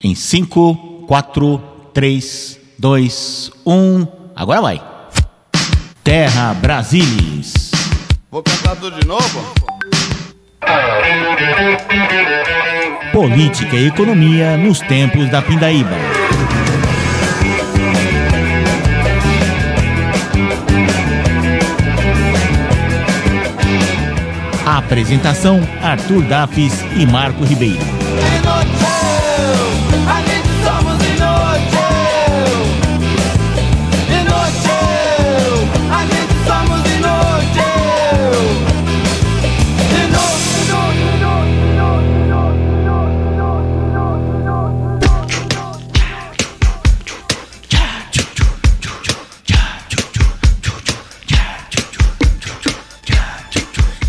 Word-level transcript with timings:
Em 0.00 0.14
5, 0.14 1.06
4, 1.08 1.58
3, 1.92 2.60
2, 2.78 3.50
1. 3.66 4.06
Agora 4.36 4.60
vai. 4.60 4.80
Terra 6.04 6.54
Brasilis. 6.54 7.72
Vou 8.30 8.40
cantar 8.40 8.76
tudo 8.76 9.00
de 9.00 9.04
novo? 9.04 9.40
Política 13.12 13.74
e 13.74 13.88
economia 13.88 14.56
nos 14.56 14.78
tempos 14.78 15.28
da 15.30 15.42
Pindaíba. 15.42 15.96
Apresentação: 24.64 25.60
Arthur 25.82 26.22
Dafis 26.22 26.84
e 26.96 27.04
Marco 27.04 27.42
Ribeiro. 27.42 27.97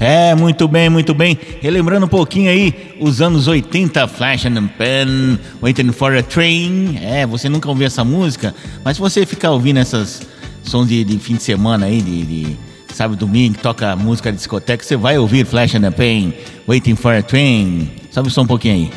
É, 0.09 0.33
muito 0.33 0.67
bem, 0.67 0.89
muito 0.89 1.13
bem. 1.13 1.37
Relembrando 1.61 2.07
um 2.07 2.09
pouquinho 2.09 2.49
aí 2.49 2.95
os 2.99 3.21
anos 3.21 3.47
80, 3.47 4.07
Flash 4.07 4.47
and 4.47 4.67
Pen, 4.75 5.37
Waiting 5.61 5.91
for 5.91 6.17
a 6.17 6.23
Train. 6.23 6.97
É, 6.99 7.27
você 7.27 7.47
nunca 7.47 7.69
ouviu 7.69 7.85
essa 7.85 8.03
música, 8.03 8.55
mas 8.83 8.97
se 8.97 9.01
você 9.01 9.23
ficar 9.23 9.51
ouvindo 9.51 9.77
essas 9.77 10.23
sons 10.63 10.87
de, 10.87 11.03
de 11.03 11.19
fim 11.19 11.35
de 11.35 11.43
semana 11.43 11.85
aí, 11.85 12.01
de, 12.01 12.25
de 12.25 12.57
sábado 12.91 13.19
domingo, 13.19 13.53
que 13.53 13.61
toca 13.61 13.95
música 13.95 14.31
de 14.31 14.37
discoteca, 14.39 14.83
você 14.83 14.97
vai 14.97 15.15
ouvir 15.19 15.45
Flash 15.45 15.75
and 15.75 15.91
Pen, 15.91 16.33
Waiting 16.67 16.95
for 16.95 17.13
a 17.13 17.21
Train. 17.21 17.87
Sobe 18.09 18.31
som 18.31 18.41
um 18.41 18.47
pouquinho 18.47 18.73
aí. 18.73 18.91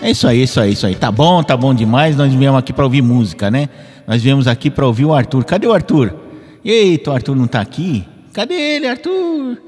É 0.00 0.10
isso 0.12 0.26
aí, 0.26 0.42
isso 0.42 0.58
aí, 0.58 0.72
isso 0.72 0.86
aí. 0.86 0.94
Tá 0.94 1.12
bom, 1.12 1.42
tá 1.42 1.58
bom 1.58 1.74
demais. 1.74 2.16
Nós 2.16 2.32
viemos 2.32 2.58
aqui 2.58 2.72
para 2.72 2.84
ouvir 2.84 3.02
música, 3.02 3.50
né? 3.50 3.68
Nós 4.06 4.22
viemos 4.22 4.48
aqui 4.48 4.70
para 4.70 4.86
ouvir 4.86 5.04
o 5.04 5.12
Arthur. 5.12 5.44
Cadê 5.44 5.66
o 5.66 5.74
Arthur? 5.74 6.21
Eita, 6.64 7.10
o 7.10 7.14
Arthur 7.14 7.34
não 7.36 7.46
tá 7.46 7.60
aqui? 7.60 8.04
Cadê 8.32 8.54
ele, 8.54 8.86
Arthur? 8.86 9.58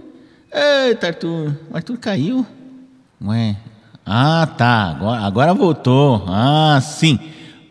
Eita, 0.52 1.08
Arthur. 1.08 1.56
O 1.70 1.76
Arthur 1.76 1.98
caiu? 1.98 2.46
Ué. 3.24 3.56
Ah, 4.06 4.46
tá. 4.56 4.90
Agora, 4.90 5.20
agora 5.22 5.54
voltou. 5.54 6.24
Ah, 6.28 6.80
sim. 6.82 7.18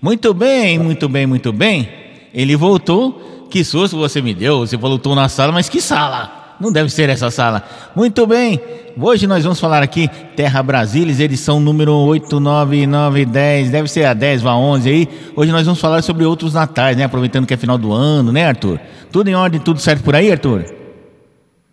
Muito 0.01 0.33
bem, 0.33 0.77
muito 0.77 1.07
bem, 1.07 1.25
muito 1.25 1.53
bem. 1.53 1.89
Ele 2.33 2.55
voltou. 2.55 3.47
Que 3.49 3.63
susto 3.63 3.97
você 3.97 4.21
me 4.21 4.33
deu. 4.33 4.59
Você 4.59 4.75
voltou 4.75 5.13
na 5.13 5.29
sala, 5.29 5.51
mas 5.51 5.69
que 5.69 5.79
sala? 5.79 6.42
Não 6.63 6.71
deve 6.71 6.89
ser 6.89 7.09
essa 7.09 7.29
sala. 7.29 7.61
Muito 7.93 8.25
bem. 8.25 8.57
Hoje 8.97 9.27
nós 9.27 9.43
vamos 9.43 9.59
falar 9.59 9.83
aqui 9.83 10.07
Terra 10.33 10.63
Brasilis, 10.63 11.19
edição 11.19 11.59
número 11.59 11.93
8, 11.93 12.39
9, 12.39 12.87
9, 12.87 13.25
10. 13.25 13.69
Deve 13.69 13.89
ser 13.89 14.05
a 14.05 14.13
10 14.13 14.45
ou 14.45 14.49
a 14.49 14.57
11 14.57 14.89
aí. 14.89 15.09
Hoje 15.35 15.51
nós 15.51 15.65
vamos 15.65 15.81
falar 15.81 16.01
sobre 16.01 16.23
outros 16.23 16.53
natais, 16.53 16.95
né? 16.95 17.03
Aproveitando 17.03 17.45
que 17.45 17.53
é 17.53 17.57
final 17.57 17.77
do 17.77 17.91
ano, 17.91 18.31
né, 18.31 18.45
Arthur? 18.45 18.79
Tudo 19.11 19.29
em 19.29 19.35
ordem, 19.35 19.59
tudo 19.59 19.81
certo 19.81 20.05
por 20.05 20.15
aí, 20.15 20.31
Arthur? 20.31 20.63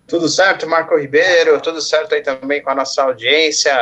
Tudo 0.09 0.29
certo, 0.29 0.69
Marco 0.69 0.99
Ribeiro, 0.99 1.61
tudo 1.61 1.81
certo 1.81 2.17
aí 2.17 2.21
também 2.21 2.61
com 2.61 2.71
a 2.71 2.75
nossa 2.75 3.01
audiência, 3.05 3.73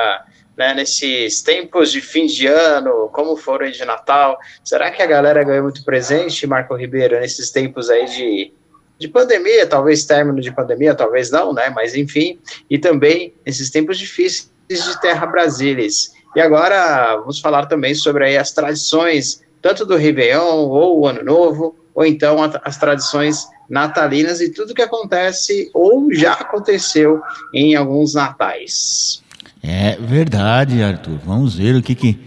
né, 0.59 0.75
nesses 0.75 1.41
tempos 1.41 1.91
de 1.91 2.03
fim 2.03 2.27
de 2.27 2.47
ano, 2.47 3.09
como 3.15 3.35
foram 3.35 3.65
aí 3.65 3.73
de 3.73 3.83
Natal. 3.83 4.39
Será 4.63 4.91
que 4.91 5.01
a 5.01 5.07
galera 5.07 5.43
ganhou 5.43 5.63
muito 5.63 5.83
presente, 5.85 6.47
Marco 6.47 6.77
Ribeiro, 6.77 7.19
nesses 7.19 7.51
tempos 7.51 7.89
aí 7.89 8.05
de, 8.05 8.53
de 8.99 9.09
pandemia, 9.09 9.67
talvez 9.67 10.05
término 10.05 10.41
de 10.41 10.51
pandemia, 10.51 10.95
talvez 10.95 11.31
não, 11.31 11.53
né, 11.53 11.71
mas 11.71 11.95
enfim, 11.95 12.39
e 12.69 12.79
também 12.79 13.33
esses 13.47 13.71
tempos 13.71 13.99
difíceis 13.99 14.51
de 14.69 15.01
Terra 15.01 15.27
Brasilis. 15.27 16.13
E 16.35 16.41
agora 16.41 17.17
vamos 17.17 17.41
falar 17.41 17.67
também 17.67 17.95
sobre 17.95 18.25
aí 18.25 18.37
as 18.37 18.53
tradições, 18.53 19.43
tanto 19.63 19.87
do 19.87 19.97
Réveillon 19.97 20.69
ou 20.69 21.01
o 21.01 21.07
Ano 21.07 21.25
Novo, 21.25 21.77
ou 21.95 22.05
então 22.05 22.39
as 22.65 22.77
tradições 22.77 23.47
natalinas 23.69 24.41
e 24.41 24.51
tudo 24.51 24.75
que 24.75 24.83
acontece 24.83 25.71
ou 25.75 26.13
já 26.13 26.33
aconteceu 26.33 27.21
em 27.53 27.75
alguns 27.75 28.15
natais. 28.15 29.23
É 29.63 29.97
verdade, 29.97 30.83
Arthur. 30.83 31.19
Vamos 31.25 31.57
ver 31.57 31.75
o 31.75 31.83
que, 31.83 31.95
que 31.95 32.19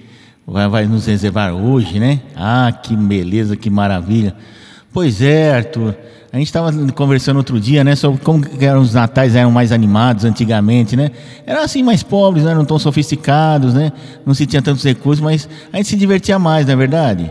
vai, 0.45 0.67
vai 0.67 0.85
nos 0.85 1.05
reservar 1.05 1.53
hoje, 1.53 1.99
né? 1.99 2.21
Ah, 2.35 2.71
que 2.71 2.95
beleza, 2.95 3.55
que 3.55 3.69
maravilha. 3.69 4.35
Pois 4.93 5.21
é, 5.21 5.51
Arthur. 5.55 5.95
A 6.33 6.37
gente 6.37 6.47
estava 6.47 6.71
conversando 6.93 7.37
outro 7.37 7.59
dia, 7.59 7.83
né, 7.83 7.93
sobre 7.93 8.21
como 8.21 8.45
eram 8.57 8.79
os 8.79 8.93
natais 8.93 9.35
eram 9.35 9.51
mais 9.51 9.73
animados 9.73 10.23
antigamente, 10.23 10.95
né? 10.95 11.11
Eram 11.45 11.61
assim 11.61 11.83
mais 11.83 12.03
pobres, 12.03 12.45
não 12.45 12.51
eram 12.51 12.63
tão 12.63 12.79
sofisticados, 12.79 13.73
né? 13.73 13.91
Não 14.25 14.33
se 14.33 14.45
tinha 14.45 14.61
tantos 14.61 14.83
recursos, 14.83 15.21
mas 15.21 15.49
a 15.73 15.77
gente 15.77 15.89
se 15.89 15.97
divertia 15.97 16.39
mais, 16.39 16.65
não 16.65 16.73
é 16.73 16.77
verdade? 16.77 17.29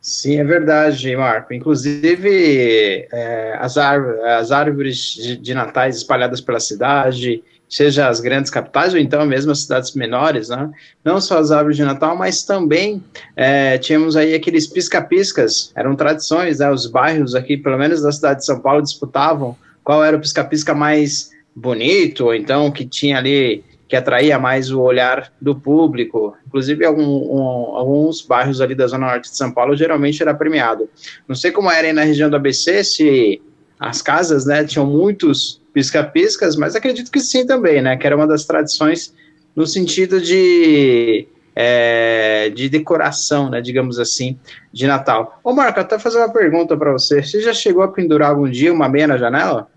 Sim, 0.00 0.38
é 0.38 0.44
verdade, 0.44 1.14
Marco. 1.16 1.52
Inclusive, 1.52 3.08
é, 3.12 3.56
as, 3.60 3.76
as 3.76 4.52
árvores 4.52 5.14
de, 5.14 5.36
de 5.36 5.54
natais 5.54 5.96
espalhadas 5.96 6.40
pela 6.40 6.60
cidade, 6.60 7.42
seja 7.68 8.08
as 8.08 8.20
grandes 8.20 8.50
capitais 8.50 8.94
ou 8.94 8.98
então 8.98 9.24
mesmo 9.26 9.52
as 9.52 9.62
cidades 9.62 9.94
menores, 9.94 10.48
né? 10.48 10.70
Não 11.04 11.20
só 11.20 11.38
as 11.38 11.50
árvores 11.50 11.76
de 11.76 11.84
Natal, 11.84 12.16
mas 12.16 12.42
também 12.42 13.02
é, 13.36 13.76
tínhamos 13.78 14.16
aí 14.16 14.34
aqueles 14.34 14.66
pisca-piscas, 14.66 15.70
eram 15.74 15.94
tradições, 15.94 16.60
né? 16.60 16.70
Os 16.70 16.86
bairros 16.86 17.34
aqui, 17.34 17.56
pelo 17.56 17.76
menos 17.76 18.00
da 18.00 18.10
cidade 18.10 18.40
de 18.40 18.46
São 18.46 18.60
Paulo, 18.60 18.82
disputavam 18.82 19.56
qual 19.84 20.02
era 20.02 20.16
o 20.16 20.20
pisca-pisca 20.20 20.74
mais 20.74 21.30
bonito, 21.54 22.26
ou 22.26 22.34
então 22.34 22.70
que 22.70 22.86
tinha 22.86 23.18
ali 23.18 23.64
que 23.88 23.96
atraía 23.96 24.38
mais 24.38 24.70
o 24.70 24.80
olhar 24.80 25.32
do 25.40 25.54
público. 25.54 26.36
Inclusive, 26.46 26.84
algum, 26.84 27.02
um, 27.02 27.74
alguns 27.74 28.20
bairros 28.20 28.60
ali 28.60 28.74
da 28.74 28.86
Zona 28.86 29.06
Norte 29.06 29.30
de 29.30 29.36
São 29.36 29.50
Paulo 29.50 29.74
geralmente 29.74 30.22
era 30.22 30.34
premiado. 30.34 30.88
Não 31.26 31.34
sei 31.34 31.50
como 31.50 31.70
era 31.70 31.86
aí 31.86 31.92
na 31.92 32.04
região 32.04 32.28
do 32.28 32.36
ABC, 32.36 32.84
se 32.84 33.42
as 33.80 34.02
casas 34.02 34.44
né, 34.44 34.64
tinham 34.64 34.86
muitos 34.86 35.62
pisca-piscas, 35.72 36.54
mas 36.54 36.76
acredito 36.76 37.10
que 37.10 37.20
sim 37.20 37.46
também, 37.46 37.80
né? 37.80 37.96
Que 37.96 38.06
era 38.06 38.14
uma 38.14 38.26
das 38.26 38.44
tradições 38.44 39.14
no 39.56 39.66
sentido 39.66 40.20
de, 40.20 41.26
é, 41.56 42.50
de 42.50 42.68
decoração, 42.68 43.48
né, 43.48 43.60
digamos 43.60 43.98
assim, 43.98 44.38
de 44.72 44.86
Natal. 44.86 45.40
Ô, 45.42 45.52
Marco, 45.54 45.80
até 45.80 45.98
fazer 45.98 46.18
uma 46.18 46.32
pergunta 46.32 46.76
para 46.76 46.92
você. 46.92 47.22
Você 47.22 47.40
já 47.40 47.54
chegou 47.54 47.82
a 47.82 47.88
pendurar 47.88 48.30
algum 48.30 48.48
dia 48.50 48.72
uma 48.72 48.88
meia 48.88 49.06
na 49.06 49.16
janela? 49.16 49.68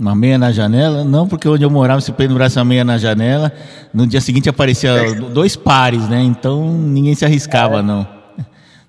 Uma 0.00 0.14
meia 0.14 0.38
na 0.38 0.50
janela? 0.50 1.04
Não, 1.04 1.28
porque 1.28 1.46
onde 1.46 1.62
eu 1.62 1.68
morava, 1.68 2.00
se 2.00 2.10
pendurasse 2.10 2.58
a 2.58 2.64
meia 2.64 2.82
na 2.82 2.96
janela, 2.96 3.52
no 3.92 4.06
dia 4.06 4.18
seguinte 4.22 4.48
aparecia 4.48 5.12
dois 5.14 5.56
pares, 5.56 6.08
né? 6.08 6.22
Então 6.22 6.72
ninguém 6.72 7.14
se 7.14 7.24
arriscava, 7.24 7.82
não. 7.82 8.08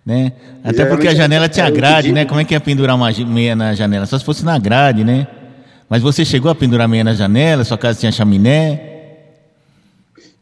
Né? 0.04 0.32
Até 0.64 0.84
porque 0.84 1.08
a 1.08 1.14
janela 1.14 1.46
é 1.46 1.48
tinha 1.48 1.70
grade, 1.70 2.12
né? 2.12 2.26
Como 2.26 2.40
é 2.40 2.44
que 2.44 2.56
ia 2.56 2.60
pendurar 2.60 2.96
uma 2.96 3.12
meia 3.28 3.56
na 3.56 3.76
janela? 3.76 4.08
Só 4.08 4.18
se 4.18 4.26
fosse 4.26 4.44
na 4.44 4.58
grade, 4.58 5.04
né? 5.04 5.28
Mas 5.88 6.02
você 6.02 6.26
chegou 6.26 6.50
a 6.50 6.56
pendurar 6.56 6.88
meia 6.88 7.04
na 7.04 7.14
janela? 7.14 7.64
Sua 7.64 7.78
casa 7.78 8.00
tinha 8.00 8.12
chaminé? 8.12 8.82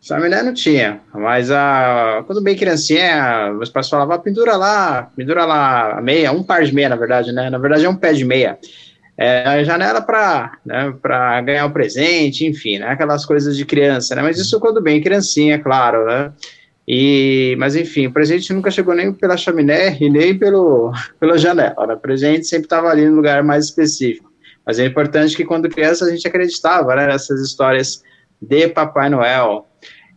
Chaminé 0.02 0.42
não 0.44 0.54
tinha, 0.54 1.02
mas 1.14 1.52
a, 1.52 2.24
quando 2.26 2.42
bem 2.42 2.56
criancinha, 2.56 3.52
meus 3.52 3.70
pais 3.70 3.90
falavam, 3.90 4.16
ah, 4.16 4.20
pendura 4.20 4.56
lá, 4.56 5.10
pendura 5.14 5.44
lá 5.44 5.98
a 5.98 6.02
meia, 6.02 6.32
um 6.32 6.42
par 6.42 6.64
de 6.64 6.74
meia, 6.74 6.88
na 6.88 6.96
verdade, 6.96 7.34
né? 7.34 7.50
Na 7.50 7.58
verdade 7.58 7.84
é 7.84 7.90
um 7.90 7.96
pé 7.96 8.14
de 8.14 8.24
meia. 8.24 8.58
É, 9.22 9.44
a 9.44 9.64
janela 9.66 10.02
para 10.02 10.58
né, 10.66 10.94
ganhar 11.44 11.66
o 11.66 11.72
presente, 11.72 12.46
enfim, 12.46 12.78
né? 12.80 12.88
Aquelas 12.88 13.26
coisas 13.26 13.58
de 13.58 13.66
criança, 13.66 14.16
né? 14.16 14.22
Mas 14.22 14.40
isso 14.40 14.62
quando 14.62 14.82
bem 14.82 15.02
criancinha, 15.02 15.60
claro, 15.60 16.06
né? 16.06 16.32
E, 16.88 17.54
mas 17.60 17.76
enfim, 17.76 18.08
o 18.08 18.14
presente 18.14 18.54
nunca 18.54 18.72
chegou 18.72 18.96
nem 18.96 19.12
pela 19.12 19.36
chaminé 19.36 19.98
e 20.00 20.10
nem 20.10 20.38
pelo, 20.38 20.94
pela 21.20 21.38
janela. 21.38 21.86
Né? 21.86 21.96
O 21.96 22.00
presente 22.00 22.48
sempre 22.48 22.68
estava 22.68 22.88
ali 22.88 23.06
no 23.10 23.18
lugar 23.18 23.44
mais 23.44 23.66
específico. 23.66 24.32
Mas 24.66 24.80
é 24.80 24.86
importante 24.86 25.36
que 25.36 25.44
quando 25.44 25.68
criança 25.68 26.06
a 26.06 26.10
gente 26.10 26.26
acreditava 26.26 26.96
né, 26.96 27.08
nessas 27.08 27.42
histórias 27.42 28.02
de 28.42 28.70
Papai 28.70 29.10
Noel. 29.10 29.68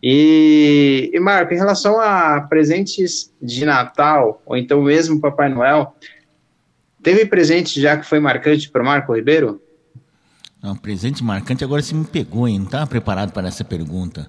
E, 0.01 1.11
e 1.13 1.19
Marco, 1.19 1.53
em 1.53 1.57
relação 1.57 1.99
a 1.99 2.39
presentes 2.39 3.33
de 3.41 3.65
Natal, 3.65 4.41
ou 4.45 4.55
então 4.55 4.81
mesmo 4.81 5.19
Papai 5.19 5.49
Noel, 5.49 5.93
teve 7.03 7.25
presente 7.25 7.79
já 7.79 7.97
que 7.97 8.05
foi 8.05 8.19
marcante 8.19 8.69
para 8.69 8.81
o 8.81 8.85
Marco 8.85 9.13
Ribeiro? 9.13 9.61
Não, 10.61 10.75
presente 10.75 11.23
marcante, 11.23 11.63
agora 11.63 11.81
você 11.81 11.93
me 11.93 12.05
pegou, 12.05 12.47
hein? 12.47 12.57
Não 12.59 12.65
estava 12.65 12.87
preparado 12.87 13.31
para 13.31 13.47
essa 13.47 13.63
pergunta. 13.63 14.27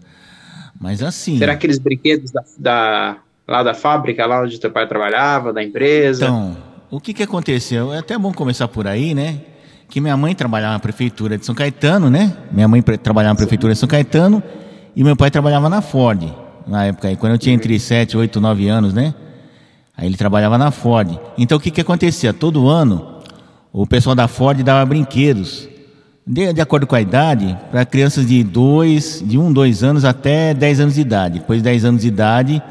Mas 0.80 1.02
assim. 1.02 1.38
Será 1.38 1.52
aqueles 1.52 1.78
brinquedos 1.78 2.32
da, 2.32 2.42
da- 2.58 3.16
lá 3.46 3.62
da 3.62 3.72
fábrica, 3.74 4.26
lá 4.26 4.42
onde 4.42 4.58
teu 4.58 4.70
pai 4.70 4.88
trabalhava, 4.88 5.52
da 5.52 5.62
empresa? 5.62 6.24
Então, 6.24 6.56
o 6.90 6.98
que, 7.00 7.14
que 7.14 7.22
aconteceu? 7.22 7.92
É 7.92 7.98
até 7.98 8.18
bom 8.18 8.32
começar 8.32 8.66
por 8.68 8.86
aí, 8.86 9.14
né? 9.14 9.40
que 9.88 10.00
minha 10.00 10.16
mãe 10.16 10.34
trabalhava 10.34 10.72
na 10.72 10.80
prefeitura 10.80 11.38
de 11.38 11.44
São 11.46 11.54
Caetano, 11.54 12.10
né? 12.10 12.36
Minha 12.50 12.66
mãe 12.66 12.82
trabalhava 12.82 13.34
na 13.34 13.38
prefeitura 13.38 13.74
de 13.74 13.78
São 13.78 13.88
Caetano 13.88 14.42
e 14.96 15.04
meu 15.04 15.14
pai 15.14 15.30
trabalhava 15.30 15.68
na 15.68 15.80
Ford, 15.80 16.24
na 16.66 16.86
época 16.86 17.06
aí, 17.08 17.16
quando 17.16 17.32
eu 17.32 17.38
tinha 17.38 17.54
entre 17.54 17.78
7, 17.78 18.16
8, 18.16 18.40
9 18.40 18.66
anos, 18.66 18.92
né? 18.94 19.14
Aí 19.96 20.06
ele 20.06 20.16
trabalhava 20.16 20.58
na 20.58 20.70
Ford. 20.70 21.18
Então 21.38 21.58
o 21.58 21.60
que 21.60 21.70
que 21.70 21.80
acontecia? 21.80 22.32
Todo 22.32 22.68
ano 22.68 23.06
o 23.72 23.86
pessoal 23.86 24.14
da 24.14 24.28
Ford 24.28 24.62
dava 24.62 24.84
brinquedos, 24.86 25.68
de, 26.26 26.52
de 26.52 26.60
acordo 26.60 26.86
com 26.86 26.94
a 26.94 27.00
idade, 27.00 27.56
para 27.70 27.84
crianças 27.84 28.26
de 28.26 28.42
2, 28.44 29.24
de 29.26 29.36
1, 29.36 29.52
2 29.52 29.82
anos 29.82 30.04
até 30.04 30.54
10 30.54 30.80
anos 30.80 30.94
de 30.94 31.00
idade. 31.00 31.38
Depois 31.40 31.58
de 31.58 31.64
10 31.64 31.84
anos 31.84 32.02
de 32.02 32.08
idade, 32.08 32.62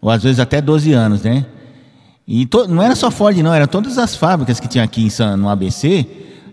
ou 0.00 0.10
às 0.10 0.22
vezes 0.22 0.40
até 0.40 0.60
12 0.60 0.92
anos, 0.92 1.22
né? 1.22 1.44
E 2.26 2.46
to- 2.46 2.66
não 2.68 2.82
era 2.82 2.94
só 2.94 3.10
Ford, 3.10 3.36
não, 3.38 3.52
eram 3.52 3.66
todas 3.66 3.98
as 3.98 4.16
fábricas 4.16 4.58
que 4.58 4.68
tinha 4.68 4.84
aqui 4.84 5.06
em 5.06 5.36
no 5.36 5.48
ABC. 5.48 6.06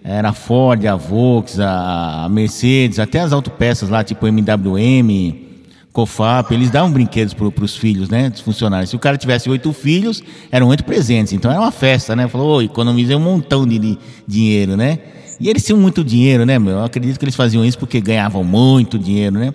Era 0.03 0.29
a 0.29 0.33
Ford, 0.33 0.85
a 0.85 0.95
Volks, 0.95 1.59
a 1.59 2.27
Mercedes, 2.29 2.99
até 2.99 3.19
as 3.19 3.31
autopeças 3.33 3.89
lá, 3.89 4.03
tipo 4.03 4.27
MWM, 4.27 5.48
Cofap, 5.91 6.53
eles 6.53 6.69
davam 6.69 6.91
brinquedos 6.91 7.33
para 7.33 7.65
os 7.65 7.75
filhos, 7.75 8.09
né, 8.09 8.29
dos 8.29 8.41
funcionários. 8.41 8.91
Se 8.91 8.95
o 8.95 8.99
cara 8.99 9.17
tivesse 9.17 9.49
oito 9.49 9.73
filhos, 9.73 10.21
eram 10.51 10.67
oito 10.67 10.83
presentes. 10.83 11.33
Então 11.33 11.49
era 11.49 11.59
uma 11.59 11.71
festa, 11.71 12.15
né? 12.15 12.27
Falou, 12.27 12.57
"Ô, 12.57 12.61
economizei 12.61 13.15
um 13.15 13.19
montão 13.19 13.65
de, 13.65 13.79
de 13.79 13.97
dinheiro, 14.27 14.77
né? 14.77 14.99
E 15.39 15.49
eles 15.49 15.65
tinham 15.65 15.79
muito 15.79 16.03
dinheiro, 16.03 16.45
né, 16.45 16.59
meu? 16.59 16.73
Eu 16.73 16.83
acredito 16.83 17.17
que 17.17 17.25
eles 17.25 17.35
faziam 17.35 17.65
isso 17.65 17.79
porque 17.79 17.99
ganhavam 17.99 18.43
muito 18.43 18.99
dinheiro, 18.99 19.39
né? 19.39 19.53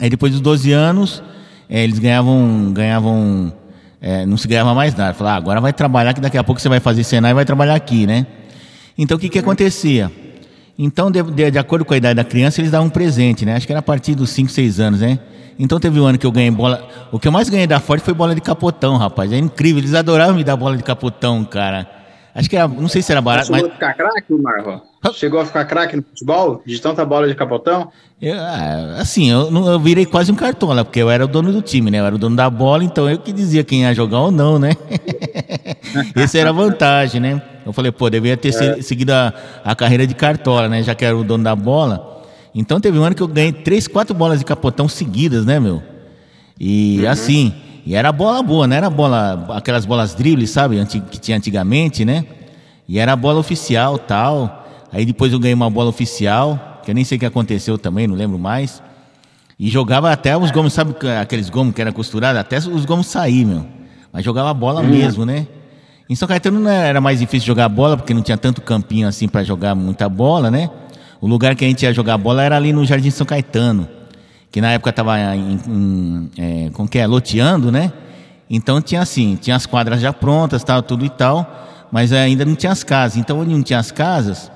Aí 0.00 0.08
depois 0.08 0.32
dos 0.32 0.40
12 0.40 0.72
anos, 0.72 1.22
eh, 1.68 1.84
eles 1.84 1.98
ganhavam, 1.98 2.72
ganhavam 2.72 3.52
eh, 4.00 4.24
não 4.24 4.36
se 4.36 4.48
ganhava 4.48 4.74
mais 4.74 4.94
nada. 4.94 5.14
Falaram, 5.14 5.36
ah, 5.36 5.38
agora 5.38 5.60
vai 5.60 5.72
trabalhar 5.72 6.14
que 6.14 6.20
daqui 6.20 6.38
a 6.38 6.44
pouco 6.44 6.60
você 6.60 6.68
vai 6.68 6.80
fazer 6.80 7.04
Senai 7.04 7.32
e 7.32 7.34
vai 7.34 7.44
trabalhar 7.44 7.74
aqui, 7.74 8.06
né? 8.06 8.26
Então 8.96 9.16
o 9.16 9.20
que 9.20 9.28
que 9.28 9.38
acontecia? 9.38 10.10
Então, 10.82 11.10
de, 11.10 11.22
de- 11.22 11.50
de 11.50 11.58
acordo 11.58 11.84
com 11.84 11.92
a 11.92 11.96
idade 11.98 12.14
da 12.14 12.24
criança, 12.24 12.58
eles 12.60 12.70
davam 12.70 12.86
um 12.86 12.90
presente, 12.90 13.44
né? 13.44 13.54
Acho 13.54 13.66
que 13.66 13.72
era 13.72 13.80
a 13.80 13.82
partir 13.82 14.14
dos 14.14 14.30
5, 14.30 14.50
6 14.50 14.80
anos, 14.80 15.00
né? 15.00 15.18
Então 15.58 15.78
teve 15.78 16.00
um 16.00 16.06
ano 16.06 16.16
que 16.16 16.26
eu 16.26 16.32
ganhei 16.32 16.50
bola. 16.50 16.88
O 17.12 17.18
que 17.18 17.28
eu 17.28 17.32
mais 17.32 17.50
ganhei 17.50 17.66
da 17.66 17.78
Ford 17.78 18.00
foi 18.00 18.14
bola 18.14 18.34
de 18.34 18.40
capotão, 18.40 18.96
rapaz. 18.96 19.30
É 19.30 19.36
incrível. 19.36 19.78
Eles 19.80 19.92
adoravam 19.92 20.34
me 20.34 20.42
dar 20.42 20.56
bola 20.56 20.74
de 20.78 20.82
capotão, 20.82 21.44
cara. 21.44 21.86
Acho 22.34 22.48
que 22.48 22.56
era. 22.56 22.66
Não 22.66 22.88
sei 22.88 23.02
se 23.02 23.12
era 23.12 23.20
barato, 23.20 23.50
mas. 23.52 23.60
Chegou 23.60 23.70
a 23.70 23.74
ficar 23.74 23.94
craque, 23.94 24.32
Marro? 24.32 24.82
Chegou 25.12 25.40
a 25.40 25.44
ficar 25.44 25.64
craque 25.66 25.96
no 25.96 26.02
futebol? 26.02 26.62
De 26.64 26.80
tanta 26.80 27.04
bola 27.04 27.28
de 27.28 27.34
capotão? 27.34 27.90
Eu, 28.22 28.38
ah, 28.38 28.96
assim, 29.00 29.30
eu, 29.30 29.50
eu 29.66 29.78
virei 29.80 30.06
quase 30.06 30.32
um 30.32 30.34
cartola, 30.34 30.82
porque 30.82 31.00
eu 31.02 31.10
era 31.10 31.24
o 31.24 31.28
dono 31.28 31.52
do 31.52 31.60
time, 31.60 31.90
né? 31.90 31.98
Eu 32.00 32.06
era 32.06 32.14
o 32.14 32.18
dono 32.18 32.36
da 32.36 32.48
bola, 32.48 32.82
então 32.84 33.10
eu 33.10 33.18
que 33.18 33.32
dizia 33.32 33.62
quem 33.64 33.82
ia 33.82 33.92
jogar 33.92 34.20
ou 34.20 34.30
não, 34.30 34.58
né? 34.58 34.72
Essa 36.16 36.38
era 36.38 36.50
a 36.50 36.52
vantagem, 36.52 37.20
né? 37.20 37.42
Eu 37.64 37.72
falei, 37.72 37.92
pô, 37.92 38.08
deveria 38.10 38.36
ter 38.36 38.52
se- 38.52 38.82
seguido 38.82 39.12
a, 39.12 39.32
a 39.64 39.74
carreira 39.74 40.06
de 40.06 40.14
cartola, 40.14 40.68
né? 40.68 40.82
Já 40.82 40.94
que 40.94 41.04
era 41.04 41.16
o 41.16 41.22
dono 41.24 41.44
da 41.44 41.54
bola. 41.54 42.22
Então 42.54 42.80
teve 42.80 42.98
um 42.98 43.04
ano 43.04 43.14
que 43.14 43.22
eu 43.22 43.28
ganhei 43.28 43.52
três, 43.52 43.86
quatro 43.86 44.14
bolas 44.14 44.38
de 44.38 44.44
capotão 44.44 44.88
seguidas, 44.88 45.44
né, 45.46 45.60
meu? 45.60 45.82
E 46.58 47.06
assim, 47.06 47.54
e 47.86 47.94
era 47.94 48.10
bola 48.12 48.42
boa, 48.42 48.66
não 48.66 48.76
era 48.76 48.90
bola, 48.90 49.46
aquelas 49.50 49.86
bolas 49.86 50.14
dribles, 50.14 50.50
sabe? 50.50 50.84
Que 51.10 51.18
tinha 51.18 51.36
antigamente, 51.36 52.04
né? 52.04 52.24
E 52.88 52.98
era 52.98 53.12
a 53.12 53.16
bola 53.16 53.38
oficial 53.38 53.98
tal. 53.98 54.66
Aí 54.92 55.04
depois 55.06 55.32
eu 55.32 55.38
ganhei 55.38 55.54
uma 55.54 55.70
bola 55.70 55.88
oficial, 55.88 56.80
que 56.84 56.90
eu 56.90 56.94
nem 56.94 57.04
sei 57.04 57.16
o 57.16 57.18
que 57.20 57.26
aconteceu 57.26 57.78
também, 57.78 58.06
não 58.06 58.16
lembro 58.16 58.38
mais. 58.38 58.82
E 59.58 59.68
jogava 59.68 60.10
até 60.10 60.36
os 60.36 60.50
gomos, 60.50 60.72
sabe 60.72 60.94
que- 60.94 61.06
aqueles 61.06 61.48
gomos 61.50 61.74
que 61.74 61.80
era 61.80 61.92
costurado? 61.92 62.38
Até 62.38 62.58
os 62.58 62.84
gomos 62.84 63.06
sair, 63.06 63.44
meu. 63.44 63.64
Mas 64.12 64.24
jogava 64.24 64.52
bola 64.52 64.82
mesmo, 64.82 65.24
né? 65.24 65.46
Em 66.10 66.16
São 66.16 66.26
Caetano 66.26 66.68
era 66.68 67.00
mais 67.00 67.20
difícil 67.20 67.46
jogar 67.46 67.68
bola, 67.68 67.96
porque 67.96 68.12
não 68.12 68.20
tinha 68.20 68.36
tanto 68.36 68.60
campinho 68.60 69.06
assim 69.06 69.28
para 69.28 69.44
jogar 69.44 69.76
muita 69.76 70.08
bola, 70.08 70.50
né? 70.50 70.68
O 71.20 71.26
lugar 71.28 71.54
que 71.54 71.64
a 71.64 71.68
gente 71.68 71.84
ia 71.84 71.92
jogar 71.92 72.18
bola 72.18 72.42
era 72.42 72.56
ali 72.56 72.72
no 72.72 72.84
Jardim 72.84 73.10
São 73.10 73.24
Caetano, 73.24 73.86
que 74.50 74.60
na 74.60 74.72
época 74.72 74.90
estava 74.90 75.16
é, 75.20 76.68
como 76.72 76.88
que 76.88 76.98
é, 76.98 77.06
loteando, 77.06 77.70
né? 77.70 77.92
Então 78.50 78.82
tinha 78.82 79.00
assim, 79.00 79.38
tinha 79.40 79.54
as 79.54 79.66
quadras 79.66 80.00
já 80.00 80.12
prontas, 80.12 80.64
tal, 80.64 80.82
tudo 80.82 81.04
e 81.04 81.08
tal, 81.08 81.48
mas 81.92 82.12
ainda 82.12 82.44
não 82.44 82.56
tinha 82.56 82.72
as 82.72 82.82
casas. 82.82 83.16
Então 83.16 83.38
onde 83.38 83.54
não 83.54 83.62
tinha 83.62 83.78
as 83.78 83.92
casas, 83.92 84.50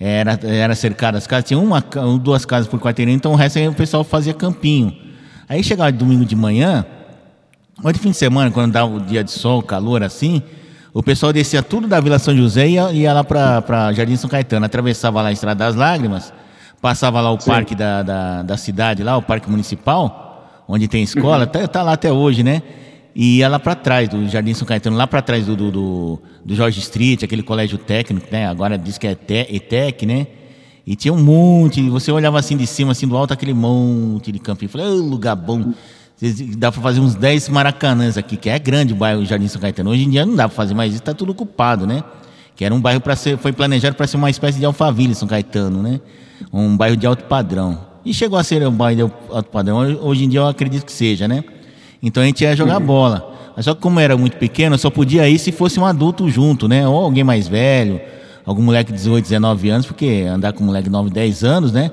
era, 0.00 0.36
era 0.42 0.74
cercada 0.74 1.16
as 1.16 1.28
casas, 1.28 1.44
tinha 1.44 1.60
uma, 1.60 1.80
duas 2.20 2.44
casas 2.44 2.66
por 2.66 2.80
quarteirão, 2.80 3.12
então 3.12 3.30
o 3.30 3.36
resto 3.36 3.60
aí 3.60 3.68
o 3.68 3.72
pessoal 3.72 4.02
fazia 4.02 4.34
campinho. 4.34 4.92
Aí 5.48 5.62
chegava 5.62 5.92
domingo 5.92 6.24
de 6.24 6.34
manhã, 6.34 6.84
ou 7.84 7.92
de 7.92 8.00
fim 8.00 8.10
de 8.10 8.16
semana, 8.16 8.50
quando 8.50 8.72
dava 8.72 8.92
o 8.92 8.98
dia 8.98 9.22
de 9.22 9.30
sol, 9.30 9.62
calor 9.62 10.02
assim, 10.02 10.42
o 10.92 11.02
pessoal 11.02 11.32
descia 11.32 11.62
tudo 11.62 11.86
da 11.86 12.00
Vila 12.00 12.18
São 12.18 12.36
José 12.36 12.66
e 12.68 12.72
ia, 12.74 12.92
ia 12.92 13.12
lá 13.12 13.24
para 13.24 13.92
Jardim 13.92 14.16
São 14.16 14.28
Caetano, 14.28 14.64
atravessava 14.66 15.20
lá 15.22 15.28
a 15.28 15.32
Estrada 15.32 15.64
das 15.64 15.74
Lágrimas, 15.74 16.32
passava 16.80 17.20
lá 17.20 17.30
o 17.30 17.38
parque 17.38 17.74
da, 17.74 18.02
da, 18.02 18.42
da 18.42 18.56
cidade, 18.56 19.02
lá, 19.02 19.16
o 19.16 19.22
parque 19.22 19.50
municipal, 19.50 20.62
onde 20.66 20.88
tem 20.88 21.02
escola, 21.02 21.46
tá, 21.46 21.66
tá 21.68 21.82
lá 21.82 21.92
até 21.92 22.12
hoje, 22.12 22.42
né? 22.42 22.62
E 23.14 23.38
ia 23.38 23.48
lá 23.48 23.58
para 23.58 23.74
trás 23.74 24.08
do 24.08 24.28
Jardim 24.28 24.54
São 24.54 24.66
Caetano, 24.66 24.96
lá 24.96 25.06
para 25.06 25.20
trás 25.20 25.44
do, 25.46 25.56
do, 25.56 25.70
do, 25.72 26.22
do 26.44 26.54
Jorge 26.54 26.78
Street, 26.78 27.22
aquele 27.24 27.42
colégio 27.42 27.76
técnico, 27.76 28.26
né? 28.30 28.46
Agora 28.46 28.78
diz 28.78 28.96
que 28.96 29.06
é 29.06 29.14
Te- 29.14 29.48
ETEC, 29.50 30.06
né? 30.06 30.26
E 30.86 30.94
tinha 30.96 31.12
um 31.12 31.22
monte, 31.22 31.82
você 31.90 32.10
olhava 32.10 32.38
assim 32.38 32.56
de 32.56 32.66
cima, 32.66 32.92
assim 32.92 33.06
do 33.06 33.16
alto, 33.16 33.32
aquele 33.34 33.52
monte 33.52 34.30
de 34.32 34.38
campinho. 34.38 34.70
Falei, 34.70 34.86
"Ô, 34.86 34.94
lugar 34.94 35.34
bom. 35.36 35.72
Dá 36.56 36.72
para 36.72 36.82
fazer 36.82 36.98
uns 37.00 37.14
10 37.14 37.48
maracanãs 37.48 38.18
aqui, 38.18 38.36
que 38.36 38.50
é 38.50 38.58
grande 38.58 38.92
o 38.92 38.96
bairro 38.96 39.24
Jardim 39.24 39.46
São 39.46 39.60
Caetano. 39.60 39.90
Hoje 39.90 40.04
em 40.04 40.10
dia 40.10 40.26
não 40.26 40.34
dá 40.34 40.48
para 40.48 40.56
fazer 40.56 40.74
mais 40.74 40.92
isso, 40.92 41.02
tá 41.02 41.14
tudo 41.14 41.30
ocupado, 41.30 41.86
né? 41.86 42.02
Que 42.56 42.64
era 42.64 42.74
um 42.74 42.80
bairro 42.80 43.00
para 43.00 43.14
ser, 43.14 43.38
foi 43.38 43.52
planejado 43.52 43.94
para 43.94 44.06
ser 44.06 44.16
uma 44.16 44.28
espécie 44.28 44.58
de 44.58 44.64
Alphaville, 44.64 45.14
São 45.14 45.28
Caetano, 45.28 45.80
né? 45.80 46.00
Um 46.52 46.76
bairro 46.76 46.96
de 46.96 47.06
alto 47.06 47.24
padrão. 47.24 47.86
E 48.04 48.12
chegou 48.12 48.36
a 48.36 48.42
ser 48.42 48.66
um 48.66 48.72
bairro 48.72 48.96
de 48.96 49.02
alto 49.32 49.50
padrão. 49.50 49.78
Hoje 50.02 50.24
em 50.24 50.28
dia 50.28 50.40
eu 50.40 50.48
acredito 50.48 50.84
que 50.84 50.92
seja, 50.92 51.28
né? 51.28 51.44
Então 52.02 52.20
a 52.20 52.26
gente 52.26 52.42
ia 52.42 52.56
jogar 52.56 52.80
bola. 52.80 53.52
Mas 53.54 53.64
só 53.64 53.74
que 53.74 53.80
como 53.80 54.00
era 54.00 54.16
muito 54.16 54.36
pequeno, 54.38 54.76
só 54.76 54.90
podia 54.90 55.28
ir 55.28 55.38
se 55.38 55.52
fosse 55.52 55.78
um 55.78 55.86
adulto 55.86 56.28
junto, 56.28 56.66
né? 56.66 56.86
Ou 56.86 56.96
alguém 56.96 57.22
mais 57.22 57.46
velho, 57.46 58.00
algum 58.44 58.62
moleque 58.62 58.90
de 58.90 58.98
18, 58.98 59.22
19 59.22 59.68
anos, 59.68 59.86
porque 59.86 60.26
andar 60.28 60.52
com 60.52 60.64
um 60.64 60.66
moleque 60.66 60.84
de 60.84 60.90
9, 60.90 61.10
10 61.10 61.44
anos, 61.44 61.70
né? 61.70 61.92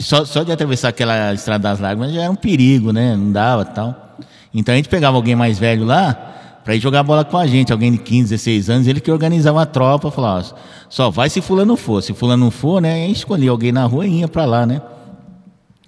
Só, 0.00 0.24
só 0.24 0.42
de 0.42 0.52
atravessar 0.52 0.88
aquela 0.88 1.32
estrada 1.34 1.68
das 1.68 1.80
lágrimas 1.80 2.12
já 2.12 2.22
era 2.22 2.30
um 2.30 2.36
perigo, 2.36 2.92
né? 2.92 3.16
Não 3.16 3.32
dava 3.32 3.64
tal. 3.64 4.16
Então 4.54 4.72
a 4.72 4.76
gente 4.76 4.88
pegava 4.88 5.16
alguém 5.16 5.34
mais 5.34 5.58
velho 5.58 5.84
lá 5.84 6.32
para 6.64 6.76
ir 6.76 6.80
jogar 6.80 7.02
bola 7.02 7.24
com 7.24 7.36
a 7.36 7.46
gente, 7.46 7.72
alguém 7.72 7.90
de 7.90 7.98
15, 7.98 8.30
16 8.30 8.70
anos, 8.70 8.86
ele 8.86 9.00
que 9.00 9.10
organizava 9.10 9.62
a 9.62 9.66
tropa, 9.66 10.10
falava, 10.10 10.46
ó, 10.48 10.58
só 10.88 11.10
vai 11.10 11.28
se 11.28 11.40
fulano 11.40 11.76
for. 11.76 12.02
Se 12.02 12.14
fulano 12.14 12.44
não 12.44 12.50
for, 12.50 12.80
né? 12.80 13.04
A 13.04 13.06
gente 13.06 13.16
escolhia 13.16 13.50
alguém 13.50 13.72
na 13.72 13.84
rua 13.84 14.06
e 14.06 14.20
ia 14.20 14.28
para 14.28 14.44
lá, 14.44 14.64
né? 14.64 14.80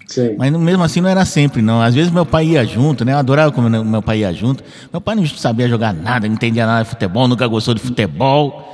Sim. 0.05 0.35
Mas 0.37 0.51
mesmo 0.51 0.83
assim 0.83 1.01
não 1.01 1.09
era 1.09 1.25
sempre, 1.25 1.61
não. 1.61 1.81
Às 1.81 1.95
vezes 1.95 2.11
meu 2.11 2.25
pai 2.25 2.47
ia 2.47 2.65
junto, 2.65 3.03
né? 3.05 3.13
Eu 3.13 3.17
adorava 3.17 3.51
como 3.51 3.69
meu 3.69 4.01
pai 4.01 4.19
ia 4.19 4.33
junto. 4.33 4.63
Meu 4.91 5.01
pai 5.01 5.15
não 5.15 5.25
sabia 5.25 5.67
jogar 5.67 5.93
nada, 5.93 6.27
não 6.27 6.35
entendia 6.35 6.65
nada 6.65 6.83
de 6.83 6.89
futebol, 6.89 7.27
nunca 7.27 7.47
gostou 7.47 7.73
de 7.73 7.81
futebol. 7.81 8.73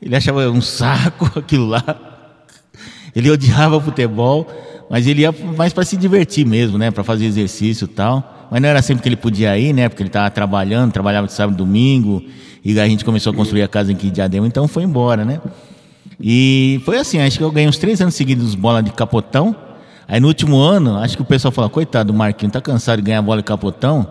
Ele 0.00 0.16
achava 0.16 0.48
um 0.48 0.60
saco 0.60 1.30
aquilo 1.38 1.66
lá. 1.66 2.11
Ele 3.14 3.30
odiava 3.30 3.80
futebol, 3.80 4.46
mas 4.90 5.06
ele 5.06 5.22
ia 5.22 5.32
mais 5.56 5.72
para 5.72 5.84
se 5.84 5.96
divertir 5.96 6.46
mesmo, 6.46 6.78
né? 6.78 6.90
Para 6.90 7.04
fazer 7.04 7.24
exercício 7.26 7.84
e 7.84 7.88
tal. 7.88 8.48
Mas 8.50 8.60
não 8.60 8.68
era 8.68 8.82
sempre 8.82 9.02
que 9.02 9.08
ele 9.08 9.16
podia 9.16 9.56
ir, 9.58 9.72
né? 9.72 9.88
Porque 9.88 10.02
ele 10.02 10.08
estava 10.08 10.30
trabalhando, 10.30 10.92
trabalhava 10.92 11.26
de 11.26 11.32
sábado 11.32 11.54
e 11.54 11.58
domingo. 11.58 12.22
E 12.64 12.78
a 12.78 12.86
gente 12.86 13.04
começou 13.04 13.32
a 13.32 13.36
construir 13.36 13.62
a 13.62 13.68
casa 13.68 13.90
em 13.92 13.96
Diadema, 13.96 14.46
então 14.46 14.68
foi 14.68 14.82
embora, 14.84 15.24
né? 15.24 15.40
E 16.20 16.80
foi 16.84 16.98
assim, 16.98 17.18
acho 17.20 17.38
que 17.38 17.44
eu 17.44 17.50
ganhei 17.50 17.68
uns 17.68 17.78
três 17.78 18.00
anos 18.00 18.14
seguidos 18.14 18.54
bola 18.54 18.82
de 18.82 18.92
capotão. 18.92 19.54
Aí 20.06 20.20
no 20.20 20.28
último 20.28 20.58
ano, 20.60 20.96
acho 20.98 21.16
que 21.16 21.22
o 21.22 21.24
pessoal 21.24 21.50
falou, 21.50 21.70
coitado 21.70 22.12
do 22.12 22.16
Marquinhos, 22.18 22.52
tá 22.52 22.60
cansado 22.60 22.98
de 22.98 23.02
ganhar 23.02 23.22
bola 23.22 23.38
de 23.40 23.44
capotão, 23.46 24.06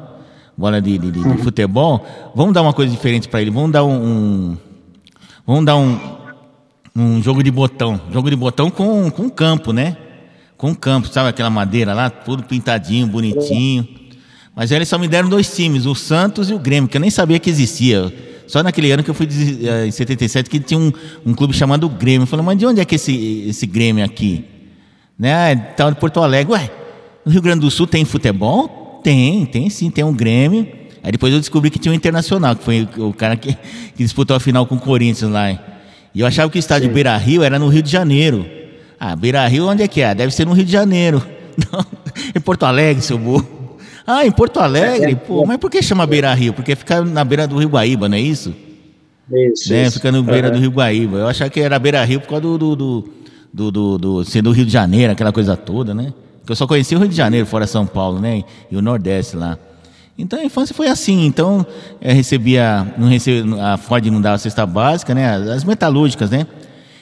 bola 0.58 0.81
de, 0.81 0.98
de- 0.98 1.12
de- 1.12 1.24
de 1.24 1.38
futebol. 1.43 2.05
Vamos 2.36 2.53
dar 2.53 2.62
uma 2.62 2.74
coisa 2.74 2.91
diferente 2.91 3.29
para 3.29 3.41
ele, 3.41 3.51
vamos 3.51 3.72
dar 3.72 3.84
um, 3.84 3.91
um- 3.93 4.58
vamos 5.46 5.65
dar 5.65 5.77
um, 5.77 5.98
um 6.95 7.21
jogo 7.21 7.43
de 7.43 7.51
botão. 7.51 8.00
Jogo 8.12 8.29
de 8.29 8.36
botão 8.36 8.69
com, 8.69 9.10
com 9.10 9.29
campo, 9.29 9.71
né? 9.71 9.98
Com 10.57 10.75
campo, 10.75 11.07
sabe 11.07 11.29
aquela 11.29 11.50
madeira 11.50 11.93
lá, 11.93 12.10
tudo 12.10 12.43
pintadinho, 12.43 13.07
bonitinho. 13.07 13.88
Mas 14.55 14.71
aí 14.71 14.77
eles 14.77 14.89
só 14.89 14.98
me 14.98 15.07
deram 15.07 15.29
dois 15.29 15.55
times, 15.55 15.86
o 15.86 15.95
Santos 15.95 16.50
e 16.50 16.53
o 16.53 16.60
Grêmio, 16.60 16.89
que 16.89 16.98
eu 16.98 17.01
nem 17.01 17.10
sabia 17.10 17.39
que 17.39 17.50
existia. 17.50 18.13
Só 18.48 18.62
naquele 18.62 18.91
ano 18.91 19.01
que 19.01 19.10
eu 19.10 19.13
fui 19.13 19.27
eh, 19.27 19.88
em 19.88 19.91
77 19.91 20.50
que 20.50 20.60
tinha 20.60 20.77
um, 20.77 20.91
um 21.25 21.33
clube 21.33 21.53
chamado 21.53 21.88
Grêmio. 21.88 22.24
Eu 22.24 22.27
falei, 22.27 22.45
mas 22.45 22.57
de 22.57 22.65
onde 22.65 22.81
é 22.81 22.86
que 22.86 22.95
é 22.95 22.98
esse, 22.98 23.45
esse 23.48 23.65
Grêmio 23.65 24.03
aqui? 24.03 24.45
Né? 25.17 25.33
Ah, 25.33 25.55
Tal 25.55 25.89
de 25.89 25.98
Porto 25.98 26.19
Alegre. 26.19 26.51
Ué, 26.53 26.69
no 27.25 27.31
Rio 27.31 27.41
Grande 27.41 27.62
do 27.62 27.71
Sul 27.71 27.88
tem 27.88 28.03
futebol? 28.03 29.00
Tem, 29.01 29.45
tem 29.45 29.69
sim, 29.69 29.89
tem 29.89 30.03
um 30.03 30.13
Grêmio. 30.13 30.67
Aí 31.01 31.12
depois 31.13 31.33
eu 31.33 31.39
descobri 31.39 31.69
que 31.69 31.79
tinha 31.79 31.91
um 31.91 31.95
Internacional, 31.95 32.55
que 32.55 32.63
foi 32.63 32.88
o 32.98 33.13
cara 33.13 33.38
que, 33.38 33.53
que 33.53 34.03
disputou 34.03 34.36
a 34.36 34.39
final 34.39 34.65
com 34.65 34.75
o 34.75 34.79
Corinthians 34.79 35.31
lá. 35.31 35.57
E 36.13 36.20
eu 36.22 36.27
achava 36.27 36.50
que 36.50 36.58
o 36.58 36.60
estádio 36.60 36.89
Beira 36.89 37.15
Rio 37.18 37.44
era 37.44 37.58
no 37.58 37.68
Rio 37.68 37.82
de 37.82 37.89
Janeiro. 37.91 38.46
Ah, 39.00 39.15
Beira 39.15 39.46
Rio 39.48 39.68
onde 39.68 39.84
é 39.84 39.88
que 39.88 40.01
é? 40.01 40.13
Deve 40.13 40.34
ser 40.34 40.46
no 40.46 40.53
Rio 40.53 40.65
de 40.65 40.72
Janeiro. 40.72 41.22
Não, 41.72 41.86
em 42.36 42.39
Porto 42.39 42.63
Alegre, 42.63 43.01
seu 43.01 43.18
burro. 43.18 43.48
Ah, 44.06 44.25
em 44.25 44.32
Porto 44.32 44.60
Alegre? 44.60 45.15
Pô, 45.15 45.46
mas 45.46 45.58
por 45.58 45.70
que 45.70 45.82
chama 45.82 46.06
Beira 46.08 46.34
Rio? 46.34 46.53
Porque 46.53 46.75
fica 46.75 47.01
na 47.01 47.24
beira 47.24 47.48
do 47.48 47.58
Rio 47.58 47.70
Guaíba, 47.70 48.10
não 48.10 48.18
é 48.18 48.22
isso? 48.22 48.53
Isso, 49.32 49.72
né? 49.72 49.84
isso. 49.84 49.94
Fica 49.98 50.12
no 50.12 50.24
beira 50.24 50.48
Aham. 50.48 50.56
do 50.58 50.62
Rio 50.62 50.72
Guaíba. 50.72 51.18
Eu 51.20 51.27
achava 51.27 51.50
que 51.50 51.60
era 51.60 51.77
beira 51.80 52.03
Rio 52.03 52.20
por 52.20 52.27
causa 52.27 52.41
do, 52.41 52.58
do, 52.58 52.75
do, 52.75 53.10
do, 53.53 53.72
do, 53.72 53.98
do- 53.98 54.25
ser 54.25 54.41
do 54.41 54.51
Rio 54.51 54.65
de 54.65 54.72
Janeiro, 54.72 55.13
aquela 55.13 55.32
coisa 55.32 55.56
toda, 55.56 55.94
né? 55.94 56.13
Porque 56.39 56.51
eu 56.51 56.56
só 56.56 56.65
conhecia 56.68 56.98
o 56.98 57.01
Rio 57.01 57.10
de 57.10 57.15
Janeiro, 57.15 57.46
fora 57.46 57.68
São 57.68 57.86
Paulo, 57.86 58.20
né? 58.20 58.44
E 58.70 58.75
o 58.75 58.82
Nordeste 58.82 59.38
lá. 59.38 59.58
Então 60.18 60.39
a 60.39 60.44
infância 60.44 60.75
foi 60.75 60.88
assim. 60.88 61.25
Então 61.25 61.65
eu 62.01 62.13
recebia, 62.13 62.94
não 62.98 63.08
recebia, 63.08 63.74
a 63.74 63.77
Ford 63.77 64.06
não 64.08 64.22
dava 64.22 64.38
cesta 64.38 64.65
básica, 64.65 65.13
né? 65.15 65.30
As, 65.36 65.48
as 65.48 65.63
metalúrgicas, 65.63 66.30
né? 66.30 66.46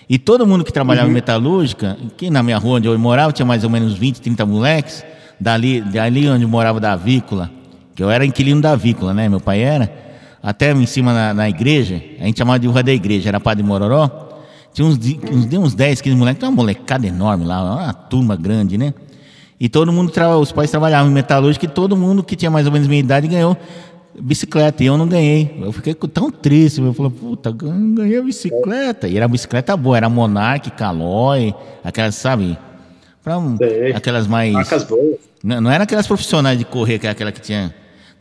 E 0.10 0.18
todo 0.18 0.46
mundo 0.48 0.64
que 0.64 0.74
trabalhava 0.74 1.06
Uhum. 1.08 1.12
em 1.12 1.16
metalúrgica, 1.16 1.98
que 2.18 2.30
na 2.30 2.42
minha 2.42 2.58
rua 2.58 2.78
onde 2.78 2.88
eu 2.88 2.98
morava 2.98 3.32
tinha 3.32 3.46
mais 3.46 3.64
ou 3.64 3.70
menos 3.70 3.94
20, 3.94 4.22
30 4.22 4.46
moleques, 4.46 5.04
dali, 5.40 5.82
dali 5.82 6.28
onde 6.28 6.44
eu 6.44 6.50
morava 6.50 6.80
da 6.80 6.94
avícola, 6.94 7.52
que 7.94 8.02
eu 8.02 8.10
era 8.10 8.26
inquilino 8.26 8.62
da 8.62 8.72
avícola, 8.72 9.14
né? 9.14 9.30
Meu 9.30 9.40
pai 9.40 9.62
era, 9.62 9.92
até 10.42 10.72
em 10.72 10.86
cima 10.86 11.14
na, 11.14 11.34
na 11.34 11.50
igreja, 11.50 12.02
a 12.20 12.26
gente 12.26 12.38
chamava 12.38 12.58
de 12.58 12.68
rua 12.68 12.82
da 12.82 12.92
igreja, 12.94 13.30
era 13.30 13.40
Padre 13.40 13.64
Mororó, 13.64 14.30
tinha 14.74 14.88
uns, 14.88 14.98
uns, 14.98 15.46
uns 15.54 15.76
10, 15.76 16.02
15 16.02 16.16
moleques, 16.16 16.40
tinha 16.40 16.50
uma 16.50 16.56
molecada 16.56 17.06
enorme 17.06 17.46
lá, 17.46 17.62
uma 17.62 17.94
turma 17.94 18.36
grande, 18.36 18.78
né? 18.78 18.94
E 19.60 19.68
todo 19.68 19.92
mundo, 19.92 20.12
os 20.40 20.52
pais 20.52 20.72
trabalhavam 20.72 21.12
em 21.12 21.14
metalúrgica 21.14 21.66
e 21.66 21.68
todo 21.68 21.98
mundo 21.98 22.24
que 22.24 22.36
tinha 22.36 22.50
mais 22.50 22.66
ou 22.66 22.72
menos 22.72 22.88
minha 22.88 23.00
idade 23.02 23.28
ganhou 23.28 23.58
bicicleta. 24.20 24.84
E 24.84 24.86
eu 24.88 24.98
não 24.98 25.08
ganhei. 25.08 25.58
Eu 25.62 25.72
fiquei 25.74 25.94
tão 25.94 26.32
triste. 26.32 26.80
Eu 26.82 26.94
falei, 26.94 27.12
puta, 27.12 27.52
gan- 27.52 27.94
ganhei 27.96 28.18
a 28.18 28.22
bicicleta. 28.22 29.08
E 29.08 29.18
era 29.18 29.28
bicicleta 29.28 29.76
boa, 29.76 29.98
era 29.98 30.08
Monarch, 30.08 30.72
Caloi, 30.72 31.54
aquelas, 31.84 32.16
sabe? 32.16 32.58
Pra, 33.24 33.36
Sei. 33.58 33.92
aquelas 33.94 34.28
mais. 34.28 34.54
Marcas 34.54 34.84
boas. 34.86 35.18
Não, 35.44 35.60
não 35.62 35.72
era 35.72 35.84
aquelas 35.84 36.08
profissionais 36.08 36.58
de 36.58 36.64
correr, 36.66 37.00
que 37.00 37.06
era 37.06 37.12
aquela 37.12 37.32
que 37.32 37.42
tinha 37.42 37.74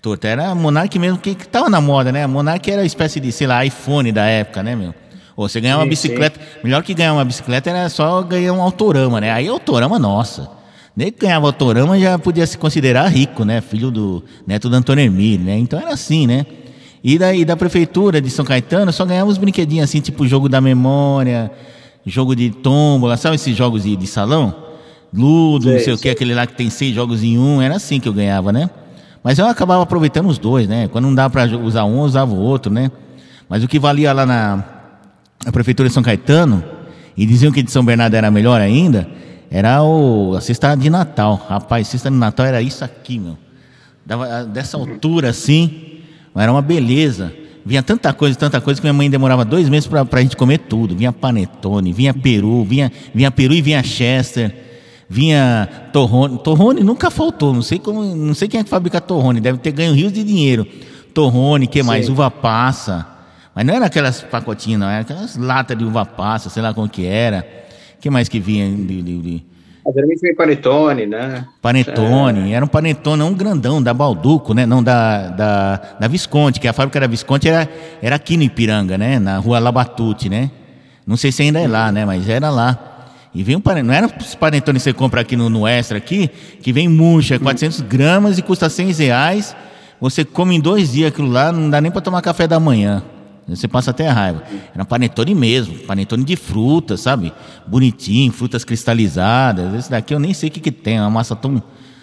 torta. 0.02 0.26
Era 0.26 0.48
a 0.48 0.54
Monarch 0.56 0.98
mesmo, 0.98 1.18
que, 1.18 1.36
que 1.36 1.46
tava 1.46 1.70
na 1.70 1.80
moda, 1.80 2.10
né? 2.10 2.24
A 2.24 2.28
Monarch 2.28 2.68
era 2.68 2.82
uma 2.82 2.86
espécie 2.86 3.20
de, 3.20 3.30
sei 3.30 3.46
lá, 3.46 3.64
iPhone 3.64 4.10
da 4.10 4.24
época, 4.26 4.60
né, 4.62 4.74
meu? 4.74 4.92
Ou 5.36 5.48
você 5.48 5.60
ganhar 5.60 5.76
uma 5.78 5.84
Sim, 5.84 5.90
bicicleta. 5.90 6.40
Melhor 6.64 6.82
que 6.82 6.92
ganhar 6.94 7.12
uma 7.12 7.24
bicicleta 7.24 7.70
era 7.70 7.88
só 7.88 8.22
ganhar 8.22 8.52
um 8.52 8.60
autorama, 8.60 9.20
né? 9.20 9.30
Aí 9.30 9.46
autorama, 9.46 9.96
nossa. 9.96 10.57
Nem 10.98 11.12
que 11.12 11.20
ganhava 11.20 11.46
autorama 11.46 11.96
já 11.96 12.18
podia 12.18 12.44
se 12.44 12.58
considerar 12.58 13.06
rico, 13.06 13.44
né? 13.44 13.60
Filho 13.60 13.88
do 13.88 14.24
neto 14.44 14.68
do 14.68 14.74
Antônio 14.74 15.04
Hermílio, 15.04 15.46
né? 15.46 15.56
Então 15.56 15.78
era 15.78 15.92
assim, 15.92 16.26
né? 16.26 16.44
E 17.04 17.16
da, 17.16 17.32
e 17.32 17.44
da 17.44 17.56
prefeitura 17.56 18.20
de 18.20 18.28
São 18.28 18.44
Caetano 18.44 18.92
só 18.92 19.04
ganhava 19.04 19.30
uns 19.30 19.38
brinquedinhos 19.38 19.84
assim, 19.84 20.00
tipo 20.00 20.26
jogo 20.26 20.48
da 20.48 20.60
memória, 20.60 21.52
jogo 22.04 22.34
de 22.34 22.50
tombola, 22.50 23.16
sabe 23.16 23.36
esses 23.36 23.56
jogos 23.56 23.84
de, 23.84 23.94
de 23.94 24.08
salão? 24.08 24.52
Ludo, 25.14 25.66
não 25.66 25.74
Sei, 25.74 25.84
sei 25.84 25.92
o 25.94 25.98
que, 25.98 26.08
aquele 26.08 26.34
lá 26.34 26.48
que 26.48 26.54
tem 26.54 26.68
seis 26.68 26.92
jogos 26.96 27.22
em 27.22 27.38
um, 27.38 27.62
era 27.62 27.76
assim 27.76 28.00
que 28.00 28.08
eu 28.08 28.12
ganhava, 28.12 28.50
né? 28.50 28.68
Mas 29.22 29.38
eu 29.38 29.46
acabava 29.46 29.84
aproveitando 29.84 30.26
os 30.26 30.36
dois, 30.36 30.66
né? 30.66 30.88
Quando 30.88 31.04
não 31.04 31.14
dava 31.14 31.30
para 31.30 31.56
usar 31.58 31.84
um, 31.84 31.98
eu 31.98 32.02
usava 32.02 32.34
o 32.34 32.40
outro, 32.40 32.72
né? 32.72 32.90
Mas 33.48 33.62
o 33.62 33.68
que 33.68 33.78
valia 33.78 34.12
lá 34.12 34.26
na, 34.26 34.64
na 35.46 35.52
prefeitura 35.52 35.88
de 35.88 35.94
São 35.94 36.02
Caetano, 36.02 36.64
e 37.16 37.24
diziam 37.24 37.52
que 37.52 37.62
de 37.62 37.70
São 37.70 37.84
Bernardo 37.84 38.14
era 38.14 38.32
melhor 38.32 38.60
ainda, 38.60 39.08
era 39.50 39.82
o, 39.82 40.34
a 40.36 40.40
cesta 40.40 40.74
de 40.74 40.90
Natal. 40.90 41.46
Rapaz, 41.48 41.88
cesta 41.88 42.10
de 42.10 42.16
Natal 42.16 42.46
era 42.46 42.60
isso 42.60 42.84
aqui, 42.84 43.18
meu. 43.18 43.36
Dava 44.04 44.26
ah, 44.26 44.44
dessa 44.44 44.76
altura 44.76 45.30
assim, 45.30 46.00
era 46.34 46.50
uma 46.50 46.62
beleza. 46.62 47.32
Vinha 47.64 47.82
tanta 47.82 48.12
coisa, 48.14 48.38
tanta 48.38 48.60
coisa 48.60 48.80
que 48.80 48.86
minha 48.86 48.94
mãe 48.94 49.10
demorava 49.10 49.44
dois 49.44 49.68
meses 49.68 49.86
para 49.86 50.06
a 50.10 50.22
gente 50.22 50.36
comer 50.36 50.58
tudo. 50.58 50.96
Vinha 50.96 51.12
panetone, 51.12 51.92
vinha 51.92 52.14
peru, 52.14 52.64
vinha, 52.64 52.90
vinha 53.14 53.30
peru 53.30 53.52
e 53.52 53.60
vinha 53.60 53.82
chester, 53.82 54.54
vinha 55.08 55.68
torrone. 55.92 56.38
Torrone 56.38 56.82
nunca 56.82 57.10
faltou, 57.10 57.52
não 57.52 57.60
sei 57.60 57.78
como, 57.78 58.02
não 58.02 58.34
sei 58.34 58.48
quem 58.48 58.60
é 58.60 58.64
que 58.64 58.70
fabrica 58.70 59.00
torrone, 59.00 59.40
deve 59.40 59.58
ter 59.58 59.72
ganho 59.72 59.92
rios 59.92 60.12
de 60.12 60.24
dinheiro. 60.24 60.66
Torrone, 61.12 61.66
que 61.66 61.82
mais? 61.82 62.06
Sim. 62.06 62.12
Uva 62.12 62.30
passa. 62.30 63.06
Mas 63.54 63.66
não 63.66 63.74
era 63.74 63.86
aquelas 63.86 64.22
pacotinhas, 64.22 64.80
não, 64.80 64.88
era 64.88 65.00
aquelas 65.00 65.36
latas 65.36 65.76
de 65.76 65.84
uva 65.84 66.06
passa, 66.06 66.48
sei 66.48 66.62
lá 66.62 66.72
como 66.72 66.88
que 66.88 67.04
era. 67.04 67.46
Que 68.00 68.10
mais 68.10 68.28
que 68.28 68.38
vinha 68.40 68.68
de- 68.68 69.02
de- 69.02 69.18
de... 69.20 69.44
Geralmente 69.94 70.20
vem 70.20 70.34
panetone, 70.34 71.06
né? 71.06 71.46
Panetone, 71.62 72.52
era 72.52 72.62
um 72.62 72.68
panetone, 72.68 73.22
um 73.22 73.32
grandão, 73.32 73.82
da 73.82 73.94
Balduco, 73.94 74.52
né? 74.52 74.66
Não, 74.66 74.82
da, 74.82 75.28
da, 75.28 75.76
da 75.98 76.08
Visconti, 76.08 76.60
que 76.60 76.68
a 76.68 76.74
fábrica 76.74 77.00
da 77.00 77.06
Visconti 77.06 77.48
era, 77.48 77.66
era 78.02 78.16
aqui 78.16 78.36
no 78.36 78.42
Ipiranga, 78.42 78.98
né? 78.98 79.18
Na 79.18 79.38
rua 79.38 79.58
Labatute, 79.58 80.28
né? 80.28 80.50
Não 81.06 81.16
sei 81.16 81.32
se 81.32 81.42
ainda 81.42 81.58
é 81.58 81.66
lá, 81.66 81.90
né? 81.90 82.04
Mas 82.04 82.28
era 82.28 82.50
lá. 82.50 83.06
E 83.34 83.42
vem 83.42 83.56
um 83.56 83.60
panetone, 83.62 83.88
não 83.88 83.94
era 83.94 84.06
os 84.06 84.34
panetone 84.34 84.76
que 84.78 84.82
você 84.82 84.92
compra 84.92 85.22
aqui 85.22 85.36
no, 85.36 85.48
no 85.48 85.66
Extra 85.66 85.96
aqui, 85.96 86.28
que 86.60 86.70
vem 86.70 86.86
murcha, 86.86 87.36
é 87.36 87.38
400 87.38 87.80
gramas 87.80 88.36
e 88.36 88.42
custa 88.42 88.68
100 88.68 88.92
reais. 88.92 89.56
Você 90.00 90.22
come 90.22 90.54
em 90.56 90.60
dois 90.60 90.92
dias 90.92 91.08
aquilo 91.08 91.28
lá, 91.28 91.50
não 91.50 91.70
dá 91.70 91.80
nem 91.80 91.90
para 91.90 92.02
tomar 92.02 92.20
café 92.20 92.46
da 92.46 92.60
manhã. 92.60 93.02
Você 93.48 93.66
passa 93.66 93.90
até 93.92 94.06
a 94.08 94.12
raiva. 94.12 94.42
Era 94.74 94.84
panetone 94.84 95.34
mesmo, 95.34 95.74
panetone 95.80 96.22
de 96.22 96.36
frutas, 96.36 97.00
sabe? 97.00 97.32
Bonitinho, 97.66 98.30
frutas 98.30 98.62
cristalizadas. 98.64 99.72
Esse 99.74 99.90
daqui 99.90 100.12
eu 100.14 100.20
nem 100.20 100.34
sei 100.34 100.48
o 100.48 100.52
que, 100.52 100.60
que 100.60 100.70
tem, 100.70 100.96
é 100.98 101.00
uma 101.00 101.08
massa 101.10 101.34
tão, 101.34 101.62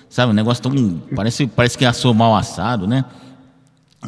sabe? 0.09 0.31
Um 0.31 0.35
negócio 0.35 0.63
tão. 0.63 1.01
Parece, 1.15 1.45
parece 1.47 1.77
que 1.77 1.85
assou 1.85 2.13
mal 2.13 2.35
assado, 2.35 2.87
né? 2.87 3.05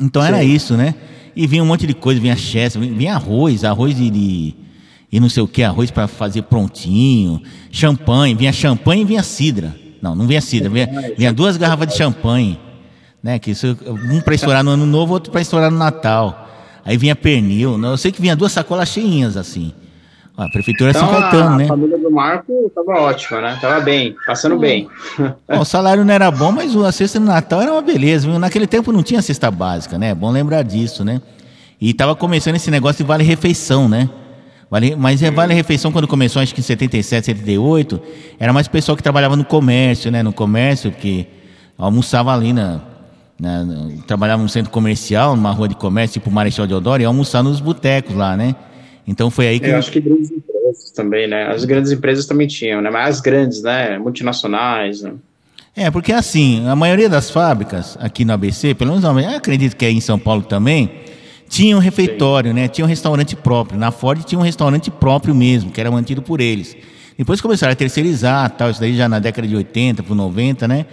Então 0.01 0.23
era 0.23 0.43
isso, 0.43 0.75
né? 0.75 0.95
E 1.35 1.45
vinha 1.45 1.61
um 1.61 1.65
monte 1.67 1.85
de 1.85 1.93
coisa, 1.93 2.19
vinha 2.19 2.35
chester, 2.35 2.81
vinha- 2.81 2.93
vinha 2.95 3.13
arroz, 3.15 3.63
arroz 3.63 3.95
de, 3.95 4.09
de- 4.09 4.55
e 5.11 5.19
não 5.19 5.29
sei 5.29 5.43
o 5.43 5.47
que, 5.47 5.61
arroz 5.63 5.91
para 5.91 6.07
fazer 6.07 6.41
prontinho, 6.43 7.41
champanhe, 7.71 8.33
vinha 8.35 8.51
champanhe 8.51 9.03
e 9.03 9.05
vinha 9.05 9.21
cidra. 9.23 9.75
Não, 10.01 10.15
não 10.15 10.25
vinha 10.27 10.41
cidra, 10.41 10.69
vinha, 10.69 10.89
vinha 11.17 11.31
duas 11.31 11.55
garrafas 11.57 11.87
de 11.87 11.95
champanhe, 11.95 12.59
né? 13.21 13.37
Que 13.39 13.51
isso, 13.51 13.77
um 14.11 14.21
para 14.21 14.33
estourar 14.35 14.63
no 14.63 14.71
ano 14.71 14.85
novo, 14.87 15.13
outro 15.13 15.31
para 15.31 15.41
estourar 15.41 15.69
no 15.71 15.77
Natal. 15.77 16.46
Aí 16.87 16.95
vinha 16.95 17.15
pernil, 17.17 17.77
né? 17.77 17.89
eu 17.89 17.97
sei 17.97 18.13
que 18.13 18.21
vinha 18.21 18.33
duas 18.33 18.53
sacolas 18.53 18.87
cheinhas 18.87 19.35
assim. 19.35 19.73
A 20.37 20.47
prefeitura 20.49 20.91
é 20.91 20.95
Então 20.95 21.09
São 21.09 21.17
a, 21.17 21.57
né? 21.57 21.67
família 21.67 21.97
do 21.97 22.09
Marco 22.09 22.71
tava 22.73 23.01
ótima, 23.01 23.41
né? 23.41 23.57
Tava 23.59 23.81
bem, 23.81 24.15
passando 24.25 24.57
bem. 24.57 24.87
Ó, 25.49 25.59
o 25.59 25.65
salário 25.65 26.05
não 26.05 26.13
era 26.13 26.31
bom, 26.31 26.51
mas 26.51 26.73
a 26.77 26.91
cesta 26.91 27.19
no 27.19 27.25
Natal 27.25 27.61
era 27.61 27.71
uma 27.73 27.81
beleza. 27.81 28.29
viu? 28.29 28.39
Naquele 28.39 28.67
tempo 28.67 28.91
não 28.93 29.03
tinha 29.03 29.21
cesta 29.21 29.51
básica, 29.51 29.97
né? 29.97 30.11
É 30.11 30.15
bom 30.15 30.31
lembrar 30.31 30.61
disso, 30.61 31.03
né? 31.03 31.21
E 31.81 31.93
tava 31.93 32.15
começando 32.15 32.55
esse 32.55 32.71
negócio 32.71 33.03
de 33.03 33.07
vale-refeição, 33.07 33.89
né? 33.89 34.09
Vale, 34.69 34.95
mas 34.95 35.21
é 35.23 35.31
vale-refeição 35.31 35.91
quando 35.91 36.07
começou, 36.07 36.41
acho 36.41 36.53
que 36.53 36.61
em 36.61 36.63
77, 36.63 37.25
78, 37.25 37.99
era 38.39 38.53
mais 38.53 38.67
pessoal 38.67 38.95
que 38.95 39.03
trabalhava 39.03 39.35
no 39.35 39.43
comércio, 39.43 40.09
né? 40.11 40.23
No 40.23 40.31
comércio, 40.31 40.91
que 40.91 41.27
almoçava 41.77 42.33
ali 42.33 42.53
na, 42.53 42.79
na- 43.39 43.65
trabalhava 44.05 44.41
num 44.41 44.47
centro 44.47 44.71
comercial, 44.71 45.35
numa 45.35 45.51
rua 45.51 45.67
de 45.67 45.75
comércio, 45.75 46.15
tipo 46.19 46.31
Marechal 46.31 46.67
Deodoro, 46.67 47.01
e 47.01 47.05
almoçar 47.05 47.43
nos 47.43 47.59
botecos 47.59 48.15
lá, 48.15 48.35
né? 48.35 48.55
Então 49.07 49.29
foi 49.29 49.47
aí 49.47 49.59
que... 49.59 49.67
Eu 49.67 49.77
acho 49.77 49.91
que 49.91 50.01
grandes 50.01 50.31
empresas 50.31 50.91
também, 50.91 51.27
né? 51.27 51.47
As 51.47 51.63
grandes 51.63 51.91
empresas 51.91 52.25
também 52.25 52.47
tinham, 52.47 52.81
né? 52.81 52.89
Mas 52.89 53.15
as 53.15 53.21
grandes, 53.21 53.61
né? 53.61 53.97
Multinacionais, 53.97 55.01
né? 55.01 55.13
É, 55.75 55.91
porque 55.91 56.11
assim, 56.11 56.67
a 56.67 56.75
maioria 56.75 57.07
das 57.07 57.29
fábricas 57.29 57.95
aqui 58.01 58.25
no 58.25 58.33
ABC, 58.33 58.73
pelo 58.73 58.91
menos 58.91 59.03
eu 59.05 59.35
acredito 59.35 59.75
que 59.75 59.85
é 59.85 59.91
em 59.91 60.01
São 60.01 60.17
Paulo 60.17 60.41
também, 60.41 60.89
tinha 61.47 61.77
um 61.77 61.79
refeitório, 61.79 62.53
né? 62.53 62.67
Tinha 62.67 62.83
um 62.83 62.87
restaurante 62.89 63.35
próprio. 63.35 63.79
Na 63.79 63.91
Ford 63.91 64.23
tinha 64.23 64.39
um 64.39 64.41
restaurante 64.41 64.89
próprio 64.91 65.35
mesmo, 65.35 65.71
que 65.71 65.79
era 65.79 65.89
mantido 65.91 66.21
por 66.21 66.41
eles. 66.41 66.75
Depois 67.17 67.39
começaram 67.39 67.73
a 67.73 67.75
terceirizar, 67.75 68.49
tal, 68.51 68.69
isso 68.69 68.79
daí 68.79 68.95
já 68.95 69.07
na 69.07 69.19
década 69.19 69.47
de 69.47 69.55
80 69.55 70.03
para 70.03 70.15
90, 70.15 70.67
né? 70.67 70.85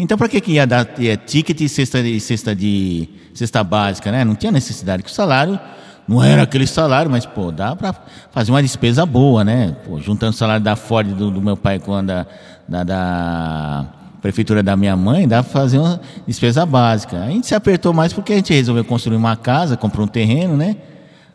Então 0.00 0.16
para 0.16 0.28
que 0.28 0.40
que 0.40 0.52
ia 0.52 0.66
dar 0.66 0.88
é, 0.98 1.14
ticket 1.14 1.60
e 1.60 1.68
cesta 1.68 1.98
cesta 2.18 2.56
de 2.56 3.06
cesta 3.34 3.62
básica, 3.62 4.10
né? 4.10 4.24
Não 4.24 4.34
tinha 4.34 4.50
necessidade 4.50 5.02
que 5.02 5.10
o 5.10 5.12
salário 5.12 5.60
não 6.08 6.24
era 6.24 6.42
aquele 6.42 6.66
salário, 6.66 7.10
mas 7.10 7.26
pô, 7.26 7.52
dá 7.52 7.76
para 7.76 7.94
fazer 8.32 8.50
uma 8.50 8.62
despesa 8.62 9.04
boa, 9.04 9.44
né? 9.44 9.76
Pô, 9.86 10.00
juntando 10.00 10.30
o 10.30 10.36
salário 10.36 10.64
da 10.64 10.74
Ford 10.74 11.06
do, 11.08 11.30
do 11.30 11.42
meu 11.42 11.56
pai 11.56 11.78
com 11.78 11.94
a 11.94 12.02
da, 12.02 12.26
da, 12.66 12.82
da 12.82 13.86
prefeitura 14.22 14.62
da 14.62 14.74
minha 14.74 14.96
mãe, 14.96 15.28
dá 15.28 15.42
para 15.42 15.52
fazer 15.52 15.78
uma 15.78 16.00
despesa 16.26 16.64
básica. 16.64 17.22
A 17.22 17.28
gente 17.28 17.46
se 17.46 17.54
apertou 17.54 17.92
mais 17.92 18.12
porque 18.12 18.32
a 18.32 18.36
gente 18.36 18.54
resolveu 18.54 18.84
construir 18.84 19.16
uma 19.16 19.36
casa, 19.36 19.76
comprou 19.76 20.06
um 20.06 20.08
terreno, 20.08 20.56
né? 20.56 20.76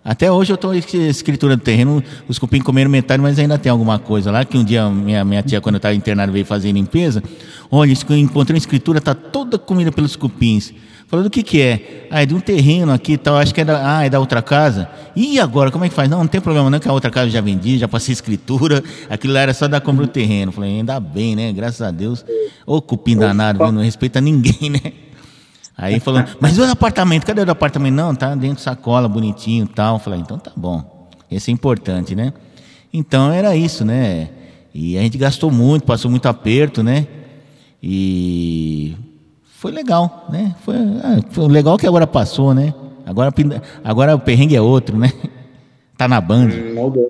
Até 0.06 0.32
hoje 0.32 0.52
eu 0.52 0.56
estou 0.56 0.72
em 0.72 0.78
escritura 0.78 1.58
do 1.58 1.64
terreno, 1.64 2.04
os 2.28 2.38
cupim 2.38 2.62
comeram 2.62 2.92
metade, 2.92 3.20
mas 3.20 3.40
ainda 3.40 3.58
tem 3.58 3.72
alguma 3.72 3.98
coisa 3.98 4.30
lá, 4.30 4.46
que 4.46 4.56
um 4.56 4.64
dia 4.64 4.88
minha, 4.88 5.26
minha 5.26 5.42
tia, 5.42 5.60
quando 5.60 5.76
eu 5.76 5.78
estava 5.78 5.96
internado, 5.96 6.32
veio 6.32 6.46
fazer 6.46 6.72
limpeza. 6.72 7.24
Olha, 7.72 7.92
encontrei 7.92 8.54
uma 8.54 8.60
escritura, 8.60 9.00
está 9.00 9.16
toda 9.16 9.58
comida 9.58 9.92
pelos 9.92 10.16
cupins. 10.16 10.72
Falou, 11.08 11.24
do 11.24 11.30
que 11.30 11.42
que 11.42 11.60
é? 11.60 12.08
Ah, 12.12 12.22
é 12.22 12.26
de 12.26 12.36
um 12.36 12.40
terreno 12.40 12.92
aqui 12.92 13.14
e 13.14 13.18
tal, 13.18 13.36
acho 13.38 13.54
que 13.54 13.62
é 13.62 13.66
da, 13.66 13.98
ah, 13.98 14.06
é 14.06 14.10
da 14.10 14.20
outra 14.20 14.44
casa. 14.44 14.88
E 15.16 15.40
agora, 15.40 15.72
como 15.72 15.86
é 15.86 15.90
que 15.90 15.96
faz? 15.96 16.08
Não, 16.08 16.20
não 16.20 16.28
tem 16.28 16.40
problema 16.40 16.70
não, 16.70 16.80
que 16.80 16.88
a 16.88 16.94
outra 16.94 17.10
casa 17.10 17.26
eu 17.28 17.32
já 17.32 17.42
vendi, 17.42 17.80
já 17.80 17.88
passei 17.88 18.14
escritura, 18.14 18.84
aquilo 19.10 19.34
lá 19.34 19.40
era 19.40 19.54
só 19.56 19.68
da 19.68 19.82
compra 19.82 20.06
do 20.06 20.12
terreno. 20.12 20.52
Falei, 20.52 20.78
ainda 20.78 21.00
bem, 21.00 21.36
né? 21.36 21.52
Graças 21.52 21.82
a 21.82 21.90
Deus. 21.90 22.24
Ô 22.64 22.80
cupim 22.80 23.18
danado, 23.18 23.64
viu? 23.64 23.72
não 23.72 23.82
respeita 23.82 24.22
ninguém, 24.22 24.70
né? 24.70 25.05
Aí 25.78 26.00
falou, 26.00 26.24
mas 26.40 26.58
o 26.58 26.64
apartamento? 26.64 27.26
Cadê 27.26 27.42
o 27.42 27.52
apartamento? 27.52 27.94
Não, 27.94 28.16
tá 28.16 28.34
dentro 28.34 28.58
de 28.58 28.62
sacola, 28.62 29.10
bonitinho 29.10 29.66
e 29.66 29.68
tal. 29.68 30.00
Falei, 30.00 30.20
então 30.20 30.38
tá 30.38 30.52
bom. 30.56 31.10
Esse 31.30 31.52
é 31.52 31.54
importante, 31.54 32.16
né? 32.16 32.34
Então 32.94 33.32
era 33.32 33.56
isso, 33.56 33.84
né? 33.84 34.30
E 34.74 34.98
a 34.98 35.02
gente 35.02 35.18
gastou 35.18 35.52
muito, 35.52 35.86
passou 35.86 36.10
muito 36.10 36.28
aperto, 36.28 36.82
né? 36.82 37.08
E 37.84 38.96
foi 39.44 39.72
legal, 39.72 40.28
né? 40.32 40.56
Foi, 40.64 40.76
ah, 40.76 41.20
foi 41.30 41.48
legal 41.48 41.78
que 41.78 41.88
agora 41.88 42.08
passou, 42.08 42.54
né? 42.54 42.74
Agora, 43.06 43.34
agora 43.84 44.16
o 44.16 44.20
perrengue 44.20 44.56
é 44.56 44.62
outro, 44.62 44.98
né? 44.98 45.12
Tá 45.98 46.10
na 46.10 46.20
Band. 46.20 46.50
Hum. 46.50 47.08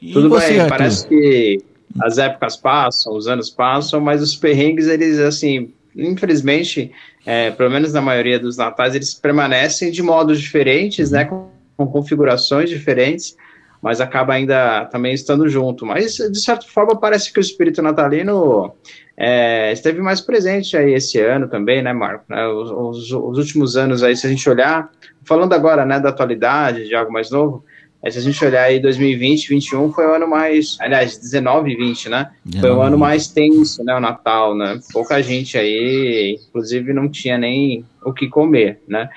E 0.00 0.12
Tudo 0.14 0.30
você, 0.30 0.52
bem, 0.52 0.60
Arthur? 0.60 0.76
parece 0.78 1.06
que 1.06 1.62
as 2.00 2.16
épocas 2.16 2.56
passam, 2.56 3.14
os 3.14 3.28
anos 3.28 3.50
passam, 3.50 4.00
mas 4.00 4.22
os 4.22 4.34
perrengues, 4.34 4.86
eles, 4.86 5.18
assim, 5.18 5.74
infelizmente, 5.96 6.92
é, 7.24 7.50
pelo 7.50 7.70
menos 7.70 7.92
na 7.92 8.00
maioria 8.00 8.38
dos 8.38 8.56
natais, 8.56 8.94
eles 8.94 9.14
permanecem 9.14 9.90
de 9.90 10.02
modos 10.02 10.40
diferentes, 10.40 11.10
né, 11.10 11.24
com, 11.24 11.48
com 11.76 11.86
configurações 11.86 12.68
diferentes, 12.68 13.36
mas 13.80 14.00
acaba 14.00 14.32
ainda 14.32 14.86
também 14.86 15.12
estando 15.12 15.48
junto. 15.48 15.84
Mas, 15.84 16.14
de 16.16 16.40
certa 16.40 16.66
forma, 16.66 16.98
parece 16.98 17.32
que 17.32 17.38
o 17.38 17.40
espírito 17.40 17.82
natalino 17.82 18.74
é, 19.16 19.72
esteve 19.72 20.00
mais 20.00 20.20
presente 20.20 20.76
aí 20.76 20.94
esse 20.94 21.20
ano 21.20 21.48
também, 21.48 21.82
né, 21.82 21.92
Marco? 21.92 22.24
Né, 22.28 22.46
os, 22.46 22.70
os, 22.70 23.12
os 23.12 23.38
últimos 23.38 23.76
anos 23.76 24.02
aí, 24.02 24.16
se 24.16 24.26
a 24.26 24.30
gente 24.30 24.48
olhar, 24.48 24.90
falando 25.22 25.52
agora, 25.52 25.84
né, 25.84 26.00
da 26.00 26.08
atualidade, 26.08 26.86
de 26.86 26.94
algo 26.94 27.12
mais 27.12 27.30
novo, 27.30 27.64
é, 28.04 28.10
se 28.10 28.18
a 28.18 28.20
gente 28.20 28.44
olhar 28.44 28.64
aí 28.64 28.78
2020, 28.78 29.48
2021 29.48 29.92
foi 29.92 30.06
o 30.06 30.14
ano 30.14 30.28
mais, 30.28 30.76
aliás, 30.78 31.16
19 31.16 31.72
e 31.72 31.76
20, 31.76 32.10
né? 32.10 32.30
Foi 32.42 32.70
o 32.70 32.74
19. 32.74 32.86
ano 32.86 32.98
mais 32.98 33.28
tenso, 33.28 33.82
né? 33.82 33.94
O 33.94 34.00
Natal, 34.00 34.54
né? 34.54 34.78
Pouca 34.92 35.22
gente 35.22 35.56
aí, 35.56 36.38
inclusive, 36.48 36.92
não 36.92 37.08
tinha 37.08 37.38
nem 37.38 37.82
o 38.04 38.12
que 38.12 38.28
comer, 38.28 38.82
né? 38.86 39.08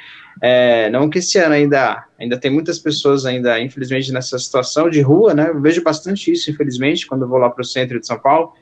É, 0.42 0.90
não 0.90 1.10
que 1.10 1.20
esse 1.20 1.38
ano 1.38 1.56
ainda, 1.56 2.06
ainda 2.18 2.38
tem 2.38 2.50
muitas 2.50 2.80
pessoas 2.80 3.26
ainda, 3.26 3.60
infelizmente, 3.60 4.14
nessa 4.14 4.40
situação 4.40 4.90
de 4.90 5.02
rua, 5.02 5.34
né? 5.34 5.50
Eu 5.50 5.60
vejo 5.60 5.84
bastante 5.84 6.32
isso, 6.32 6.50
infelizmente, 6.50 7.06
quando 7.06 7.24
eu 7.24 7.28
vou 7.28 7.40
lá 7.40 7.50
para 7.50 7.64
o 7.64 7.66
centro 7.66 8.00
de 8.00 8.08
São 8.08 8.18
Paulo 8.18 8.54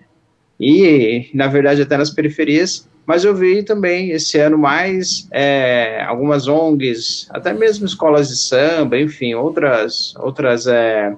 e, 0.60 1.30
na 1.36 1.46
verdade, 1.48 1.84
até 1.84 1.98
nas 1.98 2.10
periferias. 2.10 2.90
Mas 3.06 3.24
eu 3.24 3.36
vi 3.36 3.62
também 3.62 4.10
esse 4.10 4.38
ano 4.40 4.58
mais 4.58 5.28
é, 5.32 6.04
algumas 6.08 6.48
ONGs, 6.48 7.28
até 7.30 7.54
mesmo 7.54 7.86
escolas 7.86 8.30
de 8.30 8.38
samba, 8.38 9.00
enfim, 9.00 9.36
outras, 9.36 10.16
outras 10.18 10.66
é, 10.66 11.16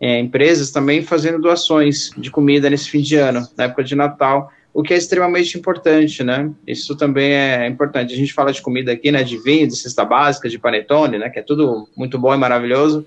é, 0.00 0.18
empresas 0.18 0.70
também 0.70 1.02
fazendo 1.02 1.38
doações 1.38 2.10
de 2.16 2.30
comida 2.30 2.70
nesse 2.70 2.88
fim 2.88 3.02
de 3.02 3.16
ano, 3.16 3.46
na 3.56 3.64
época 3.64 3.84
de 3.84 3.94
Natal, 3.94 4.50
o 4.72 4.82
que 4.82 4.92
é 4.92 4.96
extremamente 4.96 5.56
importante, 5.58 6.22
né? 6.22 6.50
Isso 6.66 6.94
também 6.96 7.32
é 7.32 7.66
importante. 7.66 8.12
A 8.12 8.16
gente 8.16 8.34
fala 8.34 8.52
de 8.52 8.60
comida 8.60 8.92
aqui, 8.92 9.10
né? 9.10 9.22
De 9.22 9.38
vinho, 9.38 9.66
de 9.66 9.74
cesta 9.74 10.04
básica, 10.04 10.50
de 10.50 10.58
panetone, 10.58 11.16
né? 11.16 11.30
Que 11.30 11.38
é 11.38 11.42
tudo 11.42 11.88
muito 11.96 12.18
bom 12.18 12.34
e 12.34 12.36
maravilhoso, 12.36 13.06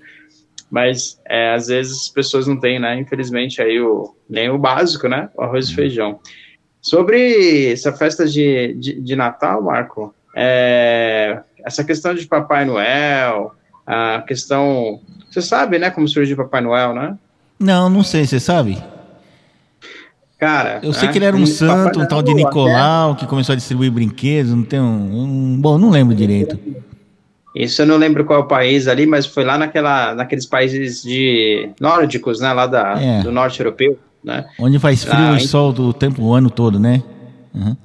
mas 0.68 1.20
é, 1.28 1.52
às 1.52 1.68
vezes 1.68 2.02
as 2.02 2.08
pessoas 2.08 2.48
não 2.48 2.58
têm, 2.58 2.80
né? 2.80 2.98
Infelizmente 2.98 3.62
aí 3.62 3.80
o 3.80 4.12
nem 4.28 4.50
o 4.50 4.58
básico, 4.58 5.06
né? 5.06 5.30
O 5.36 5.42
arroz 5.42 5.68
e 5.68 5.74
feijão. 5.74 6.18
Sobre 6.82 7.72
essa 7.72 7.92
festa 7.92 8.26
de, 8.26 8.74
de, 8.74 9.00
de 9.00 9.16
Natal, 9.16 9.62
Marco, 9.62 10.14
é, 10.34 11.40
essa 11.64 11.84
questão 11.84 12.14
de 12.14 12.26
Papai 12.26 12.64
Noel, 12.64 13.52
a 13.86 14.22
questão. 14.26 15.00
Você 15.30 15.42
sabe, 15.42 15.78
né, 15.78 15.90
como 15.90 16.08
surgiu 16.08 16.36
Papai 16.36 16.60
Noel, 16.60 16.94
né? 16.94 17.16
Não, 17.58 17.90
não 17.90 18.02
sei, 18.02 18.24
você 18.26 18.40
sabe? 18.40 18.82
Cara. 20.38 20.80
Eu 20.82 20.94
sei 20.94 21.08
né, 21.08 21.12
que 21.12 21.18
ele 21.18 21.26
era 21.26 21.36
um 21.36 21.44
santo, 21.44 22.00
um 22.00 22.06
tal 22.06 22.22
de 22.22 22.32
Noel, 22.32 22.46
Nicolau, 22.46 23.14
que 23.14 23.26
começou 23.26 23.52
a 23.52 23.56
distribuir 23.56 23.90
brinquedos, 23.92 24.52
não 24.54 24.62
tem 24.62 24.80
um, 24.80 24.84
um- 25.54 25.60
Bom, 25.60 25.76
não 25.76 25.90
lembro 25.90 26.14
direito. 26.14 26.58
Isso 27.54 27.82
eu 27.82 27.86
não 27.86 27.96
lembro 27.98 28.24
qual 28.24 28.40
é 28.40 28.42
o 28.42 28.46
país 28.46 28.88
ali, 28.88 29.04
mas 29.06 29.26
foi 29.26 29.44
lá 29.44 29.58
naquela, 29.58 30.14
naqueles 30.14 30.46
países 30.46 31.02
de 31.02 31.68
nórdicos, 31.78 32.40
né, 32.40 32.52
lá 32.54 32.66
da, 32.66 32.98
É. 32.98 33.22
do 33.22 33.30
norte 33.30 33.60
europeu, 33.60 33.98
né? 34.24 34.46
Onde 34.58 34.78
faz 34.78 35.02
frio 35.04 35.14
Ah, 35.18 35.32
e 35.32 35.42
ent- 35.42 35.48
sol 35.48 35.72
do 35.72 35.92
tempo, 35.92 36.22
o 36.22 36.34
ano 36.34 36.50
todo, 36.50 36.78
né? 36.78 37.02
Uhum. 37.54 37.76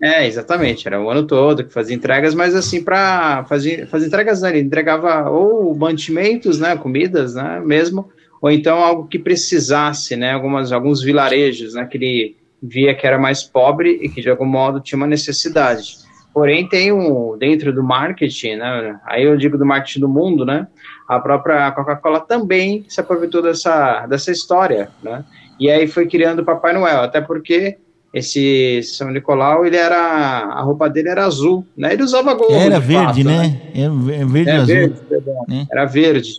É, 0.00 0.26
exatamente, 0.26 0.86
era 0.86 1.00
o 1.02 1.10
ano 1.10 1.24
todo 1.26 1.64
que 1.64 1.72
fazia 1.72 1.94
entregas, 1.96 2.32
mas 2.32 2.54
assim, 2.54 2.82
para 2.84 3.44
fazer, 3.48 3.88
fazer 3.88 4.06
entregas, 4.06 4.42
né, 4.42 4.50
ele 4.50 4.60
entregava 4.60 5.28
ou 5.28 5.74
mantimentos, 5.76 6.60
né, 6.60 6.76
comidas, 6.76 7.34
né, 7.34 7.60
mesmo, 7.64 8.08
ou 8.40 8.48
então 8.48 8.78
algo 8.78 9.08
que 9.08 9.18
precisasse, 9.18 10.14
né, 10.14 10.32
algumas, 10.34 10.70
alguns 10.70 11.02
vilarejos, 11.02 11.74
né, 11.74 11.84
que 11.84 11.96
ele 11.98 12.36
via 12.62 12.94
que 12.94 13.04
era 13.06 13.18
mais 13.18 13.42
pobre 13.42 13.98
e 14.00 14.08
que 14.08 14.20
de 14.20 14.30
algum 14.30 14.44
modo 14.46 14.78
tinha 14.80 14.96
uma 14.96 15.06
necessidade. 15.06 15.96
Porém, 16.32 16.68
tem 16.68 16.92
um, 16.92 17.36
dentro 17.36 17.72
do 17.72 17.82
marketing, 17.82 18.54
né, 18.54 19.00
aí 19.04 19.24
eu 19.24 19.36
digo 19.36 19.58
do 19.58 19.66
marketing 19.66 19.98
do 19.98 20.08
mundo, 20.08 20.46
né, 20.46 20.68
a 21.08 21.18
própria 21.18 21.72
Coca-Cola 21.72 22.20
também 22.20 22.84
se 22.88 23.00
aproveitou 23.00 23.42
dessa, 23.42 24.06
dessa 24.06 24.30
história, 24.30 24.90
né, 25.02 25.24
e 25.58 25.70
aí 25.70 25.86
foi 25.86 26.06
criando 26.06 26.40
o 26.40 26.44
Papai 26.44 26.72
Noel, 26.72 27.00
até 27.00 27.20
porque 27.20 27.76
esse 28.12 28.82
São 28.82 29.10
Nicolau, 29.10 29.66
ele 29.66 29.76
era, 29.76 29.96
a 29.98 30.60
roupa 30.62 30.88
dele 30.88 31.08
era 31.08 31.26
azul, 31.26 31.66
né, 31.76 31.92
ele 31.92 32.02
usava 32.02 32.34
gorro, 32.34 32.54
Era 32.60 32.78
de 32.80 32.86
verde, 32.86 33.22
fato, 33.22 33.24
né? 33.24 33.56
É 33.74 33.88
ve- 33.88 34.24
verde 34.24 34.50
e 34.50 34.52
é 34.52 34.56
azul. 34.56 34.74
verde, 34.74 35.00
né? 35.48 35.66
Era 35.70 35.84
verde. 35.84 36.32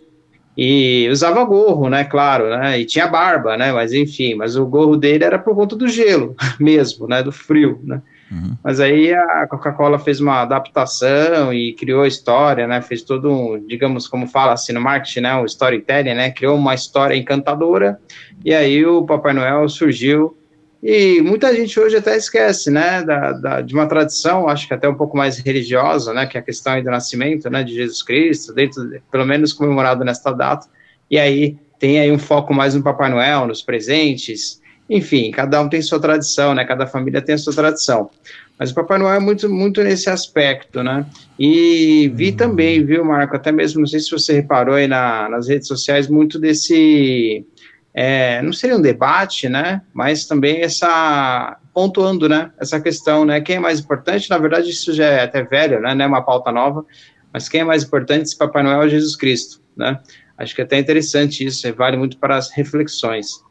E 0.58 1.08
usava 1.10 1.44
gorro, 1.46 1.90
né? 1.90 2.04
Claro, 2.04 2.50
né? 2.50 2.80
E 2.80 2.86
tinha 2.86 3.08
barba, 3.08 3.56
né? 3.56 3.72
Mas 3.72 3.94
enfim, 3.94 4.36
mas 4.36 4.58
o 4.58 4.66
gorro 4.66 4.98
dele 4.98 5.24
era 5.24 5.40
por 5.40 5.56
conta 5.56 5.76
do 5.76 5.88
gelo 5.88 6.36
mesmo, 6.60 7.08
né? 7.08 7.24
Do 7.24 7.32
frio, 7.32 7.80
né? 7.84 8.02
Uhum. 8.32 8.56
Mas 8.64 8.80
aí 8.80 9.14
a 9.14 9.48
Coca-Cola 9.48 9.98
fez 9.98 10.20
uma 10.20 10.42
adaptação 10.42 11.54
e 11.54 11.74
criou 11.74 12.04
a 12.04 12.08
história, 12.08 12.68
né? 12.68 12.82
Fez 12.82 13.02
todo 13.02 13.32
um, 13.32 13.66
digamos, 13.66 14.08
como 14.08 14.28
fala 14.28 14.54
assim 14.54 14.74
no 14.74 14.82
marketing, 14.82 15.22
né? 15.22 15.36
O 15.36 15.46
storytelling, 15.46 16.14
né? 16.14 16.32
Criou 16.32 16.56
uma 16.56 16.76
história 16.76 17.16
encantadora. 17.16 18.00
E 18.46 18.54
aí 18.54 18.86
o 18.86 19.04
Papai 19.04 19.34
Noel 19.34 19.68
surgiu. 19.68 20.36
E 20.82 21.20
muita 21.22 21.54
gente 21.54 21.78
hoje 21.78 21.98
até 21.98 22.16
esquece, 22.16 22.72
né? 22.72 23.04
Da, 23.04 23.32
da- 23.34 23.62
de 23.62 23.74
uma 23.74 23.88
tradição, 23.88 24.48
acho 24.48 24.68
que 24.68 24.74
até 24.74 24.88
um 24.88 24.96
pouco 24.96 25.18
mais 25.18 25.38
religiosa, 25.40 26.14
né? 26.14 26.26
Que 26.26 26.38
é 26.38 26.40
a 26.40 26.44
questão 26.44 26.82
do 26.82 26.90
nascimento, 26.90 27.50
né? 27.50 27.64
De 27.64 27.74
Jesus 27.74 28.02
Cristo, 28.04 28.54
dentro, 28.54 28.90
pelo 29.12 29.26
menos 29.26 29.52
comemorado 29.52 30.06
nesta 30.06 30.32
data. 30.32 30.68
E 31.10 31.18
aí 31.20 31.58
tem 31.80 32.00
aí 32.00 32.12
um 32.12 32.20
foco 32.20 32.54
mais 32.54 32.76
no 32.76 32.84
Papai 32.84 33.10
Noel, 33.10 33.48
nos 33.48 33.62
presentes. 33.62 34.62
Enfim, 34.90 35.30
cada 35.30 35.62
um 35.62 35.70
tem 35.70 35.82
sua 35.82 36.00
tradição, 36.00 36.56
né? 36.56 36.66
Cada 36.66 36.88
família 36.88 37.22
tem 37.22 37.36
a 37.36 37.38
sua 37.38 37.54
tradição. 37.54 38.10
Mas 38.58 38.72
o 38.72 38.76
Papai 38.76 38.98
Noel 38.98 39.16
é 39.16 39.20
muito, 39.20 39.48
muito 39.48 39.84
nesse 39.84 40.10
aspecto, 40.10 40.84
né? 40.84 41.06
E 41.38 42.12
vi 42.16 42.32
também, 42.32 42.84
viu, 42.84 43.06
Marco? 43.06 43.36
Até 43.36 43.52
mesmo, 43.52 43.82
não 43.82 43.88
sei 43.88 44.00
se 44.00 44.10
você 44.10 44.34
reparou 44.34 44.76
aí 44.76 44.88
na, 44.88 45.30
nas 45.30 45.48
redes 45.48 45.68
sociais, 45.68 46.08
muito 46.08 46.40
desse. 46.40 47.46
é, 47.94 48.42
não 48.42 48.52
seria 48.52 48.76
um 48.76 48.82
debate, 48.82 49.48
né? 49.48 49.82
Mas 49.94 50.26
também 50.26 50.62
essa. 50.62 51.58
pontuando, 51.74 52.28
né? 52.28 52.52
Essa 52.60 52.82
questão, 52.82 53.24
né? 53.24 53.40
Quem 53.40 53.58
é 53.58 53.60
mais 53.60 53.80
importante? 53.80 54.30
Na 54.30 54.40
verdade, 54.40 54.72
isso 54.72 54.92
já 54.92 55.06
é 55.06 55.24
até 55.24 55.44
velho, 55.44 55.80
né? 55.80 55.94
Não 55.94 56.06
é 56.06 56.08
uma 56.08 56.24
pauta 56.24 56.52
nova. 56.52 56.84
Mas 57.32 57.48
quem 57.48 57.62
é 57.62 57.64
mais 57.64 57.84
importante 57.84 58.28
se 58.28 58.38
Papai 58.38 58.64
Noel 58.64 58.82
é 58.82 58.90
Jesus 58.90 59.16
Cristo, 59.16 59.62
né? 59.78 60.00
Acho 60.36 60.56
que 60.56 60.62
é 60.62 60.64
até 60.64 60.80
interessante 60.80 61.46
isso, 61.46 61.72
vale 61.76 61.96
muito 61.96 62.18
para 62.18 62.36
as 62.36 62.50
reflexões. 62.50 63.44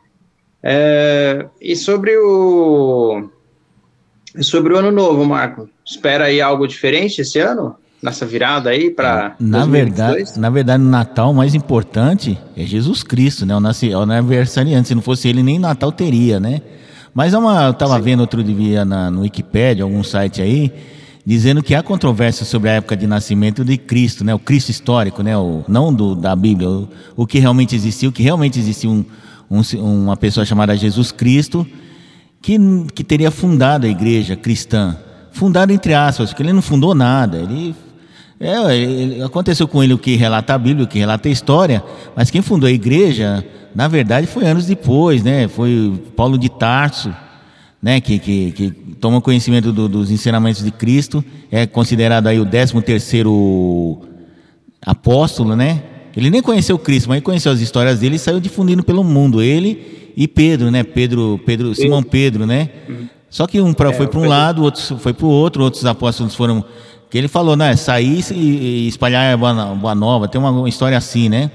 É, 0.62 1.46
e 1.60 1.76
sobre 1.76 2.16
o 2.16 3.28
sobre 4.40 4.74
o 4.74 4.78
ano 4.78 4.90
novo, 4.90 5.24
Marco, 5.24 5.68
espera 5.84 6.24
aí 6.24 6.40
algo 6.40 6.66
diferente 6.66 7.20
esse 7.20 7.38
ano? 7.38 7.76
Nessa 8.00 8.24
virada 8.24 8.70
aí 8.70 8.90
para 8.90 9.34
Na 9.40 9.66
verdade, 9.66 10.38
na 10.38 10.50
verdade, 10.50 10.82
no 10.82 10.88
Natal 10.88 11.32
o 11.32 11.34
mais 11.34 11.54
importante 11.54 12.38
é 12.56 12.64
Jesus 12.64 13.02
Cristo, 13.02 13.44
né? 13.44 13.56
O, 13.56 13.60
nasci, 13.60 13.90
é 13.90 13.96
o 13.96 14.02
aniversariante. 14.02 14.88
Se 14.88 14.94
não 14.94 15.02
fosse 15.02 15.28
ele, 15.28 15.42
nem 15.42 15.58
Natal 15.58 15.90
teria, 15.90 16.38
né? 16.38 16.60
Mas 17.12 17.34
é 17.34 17.38
uma, 17.38 17.64
eu 17.64 17.70
estava 17.72 17.98
vendo 17.98 18.20
outro 18.20 18.44
dia 18.44 18.84
na, 18.84 19.10
no 19.10 19.22
Wikipedia, 19.22 19.82
algum 19.82 20.04
site 20.04 20.40
aí, 20.40 20.72
dizendo 21.26 21.60
que 21.60 21.74
há 21.74 21.82
controvérsia 21.82 22.46
sobre 22.46 22.70
a 22.70 22.74
época 22.74 22.96
de 22.96 23.08
nascimento 23.08 23.64
de 23.64 23.76
Cristo, 23.76 24.22
né? 24.22 24.32
O 24.32 24.38
Cristo 24.38 24.70
histórico, 24.70 25.20
né? 25.20 25.36
O, 25.36 25.64
não 25.66 25.92
do, 25.92 26.14
da 26.14 26.36
Bíblia, 26.36 26.68
o, 26.68 26.88
o 27.16 27.26
que 27.26 27.40
realmente 27.40 27.74
existiu, 27.74 28.12
que 28.12 28.22
realmente 28.22 28.60
existiu 28.60 28.90
um, 28.90 29.04
um, 29.50 29.60
uma 30.04 30.16
pessoa 30.16 30.44
chamada 30.46 30.76
Jesus 30.76 31.10
Cristo 31.12 31.66
que, 32.40 32.56
que 32.94 33.02
teria 33.04 33.30
fundado 33.30 33.86
a 33.86 33.88
igreja 33.88 34.36
cristã. 34.36 34.96
Fundado 35.32 35.72
entre 35.72 35.94
aspas, 35.94 36.30
porque 36.30 36.42
ele 36.42 36.52
não 36.52 36.62
fundou 36.62 36.94
nada. 36.94 37.38
Ele, 37.38 37.74
é, 38.40 38.76
ele- 38.76 39.22
aconteceu 39.22 39.66
com 39.68 39.82
ele 39.82 39.92
o 39.94 39.98
que 39.98 40.16
relata 40.16 40.54
a 40.54 40.58
Bíblia, 40.58 40.84
o 40.84 40.88
que 40.88 40.98
relata 40.98 41.28
a 41.28 41.32
história, 41.32 41.82
mas 42.16 42.30
quem 42.30 42.42
fundou 42.42 42.68
a 42.68 42.72
igreja, 42.72 43.44
na 43.74 43.88
verdade, 43.88 44.26
foi 44.26 44.44
anos 44.46 44.66
depois, 44.66 45.22
né? 45.22 45.48
Foi 45.48 46.00
Paulo 46.16 46.38
de 46.38 46.48
Tarso, 46.48 47.14
né? 47.82 48.00
Que, 48.00 48.18
que, 48.18 48.52
que 48.52 48.70
toma 49.00 49.20
conhecimento 49.20 49.72
do- 49.72 49.88
dos 49.88 50.10
ensinamentos 50.10 50.62
de 50.64 50.70
Cristo, 50.70 51.24
é 51.50 51.66
considerado 51.66 52.26
aí 52.26 52.40
o 52.40 52.46
13 52.46 52.80
terceiro 52.82 54.00
apóstolo, 54.84 55.54
né? 55.56 55.82
Ele 56.18 56.30
nem 56.30 56.42
conheceu 56.42 56.76
Cristo, 56.78 57.08
mas 57.08 57.22
conheceu 57.22 57.52
as 57.52 57.60
histórias 57.60 58.00
dele 58.00 58.16
e 58.16 58.18
saiu 58.18 58.40
difundindo 58.40 58.82
pelo 58.82 59.04
mundo. 59.04 59.40
Ele 59.40 60.12
e 60.16 60.26
Pedro, 60.26 60.68
né? 60.70 60.82
Pedro, 60.82 61.40
Pedro, 61.46 61.72
Simão 61.76 62.02
Pedro, 62.02 62.44
né? 62.44 62.68
Só 63.30 63.46
que 63.46 63.60
um 63.60 63.72
pra, 63.72 63.92
foi 63.92 64.08
para 64.08 64.18
um 64.18 64.22
Pedro. 64.22 64.36
lado, 64.36 64.62
outro 64.64 64.98
foi 64.98 65.12
para 65.12 65.26
o 65.26 65.28
outro, 65.30 65.62
outros 65.62 65.84
apóstolos 65.86 66.34
foram. 66.34 66.64
Que 67.08 67.16
ele 67.16 67.28
falou, 67.28 67.54
né? 67.56 67.76
Sair 67.76 68.24
e, 68.32 68.34
e 68.34 68.88
espalhar 68.88 69.32
a 69.32 69.36
boa, 69.36 69.94
nova. 69.94 70.26
Tem 70.26 70.40
uma 70.40 70.68
história 70.68 70.98
assim, 70.98 71.28
né? 71.28 71.50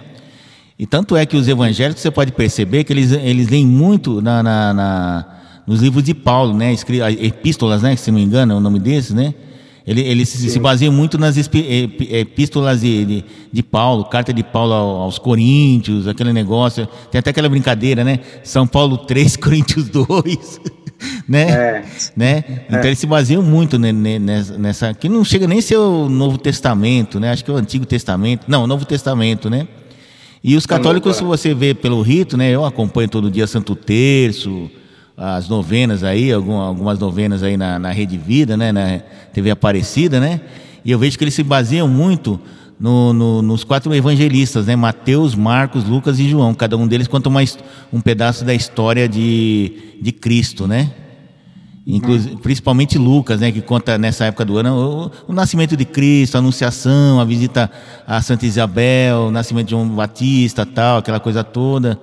E 0.80 0.86
tanto 0.88 1.16
é 1.16 1.26
que 1.26 1.36
os 1.36 1.48
evangélicos, 1.48 2.02
você 2.02 2.10
pode 2.10 2.32
perceber 2.32 2.84
que 2.86 2.94
eles, 2.94 3.12
eles 3.12 3.50
leem 3.50 3.68
muito 3.68 4.22
na, 4.22 4.42
na- 4.42 4.74
na- 4.74 5.26
nos 5.68 5.82
livros 5.82 6.04
de 6.04 6.14
Paulo, 6.14 6.56
né? 6.56 6.74
Epístolas, 7.20 7.82
né? 7.82 7.96
Se 7.98 8.10
não 8.12 8.18
me 8.18 8.24
engano, 8.26 8.54
é 8.54 8.56
o 8.56 8.60
nome 8.60 8.80
desses, 8.80 9.14
né? 9.14 9.34
Ele, 9.86 10.02
ele 10.02 10.26
se, 10.26 10.50
se 10.50 10.60
baseia 10.60 10.90
muito 10.90 11.18
nas 11.18 11.36
epístolas 11.38 12.82
de, 12.82 13.06
de, 13.06 13.26
de, 13.52 13.64
Paulo, 13.64 14.06
carta 14.06 14.34
de 14.34 14.42
Paulo 14.42 14.74
aos 14.74 15.20
Coríntios, 15.20 16.08
aquele 16.08 16.32
negócio. 16.32 16.88
Tem 17.12 17.20
até 17.20 17.32
aquela 17.32 17.50
brincadeira, 17.50 18.04
né? 18.04 18.20
São 18.44 18.66
Paulo 18.66 18.98
3, 18.98 19.36
Coríntios 19.38 19.90
2. 19.90 20.62
né? 21.28 21.42
É. 21.50 21.86
né? 22.16 22.44
Então 22.68 22.80
é. 22.80 22.88
ele 22.88 22.96
se 22.96 23.06
baseia 23.06 23.42
muito 23.42 23.78
nessa, 23.78 24.58
nessa. 24.58 24.94
Que 24.94 25.10
não 25.10 25.26
chega 25.26 25.48
nem 25.48 25.60
a 25.60 25.62
ser 25.62 25.78
o 25.78 26.08
Novo 26.08 26.38
Testamento, 26.38 27.20
né? 27.20 27.32
Acho 27.32 27.44
que 27.44 27.52
é 27.52 27.54
o 27.54 27.58
Antigo 27.58 27.86
Testamento. 27.86 28.46
Não, 28.48 28.64
o 28.64 28.68
Novo 28.68 28.86
Testamento, 28.86 29.50
né? 29.50 29.68
E 30.42 30.56
os 30.56 30.66
católicos, 30.66 31.18
se 31.18 31.24
você 31.24 31.54
vê 31.54 31.74
pelo 31.74 32.02
rito, 32.02 32.38
né? 32.38 32.50
Eu 32.50 32.64
acompanho 32.64 33.10
todo 33.10 33.30
dia 33.30 33.48
Santo 33.48 33.76
Terço 33.76 34.70
as 35.16 35.48
novenas 35.48 36.04
aí, 36.04 36.32
algumas 36.32 36.98
novenas 37.00 37.44
aí 37.44 37.56
na, 37.56 37.78
na 37.78 37.92
Rede 37.92 38.18
Vida, 38.18 38.58
né, 38.58 38.72
na 38.72 39.00
TV 39.32 39.52
Aparecida, 39.52 40.20
né? 40.20 40.42
E 40.84 40.92
eu 40.92 41.00
vejo 41.00 41.18
que 41.18 41.24
eles 41.24 41.34
se 41.34 41.44
baseiam 41.44 41.88
muito 41.88 42.40
no, 42.80 43.14
no, 43.14 43.42
nos 43.42 43.64
quatro 43.64 43.94
evangelistas, 43.94 44.66
né? 44.66 44.76
Mateus, 44.76 45.36
Marcos, 45.36 45.86
Lucas 45.86 46.20
e 46.20 46.28
João. 46.28 46.54
Cada 46.54 46.76
um 46.76 46.88
deles 46.88 47.08
conta 47.08 47.30
uma, 47.30 47.42
um 47.92 48.02
pedaço 48.02 48.44
da 48.44 48.54
história 48.54 49.08
de, 49.08 49.98
de 50.02 50.12
Cristo, 50.12 50.68
né? 50.68 50.92
Inclusive, 51.86 52.38
principalmente 52.38 52.98
Lucas, 52.98 53.42
né, 53.42 53.52
que 53.52 53.62
conta 53.62 53.98
nessa 53.98 54.24
época 54.26 54.46
do 54.46 54.58
ano 54.58 55.12
o, 55.28 55.32
o, 55.32 55.34
nascimento 55.34 55.76
de 55.76 55.84
Cristo, 55.84 56.36
a 56.36 56.40
anunciação, 56.40 57.20
a 57.20 57.26
visita 57.26 57.70
a 58.08 58.22
Santa 58.22 58.46
Isabel, 58.46 59.26
o 59.28 59.32
nascimento 59.32 59.66
de 59.66 59.72
João 59.72 59.90
Batista, 59.90 60.66
tal, 60.66 61.00
aquela 61.00 61.20
coisa 61.20 61.44
toda. 61.44 62.00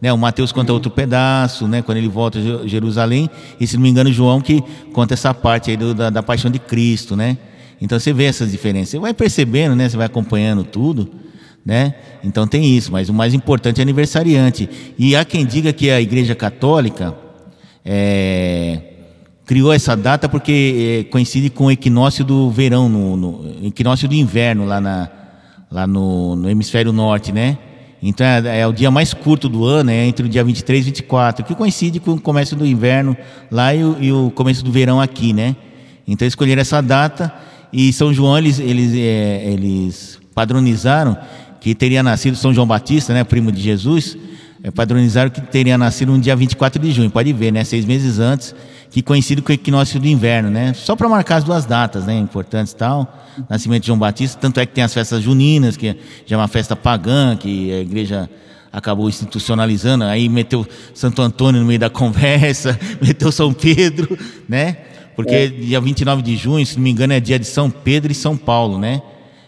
Né, 0.00 0.10
o 0.12 0.16
Mateus 0.16 0.50
conta 0.50 0.72
outro 0.72 0.90
pedaço, 0.90 1.68
né, 1.68 1.82
quando 1.82 1.98
ele 1.98 2.08
volta 2.08 2.38
a 2.38 2.66
Jerusalém, 2.66 3.28
e 3.60 3.66
se 3.66 3.76
não 3.76 3.82
me 3.82 3.90
engano, 3.90 4.10
João 4.10 4.40
que 4.40 4.64
conta 4.92 5.12
essa 5.12 5.34
parte 5.34 5.70
aí 5.70 5.76
do, 5.76 5.94
da, 5.94 6.08
da, 6.08 6.22
paixão 6.22 6.50
de 6.50 6.58
Cristo, 6.58 7.14
né? 7.14 7.36
Então 7.82 7.98
você 7.98 8.10
vê 8.10 8.24
essas 8.24 8.50
diferenças, 8.50 8.90
você 8.90 8.98
vai 8.98 9.12
percebendo, 9.12 9.76
né, 9.76 9.88
você 9.88 9.98
vai 9.98 10.06
acompanhando 10.06 10.64
tudo, 10.64 11.10
né? 11.64 11.94
Então 12.24 12.46
tem 12.46 12.64
isso, 12.64 12.90
mas 12.90 13.10
o 13.10 13.14
mais 13.14 13.34
importante 13.34 13.78
é 13.78 13.82
aniversariante. 13.82 14.68
E 14.98 15.14
há 15.14 15.24
quem 15.24 15.44
diga 15.44 15.72
que 15.72 15.90
a 15.90 16.00
Igreja 16.00 16.34
Católica 16.34 17.14
é, 17.84 18.80
criou 19.44 19.72
essa 19.72 19.94
data 19.94 20.28
porque 20.28 21.02
é, 21.08 21.10
coincide 21.10 21.50
com 21.50 21.66
o 21.66 21.70
equinócio 21.70 22.24
do 22.24 22.50
verão, 22.50 22.88
no, 22.88 23.16
no 23.16 23.66
equinócio 23.66 24.08
do 24.08 24.14
inverno 24.14 24.64
lá, 24.64 24.80
na, 24.80 25.10
lá 25.70 25.86
no, 25.86 26.36
no 26.36 26.48
hemisfério 26.48 26.92
norte, 26.92 27.32
né? 27.32 27.58
Então 28.02 28.26
é, 28.26 28.60
é, 28.60 28.66
o 28.66 28.72
dia 28.72 28.90
mais 28.90 29.12
curto 29.12 29.48
do 29.48 29.64
ano, 29.64 29.90
é 29.90 30.06
entre 30.06 30.24
o 30.24 30.28
dia 30.28 30.42
23 30.42 30.80
e 30.80 30.84
24, 30.86 31.44
que 31.44 31.54
coincide 31.54 32.00
com 32.00 32.12
o 32.12 32.20
começo 32.20 32.56
do 32.56 32.66
inverno 32.66 33.16
lá 33.50 33.74
e 33.74 33.84
o, 33.84 33.96
e 34.00 34.12
o 34.12 34.30
começo 34.30 34.64
do 34.64 34.72
verão 34.72 35.00
aqui, 35.00 35.32
né? 35.32 35.54
Então 36.06 36.26
escolheram 36.26 36.62
essa 36.62 36.80
data 36.80 37.32
e 37.72 37.92
São 37.92 38.12
João 38.12 38.38
eles, 38.38 38.58
eles, 38.58 38.94
é, 38.94 39.52
eles 39.52 40.18
padronizaram 40.34 41.16
que 41.60 41.74
teria 41.74 42.02
nascido 42.02 42.36
São 42.36 42.54
João 42.54 42.66
Batista, 42.66 43.12
né, 43.12 43.22
primo 43.22 43.52
de 43.52 43.60
Jesus, 43.60 44.16
é, 44.62 44.70
padronizaram 44.70 45.30
que 45.30 45.40
teria 45.40 45.76
nascido 45.76 46.12
no 46.12 46.18
dia 46.18 46.34
24 46.34 46.80
de 46.80 46.90
junho, 46.90 47.10
pode 47.10 47.32
ver, 47.32 47.52
né, 47.52 47.62
seis 47.64 47.84
meses 47.84 48.18
antes, 48.18 48.54
que 48.90 49.02
coincide 49.02 49.40
com 49.40 49.52
o 49.52 49.54
equinócio 49.54 50.00
do 50.00 50.08
inverno, 50.08 50.50
né? 50.50 50.74
Só 50.74 50.96
para 50.96 51.08
marcar 51.08 51.36
as 51.36 51.44
duas 51.44 51.64
datas, 51.64 52.06
né? 52.06 52.18
Importantes 52.18 52.72
e 52.72 52.76
tal. 52.76 53.24
Nascimento 53.48 53.82
de 53.82 53.86
João 53.86 53.98
Batista, 53.98 54.38
tanto 54.40 54.58
é 54.58 54.66
que 54.66 54.72
tem 54.72 54.82
as 54.82 54.92
festas 54.92 55.22
juninas, 55.22 55.76
que 55.76 55.96
já 56.26 56.36
é 56.36 56.38
uma 56.38 56.48
festa 56.48 56.74
pagã, 56.74 57.36
que 57.36 57.72
a 57.72 57.80
igreja 57.80 58.28
acabou 58.72 59.08
institucionalizando, 59.08 60.04
aí 60.04 60.28
meteu 60.28 60.66
Santo 60.94 61.22
Antônio 61.22 61.60
no 61.60 61.66
meio 61.66 61.78
da 61.78 61.90
conversa, 61.90 62.78
meteu 63.00 63.30
São 63.30 63.52
Pedro, 63.52 64.18
né? 64.48 64.76
Porque 65.14 65.34
é. 65.34 65.46
dia 65.48 65.80
29 65.80 66.22
de 66.22 66.36
junho, 66.36 66.64
se 66.64 66.76
não 66.76 66.82
me 66.82 66.90
engano, 66.90 67.12
é 67.12 67.20
dia 67.20 67.38
de 67.38 67.46
São 67.46 67.70
Pedro 67.70 68.10
e 68.10 68.14
São 68.14 68.36
Paulo, 68.36 68.78
né? 68.78 69.02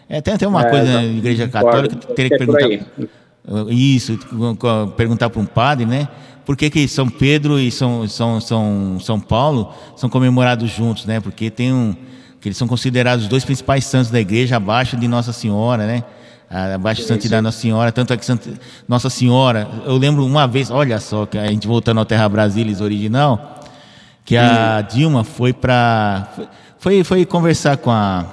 É, 0.07 0.21
tem 0.21 0.33
até 0.33 0.47
uma 0.47 0.61
é, 0.61 0.69
coisa 0.69 0.93
na 0.93 1.03
igreja 1.03 1.47
católica, 1.47 1.95
teria 1.95 2.29
que 2.29 2.37
perguntar. 2.37 2.67
Isso, 3.69 4.17
perguntar 4.95 5.29
para 5.29 5.41
um 5.41 5.45
padre, 5.45 5.85
né? 5.85 6.07
Por 6.45 6.57
que, 6.57 6.69
que 6.69 6.87
São 6.87 7.09
Pedro 7.09 7.59
e 7.59 7.71
São, 7.71 8.07
São, 8.07 8.41
São, 8.41 8.97
São 8.99 9.19
Paulo 9.19 9.73
são 9.95 10.09
comemorados 10.09 10.69
juntos, 10.69 11.05
né? 11.05 11.19
Porque 11.19 11.49
tem 11.49 11.73
um, 11.73 11.95
que 12.39 12.49
eles 12.49 12.57
são 12.57 12.67
considerados 12.67 13.23
os 13.23 13.29
dois 13.29 13.45
principais 13.45 13.85
santos 13.85 14.11
da 14.11 14.19
igreja, 14.19 14.57
abaixo 14.57 14.97
de 14.97 15.07
Nossa 15.07 15.31
Senhora, 15.31 15.87
né? 15.87 16.03
Abaixo 16.75 17.01
de 17.01 17.07
Santidade 17.07 17.41
Nossa 17.41 17.59
Senhora, 17.59 17.91
tanto 17.91 18.13
é 18.13 18.17
que 18.17 18.25
Santa, 18.25 18.49
Nossa 18.87 19.09
Senhora, 19.09 19.67
eu 19.85 19.97
lembro 19.97 20.23
uma 20.25 20.45
vez, 20.45 20.69
olha 20.69 20.99
só, 20.99 21.25
que 21.25 21.37
a 21.37 21.47
gente 21.47 21.65
voltando 21.65 21.99
ao 21.99 22.05
Terra 22.05 22.29
Brasilis 22.29 22.79
original, 22.79 23.59
que 24.23 24.37
a 24.37 24.81
Dilma 24.81 25.23
foi 25.23 25.51
para 25.51 26.27
foi, 26.77 27.03
foi 27.03 27.25
conversar 27.25 27.77
com 27.77 27.89
a 27.89 28.25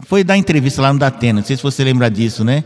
foi 0.00 0.22
dar 0.22 0.36
entrevista 0.36 0.82
lá 0.82 0.92
no 0.92 0.98
Datena, 0.98 1.40
não 1.40 1.46
sei 1.46 1.56
se 1.56 1.62
você 1.62 1.82
lembra 1.84 2.10
disso, 2.10 2.44
né? 2.44 2.64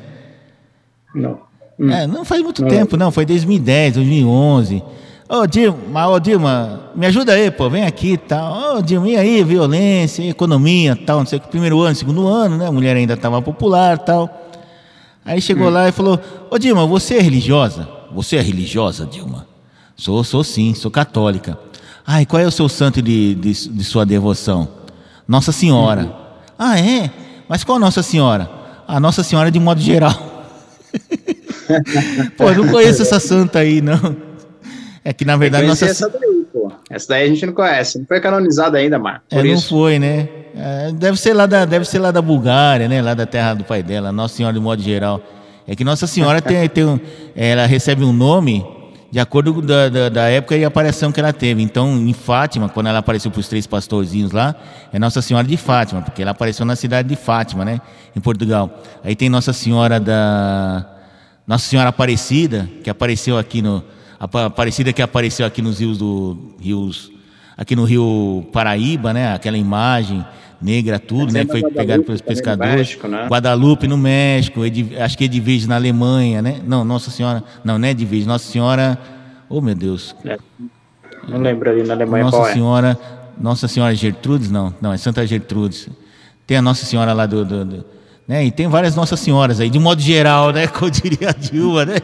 Não. 1.14 1.49
Hum. 1.80 1.90
É, 1.90 2.06
não 2.06 2.24
faz 2.24 2.42
muito 2.42 2.60
não. 2.60 2.68
tempo, 2.68 2.96
não. 2.96 3.10
Foi 3.10 3.24
2010, 3.24 3.94
2011. 3.94 4.82
Ô, 5.28 5.36
oh, 5.36 5.46
Dilma, 5.46 6.08
ô, 6.08 6.14
oh, 6.14 6.20
Dilma, 6.20 6.90
me 6.94 7.06
ajuda 7.06 7.32
aí, 7.32 7.50
pô, 7.50 7.70
vem 7.70 7.84
aqui 7.84 8.12
e 8.12 8.16
tal. 8.18 8.52
Ô, 8.52 8.78
oh, 8.78 8.82
Dilma, 8.82 9.08
e 9.08 9.16
aí, 9.16 9.44
violência, 9.44 10.28
economia 10.28 10.94
tal, 10.94 11.20
não 11.20 11.26
sei 11.26 11.38
o 11.38 11.40
que, 11.40 11.48
primeiro 11.48 11.80
ano, 11.80 11.94
segundo 11.94 12.26
ano, 12.26 12.58
né? 12.58 12.66
A 12.66 12.72
mulher 12.72 12.96
ainda 12.96 13.14
estava 13.14 13.40
popular 13.40 13.96
tal. 13.96 14.28
Aí 15.24 15.40
chegou 15.40 15.68
hum. 15.68 15.70
lá 15.70 15.88
e 15.88 15.92
falou: 15.92 16.20
Ô, 16.50 16.58
Dilma, 16.58 16.86
você 16.86 17.14
é 17.16 17.20
religiosa? 17.22 17.88
Você 18.12 18.36
é 18.36 18.42
religiosa, 18.42 19.06
Dilma? 19.06 19.46
Sou, 19.96 20.22
sou 20.24 20.42
sim, 20.42 20.74
sou 20.74 20.90
católica. 20.90 21.56
Ai, 22.06 22.26
qual 22.26 22.42
é 22.42 22.46
o 22.46 22.50
seu 22.50 22.68
santo 22.68 23.00
de, 23.00 23.34
de, 23.36 23.68
de 23.68 23.84
sua 23.84 24.04
devoção? 24.04 24.68
Nossa 25.28 25.52
Senhora. 25.52 26.02
Uhum. 26.02 26.12
Ah, 26.58 26.80
é? 26.80 27.10
Mas 27.48 27.62
qual 27.62 27.78
Nossa 27.78 28.02
Senhora? 28.02 28.50
A 28.88 28.98
Nossa 28.98 29.22
Senhora 29.22 29.50
de 29.50 29.60
modo 29.60 29.80
geral. 29.80 30.39
pô, 32.36 32.50
eu 32.50 32.64
não 32.64 32.68
conheço 32.68 33.02
essa 33.02 33.20
santa 33.20 33.60
aí, 33.60 33.80
não. 33.80 34.30
É 35.04 35.12
que 35.12 35.24
na 35.24 35.36
verdade 35.36 35.66
nossa. 35.66 35.86
Essa 35.86 36.08
daí, 36.08 36.46
pô. 36.52 36.70
Essa 36.90 37.08
daí 37.08 37.24
a 37.24 37.28
gente 37.28 37.46
não 37.46 37.52
conhece. 37.52 37.98
Não 37.98 38.06
foi 38.06 38.20
canonizada 38.20 38.78
ainda, 38.78 38.98
Marco. 38.98 39.24
É, 39.30 39.42
não 39.42 39.60
foi, 39.60 39.98
né? 39.98 40.28
É, 40.54 40.92
deve, 40.92 41.18
ser 41.18 41.32
lá 41.32 41.46
da, 41.46 41.64
deve 41.64 41.84
ser 41.84 41.98
lá 41.98 42.10
da 42.10 42.20
Bulgária, 42.20 42.88
né? 42.88 43.00
Lá 43.00 43.14
da 43.14 43.24
terra 43.24 43.54
do 43.54 43.64
pai 43.64 43.82
dela, 43.82 44.12
Nossa 44.12 44.36
Senhora 44.36 44.52
de 44.52 44.60
modo 44.60 44.82
geral. 44.82 45.22
É 45.66 45.74
que 45.74 45.84
Nossa 45.84 46.06
Senhora 46.06 46.42
tem, 46.42 46.68
tem 46.68 46.84
um, 46.84 46.98
ela 47.34 47.64
recebe 47.64 48.04
um 48.04 48.12
nome 48.12 48.66
de 49.10 49.18
acordo 49.18 49.60
da, 49.60 49.88
da, 49.88 50.08
da, 50.08 50.28
época 50.28 50.56
e 50.56 50.64
aparição 50.64 51.10
que 51.10 51.18
ela 51.18 51.32
teve. 51.32 51.62
Então, 51.62 51.96
em 51.96 52.12
Fátima, 52.12 52.68
quando 52.68 52.88
ela 52.88 52.98
apareceu 52.98 53.30
para 53.30 53.40
os 53.40 53.48
três 53.48 53.66
pastorzinhos 53.66 54.32
lá, 54.32 54.54
é 54.92 54.98
Nossa 54.98 55.22
Senhora 55.22 55.46
de 55.46 55.56
Fátima, 55.56 56.02
porque 56.02 56.22
ela 56.22 56.30
apareceu 56.30 56.64
na 56.64 56.76
cidade 56.76 57.08
de 57.08 57.16
Fátima, 57.16 57.64
né? 57.64 57.80
Em 58.14 58.20
Portugal. 58.20 58.82
Aí 59.02 59.16
tem 59.16 59.28
Nossa 59.28 59.52
Senhora 59.52 59.98
da 59.98 60.89
nossa 61.50 61.68
Senhora 61.68 61.88
Aparecida, 61.88 62.70
que 62.84 62.88
apareceu 62.88 63.36
aqui 63.36 63.60
no 63.60 63.82
Aparecida 64.20 64.92
que 64.92 65.02
apareceu 65.02 65.44
aqui 65.44 65.60
nos 65.60 65.80
rios 65.80 65.98
do 65.98 66.54
rios 66.60 67.10
aqui 67.56 67.74
no 67.74 67.82
Rio 67.82 68.46
Paraíba, 68.52 69.12
né? 69.12 69.34
Aquela 69.34 69.58
imagem 69.58 70.24
negra 70.62 71.00
tudo, 71.00 71.32
né? 71.32 71.44
Foi 71.44 71.60
pegado 71.72 72.04
pelos 72.04 72.20
pescadores. 72.20 72.70
No 72.70 72.78
México, 72.78 73.08
né? 73.08 73.26
Guadalupe 73.26 73.88
no 73.88 73.98
México, 73.98 74.64
Ed, 74.64 74.96
acho 75.00 75.18
que 75.18 75.24
Edvige 75.24 75.66
na 75.66 75.74
Alemanha, 75.74 76.40
né? 76.40 76.60
Não, 76.64 76.84
Nossa 76.84 77.10
Senhora, 77.10 77.42
não, 77.64 77.80
não 77.80 77.88
é 77.88 77.90
Edvige, 77.90 78.28
Nossa 78.28 78.48
Senhora, 78.48 78.96
oh 79.48 79.60
meu 79.60 79.74
Deus. 79.74 80.14
É. 80.24 80.38
Não 81.26 81.38
lembro 81.38 81.68
ali 81.68 81.82
na 81.82 81.94
Alemanha 81.94 82.26
Nossa 82.26 82.36
qual 82.36 82.48
é. 82.48 82.52
Senhora, 82.52 82.98
Nossa 83.36 83.66
Senhora 83.66 83.92
Gertrudes, 83.96 84.52
não, 84.52 84.72
não, 84.80 84.92
é 84.92 84.96
Santa 84.96 85.26
Gertrudes. 85.26 85.88
Tem 86.46 86.56
a 86.56 86.62
Nossa 86.62 86.86
Senhora 86.86 87.12
lá 87.12 87.26
do, 87.26 87.44
do, 87.44 87.64
do 87.64 87.84
né? 88.30 88.44
E 88.44 88.52
tem 88.52 88.68
várias 88.68 88.94
Nossas 88.94 89.18
Senhoras 89.18 89.58
aí, 89.58 89.68
de 89.68 89.80
modo 89.80 90.00
geral, 90.00 90.52
né? 90.52 90.68
Como 90.70 90.88
diria 90.88 91.30
a 91.30 91.32
Dilma, 91.32 91.84
né? 91.84 91.96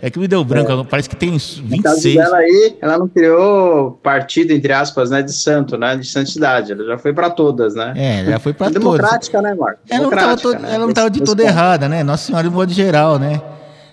É 0.00 0.08
que 0.08 0.18
me 0.18 0.26
deu 0.26 0.42
branco, 0.42 0.72
é. 0.72 0.84
parece 0.84 1.10
que 1.10 1.14
tem 1.14 1.32
26. 1.32 2.16
Ela 2.16 2.38
aí, 2.38 2.76
ela 2.80 2.96
não 2.96 3.06
criou 3.06 3.90
partido, 4.02 4.52
entre 4.52 4.72
aspas, 4.72 5.10
né, 5.10 5.20
de 5.20 5.34
santo, 5.34 5.76
né? 5.76 5.94
De 5.94 6.06
santidade. 6.06 6.72
Ela 6.72 6.86
já 6.86 6.96
foi 6.96 7.12
para 7.12 7.28
todas, 7.28 7.74
né? 7.74 7.92
É, 7.96 8.24
já 8.24 8.38
foi 8.38 8.54
para 8.54 8.68
todas. 8.68 8.82
Democrática, 8.82 9.42
né, 9.42 9.52
Marco? 9.52 9.80
Ela 9.90 10.04
não 10.78 10.88
estava 10.88 11.10
né? 11.10 11.12
de 11.12 11.20
toda 11.20 11.42
errada, 11.42 11.86
né? 11.86 12.02
Nossa 12.02 12.28
Senhora 12.28 12.48
de 12.48 12.54
modo 12.54 12.72
geral, 12.72 13.18
né? 13.18 13.42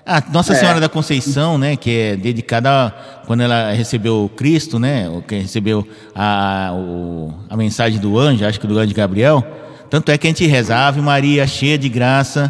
A 0.05 0.23
Nossa 0.31 0.53
é. 0.53 0.55
Senhora 0.55 0.79
da 0.79 0.87
Conceição, 0.87 1.57
né, 1.57 1.75
que 1.75 1.91
é 1.91 2.15
dedicada 2.15 2.69
a, 2.69 2.91
quando 3.27 3.41
ela 3.41 3.71
recebeu 3.71 4.31
Cristo, 4.35 4.79
né, 4.79 5.07
o 5.09 5.21
que 5.21 5.35
recebeu 5.35 5.87
a, 6.15 6.71
o, 6.73 7.33
a 7.49 7.55
mensagem 7.55 7.99
do 7.99 8.17
anjo, 8.17 8.43
acho 8.43 8.59
que 8.59 8.65
do 8.65 8.79
anjo 8.79 8.95
Gabriel, 8.95 9.45
tanto 9.91 10.09
é 10.09 10.17
que 10.17 10.25
a 10.25 10.29
gente 10.29 10.47
reza 10.47 10.73
Ave 10.73 11.01
Maria 11.01 11.45
cheia 11.45 11.77
de 11.77 11.89
graça, 11.89 12.49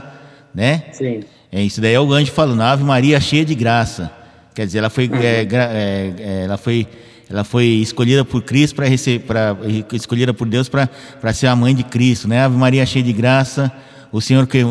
né? 0.54 0.84
Sim. 0.91 1.21
É, 1.51 1.60
isso 1.63 1.82
daí 1.82 1.95
é 1.95 1.99
o 1.99 2.13
anjo 2.13 2.32
falando, 2.32 2.62
Ave 2.62 2.84
Maria 2.84 3.19
cheia 3.19 3.43
de 3.43 3.56
graça. 3.56 4.12
Quer 4.54 4.67
dizer, 4.67 4.77
ela 4.77 4.91
foi, 4.91 5.08
uhum. 5.08 5.15
é, 5.15 5.41
é, 5.41 6.13
é, 6.19 6.43
ela 6.43 6.56
foi, 6.56 6.88
ela 7.27 7.43
foi 7.43 7.65
escolhida 7.65 8.23
por 8.23 8.43
Cristo 8.43 8.75
para 8.75 8.86
receber, 8.88 9.25
para 9.25 9.58
escolhida 9.91 10.32
por 10.36 10.47
Deus 10.47 10.69
para 10.69 11.34
ser 11.34 11.47
a 11.47 11.56
mãe 11.56 11.73
de 11.73 11.84
Cristo, 11.84 12.27
né? 12.27 12.43
Ave 12.43 12.56
Maria 12.56 12.86
cheia 12.86 13.04
de 13.04 13.12
graça. 13.12 13.71
O 14.12 14.21
Senhor 14.21 14.45
que 14.45 14.60
é, 14.60 14.63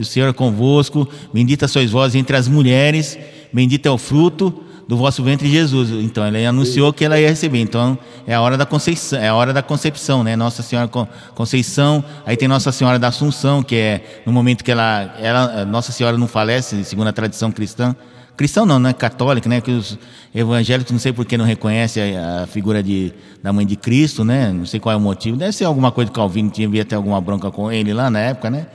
o 0.00 0.04
Senhor 0.04 0.30
é 0.30 0.32
convosco, 0.32 1.06
bendita 1.34 1.68
sois 1.68 1.90
vós 1.90 2.14
entre 2.14 2.36
as 2.36 2.48
mulheres, 2.48 3.18
bendito 3.52 3.84
é 3.84 3.90
o 3.90 3.98
fruto 3.98 4.64
do 4.90 4.96
vosso 4.96 5.22
ventre 5.22 5.48
Jesus. 5.48 5.88
Então, 5.90 6.26
ele 6.26 6.44
anunciou 6.44 6.92
que 6.92 7.04
ela 7.04 7.16
ia 7.16 7.28
receber. 7.28 7.60
Então, 7.60 7.96
é 8.26 8.34
a 8.34 8.40
hora 8.40 8.58
da 8.58 8.66
conceição, 8.66 9.20
é 9.20 9.28
a 9.28 9.34
hora 9.36 9.52
da 9.52 9.62
concepção, 9.62 10.24
né? 10.24 10.34
Nossa 10.34 10.64
Senhora 10.64 10.90
Conceição, 11.32 12.02
aí 12.26 12.36
tem 12.36 12.48
Nossa 12.48 12.72
Senhora 12.72 12.98
da 12.98 13.06
Assunção, 13.06 13.62
que 13.62 13.76
é 13.76 14.22
no 14.26 14.32
momento 14.32 14.64
que 14.64 14.72
ela, 14.72 15.14
ela 15.20 15.64
Nossa 15.64 15.92
Senhora 15.92 16.18
não 16.18 16.26
falece, 16.26 16.82
segundo 16.82 17.06
a 17.06 17.12
tradição 17.12 17.52
cristã. 17.52 17.94
Cristão 18.36 18.66
não, 18.66 18.80
não 18.80 18.90
é 18.90 18.92
católico, 18.92 19.48
né? 19.48 19.60
Que 19.60 19.70
os 19.70 19.96
evangélicos 20.34 20.90
não 20.90 20.98
sei 20.98 21.12
por 21.12 21.24
que 21.24 21.38
não 21.38 21.44
reconhecem 21.44 22.18
a, 22.18 22.42
a, 22.42 22.46
figura 22.48 22.82
de, 22.82 23.12
da 23.40 23.52
mãe 23.52 23.64
de 23.64 23.76
Cristo, 23.76 24.24
né? 24.24 24.52
Não 24.52 24.66
sei 24.66 24.80
qual 24.80 24.92
é 24.92 24.96
o 24.96 25.00
motivo. 25.00 25.36
Deve 25.36 25.52
ser 25.52 25.66
alguma 25.66 25.92
coisa 25.92 26.10
que 26.10 26.16
Calvino 26.16 26.50
tinha 26.50 26.66
havia 26.66 26.82
até 26.82 26.96
alguma 26.96 27.20
bronca 27.20 27.48
com 27.52 27.70
ele 27.70 27.94
lá 27.94 28.10
na 28.10 28.18
época, 28.18 28.50
né? 28.50 28.66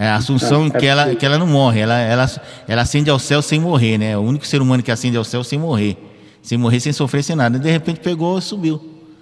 É 0.00 0.08
a 0.08 0.14
Assunção 0.14 0.64
é, 0.64 0.70
que, 0.70 0.86
ela, 0.86 1.14
que 1.14 1.26
ela 1.26 1.36
não 1.36 1.46
morre, 1.46 1.80
ela, 1.80 1.98
ela, 1.98 2.26
ela 2.66 2.80
ascende 2.80 3.10
ao 3.10 3.18
céu 3.18 3.42
sem 3.42 3.60
morrer, 3.60 3.98
né? 3.98 4.16
O 4.16 4.22
único 4.22 4.46
ser 4.46 4.62
humano 4.62 4.82
que 4.82 4.90
ascende 4.90 5.14
ao 5.14 5.24
céu 5.24 5.44
sem 5.44 5.58
morrer. 5.58 5.94
Sem 6.40 6.56
morrer, 6.56 6.80
sem 6.80 6.90
sofrer, 6.90 7.22
sem 7.22 7.36
nada. 7.36 7.58
De 7.58 7.70
repente 7.70 8.00
pegou 8.00 8.38
e 8.38 8.40
subiu, 8.40 8.80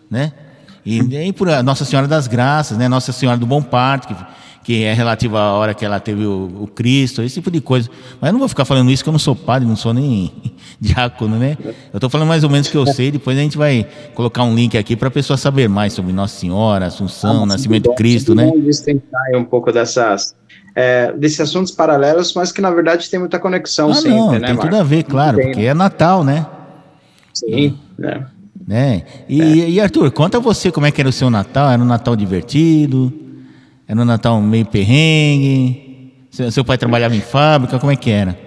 né? 0.08 0.32
E, 0.86 1.00
e 1.00 1.32
por 1.32 1.48
Nossa 1.64 1.84
Senhora 1.84 2.06
das 2.06 2.28
Graças, 2.28 2.78
né? 2.78 2.86
Nossa 2.86 3.10
Senhora 3.10 3.36
do 3.36 3.44
Bom 3.44 3.60
Parto, 3.60 4.06
que, 4.06 4.16
que 4.62 4.84
é 4.84 4.92
relativa 4.92 5.40
à 5.40 5.52
hora 5.54 5.74
que 5.74 5.84
ela 5.84 5.98
teve 5.98 6.24
o, 6.24 6.48
o, 6.60 6.68
Cristo, 6.68 7.22
esse 7.22 7.34
tipo 7.34 7.50
de 7.50 7.60
coisa. 7.60 7.90
Mas 8.20 8.28
eu 8.28 8.32
não 8.34 8.38
vou 8.38 8.48
ficar 8.48 8.64
falando 8.64 8.88
isso, 8.92 9.02
que 9.02 9.08
eu 9.08 9.12
não 9.12 9.18
sou 9.18 9.34
padre, 9.34 9.66
não 9.66 9.74
sou 9.74 9.92
nem 9.92 10.32
diácono, 10.80 11.38
né? 11.38 11.58
Eu 11.92 11.96
estou 11.96 12.08
falando 12.08 12.28
mais 12.28 12.44
ou 12.44 12.50
menos 12.50 12.68
o 12.68 12.70
que 12.70 12.76
eu 12.76 12.86
sei, 12.86 13.10
depois 13.10 13.36
a 13.36 13.40
gente 13.40 13.58
vai 13.58 13.84
colocar 14.14 14.44
um 14.44 14.54
link 14.54 14.78
aqui 14.78 14.94
para 14.94 15.08
a 15.08 15.10
pessoa 15.10 15.36
saber 15.36 15.68
mais 15.68 15.92
sobre 15.92 16.12
Nossa 16.12 16.38
Senhora, 16.38 16.86
Assunção, 16.86 17.42
ah, 17.42 17.46
Nascimento 17.46 17.90
de 17.90 17.96
Cristo, 17.96 18.32
né? 18.32 18.46
Vamos 18.46 18.78
tentar 18.78 19.36
um 19.36 19.44
pouco 19.44 19.72
dessas 19.72 20.37
é, 20.80 21.12
desses 21.12 21.40
assuntos 21.40 21.72
paralelos, 21.72 22.32
mas 22.34 22.52
que 22.52 22.60
na 22.60 22.70
verdade 22.70 23.10
tem 23.10 23.18
muita 23.18 23.36
conexão 23.40 23.90
ah, 23.90 23.94
sempre, 23.94 24.10
não, 24.10 24.30
né, 24.38 24.46
Tem 24.46 24.56
tudo 24.56 24.76
a 24.76 24.84
ver, 24.84 25.02
claro, 25.02 25.36
porque 25.36 25.62
é 25.62 25.74
Natal, 25.74 26.22
né? 26.22 26.46
Sim, 27.34 27.76
né? 27.98 28.24
né? 28.64 29.02
E, 29.28 29.42
é. 29.42 29.70
e, 29.70 29.80
Arthur, 29.80 30.08
conta 30.12 30.38
você 30.38 30.70
como 30.70 30.86
é 30.86 30.92
que 30.92 31.00
era 31.00 31.08
o 31.08 31.12
seu 31.12 31.30
Natal. 31.30 31.68
Era 31.68 31.82
um 31.82 31.84
Natal 31.84 32.14
divertido? 32.14 33.12
Era 33.88 34.00
um 34.00 34.04
Natal 34.04 34.40
meio 34.40 34.66
perrengue? 34.66 36.12
Seu, 36.30 36.48
seu 36.52 36.64
pai 36.64 36.78
trabalhava 36.78 37.16
em 37.16 37.22
fábrica? 37.22 37.80
Como 37.80 37.90
é 37.90 37.96
que 37.96 38.10
era? 38.10 38.38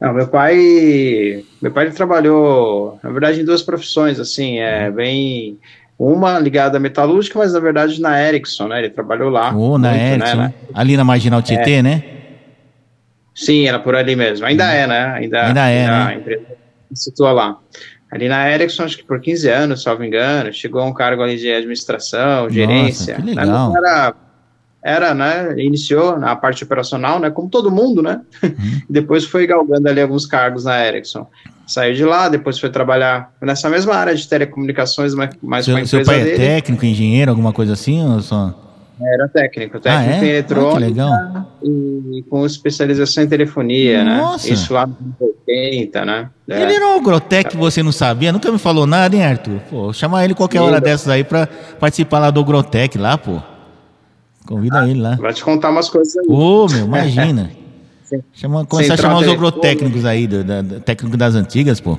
Não, 0.00 0.12
meu 0.12 0.28
pai, 0.28 1.44
meu 1.60 1.72
pai 1.72 1.90
trabalhou, 1.90 3.00
na 3.02 3.10
verdade, 3.10 3.40
em 3.40 3.44
duas 3.44 3.62
profissões, 3.62 4.20
assim, 4.20 4.60
é 4.60 4.88
bem 4.88 5.58
uma 6.10 6.38
ligada 6.38 6.78
à 6.78 6.80
metalúrgica, 6.80 7.38
mas 7.38 7.52
na 7.52 7.60
verdade 7.60 8.00
na 8.00 8.20
Ericsson, 8.20 8.68
né? 8.68 8.80
Ele 8.80 8.90
trabalhou 8.90 9.30
lá. 9.30 9.54
Oh, 9.54 9.78
na 9.78 9.90
muito, 9.90 10.02
Ericsson, 10.02 10.36
né? 10.36 10.54
ali 10.74 10.96
na 10.96 11.04
Marginal 11.04 11.42
Tietê, 11.42 11.74
é. 11.74 11.82
né? 11.82 12.04
Sim, 13.34 13.66
era 13.66 13.78
por 13.78 13.94
ali 13.94 14.16
mesmo. 14.16 14.44
Ainda 14.44 14.64
uhum. 14.64 14.70
é, 14.70 14.86
né? 14.86 15.04
Ainda, 15.14 15.46
ainda 15.46 15.68
é, 15.68 15.86
né? 15.86 15.92
A 15.92 16.14
empresa 16.14 16.42
se 16.92 17.04
situa 17.04 17.32
lá. 17.32 17.56
Ali 18.10 18.28
na 18.28 18.50
Ericsson, 18.50 18.84
acho 18.84 18.98
que 18.98 19.04
por 19.04 19.20
15 19.20 19.48
anos, 19.48 19.82
salvo 19.82 20.04
engano, 20.04 20.52
chegou 20.52 20.82
a 20.82 20.84
um 20.84 20.92
cargo 20.92 21.22
ali 21.22 21.38
de 21.38 21.50
administração, 21.50 22.42
Nossa, 22.42 22.54
gerência. 22.54 23.14
Que 23.14 23.22
legal. 23.22 23.72
Era, 23.76 24.14
era, 24.82 25.14
né? 25.14 25.54
Iniciou 25.56 26.18
na 26.18 26.36
parte 26.36 26.64
operacional, 26.64 27.18
né? 27.20 27.30
Como 27.30 27.48
todo 27.48 27.70
mundo, 27.70 28.02
né? 28.02 28.20
Uhum. 28.42 28.80
Depois 28.90 29.24
foi 29.24 29.46
galgando 29.46 29.88
ali 29.88 30.00
alguns 30.00 30.26
cargos 30.26 30.64
na 30.64 30.84
Ericsson 30.84 31.26
saiu 31.72 31.94
de 31.94 32.04
lá, 32.04 32.28
depois 32.28 32.58
foi 32.58 32.70
trabalhar 32.70 33.32
nessa 33.40 33.68
mesma 33.70 33.94
área 33.94 34.14
de 34.14 34.28
telecomunicações, 34.28 35.14
mas, 35.14 35.30
mais 35.42 35.64
seu, 35.64 35.74
com 35.74 35.78
a 35.78 35.82
empresa 35.82 36.04
Seu 36.04 36.06
pai 36.06 36.20
é 36.20 36.24
dele. 36.24 36.42
é 36.42 36.46
técnico, 36.54 36.84
engenheiro, 36.84 37.30
alguma 37.30 37.52
coisa 37.52 37.72
assim? 37.72 38.04
Ou 38.04 38.20
só... 38.20 38.54
Era 39.00 39.26
técnico, 39.26 39.80
técnico 39.80 40.12
ah, 40.12 40.14
é? 40.14 40.24
em 40.24 40.28
eletrônica 40.28 41.04
ah, 41.04 41.44
e 41.64 42.24
com 42.30 42.46
especialização 42.46 43.24
em 43.24 43.26
telefonia, 43.26 44.04
né? 44.04 44.18
Nossa. 44.18 44.46
né? 44.46 44.54
Isso 44.54 44.72
lá 44.72 44.86
nos 44.86 44.96
80, 45.20 46.04
né? 46.04 46.30
É. 46.48 46.62
Ele 46.62 46.74
era 46.74 46.86
um 46.86 46.96
Ogrotec 46.98 47.50
que 47.50 47.56
você 47.56 47.82
não 47.82 47.90
sabia, 47.90 48.32
nunca 48.32 48.52
me 48.52 48.58
falou 48.58 48.86
nada, 48.86 49.16
hein, 49.16 49.24
Arthur? 49.24 49.58
Pô, 49.68 49.92
chama 49.92 50.24
ele 50.24 50.34
qualquer 50.34 50.60
hora 50.60 50.80
dessas 50.80 51.08
aí 51.08 51.24
pra 51.24 51.48
participar 51.80 52.20
lá 52.20 52.30
do 52.30 52.40
Ogrotec 52.40 52.96
lá, 52.96 53.18
pô. 53.18 53.40
Convida 54.46 54.80
ah, 54.80 54.88
ele 54.88 55.00
lá. 55.00 55.16
Vai 55.16 55.32
te 55.32 55.42
contar 55.42 55.70
umas 55.70 55.88
coisas 55.88 56.16
aí. 56.16 56.26
Ô, 56.28 56.66
meu, 56.68 56.84
imagina. 56.84 57.50
Chama, 58.32 58.66
começar 58.66 58.94
a 58.94 58.96
chamar 58.96 59.20
os 59.20 59.28
agrotécnicos 59.28 60.04
aí, 60.04 60.26
do, 60.26 60.44
da, 60.44 60.62
técnico 60.80 61.16
das 61.16 61.34
antigas, 61.34 61.80
pô. 61.80 61.98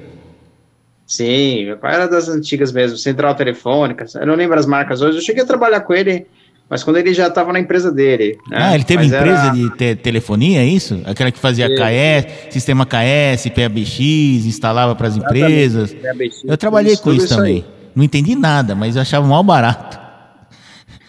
Sim, 1.06 1.66
meu 1.66 1.78
pai 1.78 1.96
era 1.96 2.08
das 2.08 2.28
antigas 2.30 2.72
mesmo, 2.72 2.98
central 2.98 3.36
telefônica, 3.36 4.06
eu 4.16 4.26
não 4.26 4.36
lembro 4.36 4.58
as 4.58 4.66
marcas 4.66 5.02
hoje, 5.02 5.18
eu 5.18 5.22
cheguei 5.22 5.44
a 5.44 5.46
trabalhar 5.46 5.82
com 5.82 5.94
ele, 5.94 6.26
mas 6.70 6.84
quando 6.84 6.98
ele 6.98 7.14
já 7.14 7.28
estava 7.28 7.54
na 7.54 7.60
empresa 7.60 7.92
dele. 7.92 8.38
Né? 8.50 8.58
Ah, 8.60 8.74
ele 8.74 8.84
teve 8.84 9.04
mas 9.04 9.14
empresa 9.14 9.42
era... 9.42 9.52
de 9.52 9.70
te 9.72 9.96
telefonia, 9.96 10.62
é 10.62 10.66
isso? 10.66 11.02
Aquela 11.06 11.32
que 11.32 11.40
fazia 11.40 11.68
KS, 11.70 12.54
sistema 12.54 12.86
KS, 12.86 13.50
PABX, 13.50 14.00
instalava 14.46 14.96
para 14.96 15.08
as 15.08 15.18
empresas. 15.18 15.94
PABX, 15.94 16.44
eu 16.46 16.58
trabalhei 16.58 16.98
com 16.98 17.12
isso, 17.12 17.26
isso 17.26 17.36
também. 17.36 17.56
Aí. 17.58 17.66
Não 17.96 18.04
entendi 18.04 18.36
nada, 18.36 18.74
mas 18.74 18.96
eu 18.96 19.02
achava 19.02 19.28
mal 19.28 19.44
barato. 19.44 20.03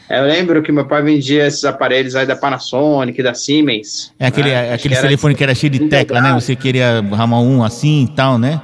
Eu 0.09 0.25
lembro 0.25 0.63
que 0.63 0.71
meu 0.71 0.87
pai 0.87 1.03
vendia 1.03 1.47
esses 1.47 1.65
aparelhos 1.65 2.15
aí 2.15 2.27
da 2.27 2.37
Panasonic, 2.37 3.23
da 3.23 3.33
Siemens. 3.33 4.13
É 4.19 4.27
aquele, 4.27 4.51
né? 4.51 4.73
aquele 4.73 4.97
telefone 4.97 5.35
que 5.35 5.43
era 5.43 5.55
cheio 5.55 5.71
de 5.71 5.89
tecla, 5.89 6.21
né? 6.21 6.33
Você 6.35 6.55
queria 6.55 7.01
ramar 7.13 7.41
um 7.41 7.65
assim 7.65 8.05
e 8.05 8.09
tal, 8.09 8.39
né? 8.39 8.61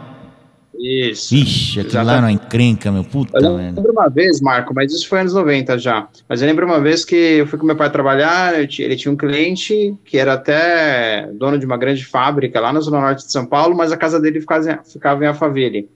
Isso. 0.81 1.35
Ixi, 1.35 1.81
aquilo 1.81 2.05
lá 2.05 2.23
não 2.23 2.31
encrenca, 2.31 2.91
meu 2.91 3.05
puta. 3.05 3.39
Eu 3.39 3.57
lembro 3.57 3.93
uma 3.93 4.09
vez, 4.09 4.41
Marco, 4.41 4.73
mas 4.75 4.91
isso 4.91 5.07
foi 5.07 5.21
anos 5.21 5.35
90 5.35 5.79
já. 5.79 6.09
Mas 6.27 6.41
eu 6.41 6.49
lembro 6.49 6.65
uma 6.65 6.81
vez 6.81 7.05
que 7.05 7.15
eu 7.15 7.47
fui 7.47 7.59
com 7.59 7.67
meu 7.67 7.77
pai 7.77 7.91
trabalhar, 7.91 8.55
ele 8.59 8.97
tinha 8.97 9.13
um 9.13 9.17
cliente 9.17 9.95
que 10.07 10.17
era 10.17 10.35
até 10.35 11.29
dono 11.35 11.59
de 11.59 11.67
uma 11.67 11.77
grande 11.77 12.05
fábrica 12.07 12.59
lá 12.61 12.73
na 12.73 12.81
Zona 12.81 13.01
Norte 13.01 13.27
de 13.27 13.33
São 13.33 13.45
Paulo, 13.45 13.77
mas 13.77 13.93
a 13.93 13.97
casa 13.97 14.19
dele 14.19 14.41
ficava, 14.41 14.81
ficava 14.91 15.23
em 15.23 15.29
Alphaville. 15.29 15.87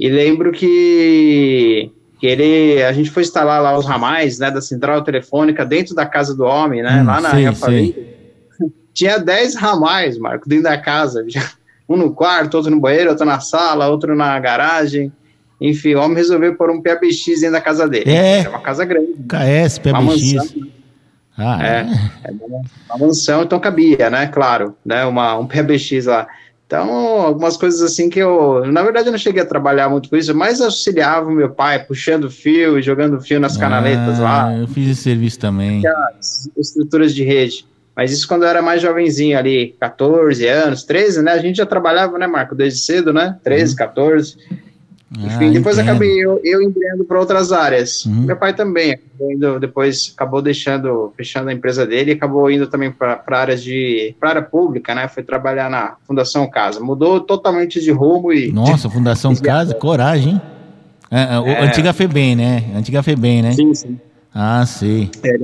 E 0.00 0.08
lembro 0.08 0.50
que 0.50 1.92
que 2.18 2.26
ele, 2.26 2.82
a 2.82 2.92
gente 2.92 3.10
foi 3.10 3.22
instalar 3.22 3.62
lá 3.62 3.78
os 3.78 3.86
ramais, 3.86 4.38
né, 4.38 4.50
da 4.50 4.60
central 4.60 5.02
telefônica 5.02 5.64
dentro 5.64 5.94
da 5.94 6.04
casa 6.04 6.34
do 6.34 6.44
homem, 6.44 6.82
né, 6.82 7.00
hum, 7.02 7.06
lá 7.06 7.20
na 7.20 7.34
minha 7.34 7.54
família. 7.54 8.18
Tinha 8.92 9.18
10 9.18 9.54
ramais, 9.54 10.18
Marco, 10.18 10.48
dentro 10.48 10.64
da 10.64 10.76
casa. 10.76 11.24
Um 11.88 11.96
no 11.96 12.12
quarto, 12.12 12.56
outro 12.56 12.70
no 12.70 12.80
banheiro, 12.80 13.10
outro 13.10 13.24
na 13.24 13.38
sala, 13.38 13.86
outro 13.86 14.16
na 14.16 14.38
garagem. 14.40 15.12
Enfim, 15.60 15.94
o 15.94 16.00
homem 16.00 16.16
resolveu 16.16 16.56
pôr 16.56 16.70
um 16.70 16.82
PBX 16.82 17.40
dentro 17.40 17.52
da 17.52 17.60
casa 17.60 17.88
dele. 17.88 18.10
É. 18.10 18.42
É 18.42 18.48
uma 18.48 18.60
casa 18.60 18.84
grande. 18.84 19.12
KS, 19.12 19.78
PBX. 19.78 19.92
Uma 19.92 20.02
mansão, 20.02 20.68
ah, 21.38 21.64
é. 21.64 21.86
é. 22.24 22.30
uma, 22.32 22.62
uma 22.90 23.06
mansão, 23.06 23.42
então 23.44 23.60
cabia, 23.60 24.10
né, 24.10 24.26
claro, 24.26 24.76
né, 24.84 25.04
uma, 25.04 25.38
um 25.38 25.46
PBX 25.46 26.06
lá. 26.06 26.26
Então, 26.68 26.90
algumas 27.22 27.56
coisas 27.56 27.80
assim 27.80 28.10
que 28.10 28.18
eu, 28.18 28.62
na 28.70 28.82
verdade, 28.82 29.08
eu 29.08 29.12
não 29.12 29.18
cheguei 29.18 29.40
a 29.40 29.46
trabalhar 29.46 29.88
muito 29.88 30.10
com 30.10 30.16
isso, 30.16 30.34
mas 30.34 30.60
auxiliava 30.60 31.26
o 31.26 31.32
meu 31.32 31.48
pai 31.48 31.82
puxando 31.82 32.30
fio 32.30 32.78
e 32.78 32.82
jogando 32.82 33.18
fio 33.22 33.40
nas 33.40 33.56
canaletas 33.56 34.20
ah, 34.20 34.22
lá. 34.22 34.54
Eu 34.54 34.68
fiz 34.68 34.90
esse 34.90 35.00
serviço 35.00 35.38
também. 35.38 35.82
As 36.18 36.50
estruturas 36.58 37.14
de 37.14 37.24
rede. 37.24 37.64
Mas 37.96 38.12
isso 38.12 38.28
quando 38.28 38.42
eu 38.42 38.50
era 38.50 38.60
mais 38.60 38.82
jovenzinho 38.82 39.38
ali, 39.38 39.74
14 39.80 40.46
anos, 40.46 40.84
13, 40.84 41.22
né? 41.22 41.32
A 41.32 41.38
gente 41.38 41.56
já 41.56 41.64
trabalhava, 41.64 42.18
né, 42.18 42.26
Marco, 42.26 42.54
desde 42.54 42.80
cedo, 42.80 43.14
né? 43.14 43.38
13, 43.42 43.72
uhum. 43.72 43.78
14. 43.78 44.36
Enfim, 45.16 45.48
ah, 45.48 45.52
depois 45.52 45.78
entendo. 45.78 45.90
acabei 45.90 46.18
eu, 46.18 46.38
eu 46.44 47.04
para 47.06 47.18
outras 47.18 47.50
áreas. 47.50 48.04
Uhum. 48.04 48.26
Meu 48.26 48.36
pai 48.36 48.54
também, 48.54 48.98
indo, 49.18 49.58
depois 49.58 50.12
acabou 50.14 50.42
deixando, 50.42 51.12
fechando 51.16 51.48
a 51.48 51.52
empresa 51.52 51.86
dele, 51.86 52.12
acabou 52.12 52.50
indo 52.50 52.66
também 52.66 52.92
para 52.92 53.22
áreas 53.30 53.62
de 53.62 54.14
pra 54.20 54.30
área 54.30 54.42
pública, 54.42 54.94
né? 54.94 55.08
Foi 55.08 55.22
trabalhar 55.22 55.70
na 55.70 55.96
Fundação 56.06 56.48
Casa. 56.50 56.80
Mudou 56.80 57.20
totalmente 57.20 57.80
de 57.80 57.90
rumo 57.90 58.32
e. 58.32 58.52
Nossa, 58.52 58.90
Fundação 58.90 59.34
Casa, 59.40 59.74
coragem, 59.74 60.34
hein? 60.34 60.42
É, 61.10 61.20
é, 61.20 61.52
é. 61.52 61.64
Antiga 61.64 61.94
FEBEM, 61.94 62.36
né? 62.36 62.64
Antiga 62.76 63.02
FEBEM, 63.02 63.42
né? 63.42 63.52
Sim, 63.52 63.72
sim. 63.72 63.98
Ah, 64.34 64.64
sim. 64.66 65.10
É, 65.24 65.38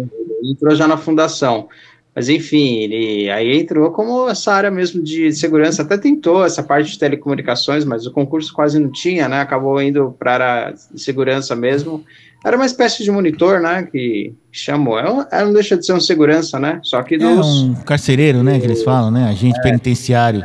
entrou 0.44 0.74
já 0.74 0.86
na 0.86 0.98
fundação. 0.98 1.68
Mas 2.14 2.28
enfim, 2.28 2.78
ele 2.78 3.28
aí 3.28 3.60
entrou 3.60 3.90
como 3.90 4.28
essa 4.28 4.52
área 4.52 4.70
mesmo 4.70 5.02
de 5.02 5.32
segurança, 5.32 5.82
até 5.82 5.98
tentou 5.98 6.44
essa 6.44 6.62
parte 6.62 6.92
de 6.92 6.98
telecomunicações, 6.98 7.84
mas 7.84 8.06
o 8.06 8.12
concurso 8.12 8.52
quase 8.52 8.78
não 8.78 8.90
tinha, 8.90 9.28
né? 9.28 9.40
Acabou 9.40 9.82
indo 9.82 10.14
para 10.16 10.30
a 10.30 10.34
área 10.36 10.74
de 10.92 11.00
segurança 11.00 11.56
mesmo. 11.56 12.04
Era 12.44 12.56
uma 12.56 12.66
espécie 12.66 13.02
de 13.02 13.10
monitor, 13.10 13.60
né? 13.60 13.88
Que 13.90 14.32
chamou. 14.52 14.98
Ela 14.98 15.26
é 15.32 15.44
não 15.44 15.52
deixa 15.52 15.76
de 15.76 15.84
ser 15.84 15.94
um 15.94 16.00
segurança, 16.00 16.60
né? 16.60 16.78
Só 16.82 17.02
que 17.02 17.18
dos. 17.18 17.26
É 17.26 17.40
um 17.40 17.74
carcereiro, 17.74 18.42
né? 18.42 18.60
Que 18.60 18.66
eles 18.66 18.84
falam, 18.84 19.10
né? 19.10 19.28
Agente 19.28 19.58
é. 19.58 19.62
penitenciário. 19.62 20.44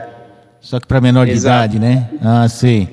Só 0.61 0.79
que 0.79 0.87
para 0.87 0.99
menor 0.99 1.25
de 1.25 1.33
Exato. 1.33 1.75
idade, 1.75 1.79
né? 1.79 2.09
Ah, 2.21 2.47
sei. 2.47 2.87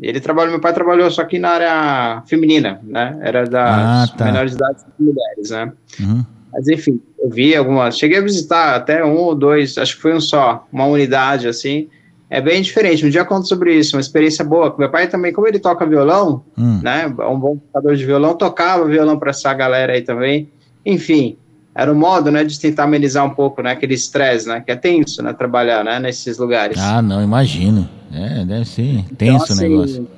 Ele 0.00 0.20
trabalhou, 0.20 0.52
meu 0.52 0.60
pai 0.60 0.72
trabalhou 0.72 1.10
só 1.10 1.24
que 1.24 1.38
na 1.38 1.50
área 1.50 2.22
feminina, 2.26 2.80
né? 2.82 3.18
Era 3.20 3.44
das 3.44 4.10
ah, 4.10 4.14
tá. 4.16 4.24
menores 4.26 4.52
de 4.52 4.56
idade 4.56 4.78
mulheres, 4.98 5.50
né? 5.50 5.72
Uhum. 6.00 6.24
Mas 6.52 6.68
enfim, 6.68 7.00
eu 7.18 7.30
vi 7.30 7.56
algumas. 7.56 7.96
Cheguei 7.96 8.18
a 8.18 8.22
visitar 8.22 8.76
até 8.76 9.04
um 9.04 9.16
ou 9.16 9.34
dois, 9.34 9.78
acho 9.78 9.96
que 9.96 10.02
foi 10.02 10.14
um 10.14 10.20
só, 10.20 10.66
uma 10.72 10.86
unidade 10.86 11.48
assim. 11.48 11.88
É 12.28 12.40
bem 12.40 12.62
diferente. 12.62 13.04
Um 13.04 13.10
dia 13.10 13.20
eu 13.20 13.26
conto 13.26 13.46
sobre 13.46 13.74
isso, 13.74 13.96
uma 13.96 14.00
experiência 14.00 14.44
boa. 14.44 14.74
Meu 14.78 14.90
pai 14.90 15.06
também, 15.06 15.32
como 15.32 15.46
ele 15.46 15.58
toca 15.58 15.84
violão, 15.84 16.42
hum. 16.56 16.80
né? 16.82 17.06
Um 17.06 17.38
bom 17.38 17.56
tocador 17.56 17.94
de 17.94 18.06
violão, 18.06 18.34
tocava 18.34 18.86
violão 18.86 19.18
para 19.18 19.30
essa 19.30 19.52
galera 19.52 19.92
aí 19.92 20.02
também. 20.02 20.48
Enfim, 20.84 21.36
era 21.74 21.90
um 21.90 21.94
modo, 21.94 22.30
né, 22.30 22.44
de 22.44 22.58
tentar 22.58 22.84
amenizar 22.84 23.24
um 23.24 23.30
pouco, 23.30 23.62
né, 23.62 23.72
aquele 23.72 23.94
estresse, 23.94 24.46
né, 24.46 24.60
que 24.60 24.70
é 24.70 24.76
tenso, 24.76 25.22
né, 25.22 25.32
trabalhar, 25.32 25.82
né, 25.82 25.98
nesses 25.98 26.36
lugares. 26.36 26.78
Ah, 26.78 27.00
não, 27.00 27.22
imagino. 27.22 27.88
É, 28.12 28.44
deve 28.44 28.66
ser 28.66 29.04
tenso 29.16 29.34
Então, 29.34 29.36
o 29.36 29.42
assim, 29.42 29.68
negócio. 29.68 30.08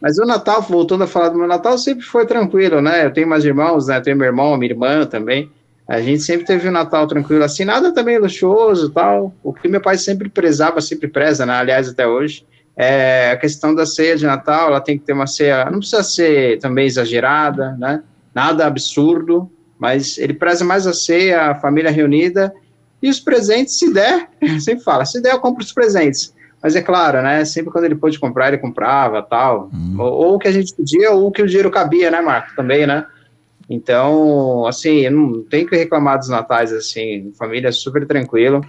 Mas 0.00 0.18
o 0.18 0.24
Natal, 0.24 0.62
voltando 0.62 1.04
a 1.04 1.06
falar 1.06 1.28
do 1.28 1.38
meu 1.38 1.46
Natal, 1.46 1.78
sempre 1.78 2.04
foi 2.04 2.26
tranquilo, 2.26 2.80
né? 2.80 3.04
Eu 3.04 3.12
tenho 3.12 3.28
mais 3.28 3.44
irmãos, 3.44 3.86
né? 3.86 3.98
Eu 3.98 4.02
tenho 4.02 4.16
meu 4.16 4.26
irmão, 4.26 4.56
minha 4.56 4.72
irmã 4.72 5.06
também. 5.06 5.48
A 5.92 6.00
gente 6.00 6.22
sempre 6.22 6.46
teve 6.46 6.66
um 6.66 6.72
Natal 6.72 7.06
tranquilo, 7.06 7.44
assim, 7.44 7.66
nada 7.66 7.92
também 7.92 8.16
luxuoso 8.16 8.88
tal. 8.88 9.30
O 9.42 9.52
que 9.52 9.68
meu 9.68 9.78
pai 9.78 9.98
sempre 9.98 10.30
prezava, 10.30 10.80
sempre 10.80 11.06
preza, 11.06 11.44
né? 11.44 11.52
Aliás, 11.52 11.86
até 11.86 12.06
hoje, 12.06 12.46
é 12.74 13.32
a 13.32 13.36
questão 13.36 13.74
da 13.74 13.84
ceia 13.84 14.16
de 14.16 14.24
Natal, 14.24 14.68
ela 14.68 14.80
tem 14.80 14.96
que 14.96 15.04
ter 15.04 15.12
uma 15.12 15.26
ceia, 15.26 15.66
não 15.66 15.80
precisa 15.80 16.02
ser 16.02 16.58
também 16.60 16.86
exagerada, 16.86 17.72
né? 17.72 18.02
Nada 18.34 18.66
absurdo, 18.66 19.52
mas 19.78 20.16
ele 20.16 20.32
preza 20.32 20.64
mais 20.64 20.86
a 20.86 20.94
ceia, 20.94 21.50
a 21.50 21.54
família 21.56 21.90
reunida 21.90 22.54
e 23.02 23.10
os 23.10 23.20
presentes, 23.20 23.78
se 23.78 23.92
der, 23.92 24.30
sempre 24.64 24.82
fala, 24.82 25.04
se 25.04 25.20
der 25.20 25.34
eu 25.34 25.40
compro 25.40 25.62
os 25.62 25.74
presentes. 25.74 26.32
Mas 26.62 26.74
é 26.74 26.80
claro, 26.80 27.20
né? 27.20 27.44
Sempre 27.44 27.70
quando 27.70 27.84
ele 27.84 27.96
pôde 27.96 28.18
comprar, 28.18 28.48
ele 28.48 28.56
comprava, 28.56 29.20
tal. 29.20 29.68
Ou, 29.98 30.10
ou 30.10 30.34
o 30.36 30.38
que 30.38 30.48
a 30.48 30.52
gente 30.52 30.74
podia, 30.74 31.10
ou 31.10 31.26
o 31.26 31.30
que 31.30 31.42
o 31.42 31.46
dinheiro 31.46 31.70
cabia, 31.70 32.10
né, 32.10 32.22
Marco? 32.22 32.56
Também, 32.56 32.86
né? 32.86 33.04
Então, 33.72 34.66
assim, 34.66 34.96
eu 35.00 35.10
não 35.10 35.42
tenho 35.42 35.66
que 35.66 35.76
reclamar 35.76 36.18
dos 36.18 36.28
natais, 36.28 36.72
assim, 36.72 37.32
família 37.38 37.72
super 37.72 38.06
tranquilo, 38.06 38.60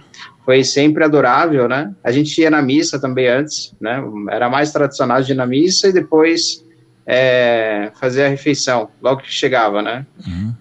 foi 0.44 0.64
sempre 0.64 1.04
adorável, 1.04 1.68
né? 1.68 1.92
A 2.02 2.10
gente 2.10 2.40
ia 2.40 2.50
na 2.50 2.62
missa 2.62 2.98
também 3.00 3.28
antes, 3.28 3.74
né? 3.80 4.02
Era 4.30 4.48
mais 4.48 4.72
tradicional 4.72 5.22
de 5.22 5.32
ir 5.32 5.34
na 5.34 5.46
missa 5.46 5.88
e 5.88 5.92
depois 5.92 6.64
é, 7.06 7.92
fazer 8.00 8.24
a 8.24 8.28
refeição, 8.28 8.88
logo 9.02 9.20
que 9.20 9.30
chegava, 9.30 9.82
né? 9.82 10.06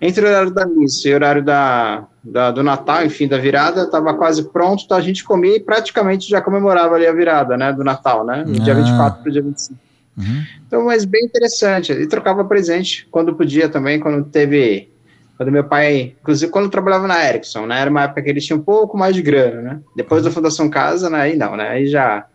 Entre 0.01 0.25
o 0.25 0.27
horário 0.27 0.51
da 0.51 0.65
missa 0.65 1.07
e 1.07 1.11
o 1.11 1.15
horário 1.15 1.41
da, 1.43 2.05
da- 2.21 2.51
do 2.51 2.61
Natal, 2.61 3.05
enfim, 3.05 3.29
da 3.29 3.37
virada, 3.37 3.83
estava 3.83 4.13
quase 4.13 4.43
pronto, 4.51 4.83
então 4.83 4.97
a 4.97 5.01
gente 5.01 5.23
comia 5.23 5.55
e 5.55 5.59
praticamente 5.61 6.29
já 6.29 6.41
comemorava 6.41 6.95
ali 6.95 7.07
a 7.07 7.13
virada, 7.13 7.55
né, 7.55 7.71
do 7.71 7.81
Natal, 7.83 8.25
né, 8.25 8.43
do 8.45 8.59
dia 8.59 8.73
Ah. 8.73 8.75
24 8.75 9.21
para 9.21 9.29
o 9.29 9.31
dia 9.31 9.41
25. 9.41 9.79
Uhum. 10.17 10.43
Então, 10.67 10.85
mas 10.85 11.05
bem 11.05 11.25
interessante. 11.25 11.91
E 11.91 12.07
trocava 12.07 12.43
presente 12.45 13.07
quando 13.09 13.33
podia 13.35 13.67
também, 13.69 13.99
quando 13.99 14.23
teve. 14.25 14.89
Quando 15.35 15.51
meu 15.51 15.63
pai, 15.63 16.15
inclusive 16.21 16.51
quando 16.51 16.69
trabalhava 16.69 17.07
na 17.07 17.27
Ericsson, 17.27 17.65
né? 17.65 17.79
Era 17.81 17.89
uma 17.89 18.03
época 18.03 18.21
que 18.21 18.29
ele 18.29 18.39
tinha 18.39 18.55
um 18.55 18.61
pouco 18.61 18.95
mais 18.95 19.15
de 19.15 19.21
grana, 19.21 19.61
né? 19.61 19.79
Depois 19.95 20.23
da 20.23 20.29
Fundação 20.29 20.69
Casa, 20.69 21.09
né? 21.09 21.21
Aí 21.21 21.35
não, 21.35 21.57
né? 21.57 21.69
Aí 21.69 21.87
já. 21.87 22.25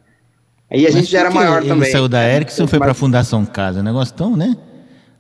Aí 0.71 0.81
a 0.81 0.91
Mas 0.91 0.95
gente 0.95 1.11
já 1.11 1.21
era 1.21 1.31
maior 1.31 1.61
ele 1.61 1.69
também. 1.69 1.91
saiu 1.91 2.09
da 2.09 2.23
Ericsson 2.29 2.64
e 2.64 2.67
foi 2.67 2.79
pra 2.79 2.88
Mas 2.88 2.99
Fundação 2.99 3.47
Casa. 3.47 3.83
Negócio 3.83 4.14
tão, 4.14 4.37
né? 4.37 4.57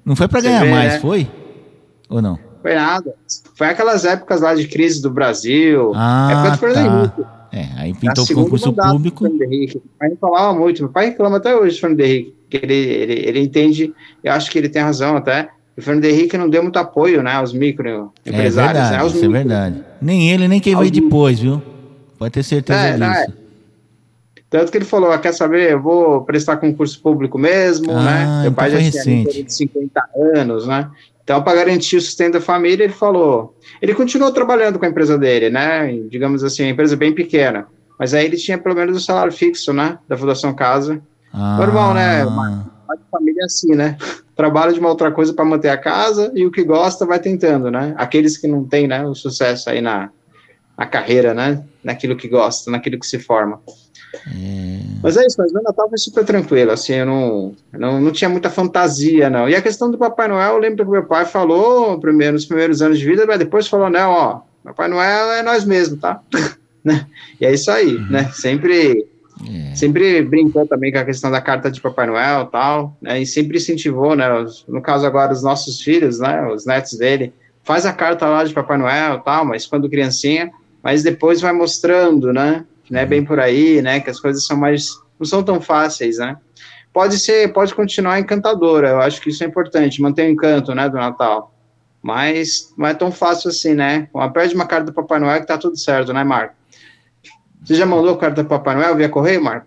Não 0.04 0.16
foi 0.16 0.26
pra 0.26 0.40
Você 0.40 0.48
ganhar 0.48 0.64
vê, 0.64 0.70
mais, 0.70 0.92
né? 0.94 0.98
foi? 1.00 1.30
Ou 2.08 2.20
não? 2.20 2.38
Foi 2.60 2.74
nada. 2.74 3.14
Foi 3.54 3.68
aquelas 3.68 4.04
épocas 4.04 4.40
lá 4.40 4.54
de 4.54 4.66
crise 4.66 5.00
do 5.00 5.10
Brasil. 5.10 5.92
Ah, 5.94 6.28
época 6.32 6.50
de 6.50 6.58
Fernando 6.58 7.10
tá. 7.10 7.48
É, 7.52 7.68
aí 7.76 7.94
pintou 7.94 8.26
segunda 8.26 8.44
concurso 8.44 8.72
do 8.72 8.82
público. 8.82 9.24
Meu 9.24 9.82
pai 9.98 10.08
reclamava 10.10 10.52
muito. 10.52 10.82
Meu 10.82 10.92
pai 10.92 11.06
reclama 11.06 11.36
até 11.38 11.56
hoje 11.56 11.76
do 11.76 11.80
Fernando 11.80 12.00
Henrique. 12.00 12.37
Que 12.48 12.56
ele, 12.62 12.74
ele, 12.74 13.12
ele 13.28 13.40
entende, 13.40 13.92
eu 14.24 14.32
acho 14.32 14.50
que 14.50 14.58
ele 14.58 14.68
tem 14.68 14.82
razão 14.82 15.16
até. 15.16 15.48
O 15.76 15.82
Fernando 15.82 16.04
Henrique 16.06 16.36
não 16.36 16.48
deu 16.48 16.62
muito 16.62 16.78
apoio 16.78 17.22
né, 17.22 17.32
aos 17.32 17.54
É 17.54 17.58
microempresários. 17.58 18.54
verdade, 18.54 18.90
né, 18.90 18.96
aos 18.98 19.14
isso 19.14 19.24
é 19.24 19.28
micro. 19.28 19.32
verdade. 19.48 19.84
Nem 20.02 20.30
ele, 20.30 20.48
nem 20.48 20.58
quem 20.60 20.74
Aos 20.74 20.80
veio 20.88 20.92
depois, 21.02 21.38
viu? 21.38 21.62
Pode 22.18 22.32
ter 22.32 22.42
certeza 22.42 22.78
É, 22.80 22.96
não, 22.96 23.12
disso. 23.12 23.32
Tanto 24.50 24.72
que 24.72 24.78
ele 24.78 24.84
falou, 24.84 25.12
ah, 25.12 25.18
quer 25.18 25.32
saber, 25.32 25.70
eu 25.72 25.80
vou 25.80 26.22
prestar 26.22 26.56
concurso 26.56 27.00
público 27.02 27.38
mesmo, 27.38 27.92
Ah, 27.92 28.02
né? 28.02 28.26
Meu 28.26 28.40
então 28.50 28.54
pai 28.54 28.70
já 28.70 28.78
tinha 28.78 28.90
recente. 28.90 29.28
torno 29.28 29.44
de 29.44 29.52
50 29.52 30.02
anos, 30.36 30.66
né? 30.66 30.90
Então, 31.22 31.42
para 31.42 31.56
garantir 31.58 31.96
o 31.96 32.00
sustento 32.00 32.32
da 32.34 32.40
família, 32.40 32.84
ele 32.84 32.92
falou. 32.94 33.54
Ele 33.82 33.94
continuou 33.94 34.32
trabalhando 34.32 34.78
com 34.78 34.86
a 34.86 34.88
empresa 34.88 35.18
dele, 35.18 35.50
né? 35.50 35.94
Digamos 36.10 36.42
assim, 36.42 36.62
uma 36.62 36.70
empresa 36.70 36.96
bem 36.96 37.12
pequena. 37.12 37.66
Mas 37.98 38.14
aí 38.14 38.24
ele 38.24 38.36
tinha 38.38 38.56
pelo 38.56 38.74
menos 38.74 38.96
o 38.96 39.00
salário 39.00 39.30
fixo, 39.32 39.72
né? 39.74 39.98
Da 40.08 40.16
Fundação 40.16 40.54
Casa. 40.54 41.02
Ah, 41.32 41.58
Normal, 41.58 41.94
né? 41.94 42.24
Mas 42.24 42.98
a 43.00 43.10
família 43.10 43.42
é 43.42 43.44
assim, 43.44 43.74
né? 43.74 43.96
Trabalha 44.34 44.72
de 44.72 44.80
uma 44.80 44.88
outra 44.88 45.10
coisa 45.10 45.32
para 45.32 45.44
manter 45.44 45.68
a 45.68 45.76
casa 45.76 46.32
e 46.34 46.46
o 46.46 46.50
que 46.50 46.64
gosta 46.64 47.04
vai 47.04 47.18
tentando, 47.18 47.70
né? 47.70 47.94
Aqueles 47.96 48.38
que 48.38 48.46
não 48.46 48.64
têm, 48.64 48.86
né, 48.86 49.04
o 49.04 49.14
sucesso 49.14 49.68
aí 49.68 49.80
na, 49.80 50.10
na 50.76 50.86
carreira, 50.86 51.34
né? 51.34 51.64
Naquilo 51.82 52.16
que 52.16 52.28
gosta, 52.28 52.70
naquilo 52.70 52.98
que 52.98 53.06
se 53.06 53.18
forma. 53.18 53.60
Mas 55.02 55.16
é 55.16 55.26
isso, 55.26 55.36
mas 55.38 55.52
meu 55.52 55.62
Natal 55.62 55.88
foi 55.88 55.98
super 55.98 56.24
tranquilo, 56.24 56.72
assim, 56.72 56.94
eu 56.94 57.06
não, 57.06 57.54
não, 57.72 58.00
não 58.00 58.10
tinha 58.10 58.28
muita 58.28 58.50
fantasia, 58.50 59.28
não. 59.28 59.48
E 59.48 59.54
a 59.54 59.62
questão 59.62 59.90
do 59.90 59.98
Papai 59.98 60.28
Noel, 60.28 60.54
eu 60.54 60.58
lembro 60.58 60.84
que 60.84 60.90
meu 60.90 61.04
pai 61.04 61.24
falou 61.24 62.00
primeiro, 62.00 62.32
nos 62.32 62.46
primeiros 62.46 62.80
anos 62.80 62.98
de 62.98 63.04
vida, 63.04 63.26
mas 63.26 63.38
depois 63.38 63.68
falou, 63.68 63.90
não, 63.90 64.10
ó, 64.10 64.40
Papai 64.64 64.88
Noel 64.88 65.32
é 65.32 65.42
nós 65.42 65.64
mesmos, 65.64 66.00
tá? 66.00 66.20
né? 66.82 67.06
E 67.40 67.46
é 67.46 67.52
isso 67.52 67.70
aí, 67.70 67.98
né? 68.10 68.30
Sempre 68.32 69.06
É. 69.46 69.74
sempre 69.76 70.20
brincou 70.22 70.66
também 70.66 70.90
com 70.90 70.98
a 70.98 71.04
questão 71.04 71.30
da 71.30 71.40
carta 71.40 71.70
de 71.70 71.80
Papai 71.80 72.06
Noel 72.06 72.46
tal, 72.46 72.96
né, 73.00 73.20
e 73.20 73.26
sempre 73.26 73.58
incentivou, 73.58 74.16
né, 74.16 74.32
os- 74.40 74.64
no 74.66 74.82
caso 74.82 75.06
agora 75.06 75.32
os 75.32 75.42
nossos 75.42 75.80
filhos, 75.80 76.18
né, 76.18 76.44
os 76.48 76.66
netos 76.66 76.98
dele, 76.98 77.32
faz 77.62 77.86
a 77.86 77.92
carta 77.92 78.26
lá 78.26 78.42
de 78.42 78.52
Papai 78.52 78.76
Noel 78.78 79.20
tal, 79.20 79.44
mas 79.44 79.66
quando 79.66 79.88
criancinha, 79.88 80.50
mas 80.82 81.02
depois 81.02 81.40
vai 81.40 81.52
mostrando, 81.52 82.32
né, 82.32 82.64
que 82.84 82.92
não 82.92 83.00
é 83.00 83.06
bem 83.06 83.24
por 83.24 83.38
aí, 83.38 83.80
né, 83.80 84.00
que 84.00 84.10
as 84.10 84.18
coisas 84.18 84.44
são 84.44 84.56
mais, 84.56 84.98
não 85.20 85.26
são 85.26 85.42
tão 85.42 85.60
fáceis, 85.60 86.18
né. 86.18 86.36
Pode 86.92 87.18
ser, 87.18 87.52
pode 87.52 87.74
continuar 87.74 88.18
encantadora, 88.18 88.88
eu 88.88 89.00
acho 89.00 89.20
que 89.20 89.28
isso 89.28 89.44
é 89.44 89.46
importante, 89.46 90.02
manter 90.02 90.26
o 90.26 90.30
encanto, 90.30 90.74
né, 90.74 90.88
do 90.88 90.96
Natal, 90.96 91.54
mas 92.02 92.72
não 92.76 92.86
é 92.88 92.94
tão 92.94 93.12
fácil 93.12 93.50
assim, 93.50 93.74
né, 93.74 94.08
perde 94.32 94.54
uma 94.54 94.66
carta 94.66 94.86
do 94.86 94.92
Papai 94.92 95.20
Noel 95.20 95.40
que 95.40 95.46
tá 95.46 95.56
tudo 95.58 95.76
certo, 95.76 96.12
né, 96.12 96.24
Marco? 96.24 96.57
Você 97.68 97.74
já 97.74 97.84
mandou 97.84 98.16
carta 98.16 98.42
do 98.42 98.48
Papai 98.48 98.74
Noel 98.76 98.96
via 98.96 99.10
correio, 99.10 99.44
Marco? 99.44 99.66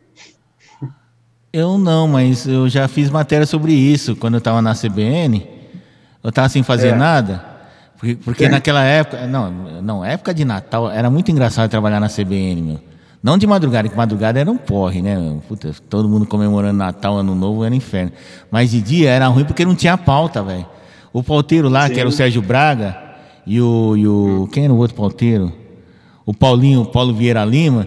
Eu 1.53 1.77
não, 1.77 2.07
mas 2.07 2.47
eu 2.47 2.67
já 2.67 2.87
fiz 2.87 3.11
matéria 3.11 3.45
sobre 3.45 3.73
isso 3.73 4.15
quando 4.15 4.33
eu 4.35 4.41
tava 4.41 4.59
na 4.59 4.73
CBN. 4.73 5.45
Eu 6.23 6.31
tava 6.31 6.49
sem 6.49 6.63
fazer 6.63 6.87
É. 6.87 6.95
nada. 6.95 7.45
Porque, 7.99 8.15
porque 8.15 8.45
É. 8.45 8.49
naquela 8.49 8.83
época. 8.83 9.27
Não, 9.27 9.51
não, 9.83 10.03
época 10.03 10.33
de 10.33 10.43
Natal 10.43 10.89
era 10.89 11.11
muito 11.11 11.29
engraçado 11.29 11.69
trabalhar 11.69 11.99
na 11.99 12.07
CBN, 12.09 12.59
meu. 12.63 12.79
Não 13.21 13.37
de 13.37 13.45
madrugada, 13.45 13.87
que 13.87 13.95
madrugada 13.95 14.39
era 14.39 14.49
um 14.49 14.57
porre, 14.57 14.99
né? 15.03 15.37
Puta, 15.47 15.71
todo 15.87 16.09
mundo 16.09 16.25
comemorando 16.25 16.73
Natal, 16.79 17.17
Ano 17.17 17.35
Novo, 17.35 17.63
era 17.63 17.75
inferno. 17.75 18.11
Mas 18.49 18.71
de 18.71 18.81
dia 18.81 19.11
era 19.11 19.27
ruim 19.27 19.45
porque 19.45 19.63
não 19.63 19.75
tinha 19.75 19.95
pauta, 19.95 20.41
velho. 20.41 20.65
O 21.13 21.21
pauteiro 21.21 21.69
lá, 21.69 21.87
que 21.87 21.99
era 21.99 22.09
o 22.09 22.11
Sérgio 22.11 22.41
Braga, 22.41 22.97
e 23.45 23.61
o, 23.61 23.95
e 23.95 24.07
o. 24.07 24.49
Quem 24.51 24.63
era 24.63 24.73
o 24.73 24.77
outro 24.77 24.95
pauteiro? 24.95 25.53
O 26.31 26.33
Paulinho, 26.33 26.83
o 26.83 26.85
Paulo 26.85 27.13
Vieira 27.13 27.43
Lima, 27.43 27.85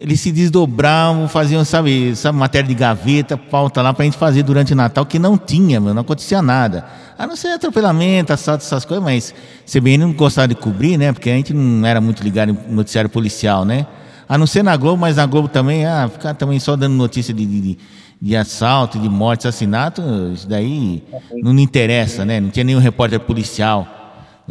eles 0.00 0.20
se 0.20 0.30
desdobravam, 0.30 1.26
faziam, 1.26 1.64
sabe, 1.64 2.14
sabe, 2.14 2.38
matéria 2.38 2.68
de 2.68 2.74
gaveta, 2.74 3.36
pauta 3.36 3.82
lá 3.82 3.92
pra 3.92 4.04
gente 4.04 4.16
fazer 4.16 4.44
durante 4.44 4.72
o 4.72 4.76
Natal, 4.76 5.04
que 5.04 5.18
não 5.18 5.36
tinha, 5.36 5.80
meu, 5.80 5.92
não 5.92 6.02
acontecia 6.02 6.40
nada. 6.40 6.84
A 7.18 7.26
não 7.26 7.34
ser 7.34 7.48
atropelamento, 7.48 8.32
assalto, 8.32 8.62
essas 8.64 8.84
coisas, 8.84 9.02
mas 9.04 9.34
CBN 9.66 10.04
não 10.04 10.12
gostava 10.12 10.46
de 10.46 10.54
cobrir, 10.54 10.96
né? 10.96 11.12
Porque 11.12 11.28
a 11.28 11.34
gente 11.34 11.52
não 11.52 11.84
era 11.84 12.00
muito 12.00 12.22
ligado 12.22 12.50
em 12.52 12.72
noticiário 12.72 13.10
policial, 13.10 13.64
né? 13.64 13.84
A 14.28 14.38
não 14.38 14.46
ser 14.46 14.62
na 14.62 14.76
Globo, 14.76 15.00
mas 15.00 15.16
na 15.16 15.26
Globo 15.26 15.48
também, 15.48 15.84
ah, 15.84 16.08
ficar 16.08 16.34
também 16.34 16.60
só 16.60 16.76
dando 16.76 16.94
notícia 16.94 17.34
de, 17.34 17.44
de, 17.44 17.60
de- 17.60 17.78
de 18.22 18.36
assalto, 18.36 18.98
de 19.00 19.08
morte, 19.08 19.48
assassinato, 19.48 20.00
isso 20.32 20.46
daí 20.46 21.02
não 21.42 21.52
me 21.52 21.62
interessa, 21.62 22.24
né? 22.24 22.38
Não 22.38 22.50
tinha 22.50 22.62
nenhum 22.62 22.78
repórter 22.78 23.18
policial 23.18 23.96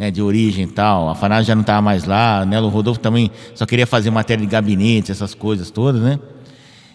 né, 0.00 0.10
de 0.10 0.22
origem 0.22 0.64
e 0.64 0.66
tal. 0.66 1.10
A 1.10 1.14
Fanás 1.14 1.46
já 1.46 1.54
não 1.54 1.60
estava 1.60 1.82
mais 1.82 2.06
lá, 2.06 2.46
Nelo 2.46 2.70
Rodolfo 2.70 2.98
também 2.98 3.30
só 3.54 3.66
queria 3.66 3.86
fazer 3.86 4.10
matéria 4.10 4.42
de 4.42 4.50
gabinete, 4.50 5.12
essas 5.12 5.34
coisas 5.34 5.70
todas, 5.70 6.00
né? 6.00 6.18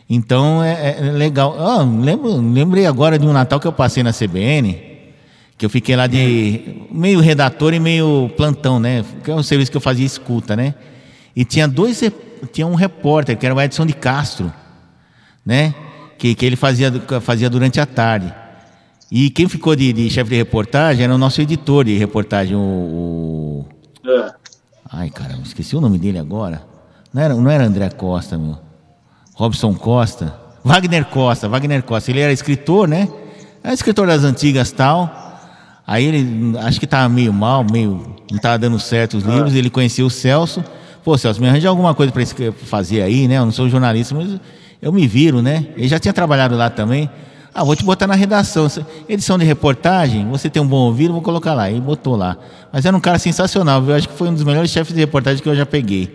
Então 0.09 0.63
é, 0.63 0.97
é 0.97 1.11
legal. 1.11 1.55
Ah, 1.59 1.83
lembro, 1.83 2.35
lembrei 2.35 2.87
agora 2.87 3.19
de 3.19 3.27
um 3.27 3.31
Natal 3.31 3.59
que 3.59 3.67
eu 3.67 3.71
passei 3.71 4.01
na 4.01 4.11
CBN, 4.11 4.81
que 5.55 5.63
eu 5.63 5.69
fiquei 5.69 5.95
lá 5.95 6.07
de 6.07 6.87
meio 6.89 7.19
redator 7.19 7.75
e 7.75 7.79
meio 7.79 8.31
plantão, 8.35 8.79
né? 8.79 9.05
Que 9.23 9.29
é 9.29 9.35
um 9.35 9.43
serviço 9.43 9.69
que 9.69 9.77
eu 9.77 9.81
fazia 9.81 10.05
escuta, 10.05 10.55
né? 10.55 10.73
E 11.35 11.45
tinha 11.45 11.67
dois, 11.67 12.01
tinha 12.51 12.65
um 12.65 12.73
repórter 12.73 13.37
que 13.37 13.45
era 13.45 13.53
o 13.53 13.61
Edson 13.61 13.85
de 13.85 13.93
Castro, 13.93 14.51
né? 15.45 15.75
Que, 16.17 16.33
que 16.33 16.43
ele 16.43 16.55
fazia, 16.55 16.91
fazia 17.21 17.51
durante 17.51 17.79
a 17.79 17.85
tarde. 17.85 18.33
E 19.11 19.29
quem 19.29 19.47
ficou 19.47 19.75
de, 19.75 19.93
de 19.93 20.09
chefe 20.09 20.31
de 20.31 20.35
reportagem 20.35 21.03
era 21.03 21.13
o 21.13 21.17
nosso 21.17 21.41
editor 21.41 21.85
de 21.85 21.97
reportagem, 21.97 22.55
o. 22.55 22.59
o- 22.59 23.65
Ai, 24.91 25.09
caramba, 25.09 25.41
esqueci 25.43 25.75
o 25.75 25.81
nome 25.81 25.97
dele 25.97 26.17
agora. 26.19 26.61
Não 27.13 27.21
era, 27.21 27.33
não 27.33 27.49
era 27.49 27.65
André 27.65 27.89
Costa, 27.89 28.37
meu. 28.37 28.57
Robson 29.33 29.73
Costa. 29.73 30.33
Wagner 30.63 31.05
Costa, 31.05 31.47
Wagner 31.47 31.83
Costa. 31.83 32.11
Ele 32.11 32.19
era 32.19 32.31
escritor, 32.33 32.87
né? 32.87 33.07
Era 33.63 33.73
escritor 33.73 34.07
das 34.07 34.23
antigas 34.23 34.71
tal. 34.71 35.23
Aí 35.85 36.05
ele, 36.05 36.57
acho 36.59 36.79
que 36.79 36.87
tava 36.87 37.07
meio 37.09 37.31
mal, 37.31 37.63
meio. 37.63 38.15
Não 38.31 38.39
tava 38.39 38.57
dando 38.57 38.79
certo 38.79 39.17
os 39.17 39.23
livros. 39.23 39.53
Ele 39.55 39.69
conhecia 39.69 40.05
o 40.05 40.09
Celso. 40.09 40.63
Pô, 41.03 41.17
Celso, 41.17 41.39
me 41.39 41.47
arranja 41.47 41.69
alguma 41.69 41.93
coisa 41.93 42.11
para 42.11 42.23
fazer 42.65 43.01
aí, 43.03 43.27
né? 43.27 43.37
Eu 43.37 43.45
não 43.45 43.51
sou 43.51 43.69
jornalista, 43.69 44.15
mas 44.15 44.39
eu 44.81 44.91
me 44.91 45.07
viro, 45.07 45.41
né? 45.41 45.67
Ele 45.77 45.87
já 45.87 45.99
tinha 45.99 46.13
trabalhado 46.13 46.55
lá 46.55 46.69
também. 46.69 47.09
Ah, 47.57 47.63
vou 47.63 47.73
te 47.73 47.85
botar 47.85 48.05
na 48.05 48.15
redação. 48.15 48.67
Edição 49.07 49.37
de 49.37 49.45
reportagem, 49.45 50.27
você 50.27 50.49
tem 50.49 50.61
um 50.61 50.67
bom 50.67 50.87
ouvido, 50.87 51.13
vou 51.13 51.21
colocar 51.21 51.53
lá. 51.53 51.71
E 51.71 51.79
botou 51.79 52.17
lá. 52.17 52.35
Mas 52.69 52.83
era 52.85 52.95
um 52.95 52.99
cara 52.99 53.17
sensacional, 53.17 53.81
viu? 53.81 53.95
Acho 53.95 54.09
que 54.09 54.13
foi 54.13 54.27
um 54.27 54.33
dos 54.33 54.43
melhores 54.43 54.69
chefes 54.69 54.93
de 54.93 54.99
reportagem 54.99 55.41
que 55.41 55.47
eu 55.47 55.55
já 55.55 55.65
peguei. 55.65 56.13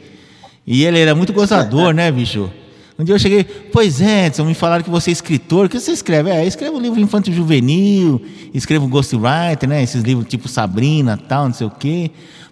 E 0.67 0.85
ele 0.85 0.99
era 0.99 1.15
muito 1.15 1.33
gozador, 1.33 1.95
né, 1.95 2.13
bicho? 2.13 2.51
Um 2.99 3.05
dia 3.05 3.15
eu 3.15 3.19
cheguei, 3.19 3.43
pois 3.43 4.03
é, 4.03 4.27
Edson, 4.27 4.45
me 4.45 4.53
falaram 4.53 4.85
que 4.85 4.91
você 4.91 5.09
é 5.09 5.13
escritor. 5.15 5.65
O 5.65 5.69
que 5.71 5.81
você 5.81 5.93
escreve? 5.93 6.29
É, 6.29 6.45
escrevo 6.45 6.79
livro 6.79 7.01
infantil 7.01 7.33
juvenil, 7.33 8.21
escrevo 8.53 8.87
ghostwriter, 8.87 9.67
né? 9.67 9.83
Esses 9.83 10.03
livros 10.03 10.29
tipo 10.29 10.47
Sabrina, 10.47 11.17
tal, 11.17 11.47
não 11.47 11.55
sei 11.55 11.67
o 11.67 11.71
quê. 11.71 12.11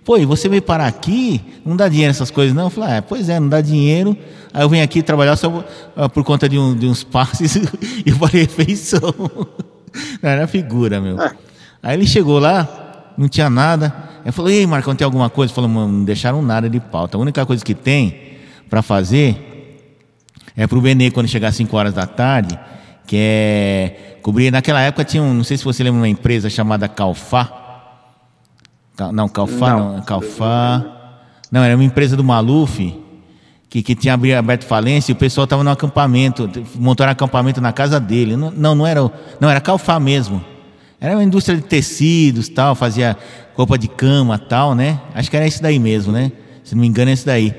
Pô, 0.08 0.16
e 0.16 0.24
você 0.24 0.48
veio 0.48 0.62
parar 0.62 0.86
aqui? 0.86 1.38
Não 1.66 1.76
dá 1.76 1.86
dinheiro 1.86 2.08
essas 2.08 2.30
coisas, 2.30 2.56
não? 2.56 2.64
Eu 2.64 2.70
falei, 2.70 2.96
ah, 2.96 3.02
pois 3.02 3.28
é, 3.28 3.38
não 3.38 3.46
dá 3.46 3.60
dinheiro. 3.60 4.16
Aí 4.54 4.62
eu 4.62 4.68
venho 4.70 4.82
aqui 4.82 5.02
trabalhar 5.02 5.36
só 5.36 5.62
ah, 5.94 6.08
por 6.08 6.24
conta 6.24 6.48
de, 6.48 6.58
um, 6.58 6.74
de 6.74 6.86
uns 6.86 7.04
passes 7.04 7.56
e 8.06 8.10
falei 8.12 8.44
refeição. 8.44 9.02
Não, 10.22 10.30
era 10.30 10.46
figura, 10.46 10.98
meu. 10.98 11.18
Aí 11.82 11.94
ele 11.94 12.06
chegou 12.06 12.38
lá, 12.38 13.12
não 13.18 13.28
tinha 13.28 13.50
nada. 13.50 13.94
Eu 14.24 14.32
falei, 14.32 14.60
ei, 14.60 14.66
Marcão, 14.66 14.94
tem 14.94 15.04
alguma 15.04 15.28
coisa? 15.28 15.50
Ele 15.50 15.54
falou, 15.54 15.68
mano, 15.68 15.92
não 15.92 16.04
deixaram 16.04 16.40
nada 16.40 16.70
de 16.70 16.80
pauta. 16.80 17.18
A 17.18 17.20
única 17.20 17.44
coisa 17.44 17.62
que 17.62 17.74
tem 17.74 18.38
para 18.70 18.80
fazer 18.80 19.78
é 20.56 20.66
pro 20.66 20.80
Benê, 20.80 21.10
quando 21.10 21.28
chegar 21.28 21.48
às 21.48 21.56
5 21.56 21.76
horas 21.76 21.92
da 21.92 22.06
tarde, 22.06 22.58
que 23.06 23.16
é 23.18 24.18
cobrir. 24.22 24.50
Naquela 24.50 24.80
época 24.80 25.04
tinha 25.04 25.22
um, 25.22 25.34
não 25.34 25.44
sei 25.44 25.58
se 25.58 25.64
você 25.64 25.82
lembra, 25.82 26.00
uma 26.00 26.08
empresa 26.08 26.48
chamada 26.48 26.88
Calfá. 26.88 27.67
Não, 29.12 29.28
Calfá 29.28 29.70
não, 29.76 29.96
Não. 29.96 30.02
Calfá. 30.02 30.84
Não, 31.50 31.62
era 31.62 31.74
uma 31.74 31.84
empresa 31.84 32.16
do 32.16 32.24
Maluf 32.24 32.94
que, 33.70 33.82
que 33.82 33.94
tinha 33.94 34.14
aberto 34.14 34.64
falência 34.64 35.12
e 35.12 35.14
o 35.14 35.16
pessoal 35.16 35.44
estava 35.44 35.62
no 35.62 35.70
acampamento, 35.70 36.50
montaram 36.74 37.12
acampamento 37.12 37.60
na 37.60 37.72
casa 37.72 38.00
dele. 38.00 38.36
Não, 38.36 38.50
não, 38.50 38.74
não 38.74 38.86
era, 38.86 39.10
não 39.40 39.48
era 39.48 39.60
Calfá 39.60 39.98
mesmo. 40.00 40.42
Era 41.00 41.14
uma 41.14 41.22
indústria 41.22 41.56
de 41.56 41.62
tecidos, 41.62 42.48
tal, 42.48 42.74
fazia 42.74 43.16
roupa 43.54 43.78
de 43.78 43.86
cama, 43.86 44.38
tal, 44.38 44.74
né? 44.74 45.00
Acho 45.14 45.30
que 45.30 45.36
era 45.36 45.46
isso 45.46 45.62
daí 45.62 45.78
mesmo, 45.78 46.12
né? 46.12 46.32
Se 46.64 46.74
não 46.74 46.80
me 46.80 46.88
engano, 46.88 47.10
é 47.10 47.14
isso 47.14 47.26
daí. 47.26 47.54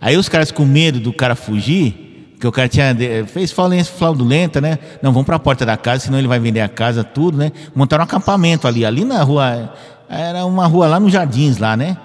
Aí 0.00 0.16
os 0.16 0.28
caras 0.28 0.52
com 0.52 0.64
medo 0.64 1.00
do 1.00 1.12
cara 1.12 1.34
fugir, 1.34 2.30
porque 2.32 2.46
o 2.46 2.52
cara 2.52 2.68
tinha 2.68 2.94
fez 3.26 3.50
falência 3.50 3.92
fraudulenta, 3.92 4.60
né? 4.60 4.78
Não, 5.02 5.12
vamos 5.12 5.26
para 5.26 5.36
a 5.36 5.38
porta 5.40 5.66
da 5.66 5.76
casa, 5.76 6.04
senão 6.04 6.18
ele 6.18 6.28
vai 6.28 6.38
vender 6.38 6.60
a 6.60 6.68
casa, 6.68 7.02
tudo, 7.02 7.36
né? 7.36 7.50
Montaram 7.74 8.02
um 8.02 8.04
acampamento 8.04 8.68
ali, 8.68 8.84
ali 8.84 9.04
na 9.04 9.22
rua, 9.22 9.72
era 10.08 10.44
uma 10.44 10.66
rua 10.66 10.86
lá 10.86 11.00
nos 11.00 11.12
Jardins, 11.12 11.58
lá, 11.58 11.76
né? 11.76 11.96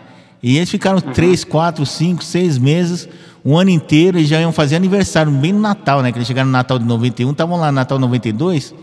E 0.42 0.58
eles 0.58 0.70
ficaram 0.70 1.00
três, 1.02 1.44
quatro, 1.44 1.86
cinco, 1.86 2.24
seis 2.24 2.58
meses, 2.58 3.10
um 3.44 3.58
ano 3.58 3.70
inteiro, 3.70 4.18
e 4.18 4.26
já 4.26 4.40
iam 4.40 4.52
fazer 4.52 4.76
aniversário, 4.76 5.32
bem 5.32 5.52
no 5.52 5.60
Natal, 5.60 6.02
né? 6.02 6.12
Que 6.12 6.18
eles 6.18 6.28
chegaram 6.28 6.48
no 6.48 6.54
Natal 6.54 6.80
de 6.80 6.86
91, 6.86 7.32
estavam 7.32 7.58
lá 7.58 7.68
no 7.68 7.76
Natal 7.76 8.00
92. 8.00 8.74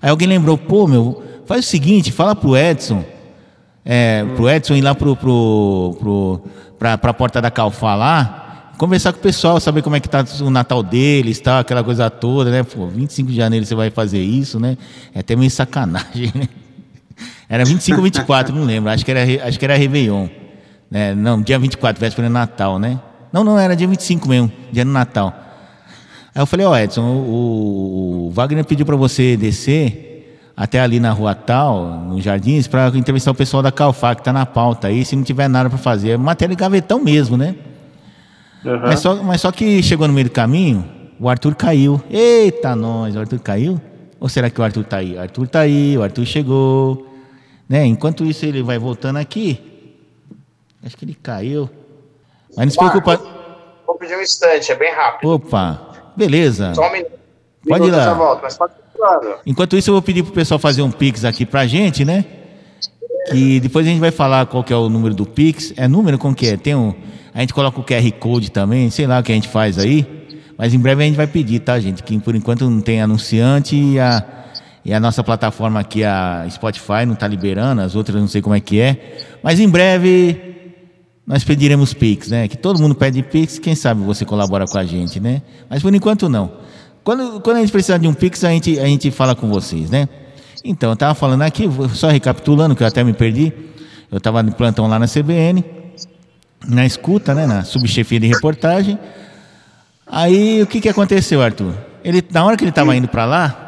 Aí 0.00 0.10
alguém 0.10 0.28
lembrou, 0.28 0.56
pô, 0.58 0.86
meu, 0.86 1.22
faz 1.46 1.64
o 1.64 1.68
seguinte, 1.68 2.12
fala 2.12 2.36
pro 2.36 2.56
Edson, 2.56 3.04
é, 3.84 4.24
pro 4.36 4.48
Edson 4.48 4.74
ir 4.74 4.82
lá 4.82 4.94
pro, 4.94 5.16
pro, 5.16 5.96
pro, 5.98 6.40
pra, 6.78 6.98
pra 6.98 7.14
porta 7.14 7.40
da 7.40 7.50
Calfá 7.50 7.94
lá, 7.94 8.72
conversar 8.76 9.12
com 9.12 9.18
o 9.18 9.22
pessoal, 9.22 9.58
saber 9.58 9.82
como 9.82 9.96
é 9.96 10.00
que 10.00 10.08
tá 10.08 10.24
o 10.42 10.50
Natal 10.50 10.82
deles, 10.82 11.40
tal, 11.40 11.60
aquela 11.60 11.82
coisa 11.82 12.10
toda, 12.10 12.50
né? 12.50 12.62
Pô, 12.62 12.86
25 12.86 13.30
de 13.30 13.36
janeiro 13.36 13.64
você 13.64 13.74
vai 13.74 13.90
fazer 13.90 14.22
isso, 14.22 14.60
né? 14.60 14.76
É 15.14 15.20
até 15.20 15.34
meio 15.34 15.50
sacanagem, 15.50 16.30
né? 16.34 16.48
Era 17.48 17.64
25 17.64 17.96
ou 17.96 18.04
24, 18.04 18.54
não 18.54 18.64
lembro. 18.64 18.90
Acho 18.90 19.04
que 19.04 19.10
era, 19.10 19.46
acho 19.46 19.58
que 19.58 19.64
era 19.64 19.76
Réveillon. 19.76 20.28
Né? 20.90 21.14
Não, 21.14 21.40
dia 21.40 21.58
24, 21.58 22.00
véspera 22.00 22.28
de 22.28 22.32
Natal, 22.32 22.78
né? 22.78 23.00
Não, 23.32 23.44
não, 23.44 23.58
era 23.58 23.74
dia 23.74 23.86
25 23.86 24.28
mesmo, 24.28 24.52
dia 24.72 24.84
do 24.84 24.90
Natal. 24.90 25.34
Aí 26.34 26.42
eu 26.42 26.46
falei, 26.46 26.66
ó 26.66 26.76
Edson, 26.76 27.02
o, 27.02 28.28
o 28.28 28.30
Wagner 28.30 28.64
pediu 28.64 28.86
para 28.86 28.96
você 28.96 29.36
descer 29.36 30.08
até 30.56 30.80
ali 30.80 30.98
na 30.98 31.12
rua 31.12 31.34
tal, 31.34 31.86
nos 31.86 32.24
jardins, 32.24 32.66
para 32.66 32.88
entrevistar 32.96 33.30
o 33.30 33.34
pessoal 33.34 33.62
da 33.62 33.70
Calfá, 33.70 34.14
que 34.14 34.22
tá 34.22 34.32
na 34.32 34.44
pauta 34.44 34.88
aí, 34.88 35.04
se 35.04 35.14
não 35.14 35.22
tiver 35.22 35.48
nada 35.48 35.70
para 35.70 35.78
fazer. 35.78 36.10
É 36.10 36.16
matéria 36.16 36.54
de 36.54 36.60
gavetão 36.60 37.00
mesmo, 37.02 37.36
né? 37.36 37.54
Aham. 38.64 38.82
Mas, 38.86 39.00
só, 39.00 39.22
mas 39.22 39.40
só 39.40 39.52
que 39.52 39.82
chegou 39.82 40.08
no 40.08 40.14
meio 40.14 40.26
do 40.26 40.32
caminho, 40.32 40.84
o 41.20 41.28
Arthur 41.28 41.54
caiu. 41.54 42.02
Eita, 42.10 42.74
nós, 42.74 43.14
o 43.14 43.20
Arthur 43.20 43.38
caiu? 43.38 43.80
Ou 44.18 44.28
será 44.28 44.50
que 44.50 44.60
o 44.60 44.64
Arthur 44.64 44.84
tá 44.84 44.96
aí? 44.96 45.14
O 45.14 45.20
Arthur 45.20 45.46
tá 45.46 45.60
aí, 45.60 45.96
o 45.96 46.02
Arthur 46.02 46.26
chegou. 46.26 47.07
Né? 47.68 47.84
Enquanto 47.84 48.24
isso, 48.24 48.46
ele 48.46 48.62
vai 48.62 48.78
voltando 48.78 49.18
aqui. 49.18 49.60
Acho 50.84 50.96
que 50.96 51.04
ele 51.04 51.14
caiu. 51.14 51.68
Mas 52.56 52.66
não 52.66 52.70
se 52.70 52.78
preocupa. 52.78 53.20
Vou 53.86 53.96
pedir 53.96 54.16
um 54.16 54.22
instante, 54.22 54.72
é 54.72 54.74
bem 54.74 54.92
rápido. 54.92 55.30
Opa, 55.30 56.12
beleza. 56.16 56.74
Só 56.74 56.88
um 56.88 56.92
minuto. 56.92 57.18
Pode 57.66 57.86
ir 57.86 57.90
lá. 57.90 58.14
volto, 58.14 58.42
mas 58.42 58.56
pode. 58.56 58.72
Enquanto 59.46 59.76
isso, 59.76 59.90
eu 59.90 59.94
vou 59.94 60.02
pedir 60.02 60.22
pro 60.22 60.32
pessoal 60.32 60.58
fazer 60.58 60.82
um 60.82 60.90
Pix 60.90 61.24
aqui 61.24 61.46
pra 61.46 61.66
gente, 61.66 62.04
né? 62.04 62.24
Que 63.30 63.60
depois 63.60 63.86
a 63.86 63.90
gente 63.90 64.00
vai 64.00 64.10
falar 64.10 64.46
qual 64.46 64.64
que 64.64 64.72
é 64.72 64.76
o 64.76 64.88
número 64.88 65.14
do 65.14 65.24
Pix. 65.24 65.72
É 65.76 65.86
número 65.86 66.18
como 66.18 66.34
que 66.34 66.48
é? 66.48 66.56
Tem 66.56 66.74
um, 66.74 66.94
a 67.32 67.40
gente 67.40 67.54
coloca 67.54 67.78
o 67.78 67.84
QR 67.84 68.10
Code 68.18 68.50
também, 68.50 68.90
sei 68.90 69.06
lá 69.06 69.20
o 69.20 69.22
que 69.22 69.30
a 69.30 69.34
gente 69.34 69.48
faz 69.48 69.78
aí. 69.78 70.06
Mas 70.56 70.74
em 70.74 70.78
breve 70.78 71.04
a 71.04 71.06
gente 71.06 71.16
vai 71.16 71.26
pedir, 71.26 71.60
tá, 71.60 71.78
gente? 71.78 72.02
Que 72.02 72.18
por 72.18 72.34
enquanto 72.34 72.68
não 72.68 72.80
tem 72.80 73.00
anunciante 73.00 73.76
e 73.76 74.00
a, 74.00 74.24
e 74.88 74.94
a 74.94 74.98
nossa 74.98 75.22
plataforma 75.22 75.78
aqui, 75.78 76.02
a 76.02 76.46
Spotify, 76.48 77.04
não 77.06 77.14
tá 77.14 77.28
liberando, 77.28 77.82
as 77.82 77.94
outras 77.94 78.18
não 78.18 78.26
sei 78.26 78.40
como 78.40 78.54
é 78.54 78.60
que 78.60 78.80
é. 78.80 79.18
Mas 79.42 79.60
em 79.60 79.68
breve 79.68 80.72
nós 81.26 81.44
pediremos 81.44 81.92
Pix, 81.92 82.28
né? 82.28 82.48
Que 82.48 82.56
todo 82.56 82.80
mundo 82.80 82.94
pede 82.94 83.22
Pix, 83.22 83.58
quem 83.58 83.74
sabe 83.74 84.02
você 84.02 84.24
colabora 84.24 84.64
com 84.64 84.78
a 84.78 84.84
gente, 84.86 85.20
né? 85.20 85.42
Mas 85.68 85.82
por 85.82 85.94
enquanto 85.94 86.26
não. 86.30 86.50
Quando, 87.04 87.38
quando 87.42 87.58
a 87.58 87.60
gente 87.60 87.70
precisar 87.70 87.98
de 87.98 88.08
um 88.08 88.14
Pix, 88.14 88.42
a 88.44 88.48
gente, 88.48 88.80
a 88.80 88.86
gente 88.86 89.10
fala 89.10 89.34
com 89.34 89.46
vocês, 89.46 89.90
né? 89.90 90.08
Então, 90.64 90.88
eu 90.88 90.94
estava 90.94 91.14
falando 91.14 91.42
aqui, 91.42 91.68
só 91.92 92.08
recapitulando, 92.08 92.74
que 92.74 92.82
eu 92.82 92.86
até 92.86 93.04
me 93.04 93.12
perdi. 93.12 93.52
Eu 94.10 94.16
estava 94.16 94.42
no 94.42 94.52
plantão 94.52 94.86
lá 94.86 94.98
na 94.98 95.06
CBN, 95.06 95.62
na 96.66 96.86
escuta, 96.86 97.34
né? 97.34 97.46
Na 97.46 97.62
subchefia 97.62 98.18
de 98.18 98.26
reportagem. 98.26 98.98
Aí, 100.06 100.62
o 100.62 100.66
que, 100.66 100.80
que 100.80 100.88
aconteceu, 100.88 101.42
Arthur? 101.42 101.74
Ele, 102.02 102.24
na 102.32 102.42
hora 102.42 102.56
que 102.56 102.64
ele 102.64 102.70
estava 102.70 102.96
indo 102.96 103.06
para 103.06 103.26
lá, 103.26 103.67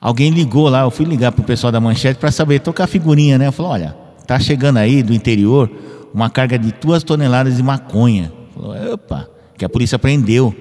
Alguém 0.00 0.30
ligou 0.30 0.68
lá, 0.68 0.82
eu 0.82 0.90
fui 0.90 1.04
ligar 1.04 1.30
pro 1.32 1.44
pessoal 1.44 1.70
da 1.70 1.80
manchete 1.80 2.18
para 2.18 2.30
saber, 2.30 2.60
tocar 2.60 2.86
figurinha, 2.86 3.36
né? 3.36 3.48
Eu 3.48 3.52
falei, 3.52 3.72
olha, 3.72 3.96
tá 4.26 4.38
chegando 4.40 4.78
aí 4.78 5.02
do 5.02 5.12
interior 5.12 5.70
uma 6.14 6.30
carga 6.30 6.58
de 6.58 6.72
duas 6.80 7.02
toneladas 7.02 7.56
de 7.56 7.62
maconha. 7.62 8.32
Falou, 8.54 8.94
opa, 8.94 9.28
que 9.58 9.64
a 9.64 9.68
polícia 9.68 9.98
prendeu. 9.98 10.54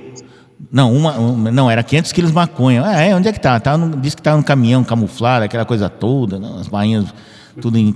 Não, 0.70 0.94
uma, 0.94 1.14
uma- 1.18 1.52
não, 1.52 1.72
era 1.72 1.82
500 1.82 2.12
quilos 2.12 2.32
de 2.32 2.36
maconha. 2.36 2.84
Ah, 2.86 3.02
é, 3.02 3.16
onde 3.16 3.30
é 3.30 3.32
que 3.32 3.40
tá? 3.40 3.58
tá 3.60 3.78
no, 3.78 3.96
disse 3.98 4.16
que 4.18 4.22
tava 4.22 4.36
no 4.38 4.44
caminhão 4.44 4.84
camuflado, 4.84 5.46
aquela 5.46 5.64
coisa 5.66 5.90
toda, 5.90 6.38
as 6.60 6.68
bainhas 6.68 7.06
tudo 7.62 7.78
em, 7.78 7.96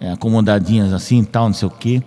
é, 0.00 0.12
acomodadinhas 0.12 0.92
assim, 0.92 1.22
tal, 1.22 1.46
não 1.48 1.54
sei 1.54 1.68
o 1.68 1.70
quê. 1.70 2.02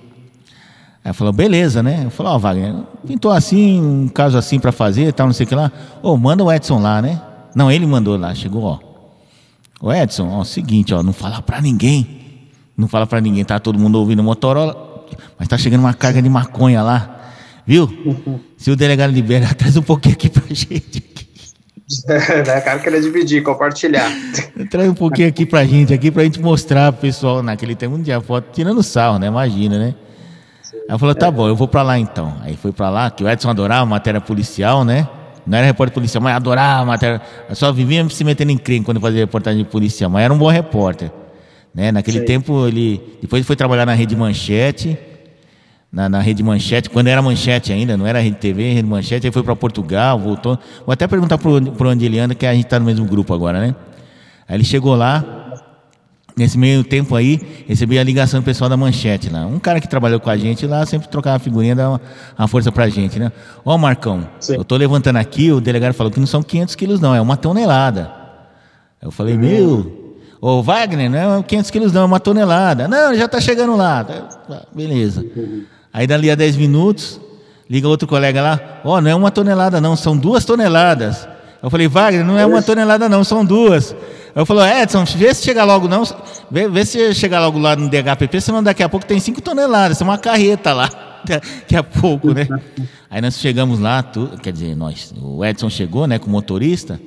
Aí 1.04 1.14
falou, 1.14 1.32
beleza, 1.32 1.82
né? 1.82 2.02
Eu 2.06 2.10
falei, 2.10 2.32
ó, 2.32 2.38
Wagner, 2.38 2.76
pintou 3.08 3.32
assim, 3.32 3.80
um 3.80 4.08
caso 4.08 4.38
assim 4.38 4.60
pra 4.60 4.72
fazer, 4.72 5.14
tal, 5.14 5.28
não 5.28 5.34
sei 5.34 5.46
o 5.46 5.50
que 5.50 5.56
lá. 5.56 5.72
Ô, 6.02 6.18
manda 6.18 6.44
o 6.44 6.52
Edson 6.52 6.80
lá, 6.80 7.02
né? 7.02 7.22
Não, 7.56 7.72
ele 7.72 7.86
mandou 7.86 8.18
lá, 8.18 8.34
chegou, 8.34 8.64
ó. 8.64 8.80
Ô, 9.82 9.92
Edson, 9.92 10.30
ó, 10.30 10.44
seguinte, 10.44 10.94
ó, 10.94 11.02
não 11.02 11.14
fala 11.14 11.42
pra 11.42 11.60
ninguém. 11.60 12.22
Não 12.78 12.88
fala 12.88 13.06
pra 13.06 13.20
ninguém, 13.20 13.44
tá 13.44 13.60
todo 13.60 13.78
mundo 13.78 14.00
ouvindo 14.00 14.24
Motorola, 14.24 15.06
mas 15.38 15.48
tá 15.48 15.58
chegando 15.58 15.82
uma 15.82 15.94
carga 15.94 16.22
de 16.22 16.30
maconha 16.30 16.82
lá. 16.82 17.20
Viu? 17.66 17.90
Se 18.58 18.72
o 18.72 18.76
delegado 18.76 19.12
libera, 19.12 19.52
traz 19.56 19.78
um 19.78 19.82
pouquinho 19.82 20.16
aqui 20.16 20.30
pra 20.30 20.44
gente. 20.48 21.12
O 22.04 22.64
cara 22.64 22.80
queria 22.80 23.02
dividir, 23.02 23.44
compartilhar. 23.44 24.10
Traz 24.72 24.90
um 24.90 24.94
pouquinho 24.94 25.28
aqui 25.28 25.46
pra 25.46 25.66
gente, 25.66 25.94
aqui 25.94 26.10
pra 26.10 26.24
gente 26.24 26.40
mostrar 26.40 26.94
pro 26.94 27.02
pessoal. 27.02 27.44
Naquele 27.44 27.76
tempo 27.76 27.98
não 27.98 28.04
tinha 28.04 28.22
foto 28.22 28.50
tirando 28.54 28.82
sarro, 28.82 29.20
né? 29.20 29.28
Imagina, 29.28 29.78
né? 29.78 29.96
Aí 30.90 30.98
falou, 30.98 31.14
tá 31.14 31.30
bom, 31.30 31.50
eu 31.50 31.56
vou 31.56 31.68
pra 31.68 31.82
lá 31.82 32.00
então. 32.00 32.38
Aí 32.42 32.56
foi 32.56 32.72
pra 32.72 32.90
lá, 32.90 33.12
que 33.12 33.24
o 33.24 33.30
Edson 33.30 33.50
adorava 33.50 33.86
matéria 33.86 34.22
policial, 34.22 34.86
né? 34.86 35.06
Não 35.46 35.58
era 35.58 35.66
repórter 35.66 35.94
policial, 35.94 36.22
mas 36.22 36.36
adorava 36.36 36.86
matéria. 36.86 37.22
Só 37.54 37.72
vivia 37.72 38.08
se 38.10 38.24
metendo 38.24 38.52
em 38.52 38.58
crime 38.58 38.86
quando 38.86 39.00
fazia 39.00 39.22
reportagem 39.22 39.64
policial, 39.66 40.10
mas 40.10 40.24
era 40.24 40.34
um 40.34 40.38
bom 40.38 40.50
repórter. 40.50 41.12
Né? 41.74 41.92
Naquele 41.92 42.20
Sei. 42.20 42.26
tempo 42.26 42.68
ele. 42.68 43.02
Depois 43.22 43.40
ele 43.40 43.46
foi 43.46 43.56
trabalhar 43.56 43.86
na 43.86 43.94
Rede 43.94 44.16
Manchete. 44.16 44.98
Na, 45.92 46.08
na 46.08 46.22
Rede 46.22 46.42
Manchete, 46.42 46.90
quando 46.90 47.08
era 47.08 47.22
Manchete 47.22 47.74
ainda, 47.74 47.98
não 47.98 48.08
era 48.08 48.22
Rede 48.22 48.38
TV, 48.38 48.76
Rede 48.76 48.88
Manchete, 48.88 49.28
aí 49.28 49.34
foi 49.34 49.44
para 49.44 49.54
Portugal, 49.58 50.18
voltou. 50.18 50.58
Vou 50.86 50.94
até 50.94 51.06
perguntar 51.06 51.38
pro 51.38 51.90
onde 51.90 52.06
ele 52.06 52.18
anda, 52.18 52.34
que 52.34 52.46
a 52.46 52.54
gente 52.54 52.64
tá 52.66 52.80
no 52.80 52.86
mesmo 52.86 53.06
grupo 53.06 53.34
agora, 53.34 53.60
né? 53.60 53.76
Aí 54.48 54.56
ele 54.56 54.64
chegou 54.64 54.96
lá, 54.96 55.41
nesse 56.36 56.58
meio 56.58 56.84
tempo 56.84 57.16
aí, 57.16 57.40
recebi 57.68 58.00
a 58.00 58.04
ligação 58.04 58.40
do 58.40 58.44
pessoal 58.44 58.70
da 58.70 58.78
Manchete 58.78 59.30
lá. 59.30 59.46
Um 59.46 59.60
cara 59.60 59.80
que 59.80 59.88
trabalhou 59.88 60.20
com 60.20 60.30
a 60.30 60.38
gente 60.38 60.66
lá, 60.66 60.86
sempre 60.86 61.08
trocava 61.08 61.40
figurinha, 61.40 61.76
dava 61.76 61.92
uma, 61.92 62.02
uma 62.38 62.48
força 62.48 62.72
pra 62.72 62.90
gente, 62.90 63.20
né? 63.20 63.32
Ó, 63.64 63.78
Marcão, 63.78 64.28
Sim. 64.40 64.56
eu 64.56 64.64
tô 64.64 64.76
levantando 64.76 65.18
aqui, 65.18 65.52
o 65.52 65.62
delegado 65.62 65.94
falou 65.94 66.12
que 66.12 66.20
não 66.20 66.28
são 66.28 66.42
500 66.42 66.76
quilos 66.76 67.00
não, 67.00 67.14
é 67.14 67.22
uma 67.22 67.38
tonelada. 67.38 68.12
Eu 69.02 69.12
falei, 69.12 69.38
meu, 69.38 70.16
ô 70.40 70.62
Wagner, 70.62 71.10
não 71.10 71.40
é 71.40 71.44
500 71.44 71.72
quilos 71.72 71.92
não, 71.94 72.02
é 72.02 72.06
uma 72.06 72.20
tonelada. 72.20 72.88
Não, 72.88 73.16
já 73.16 73.28
tá 73.28 73.42
chegando 73.42 73.76
lá. 73.76 74.06
Beleza. 74.74 75.26
Aí 75.94 76.08
dali 76.08 76.30
a 76.30 76.36
10 76.36 76.56
minutos, 76.56 77.20
liga 77.70 77.88
outro 77.88 78.08
colega 78.08 78.42
lá, 78.42 78.82
ó, 78.84 79.02
não 79.02 79.10
é 79.10 79.16
uma 79.16 79.32
tonelada 79.32 79.82
não, 79.82 79.96
são 79.96 80.18
duas 80.18 80.46
toneladas. 80.46 81.28
Eu 81.62 81.70
falei, 81.70 81.88
Wagner, 81.88 82.26
não 82.26 82.38
é 82.38 82.46
uma 82.46 82.62
tonelada 82.62 83.08
não, 83.08 83.24
são 83.24 83.46
duas. 83.46 83.96
Eu 84.34 84.46
falei, 84.46 84.82
Edson, 84.82 85.04
vê 85.06 85.34
se 85.34 85.44
chega 85.44 85.64
logo 85.64 85.88
não, 85.88 86.04
vê, 86.50 86.68
vê 86.68 86.86
se 86.86 87.14
chega 87.14 87.40
logo 87.40 87.60
lá 87.60 87.76
no 87.76 87.90
DHPP, 87.90 88.42
senão 88.42 88.64
daqui 88.64 88.82
a 88.82 88.90
pouco 88.90 89.06
tem 89.06 89.20
cinco 89.20 89.42
toneladas, 89.42 90.00
é 90.02 90.04
uma 90.04 90.18
carreta 90.18 90.74
lá. 90.74 90.90
daqui 91.28 91.76
a 91.76 91.84
pouco, 91.84 92.34
né? 92.34 92.48
Aí 93.10 93.22
nós 93.22 93.38
chegamos 93.38 93.80
lá, 93.80 94.02
tu, 94.02 94.30
quer 94.42 94.52
dizer, 94.52 94.76
nós, 94.76 95.14
o 95.22 95.46
Edson 95.46 95.70
chegou, 95.70 96.08
né, 96.08 96.18
com 96.18 96.28
o 96.28 96.30
motorista, 96.32 97.00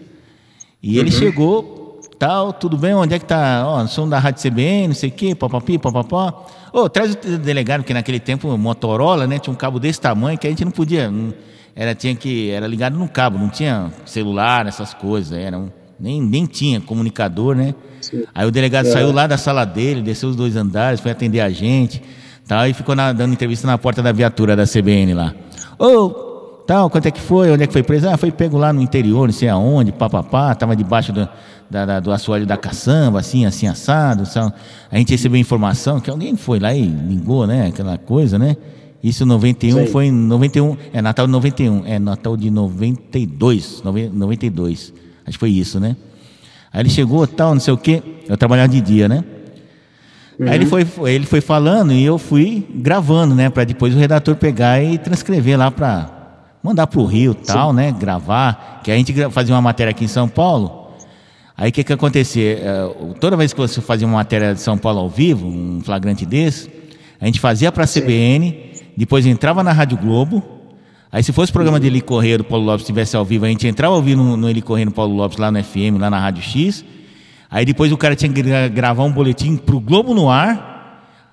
e 0.82 0.98
ele 0.98 1.10
chegou, 1.10 2.00
tal, 2.18 2.52
tudo 2.52 2.76
bem, 2.76 2.94
onde 2.94 3.14
é 3.14 3.18
que 3.18 3.24
tá? 3.24 3.64
Ó, 3.66 3.84
somos 3.86 4.10
da 4.10 4.18
Rádio 4.18 4.42
CBN, 4.42 4.88
não 4.88 4.94
sei 4.94 5.08
o 5.08 5.12
quê, 5.12 5.34
papapi, 5.34 5.78
papapá. 5.78 6.32
Ô, 6.72 6.88
traz 6.88 7.14
o 7.14 7.38
delegado, 7.38 7.80
porque 7.80 7.94
naquele 7.94 8.20
tempo 8.20 8.56
Motorola, 8.56 9.26
né, 9.26 9.38
tinha 9.38 9.52
um 9.52 9.56
cabo 9.56 9.80
desse 9.80 10.00
tamanho 10.00 10.38
que 10.38 10.46
a 10.46 10.50
gente 10.50 10.64
não 10.64 10.72
podia, 10.72 11.10
não- 11.10 11.32
era, 11.76 11.94
tinha 11.94 12.14
que, 12.14 12.50
era 12.50 12.66
ligado 12.66 12.96
no 12.98 13.08
cabo, 13.08 13.38
não 13.38 13.48
tinha 13.48 13.90
celular, 14.04 14.66
essas 14.66 14.94
coisas, 14.94 15.36
era 15.36 15.58
um, 15.58 15.68
nem, 15.98 16.20
nem 16.20 16.46
tinha 16.46 16.80
comunicador, 16.80 17.54
né? 17.54 17.74
Aí 18.34 18.46
o 18.46 18.50
delegado 18.50 18.86
saiu 18.92 19.12
lá 19.12 19.26
da 19.26 19.36
sala 19.38 19.64
dele, 19.64 20.02
desceu 20.02 20.28
os 20.28 20.36
dois 20.36 20.56
andares, 20.56 21.00
foi 21.00 21.10
atender 21.10 21.40
a 21.40 21.50
gente, 21.50 22.02
tal, 22.46 22.66
e 22.66 22.72
ficou 22.74 22.94
na- 22.94 23.12
dando 23.12 23.32
entrevista 23.32 23.66
na 23.66 23.78
porta 23.78 24.02
da 24.02 24.12
viatura 24.12 24.54
da 24.54 24.66
CBN 24.66 25.14
lá. 25.14 25.34
Ô, 25.78 26.10
tal, 26.66 26.88
quanto 26.90 27.06
é 27.06 27.10
que 27.10 27.20
foi? 27.20 27.50
Onde 27.50 27.64
é 27.64 27.66
que 27.66 27.72
foi 27.72 27.82
preso? 27.82 28.08
Ah, 28.08 28.16
foi 28.16 28.30
pego 28.30 28.56
lá 28.58 28.72
no 28.72 28.80
interior, 28.82 29.26
não 29.26 29.32
sei 29.32 29.48
aonde, 29.48 29.90
papapá, 29.92 30.54
tava 30.54 30.76
debaixo 30.76 31.12
do, 31.12 31.28
da, 31.70 31.84
da- 31.86 32.00
do 32.00 32.12
assoalho 32.12 32.46
da 32.46 32.56
caçamba, 32.56 33.20
assim, 33.20 33.46
assim, 33.46 33.66
assado. 33.66 34.26
sabe? 34.26 34.52
A 34.92 34.98
gente 34.98 35.10
recebeu 35.10 35.40
informação 35.40 35.98
que 36.00 36.10
alguém 36.10 36.36
foi 36.36 36.58
lá 36.60 36.74
e 36.74 36.82
ligou, 36.86 37.46
né? 37.46 37.66
Aquela 37.68 37.96
coisa, 37.98 38.38
né? 38.38 38.56
Isso 39.04 39.22
em 39.24 39.26
91 39.26 39.74
Sei. 39.76 39.86
foi 39.88 40.06
em 40.06 40.10
91, 40.10 40.78
é 40.90 41.02
Natal 41.02 41.26
de 41.26 41.32
91, 41.32 41.82
é 41.84 41.98
Natal 41.98 42.36
de 42.38 42.50
92, 42.50 43.82
nove- 43.84 44.08
92. 44.08 44.94
Acho 45.26 45.32
que 45.36 45.38
foi 45.38 45.50
isso, 45.50 45.78
né? 45.78 45.94
Aí 46.72 46.80
ele 46.80 46.88
chegou, 46.88 47.26
tal, 47.26 47.52
não 47.52 47.60
sei 47.60 47.74
o 47.74 47.76
quê. 47.76 48.02
Eu 48.26 48.36
trabalhava 48.38 48.68
de 48.70 48.80
dia, 48.80 49.06
né? 49.06 49.22
Aí 50.40 50.54
ele 50.54 50.66
foi, 50.66 50.84
foi- 50.86 51.12
ele 51.12 51.26
foi 51.26 51.40
falando 51.42 51.92
e 51.92 52.02
eu 52.02 52.16
fui 52.18 52.66
gravando, 52.76 53.34
né? 53.34 53.50
Para 53.50 53.64
depois 53.64 53.94
o 53.94 53.98
redator 53.98 54.34
pegar 54.36 54.82
e 54.82 54.96
transcrever 54.96 55.58
lá 55.58 55.70
para 55.70 56.10
mandar 56.62 56.86
para 56.86 56.98
o 57.00 57.04
Rio 57.04 57.34
tal, 57.34 57.72
né? 57.74 57.92
Gravar. 57.92 58.80
Que 58.82 58.90
a 58.90 58.96
gente 58.96 59.12
fazia 59.30 59.54
uma 59.54 59.60
matéria 59.62 59.90
aqui 59.90 60.04
em 60.06 60.08
São 60.08 60.26
Paulo. 60.28 60.88
Aí 61.56 61.68
o 61.68 61.72
que 61.72 61.84
que 61.84 61.92
acontecia? 61.92 62.58
Eh, 62.58 63.14
toda 63.20 63.36
vez 63.36 63.52
que 63.52 63.60
você 63.60 63.80
fazia 63.80 64.06
uma 64.08 64.16
matéria 64.16 64.54
de 64.54 64.60
São 64.60 64.76
Paulo 64.76 64.98
ao 65.00 65.08
vivo, 65.10 65.46
um 65.46 65.80
flagrante 65.84 66.26
desse, 66.26 66.68
a 67.20 67.26
gente 67.26 67.38
fazia 67.38 67.70
para 67.70 67.84
a 67.84 67.86
CBN, 67.86 68.72
depois 68.96 69.26
entrava 69.26 69.62
na 69.62 69.72
Rádio 69.72 69.96
Globo. 69.98 70.42
Aí 71.10 71.22
se 71.22 71.32
fosse 71.32 71.50
o 71.50 71.52
programa 71.52 71.78
de 71.78 71.86
Eli 71.86 72.00
Correia 72.00 72.38
do 72.38 72.44
Paulo 72.44 72.64
Lopes 72.66 72.82
estivesse 72.82 73.16
ao 73.16 73.24
vivo, 73.24 73.44
a 73.44 73.48
gente 73.48 73.66
entrava 73.66 73.94
ao 73.94 74.02
vivo 74.02 74.22
no, 74.22 74.36
no 74.36 74.50
Eli 74.50 74.60
Correia 74.60 74.86
do 74.86 74.92
Paulo 74.92 75.14
Lopes 75.14 75.38
lá 75.38 75.50
no 75.50 75.62
FM, 75.62 75.98
lá 76.00 76.10
na 76.10 76.18
Rádio 76.18 76.42
X. 76.42 76.84
Aí 77.50 77.64
depois 77.64 77.92
o 77.92 77.96
cara 77.96 78.16
tinha 78.16 78.32
que 78.32 78.42
gra- 78.42 78.66
gravar 78.68 79.04
um 79.04 79.12
boletim 79.12 79.56
pro 79.56 79.78
Globo 79.78 80.12
no 80.12 80.28
Ar. 80.28 80.72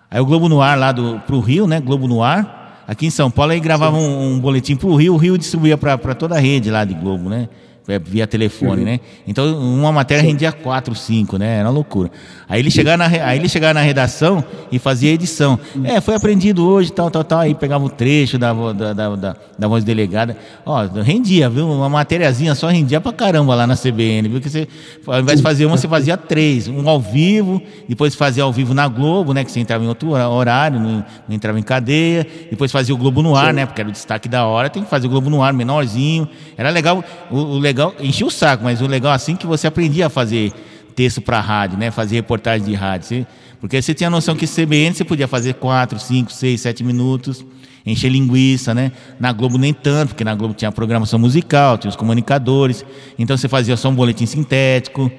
Aí 0.09 0.19
o 0.21 0.25
Globo 0.25 0.47
no 0.47 0.61
Ar 0.61 0.77
lá 0.77 0.91
do, 0.91 1.19
pro 1.25 1.39
Rio, 1.39 1.65
né? 1.65 1.79
Globo 1.79 2.07
no 2.07 2.21
Ar. 2.21 2.83
Aqui 2.87 3.07
em 3.07 3.09
São 3.09 3.31
Paulo 3.31 3.53
aí 3.53 3.59
gravava 3.59 3.97
um, 3.97 4.33
um 4.33 4.39
boletim 4.39 4.75
pro 4.75 4.93
Rio, 4.95 5.13
o 5.13 5.17
Rio 5.17 5.37
distribuía 5.37 5.77
para 5.77 6.13
toda 6.13 6.35
a 6.35 6.39
rede 6.39 6.69
lá 6.69 6.83
de 6.85 6.93
Globo, 6.93 7.29
né? 7.29 7.47
É, 7.91 7.99
Via 7.99 8.25
telefone, 8.25 8.83
né? 8.83 8.99
Então 9.27 9.57
uma 9.57 9.91
matéria 9.91 10.23
rendia 10.23 10.51
quatro, 10.51 10.95
cinco, 10.95 11.37
né? 11.37 11.57
Era 11.57 11.67
uma 11.67 11.73
loucura. 11.73 12.11
Aí 12.51 12.59
ele 12.59 12.69
chegava 12.69 12.97
na, 12.97 13.05
aí 13.05 13.39
ele 13.39 13.47
chegava 13.47 13.73
na 13.73 13.81
redação 13.81 14.43
e 14.69 14.77
fazia 14.77 15.09
edição. 15.09 15.57
É, 15.85 16.01
foi 16.01 16.15
aprendido 16.15 16.67
hoje, 16.67 16.91
tal, 16.91 17.09
tal, 17.09 17.23
tal. 17.23 17.39
Aí 17.39 17.55
pegava 17.55 17.85
o 17.85 17.89
trecho 17.89 18.37
da, 18.37 18.51
da, 18.51 18.93
da, 18.93 19.15
da, 19.15 19.35
da 19.57 19.67
voz 19.69 19.85
delegada. 19.85 20.35
Ó, 20.65 20.85
rendia, 21.01 21.49
viu? 21.49 21.65
Uma 21.71 21.87
matériazinha 21.87 22.53
só 22.53 22.67
rendia 22.67 22.99
pra 22.99 23.13
caramba 23.13 23.55
lá 23.55 23.65
na 23.65 23.77
CBN, 23.77 24.27
viu? 24.27 24.41
Você, 24.41 24.67
ao 25.07 25.21
invés 25.21 25.39
de 25.39 25.43
fazer 25.43 25.65
uma, 25.65 25.77
você 25.77 25.87
fazia 25.87 26.17
três. 26.17 26.67
Um 26.67 26.89
ao 26.89 26.99
vivo, 26.99 27.61
depois 27.87 28.15
fazia 28.15 28.43
ao 28.43 28.51
vivo 28.51 28.73
na 28.73 28.85
Globo, 28.85 29.33
né? 29.33 29.45
Que 29.45 29.51
você 29.51 29.61
entrava 29.61 29.83
em 29.85 29.87
outro 29.87 30.11
horário, 30.11 30.77
não, 30.77 31.05
não 31.27 31.35
entrava 31.35 31.57
em 31.57 31.63
cadeia. 31.63 32.27
Depois 32.49 32.69
fazia 32.69 32.93
o 32.93 32.97
Globo 32.97 33.21
no 33.21 33.33
ar, 33.33 33.53
né? 33.53 33.65
Porque 33.65 33.79
era 33.79 33.89
o 33.89 33.93
destaque 33.93 34.27
da 34.27 34.45
hora. 34.45 34.69
Tem 34.69 34.83
que 34.83 34.89
fazer 34.89 35.07
o 35.07 35.09
Globo 35.09 35.29
no 35.29 35.41
ar, 35.41 35.53
menorzinho. 35.53 36.27
Era 36.57 36.69
legal. 36.69 37.01
O, 37.29 37.37
o 37.37 37.59
legal, 37.59 37.80
enchia 37.99 38.25
o 38.25 38.31
saco, 38.31 38.63
mas 38.63 38.81
o 38.81 38.87
legal 38.87 39.11
assim 39.13 39.35
que 39.35 39.45
você 39.47 39.67
aprendia 39.67 40.07
a 40.07 40.09
fazer 40.09 40.51
texto 40.95 41.21
para 41.21 41.39
rádio, 41.39 41.77
né? 41.77 41.89
Fazer 41.91 42.15
reportagem 42.15 42.65
de 42.67 42.73
rádio. 42.73 43.07
Você- 43.07 43.27
porque 43.59 43.79
você 43.81 43.93
tinha 43.93 44.07
a 44.07 44.11
noção 44.11 44.35
que 44.35 44.47
CBN 44.47 44.93
você 44.95 45.03
podia 45.03 45.27
fazer 45.27 45.53
quatro, 45.53 45.99
cinco, 45.99 46.31
seis, 46.33 46.61
sete 46.61 46.83
minutos, 46.83 47.45
encher 47.85 48.09
linguiça, 48.09 48.73
né? 48.73 48.91
Na 49.19 49.31
Globo 49.31 49.57
nem 49.57 49.71
tanto, 49.73 50.09
porque 50.09 50.23
na 50.23 50.33
Globo 50.33 50.53
tinha 50.55 50.69
a 50.69 50.71
programação 50.71 51.19
musical, 51.19 51.77
tinha 51.77 51.89
os 51.89 51.95
comunicadores. 51.95 52.83
Então 53.19 53.37
você 53.37 53.47
fazia 53.47 53.77
só 53.77 53.89
um 53.89 53.95
boletim 53.95 54.25
sintético. 54.25 55.11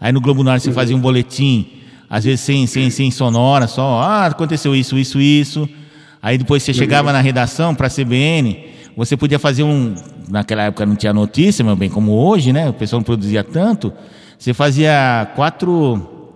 Aí 0.00 0.12
no 0.12 0.20
Globo 0.20 0.42
Norte 0.42 0.62
você 0.64 0.72
fazia 0.72 0.96
um 0.96 1.00
boletim, 1.00 1.68
às 2.08 2.24
vezes 2.24 2.40
sem, 2.40 2.66
sem, 2.66 2.88
sem 2.88 3.10
sonora, 3.10 3.66
só, 3.68 4.00
ah, 4.00 4.26
aconteceu 4.26 4.74
isso, 4.74 4.96
isso, 4.98 5.20
isso. 5.20 5.68
Aí 6.22 6.38
depois 6.38 6.62
você 6.62 6.72
chegava 6.72 7.12
na 7.12 7.20
redação 7.20 7.74
para 7.74 7.86
a 7.86 7.90
CBN, 7.90 8.64
você 8.96 9.14
podia 9.16 9.38
fazer 9.38 9.62
um. 9.62 9.94
Naquela 10.30 10.62
época 10.62 10.86
não 10.86 10.94
tinha 10.94 11.12
notícia, 11.12 11.64
meu 11.64 11.74
bem, 11.74 11.90
como 11.90 12.12
hoje, 12.12 12.52
né? 12.52 12.68
O 12.68 12.72
pessoal 12.72 13.00
não 13.00 13.04
produzia 13.04 13.42
tanto. 13.42 13.92
Você 14.38 14.54
fazia 14.54 15.30
quatro, 15.34 16.30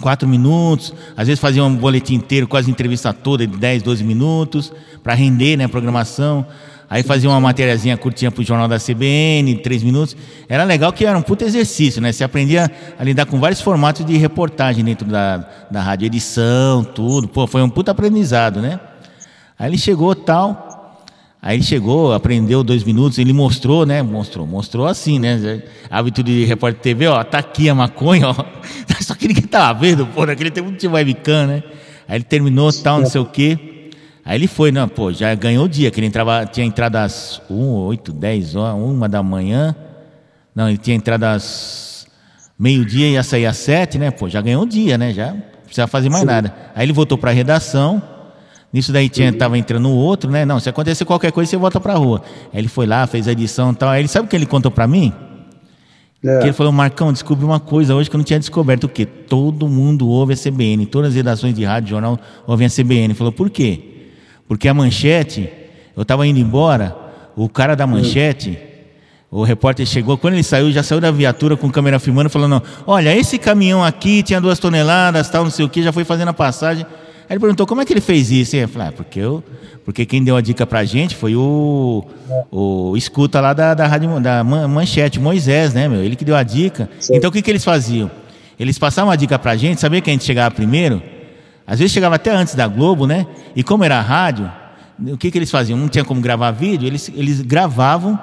quatro 0.00 0.28
minutos, 0.28 0.92
às 1.16 1.28
vezes 1.28 1.40
fazia 1.40 1.62
um 1.62 1.74
boletim 1.74 2.14
inteiro, 2.14 2.48
quase 2.48 2.70
entrevista 2.70 3.12
toda, 3.12 3.46
de 3.46 3.56
10, 3.56 3.82
12 3.82 4.02
minutos, 4.02 4.72
para 5.02 5.14
render 5.14 5.56
né, 5.56 5.64
a 5.64 5.68
programação. 5.68 6.46
Aí 6.88 7.02
fazia 7.02 7.28
uma 7.28 7.40
matériazinha 7.40 7.96
curtinha 7.96 8.30
pro 8.30 8.44
jornal 8.44 8.68
da 8.68 8.78
CBN, 8.78 9.56
três 9.56 9.82
minutos. 9.82 10.16
Era 10.48 10.64
legal 10.64 10.92
que 10.92 11.04
era 11.04 11.18
um 11.18 11.22
puto 11.22 11.44
exercício, 11.44 12.00
né? 12.00 12.12
Você 12.12 12.22
aprendia 12.22 12.70
a 12.96 13.02
lidar 13.02 13.26
com 13.26 13.40
vários 13.40 13.60
formatos 13.60 14.06
de 14.06 14.16
reportagem 14.16 14.84
dentro 14.84 15.06
da, 15.06 15.48
da 15.68 15.82
rádio, 15.82 16.06
edição, 16.06 16.84
tudo. 16.84 17.26
Pô, 17.26 17.46
foi 17.46 17.60
um 17.62 17.68
puto 17.68 17.90
aprendizado, 17.90 18.60
né? 18.60 18.78
Aí 19.58 19.68
ele 19.68 19.78
chegou 19.78 20.14
tal. 20.14 20.75
Aí 21.46 21.58
ele 21.58 21.62
chegou, 21.62 22.12
aprendeu 22.12 22.64
dois 22.64 22.82
minutos, 22.82 23.18
ele 23.18 23.32
mostrou, 23.32 23.86
né? 23.86 24.02
Mostrou, 24.02 24.44
mostrou 24.44 24.84
assim, 24.84 25.20
né? 25.20 25.62
Hábito 25.88 26.20
de 26.20 26.44
repórter 26.44 26.76
de 26.76 26.82
TV, 26.82 27.06
ó, 27.06 27.22
tá 27.22 27.38
aqui 27.38 27.68
a 27.68 27.74
maconha, 27.74 28.30
ó. 28.30 28.34
Só 29.00 29.14
que 29.14 29.28
ninguém 29.28 29.44
tava 29.44 29.78
vendo, 29.78 30.04
pô, 30.08 30.26
naquele 30.26 30.50
tempo 30.50 30.72
não 30.72 30.76
tinha 30.76 30.90
webcam, 30.90 31.46
né? 31.46 31.62
Aí 32.08 32.16
ele 32.16 32.24
terminou 32.24 32.72
tal, 32.72 32.98
não 32.98 33.06
sei 33.06 33.20
o 33.20 33.24
quê. 33.24 33.92
Aí 34.24 34.36
ele 34.36 34.48
foi, 34.48 34.72
não, 34.72 34.88
pô, 34.88 35.12
já 35.12 35.32
ganhou 35.36 35.66
o 35.66 35.68
dia, 35.68 35.88
que 35.88 36.00
ele 36.00 36.08
entrava, 36.08 36.44
tinha 36.46 36.66
entrado 36.66 36.96
às 36.96 37.40
1, 37.48 37.54
8, 37.54 38.12
10 38.12 38.56
horas, 38.56 38.80
1 38.80 39.08
da 39.08 39.22
manhã. 39.22 39.76
Não, 40.52 40.68
ele 40.68 40.78
tinha 40.78 40.96
entrado 40.96 41.22
às 41.22 42.08
meio-dia 42.58 43.06
e 43.06 43.12
ia 43.12 43.22
sair 43.22 43.46
às 43.46 43.58
7, 43.58 43.98
né? 43.98 44.10
Pô, 44.10 44.28
já 44.28 44.40
ganhou 44.40 44.64
o 44.64 44.66
dia, 44.66 44.98
né? 44.98 45.12
Já 45.12 45.30
não 45.30 45.42
precisava 45.62 45.86
fazer 45.86 46.08
mais 46.08 46.24
nada. 46.24 46.52
Aí 46.74 46.84
ele 46.84 46.92
voltou 46.92 47.16
para 47.16 47.30
a 47.30 47.34
redação. 47.34 48.15
Nisso 48.76 48.92
daí 48.92 49.08
tinha, 49.08 49.32
tava 49.32 49.56
entrando 49.56 49.88
o 49.88 49.94
outro, 49.94 50.30
né? 50.30 50.44
Não, 50.44 50.60
se 50.60 50.68
acontecer 50.68 51.06
qualquer 51.06 51.32
coisa, 51.32 51.50
você 51.50 51.56
volta 51.56 51.80
pra 51.80 51.94
rua. 51.94 52.20
Aí 52.52 52.60
ele 52.60 52.68
foi 52.68 52.84
lá, 52.84 53.06
fez 53.06 53.26
a 53.26 53.32
edição 53.32 53.72
e 53.72 53.74
tal. 53.74 53.88
Aí 53.88 54.02
ele 54.02 54.06
sabe 54.06 54.26
o 54.26 54.28
que 54.28 54.36
ele 54.36 54.44
contou 54.44 54.70
pra 54.70 54.86
mim? 54.86 55.14
É. 56.22 56.40
Que 56.40 56.44
ele 56.44 56.52
falou, 56.52 56.70
Marcão, 56.70 57.10
descobri 57.10 57.42
uma 57.42 57.58
coisa 57.58 57.94
hoje 57.94 58.10
que 58.10 58.16
eu 58.16 58.18
não 58.18 58.24
tinha 58.24 58.38
descoberto. 58.38 58.84
O 58.84 58.88
quê? 58.90 59.06
Todo 59.06 59.66
mundo 59.66 60.06
ouve 60.06 60.34
a 60.34 60.36
CBN. 60.36 60.84
Todas 60.84 61.08
as 61.08 61.14
redações 61.14 61.54
de 61.54 61.64
rádio, 61.64 61.88
jornal, 61.88 62.18
ouvem 62.46 62.66
a 62.66 62.70
CBN. 62.70 63.04
Ele 63.04 63.14
falou, 63.14 63.32
por 63.32 63.48
quê? 63.48 63.80
Porque 64.46 64.68
a 64.68 64.74
manchete, 64.74 65.48
eu 65.96 66.02
estava 66.02 66.26
indo 66.26 66.38
embora, 66.38 66.94
o 67.34 67.48
cara 67.48 67.74
da 67.74 67.86
manchete, 67.86 68.58
o 69.30 69.42
repórter 69.42 69.86
chegou, 69.86 70.18
quando 70.18 70.34
ele 70.34 70.42
saiu, 70.42 70.70
já 70.70 70.82
saiu 70.82 71.00
da 71.00 71.10
viatura 71.10 71.56
com 71.56 71.70
câmera 71.70 71.98
filmando, 71.98 72.28
falando, 72.28 72.62
olha, 72.86 73.16
esse 73.16 73.38
caminhão 73.38 73.82
aqui 73.82 74.22
tinha 74.22 74.38
duas 74.38 74.58
toneladas, 74.58 75.30
tal, 75.30 75.44
não 75.44 75.50
sei 75.50 75.64
o 75.64 75.68
que, 75.70 75.82
já 75.82 75.92
foi 75.92 76.04
fazendo 76.04 76.28
a 76.28 76.34
passagem. 76.34 76.84
Aí 77.28 77.34
ele 77.34 77.40
perguntou, 77.40 77.66
como 77.66 77.80
é 77.80 77.84
que 77.84 77.92
ele 77.92 78.00
fez 78.00 78.30
isso? 78.30 78.54
E 78.56 78.60
eu 78.60 78.68
falei, 78.68 78.88
ah, 78.88 78.92
porque, 78.92 79.18
eu, 79.18 79.42
porque 79.84 80.06
quem 80.06 80.22
deu 80.22 80.36
a 80.36 80.40
dica 80.40 80.64
pra 80.66 80.84
gente 80.84 81.14
foi 81.16 81.34
o, 81.34 82.04
o 82.52 82.96
escuta 82.96 83.40
lá 83.40 83.52
da, 83.52 83.74
da, 83.74 83.86
rádio, 83.86 84.20
da 84.20 84.44
Man- 84.44 84.68
manchete, 84.68 85.18
Moisés, 85.18 85.74
né, 85.74 85.88
meu? 85.88 86.02
Ele 86.02 86.14
que 86.14 86.24
deu 86.24 86.36
a 86.36 86.42
dica. 86.42 86.88
Então 87.10 87.28
o 87.30 87.32
que, 87.32 87.42
que 87.42 87.50
eles 87.50 87.64
faziam? 87.64 88.10
Eles 88.58 88.78
passavam 88.78 89.10
a 89.10 89.16
dica 89.16 89.38
pra 89.38 89.56
gente, 89.56 89.80
sabia 89.80 90.00
que 90.00 90.08
a 90.08 90.12
gente 90.12 90.24
chegava 90.24 90.54
primeiro? 90.54 91.02
Às 91.66 91.80
vezes 91.80 91.92
chegava 91.92 92.14
até 92.14 92.30
antes 92.30 92.54
da 92.54 92.68
Globo, 92.68 93.06
né? 93.06 93.26
E 93.56 93.62
como 93.62 93.82
era 93.82 94.00
rádio, 94.00 94.48
o 94.98 95.16
que, 95.18 95.30
que 95.30 95.36
eles 95.36 95.50
faziam? 95.50 95.76
Não 95.78 95.88
tinha 95.88 96.04
como 96.04 96.20
gravar 96.20 96.52
vídeo, 96.52 96.86
eles, 96.86 97.10
eles 97.14 97.40
gravavam 97.42 98.16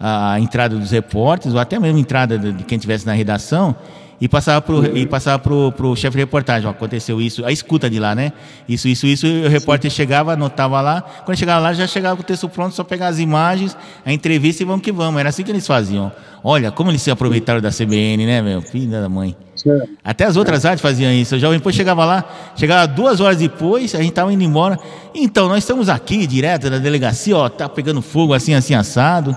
a 0.00 0.40
entrada 0.40 0.76
dos 0.76 0.90
repórteres, 0.90 1.54
ou 1.54 1.60
até 1.60 1.78
mesmo 1.78 1.98
a 1.98 2.00
entrada 2.00 2.38
de 2.38 2.64
quem 2.64 2.76
estivesse 2.76 3.04
na 3.06 3.12
redação, 3.12 3.76
e 4.20 4.28
passava 4.28 4.60
pro, 4.60 4.96
e 4.96 5.06
passava 5.06 5.38
pro, 5.38 5.72
pro 5.72 5.94
chefe 5.94 6.16
de 6.16 6.22
reportagem, 6.22 6.68
ó, 6.68 6.70
aconteceu 6.70 7.20
isso, 7.20 7.44
a 7.44 7.52
escuta 7.52 7.88
de 7.88 8.00
lá, 8.00 8.14
né? 8.14 8.32
Isso, 8.68 8.88
isso, 8.88 9.06
isso, 9.06 9.26
e 9.26 9.46
o 9.46 9.48
repórter 9.48 9.90
chegava, 9.90 10.32
anotava 10.32 10.80
lá, 10.80 11.02
quando 11.24 11.38
chegava 11.38 11.60
lá 11.60 11.72
já 11.72 11.86
chegava 11.86 12.16
com 12.16 12.22
o 12.22 12.24
texto 12.24 12.48
pronto, 12.48 12.74
só 12.74 12.82
pegar 12.82 13.08
as 13.08 13.18
imagens, 13.18 13.76
a 14.04 14.12
entrevista 14.12 14.62
e 14.62 14.66
vamos 14.66 14.82
que 14.82 14.90
vamos. 14.90 15.20
Era 15.20 15.28
assim 15.28 15.44
que 15.44 15.50
eles 15.50 15.66
faziam. 15.66 16.10
Olha, 16.42 16.70
como 16.70 16.90
eles 16.90 17.02
se 17.02 17.10
aproveitaram 17.10 17.60
da 17.60 17.70
CBN, 17.70 18.26
né, 18.26 18.42
meu? 18.42 18.62
Filho 18.62 18.90
da 18.90 19.08
mãe. 19.08 19.36
Até 20.04 20.24
as 20.24 20.36
outras 20.36 20.62
rádios 20.64 20.80
faziam 20.80 21.12
isso. 21.12 21.34
O 21.34 21.38
Jovem 21.38 21.58
Pan 21.58 21.72
chegava 21.72 22.04
lá, 22.04 22.24
chegava 22.54 22.86
duas 22.86 23.20
horas 23.20 23.38
depois, 23.38 23.94
a 23.94 23.98
gente 23.98 24.10
estava 24.10 24.32
indo 24.32 24.42
embora. 24.42 24.78
Então, 25.14 25.48
nós 25.48 25.58
estamos 25.58 25.88
aqui, 25.88 26.26
direto 26.26 26.70
da 26.70 26.78
delegacia, 26.78 27.36
ó, 27.36 27.48
tá 27.48 27.68
pegando 27.68 28.00
fogo 28.00 28.34
assim, 28.34 28.54
assim, 28.54 28.74
assado. 28.74 29.36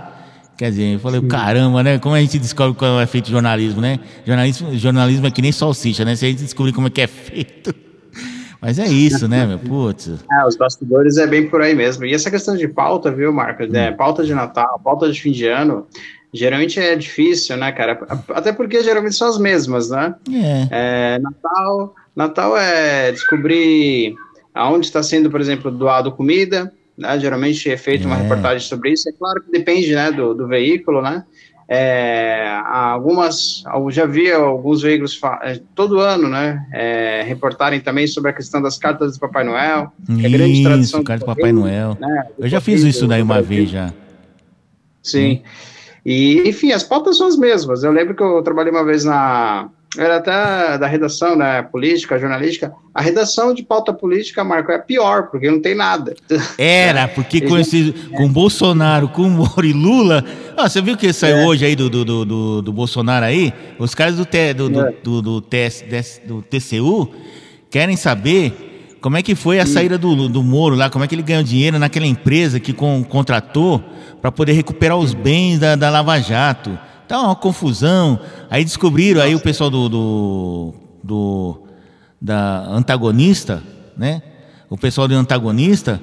Quer 0.62 0.70
dizer, 0.70 0.94
eu 0.94 1.00
falei, 1.00 1.20
caramba, 1.24 1.82
né? 1.82 1.98
Como 1.98 2.14
a 2.14 2.22
gente 2.22 2.38
descobre 2.38 2.78
como 2.78 3.00
é 3.00 3.08
feito 3.08 3.32
jornalismo, 3.32 3.82
né? 3.82 4.00
Jornalismo, 4.24 4.78
jornalismo 4.78 5.26
é 5.26 5.32
que 5.32 5.42
nem 5.42 5.52
salsicha, 5.52 6.06
né? 6.06 6.16
Se 6.16 6.24
a 6.24 6.30
gente 6.30 6.44
descobrir 6.44 6.72
como 6.72 6.86
é 6.86 6.92
que 6.92 7.02
é 7.02 7.08
feito. 7.08 7.74
Mas 8.62 8.78
é 8.78 8.86
isso, 8.86 9.28
né, 9.28 9.44
meu? 9.48 9.58
Putz. 9.58 10.24
É, 10.32 10.46
os 10.46 10.56
bastidores 10.56 11.18
é 11.18 11.26
bem 11.26 11.50
por 11.50 11.64
aí 11.64 11.74
mesmo. 11.74 12.06
E 12.06 12.14
essa 12.14 12.30
questão 12.30 12.56
de 12.56 12.68
pauta, 12.68 13.10
viu, 13.12 13.34
Marcos? 13.34 13.70
Hum. 13.70 13.76
É, 13.76 13.92
pauta 13.92 14.24
de 14.24 14.36
Natal, 14.36 14.80
pauta 14.84 15.12
de 15.12 15.20
fim 15.20 15.32
de 15.32 15.48
ano, 15.48 15.88
geralmente 16.32 16.80
é 16.80 16.96
difícil, 16.96 17.58
né, 17.58 17.72
cara? 17.72 18.00
Até 18.30 18.54
porque 18.54 18.84
geralmente 18.84 19.16
são 19.16 19.30
as 19.30 19.40
mesmas, 19.40 19.90
né? 19.90 20.14
É. 20.32 20.68
É, 21.16 21.20
Natal, 21.20 21.96
Natal 22.16 22.56
é 22.56 23.12
descobrir 23.12 24.14
aonde 24.54 24.86
está 24.86 25.02
sendo, 25.02 25.32
por 25.32 25.42
exemplo, 25.42 25.72
doado 25.72 26.12
comida, 26.12 26.72
né? 27.02 27.20
Geralmente 27.20 27.70
é 27.70 27.76
feita 27.78 28.06
uma 28.08 28.16
É. 28.18 28.22
reportagem 28.22 28.68
sobre 28.68 28.92
isso. 28.92 29.10
É 29.10 29.12
claro 29.12 29.42
que 29.44 29.52
depende, 29.52 29.94
né, 29.94 30.12
do, 30.12 30.34
do 30.34 30.48
veículo, 30.48 31.02
né? 31.02 31.24
É, 31.74 32.60
algumas, 32.66 33.64
eu 33.74 33.90
já 33.92 34.06
vi 34.06 34.30
alguns 34.30 34.82
veículos 34.82 35.18
é, 35.42 35.58
todo 35.74 36.02
ano, 36.02 36.28
né, 36.28 36.68
é, 36.74 37.24
reportarem 37.26 37.80
também 37.80 38.06
sobre 38.08 38.30
a 38.30 38.34
questão 38.34 38.62
das 38.62 38.78
cartas 38.78 39.14
do 39.14 39.20
Papai 39.22 39.46
Noel, 39.46 39.90
que 40.06 40.26
é 40.26 40.30
grande 40.30 40.62
tradição 40.64 41.02
carta 41.02 41.24
do 41.24 41.28
Papai 41.34 41.54
Noel. 41.54 41.98
né, 41.98 42.26
do 42.38 42.44
Eu 42.44 42.50
já 42.50 42.60
fiz 42.60 42.84
isso 42.84 43.08
daí 43.08 43.22
uma 43.22 43.42
vez 43.42 43.70
já. 43.70 43.94
Sim. 45.02 45.42
E, 46.06 46.44
enfim, 46.46 46.74
as 46.74 46.84
pautas 46.84 47.18
são 47.18 47.28
as 47.28 47.38
mesmas. 47.38 47.84
Eu 47.84 47.92
lembro 47.94 48.16
que 48.16 48.24
eu 48.24 48.42
trabalhei 48.42 48.72
uma 48.72 48.84
vez 48.84 49.06
na. 49.06 49.70
Era 49.98 50.18
até 50.18 50.78
da 50.78 50.88
redação, 50.88 51.36
né? 51.36 51.62
Política, 51.64 52.18
jornalística. 52.18 52.72
A 52.96 53.02
redação 53.02 53.54
de 53.54 53.62
pauta 53.62 53.92
política, 53.94 54.42
Marco, 54.42 54.72
é 54.72 54.78
pior, 54.78 55.28
porque 55.30 55.52
não 55.52 55.62
tem 55.62 55.76
nada. 55.76 56.16
Era, 56.58 57.10
porque 57.10 57.42
com, 57.42 57.58
esse, 57.58 57.92
com 58.16 58.30
Bolsonaro, 58.30 59.10
com 59.10 59.24
Moro 59.30 59.66
e 59.66 59.74
Lula. 59.74 60.24
Ah, 60.56 60.70
você 60.70 60.82
viu 60.82 60.96
que 60.96 61.12
saiu 61.12 61.38
É. 61.38 61.46
hoje 61.46 61.66
aí 61.66 61.76
do, 61.76 61.90
do, 61.90 62.06
do, 62.06 62.26
do- 62.26 62.62
do 62.62 62.72
Bolsonaro 62.74 63.26
aí? 63.26 63.52
Os 63.78 63.94
caras 63.94 64.16
do, 64.16 64.26
T- 64.26 64.54
do, 64.54 64.70
do, 64.70 64.80
É. 64.82 64.94
do, 65.04 65.22
do 65.22 65.42
TS 65.42 65.84
do 66.26 66.42
TCU 66.42 67.12
querem 67.70 67.98
saber 67.98 68.96
como 69.02 69.18
é 69.18 69.22
que 69.22 69.36
foi 69.36 69.60
a 69.60 69.66
saída 69.66 69.98
do, 69.98 70.30
do 70.30 70.42
Moro 70.44 70.76
lá, 70.76 70.90
como 70.90 71.04
é 71.04 71.08
que 71.08 71.16
ele 71.16 71.24
ganhou 71.24 71.44
dinheiro 71.44 71.78
naquela 71.80 72.06
empresa 72.06 72.60
que 72.62 72.72
con- 72.72 73.04
contratou 73.04 73.84
para 74.22 74.32
poder 74.32 74.54
recuperar 74.54 74.96
os 74.98 75.14
bens 75.14 75.60
da, 75.60 75.76
da 75.76 75.90
Lava 75.90 76.18
Jato. 76.22 76.78
Tá 77.12 77.22
uma 77.22 77.36
confusão. 77.36 78.18
Aí 78.50 78.64
descobriram, 78.64 79.22
aí 79.22 79.36
o 79.36 79.40
pessoal 79.40 79.70
do, 79.70 79.90
do, 79.90 80.74
do 81.04 81.64
da 82.22 82.66
antagonista, 82.70 83.62
né? 83.98 84.22
O 84.70 84.78
pessoal 84.78 85.10
do 85.10 85.16
antagonista 85.16 86.02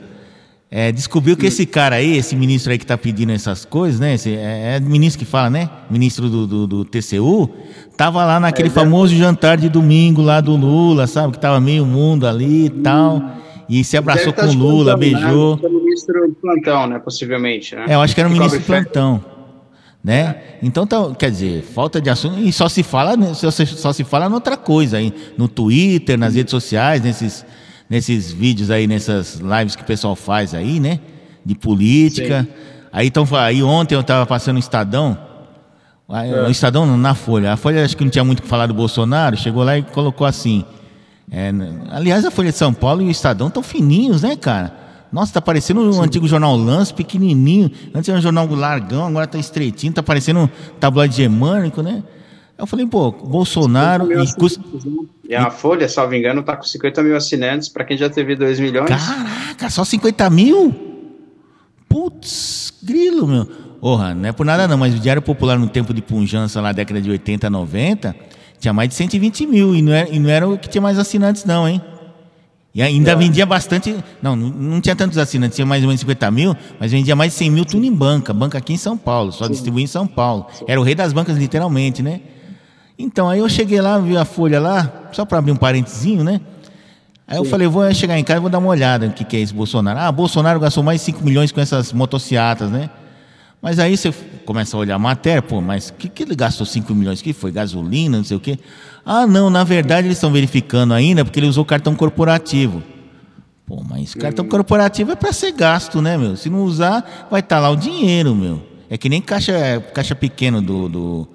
é, 0.71 0.93
descobriu 0.93 1.35
que 1.35 1.47
esse 1.47 1.65
cara 1.65 1.97
aí, 1.97 2.19
esse 2.19 2.37
ministro 2.37 2.73
aí 2.73 2.79
que 2.79 2.85
tá 2.85 2.99
pedindo 2.99 3.33
essas 3.33 3.65
coisas, 3.65 3.99
né? 3.99 4.13
Esse, 4.13 4.35
é, 4.35 4.77
é 4.77 4.81
ministro 4.81 5.19
que 5.19 5.25
fala, 5.25 5.49
né? 5.49 5.71
Ministro 5.89 6.29
do, 6.29 6.47
do, 6.47 6.67
do 6.67 6.85
TCU, 6.85 7.49
tava 7.97 8.23
lá 8.27 8.39
naquele 8.39 8.69
É, 8.69 8.71
famoso 8.71 9.15
jantar 9.15 9.57
de 9.57 9.71
domingo 9.71 10.21
lá 10.21 10.43
do 10.43 10.55
Lula, 10.57 11.07
sabe? 11.07 11.33
Que 11.33 11.41
tava 11.41 11.59
meio 11.59 11.87
mundo 11.87 12.27
ali 12.27 12.67
e 12.67 12.71
tal. 12.71 13.23
E 13.67 13.83
se 13.83 13.97
abraçou 13.97 14.31
tá 14.31 14.43
com 14.43 14.53
o 14.53 14.55
Lula, 14.55 14.95
beijou. 14.95 15.57
Né? 15.57 15.63
Foi 15.63 15.71
ministro 15.71 16.37
plantão, 16.39 16.87
né? 16.87 16.99
Possivelmente, 16.99 17.75
né? 17.75 17.87
É, 17.89 17.95
eu 17.95 18.03
acho 18.03 18.15
que 18.15 18.21
era 18.21 18.29
Que 18.29 18.39
ministro 18.39 18.61
plantão. 18.61 19.38
Né? 20.03 20.37
Então, 20.63 20.87
tá, 20.87 21.13
quer 21.15 21.31
dizer, 21.31 21.63
falta 21.63 22.01
de 22.01 22.09
assunto. 22.09 22.39
E 22.39 22.53
só 22.53 22.69
se 22.69 22.83
fala, 22.83 23.17
né, 23.17 23.35
só 23.35 23.51
se, 23.51 23.67
só 23.67 23.93
se 23.93 24.05
fala 24.05 24.27
em 24.27 24.33
outra 24.33 24.57
coisa 24.57 24.97
aí. 24.97 25.13
No 25.37 25.49
Twitter, 25.49 26.17
nas 26.19 26.35
redes 26.35 26.51
sociais, 26.51 27.03
nesses, 27.03 27.45
nesses 27.91 28.33
vídeos 28.33 28.71
aí, 28.71 28.87
nessas 28.87 29.35
lives 29.35 29.75
que 29.75 29.83
o 29.83 29.87
pessoal 29.87 30.15
faz 30.15 30.55
aí, 30.55 30.81
né? 30.81 31.01
De 31.45 31.55
política. 31.55 32.47
Aí, 32.93 33.09
então, 33.09 33.27
aí 33.33 33.63
ontem 33.63 33.95
eu 33.95 34.01
estava 34.01 34.25
passando 34.25 34.57
o 34.57 34.61
Estadão. 34.61 35.19
É. 36.09 36.43
O 36.47 36.51
Estadão 36.51 36.97
na 36.97 37.15
Folha. 37.15 37.53
A 37.53 37.57
Folha 37.57 37.85
acho 37.85 37.97
que 37.97 38.05
não 38.05 38.11
tinha 38.11 38.25
muito 38.25 38.39
o 38.39 38.43
que 38.43 38.49
falar 38.49 38.67
do 38.67 38.75
Bolsonaro. 38.75 39.37
Chegou 39.37 39.63
lá 39.63 39.77
e 39.77 39.83
colocou 39.83 40.27
assim. 40.27 40.65
é, 41.31 41.53
aliás, 41.91 42.25
a 42.25 42.31
Folha 42.31 42.51
de 42.51 42.57
São 42.57 42.73
Paulo 42.73 43.03
e 43.03 43.07
o 43.07 43.11
Estadão 43.11 43.49
estão 43.49 43.63
fininhos, 43.63 44.23
né, 44.23 44.37
cara? 44.37 44.88
Nossa, 45.11 45.33
tá 45.33 45.41
parecendo 45.41 45.81
o 45.91 46.03
antigo 46.03 46.29
jornal 46.29 46.57
Lance, 46.57 46.93
pequenininho. 46.93 47.71
Antes 47.95 48.09
era 48.09 48.19
um 48.19 48.23
jornal 48.23 48.47
largão, 48.49 49.07
agora 49.07 49.27
tá 49.27 49.39
estreitinho, 49.39 49.93
tá 49.93 50.03
parecendo 50.03 50.41
um 50.41 50.49
tabloide 50.79 51.17
germânico, 51.17 51.83
né? 51.83 52.03
Eu 52.59 52.67
falei, 52.67 52.85
pô, 52.87 53.13
Bolsonaro. 53.13 54.11
E 54.11 54.17
né? 54.17 54.25
E 55.29 55.35
a 55.35 55.49
Folha, 55.49 55.89
salvo 55.89 56.15
engano, 56.15 56.43
tá 56.43 56.57
com 56.57 56.65
50 56.65 57.03
mil 57.05 57.17
assinantes. 57.17 57.69
Para 57.69 57.85
quem 57.85 57.97
já 57.97 58.11
teve 58.11 58.35
2 58.35 58.59
milhões, 58.59 58.89
Caraca, 58.89 59.71
só 59.71 59.85
50 59.85 60.29
mil? 60.29 60.75
Putz, 61.89 62.75
grilo, 62.83 63.29
meu. 63.29 63.47
Porra, 63.81 64.13
não 64.13 64.29
é 64.29 64.33
por 64.33 64.45
nada 64.45 64.67
não, 64.67 64.77
mas 64.77 64.93
o 64.93 64.99
Diário 64.99 65.23
Popular 65.23 65.57
no 65.57 65.69
tempo 65.69 65.95
de 65.95 66.03
punjança 66.03 66.61
lá, 66.61 66.73
década 66.73 67.01
de 67.01 67.09
80, 67.09 67.49
90, 67.49 68.17
tinha 68.59 68.73
mais 68.73 68.89
de 68.89 68.97
120 68.97 69.47
mil. 69.47 69.77
E 69.77 69.81
não 69.81 69.93
era, 69.93 70.11
e 70.11 70.19
não 70.19 70.29
era 70.29 70.49
o 70.49 70.59
que 70.59 70.69
tinha 70.69 70.83
mais 70.83 70.99
assinantes, 70.99 71.45
não, 71.45 71.69
hein? 71.69 71.81
E 72.75 72.83
ainda 72.83 73.17
vendia 73.17 73.47
bastante. 73.47 73.97
Não, 74.23 74.37
não 74.37 74.81
tinha 74.81 74.95
tantos 74.95 75.19
assinantes, 75.19 75.57
tinha 75.57 75.67
mais 75.67 75.83
ou 75.83 75.89
menos 75.89 76.01
50 76.01 76.31
mil, 76.31 76.57
mas 76.79 76.93
vendia 76.93 77.17
mais 77.17 77.33
de 77.33 77.39
100 77.39 77.51
mil 77.51 77.65
tudo 77.65 77.85
em 77.85 77.93
banca. 77.93 78.33
Banca 78.33 78.59
aqui 78.59 78.73
em 78.73 78.77
São 78.77 78.97
Paulo, 78.97 79.33
só 79.33 79.49
distribuía 79.49 79.85
em 79.85 79.89
São 79.89 80.07
Paulo. 80.07 80.47
Era 80.67 80.81
o 80.81 80.85
rei 80.85 80.95
das 80.95 81.13
bancas, 81.13 81.37
literalmente, 81.37 82.03
né? 82.03 82.21
Então, 82.99 83.29
aí 83.29 83.39
eu 83.39 83.49
cheguei 83.49 83.81
lá, 83.81 83.99
vi 83.99 84.17
a 84.17 84.25
folha 84.25 84.61
lá, 84.61 85.09
só 85.13 85.25
para 85.25 85.39
abrir 85.39 85.53
um 85.53 85.57
parentezinho, 85.57 86.25
né? 86.25 86.41
Aí 87.27 87.37
eu 87.37 87.45
falei, 87.45 87.69
vou 87.69 87.93
chegar 87.93 88.19
em 88.19 88.25
casa 88.25 88.39
e 88.39 88.41
vou 88.41 88.51
dar 88.51 88.59
uma 88.59 88.71
olhada 88.71 89.07
no 89.07 89.13
que, 89.13 89.23
que 89.23 89.37
é 89.37 89.41
esse 89.41 89.53
Bolsonaro. 89.53 89.99
Ah, 89.99 90.11
Bolsonaro 90.11 90.59
gastou 90.59 90.83
mais 90.83 91.01
de 91.01 91.07
5 91.07 91.23
milhões 91.23 91.53
com 91.53 91.61
essas 91.61 91.93
motocicletas, 91.93 92.71
né? 92.71 92.89
Mas 93.61 93.79
aí 93.79 93.97
você 93.97 94.13
começa 94.45 94.77
a 94.77 94.81
olhar 94.81 94.95
a 94.95 94.99
matéria, 94.99 95.43
pô, 95.43 95.61
mas 95.61 95.91
que, 95.91 96.09
que 96.09 96.23
ele 96.23 96.35
gastou 96.37 96.65
5 96.67 96.95
milhões? 96.95 97.21
que 97.21 97.33
foi? 97.33 97.51
Gasolina, 97.51 98.17
não 98.19 98.25
sei 98.25 98.37
o 98.37 98.41
quê? 98.41 98.59
Ah, 99.05 99.27
não, 99.27 99.51
na 99.51 99.65
verdade 99.65 100.07
eles 100.07 100.17
estão 100.17 100.31
verificando 100.31 100.95
ainda 100.95 101.25
porque 101.25 101.41
ele 101.41 101.47
usou 101.49 101.65
cartão 101.65 101.95
corporativo. 101.97 102.83
Pô, 103.67 103.83
mas 103.89 104.15
cartão 104.15 104.47
corporativo 104.47 105.11
é 105.13 105.17
para 105.17 105.33
ser 105.33 105.53
gasto, 105.53 106.01
né, 106.01 106.17
meu? 106.17 106.37
Se 106.37 106.49
não 106.49 106.63
usar, 106.63 107.27
vai 107.31 107.41
estar 107.41 107.59
lá 107.59 107.69
o 107.71 107.77
dinheiro, 107.77 108.35
meu. 108.35 108.63
É 108.89 108.97
que 108.97 109.09
nem 109.09 109.21
caixa, 109.21 109.53
caixa 109.93 110.15
pequeno 110.15 110.63
do, 110.63 110.89
do 110.89 111.29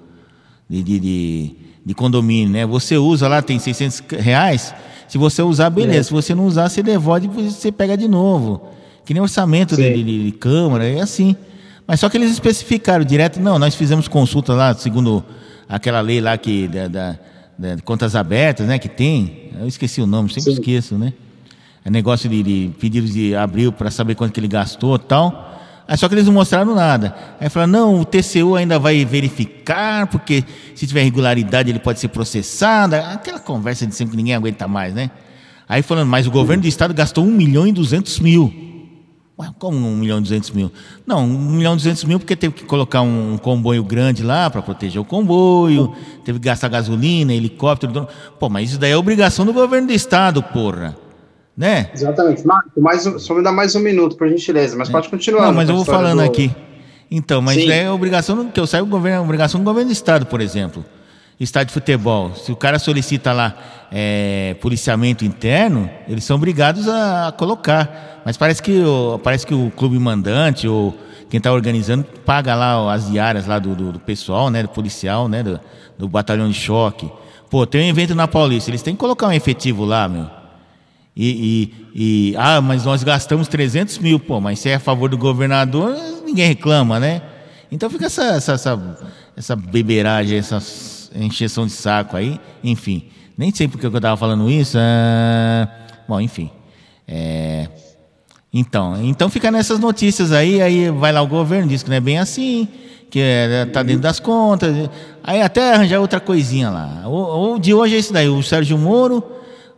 de, 0.68 0.82
de, 0.82 0.98
de, 0.98 1.56
de 1.86 1.94
condomínio, 1.94 2.48
né? 2.52 2.66
Você 2.66 2.96
usa 2.96 3.28
lá, 3.28 3.40
tem 3.42 3.58
600 3.58 4.02
reais. 4.18 4.74
Se 5.06 5.18
você 5.18 5.42
usar, 5.42 5.70
beleza. 5.70 6.04
Se 6.04 6.12
você 6.12 6.34
não 6.34 6.46
usar, 6.46 6.68
você 6.68 6.82
devolve 6.82 7.26
e 7.26 7.42
você 7.50 7.70
pega 7.70 7.96
de 7.96 8.08
novo. 8.08 8.62
Que 9.04 9.12
nem 9.14 9.22
orçamento 9.22 9.76
de, 9.76 10.02
de- 10.02 10.24
de 10.24 10.32
Câmara, 10.32 10.84
é 10.88 11.00
assim. 11.00 11.36
Mas 11.86 12.00
só 12.00 12.08
que 12.08 12.16
eles 12.16 12.30
especificaram 12.30 13.04
direto, 13.04 13.40
não, 13.40 13.58
nós 13.58 13.74
fizemos 13.74 14.08
consulta 14.08 14.54
lá, 14.54 14.72
segundo 14.74 15.24
aquela 15.68 16.00
lei 16.00 16.20
lá 16.20 16.36
que 16.38 16.66
da, 16.68 16.88
da- 16.88 17.18
da- 17.58 17.74
de 17.76 17.82
contas 17.82 18.16
abertas, 18.16 18.66
né, 18.66 18.78
que 18.78 18.88
tem. 18.88 19.50
Eu 19.60 19.66
esqueci 19.68 20.00
o 20.00 20.06
nome, 20.06 20.28
sempre 20.28 20.52
Sim. 20.54 20.60
esqueço, 20.60 20.94
né? 20.96 21.12
É 21.84 21.90
negócio 21.90 22.28
de, 22.28 22.42
de 22.42 22.70
pedidos 22.80 23.12
de 23.12 23.34
abril 23.36 23.70
para 23.70 23.90
saber 23.90 24.14
quanto 24.14 24.32
que 24.32 24.40
ele 24.40 24.48
gastou 24.48 24.96
e 24.96 24.98
tal. 25.00 25.50
Aí 25.86 25.98
só 25.98 26.08
que 26.08 26.14
eles 26.14 26.24
não 26.26 26.32
mostraram 26.32 26.74
nada. 26.74 27.14
Aí 27.38 27.50
falaram, 27.50 27.70
não, 27.72 28.00
o 28.00 28.04
TCU 28.06 28.56
ainda 28.56 28.78
vai 28.78 29.04
verificar, 29.04 30.06
porque 30.06 30.42
se 30.74 30.86
tiver 30.86 31.02
irregularidade 31.02 31.68
ele 31.68 31.78
pode 31.78 32.00
ser 32.00 32.08
processado. 32.08 32.96
Aquela 32.96 33.38
conversa 33.38 33.86
de 33.86 33.94
sempre 33.94 34.12
que 34.12 34.16
ninguém 34.16 34.34
aguenta 34.34 34.66
mais, 34.66 34.94
né? 34.94 35.10
Aí 35.68 35.82
falando, 35.82 36.08
mas 36.08 36.26
o 36.26 36.30
governo 36.30 36.62
do 36.62 36.68
estado 36.68 36.94
gastou 36.94 37.22
1 37.24 37.30
milhão 37.30 37.66
e 37.66 37.72
200 37.72 38.18
mil. 38.20 38.73
Ué, 39.36 39.48
como 39.58 39.76
1 39.88 39.96
milhão 39.96 40.18
e 40.18 40.22
200 40.22 40.50
mil? 40.52 40.70
Não, 41.04 41.24
1 41.24 41.28
milhão 41.56 41.72
e 41.72 41.76
200 41.76 42.04
mil 42.04 42.20
porque 42.20 42.36
teve 42.36 42.54
que 42.54 42.64
colocar 42.64 43.00
um 43.02 43.36
comboio 43.36 43.82
grande 43.82 44.22
lá 44.22 44.48
para 44.48 44.62
proteger 44.62 45.00
o 45.00 45.04
comboio, 45.04 45.92
teve 46.24 46.38
que 46.38 46.44
gastar 46.44 46.68
gasolina, 46.68 47.34
helicóptero. 47.34 48.06
Pô, 48.38 48.48
mas 48.48 48.70
isso 48.70 48.78
daí 48.78 48.92
é 48.92 48.96
obrigação 48.96 49.44
do 49.44 49.52
governo 49.52 49.88
do 49.88 49.92
estado, 49.92 50.40
porra. 50.42 50.96
Né? 51.56 51.90
Exatamente. 51.94 52.46
Marco, 52.46 52.80
mais, 52.80 53.06
um- 53.06 53.18
só 53.18 53.34
me 53.34 53.42
dá 53.42 53.50
mais 53.52 53.74
um 53.74 53.80
minuto, 53.80 54.16
por 54.16 54.28
gentileza, 54.28 54.76
mas 54.76 54.88
pode 54.88 55.08
continuar. 55.08 55.46
Não, 55.46 55.52
mas 55.54 55.68
eu 55.68 55.74
vou 55.76 55.84
falando 55.84 56.18
do- 56.18 56.24
aqui. 56.24 56.50
Então, 57.10 57.40
mas 57.42 57.56
Sim. 57.62 57.70
é 57.70 57.90
obrigação 57.90 58.48
que 58.50 58.58
eu 58.58 58.66
saiba, 58.66 58.86
governo, 58.88 59.18
é 59.18 59.20
obrigação 59.20 59.60
do 59.60 59.64
governo 59.64 59.88
do 59.90 59.92
estado, 59.92 60.26
por 60.26 60.40
exemplo. 60.40 60.84
Estádio 61.38 61.68
de 61.68 61.74
futebol. 61.74 62.34
Se 62.34 62.52
o 62.52 62.56
cara 62.56 62.78
solicita 62.78 63.32
lá 63.32 63.54
é, 63.90 64.56
policiamento 64.60 65.24
interno, 65.24 65.90
eles 66.08 66.24
são 66.24 66.36
obrigados 66.36 66.88
a, 66.88 67.28
a 67.28 67.32
colocar. 67.32 68.22
Mas 68.24 68.36
parece 68.36 68.62
que, 68.62 68.80
o, 68.80 69.18
parece 69.18 69.46
que 69.46 69.54
o 69.54 69.70
clube 69.70 69.98
mandante 69.98 70.68
ou 70.68 70.96
quem 71.28 71.38
está 71.38 71.52
organizando 71.52 72.04
paga 72.24 72.54
lá 72.54 72.92
as 72.92 73.10
diárias 73.10 73.46
lá 73.46 73.58
do, 73.58 73.74
do, 73.74 73.92
do 73.92 73.98
pessoal, 73.98 74.50
né, 74.50 74.62
do 74.62 74.68
policial, 74.68 75.28
né, 75.28 75.42
do, 75.42 75.60
do 75.98 76.08
batalhão 76.08 76.48
de 76.48 76.54
choque. 76.54 77.10
Pô, 77.50 77.66
tem 77.66 77.82
um 77.82 77.88
evento 77.88 78.14
na 78.14 78.28
Paulista, 78.28 78.70
eles 78.70 78.82
têm 78.82 78.94
que 78.94 79.00
colocar 79.00 79.26
um 79.26 79.32
efetivo 79.32 79.84
lá, 79.84 80.08
meu. 80.08 80.30
E, 81.16 81.72
e, 81.94 82.32
e, 82.32 82.36
ah, 82.36 82.60
mas 82.60 82.84
nós 82.84 83.04
gastamos 83.04 83.46
300 83.46 83.98
mil, 83.98 84.18
pô, 84.18 84.40
mas 84.40 84.58
se 84.58 84.68
é 84.68 84.74
a 84.76 84.80
favor 84.80 85.08
do 85.08 85.16
governador, 85.16 85.96
ninguém 86.24 86.48
reclama, 86.48 86.98
né? 86.98 87.22
Então 87.70 87.88
fica 87.88 88.06
essa, 88.06 88.24
essa, 88.24 88.52
essa, 88.52 88.98
essa 89.36 89.56
beberagem, 89.56 90.38
essa 90.38 90.60
encheção 91.14 91.66
de 91.66 91.72
saco 91.72 92.16
aí, 92.16 92.40
enfim. 92.62 93.08
Nem 93.36 93.52
sei 93.54 93.66
porque 93.68 93.88
que 93.88 93.94
eu 93.94 93.98
estava 93.98 94.16
falando 94.16 94.50
isso. 94.50 94.78
ah, 94.78 95.68
bom, 96.08 96.20
enfim. 96.20 96.50
É, 97.06 97.68
então, 98.52 98.96
então 99.02 99.28
fica 99.28 99.50
nessas 99.50 99.78
notícias 99.78 100.32
aí, 100.32 100.62
aí 100.62 100.90
vai 100.90 101.12
lá 101.12 101.20
o 101.20 101.26
governo, 101.26 101.68
diz 101.68 101.82
que 101.82 101.90
não 101.90 101.96
é 101.96 102.00
bem 102.00 102.18
assim, 102.18 102.68
que 103.10 103.18
é, 103.20 103.66
tá 103.66 103.82
dentro 103.82 104.02
das 104.02 104.20
contas. 104.20 104.88
Aí 105.22 105.42
até 105.42 105.74
arranjar 105.74 106.00
outra 106.00 106.20
coisinha 106.20 106.70
lá. 106.70 107.02
O 107.06 107.58
de 107.58 107.74
hoje 107.74 107.96
é 107.96 107.98
isso 107.98 108.12
daí, 108.12 108.28
o 108.28 108.42
Sérgio 108.42 108.78
Moro, 108.78 109.24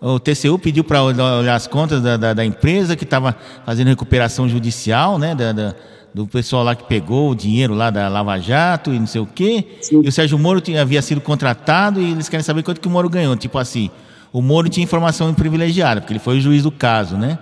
o 0.01 0.21
TCU 0.21 0.59
pediu 0.59 0.85
para 0.85 1.03
olhar 1.03 1.55
as 1.55 1.67
contas 1.67 2.03
da, 2.03 2.17
da, 2.17 2.35
da 2.35 2.45
empresa 2.45 2.95
que 2.95 3.05
estava 3.05 3.35
fazendo 3.65 3.89
recuperação 3.89 4.47
judicial, 4.49 5.19
né? 5.19 5.35
Da, 5.35 5.53
da, 5.53 5.75
do 6.17 6.27
pessoal 6.27 6.65
lá 6.65 6.75
que 6.75 6.85
pegou 6.85 7.31
o 7.31 7.35
dinheiro 7.35 7.75
lá 7.75 7.91
da 7.91 8.09
Lava 8.09 8.39
Jato 8.39 8.91
e 8.91 8.99
não 8.99 9.07
sei 9.07 9.21
o 9.21 9.27
quê. 9.27 9.67
Sim. 9.83 10.01
E 10.03 10.09
o 10.09 10.11
Sérgio 10.11 10.39
Moro 10.39 10.63
tinha, 10.63 10.81
havia 10.81 11.03
sido 11.03 11.21
contratado 11.21 12.01
e 12.01 12.13
eles 12.13 12.27
querem 12.27 12.43
saber 12.43 12.63
quanto 12.63 12.81
que 12.81 12.89
o 12.89 12.91
Moro 12.91 13.07
ganhou. 13.11 13.37
Tipo 13.37 13.59
assim, 13.59 13.91
o 14.33 14.41
Moro 14.41 14.67
tinha 14.71 14.83
informação 14.83 15.35
privilegiada, 15.35 16.01
porque 16.01 16.15
ele 16.15 16.19
foi 16.19 16.39
o 16.39 16.41
juiz 16.41 16.63
do 16.63 16.73
caso, 16.73 17.19
né? 17.19 17.39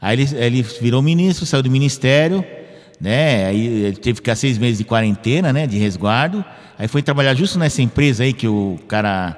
Aí 0.00 0.18
ele, 0.18 0.36
ele 0.38 0.62
virou 0.62 1.02
ministro, 1.02 1.44
saiu 1.44 1.62
do 1.62 1.70
ministério, 1.70 2.42
né? 2.98 3.44
Aí 3.44 3.66
ele 3.66 3.96
teve 3.96 4.12
que 4.14 4.22
ficar 4.22 4.36
seis 4.36 4.56
meses 4.56 4.78
de 4.78 4.84
quarentena, 4.84 5.52
né? 5.52 5.66
De 5.66 5.76
resguardo. 5.76 6.42
Aí 6.78 6.88
foi 6.88 7.02
trabalhar 7.02 7.34
justo 7.34 7.58
nessa 7.58 7.82
empresa 7.82 8.24
aí 8.24 8.32
que 8.32 8.48
o 8.48 8.78
cara 8.88 9.36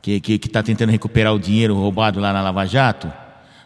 que 0.00 0.20
que 0.20 0.34
está 0.34 0.62
tentando 0.62 0.90
recuperar 0.90 1.34
o 1.34 1.38
dinheiro 1.40 1.74
roubado 1.74 2.20
lá 2.20 2.32
na 2.32 2.42
Lava 2.42 2.64
Jato. 2.64 3.12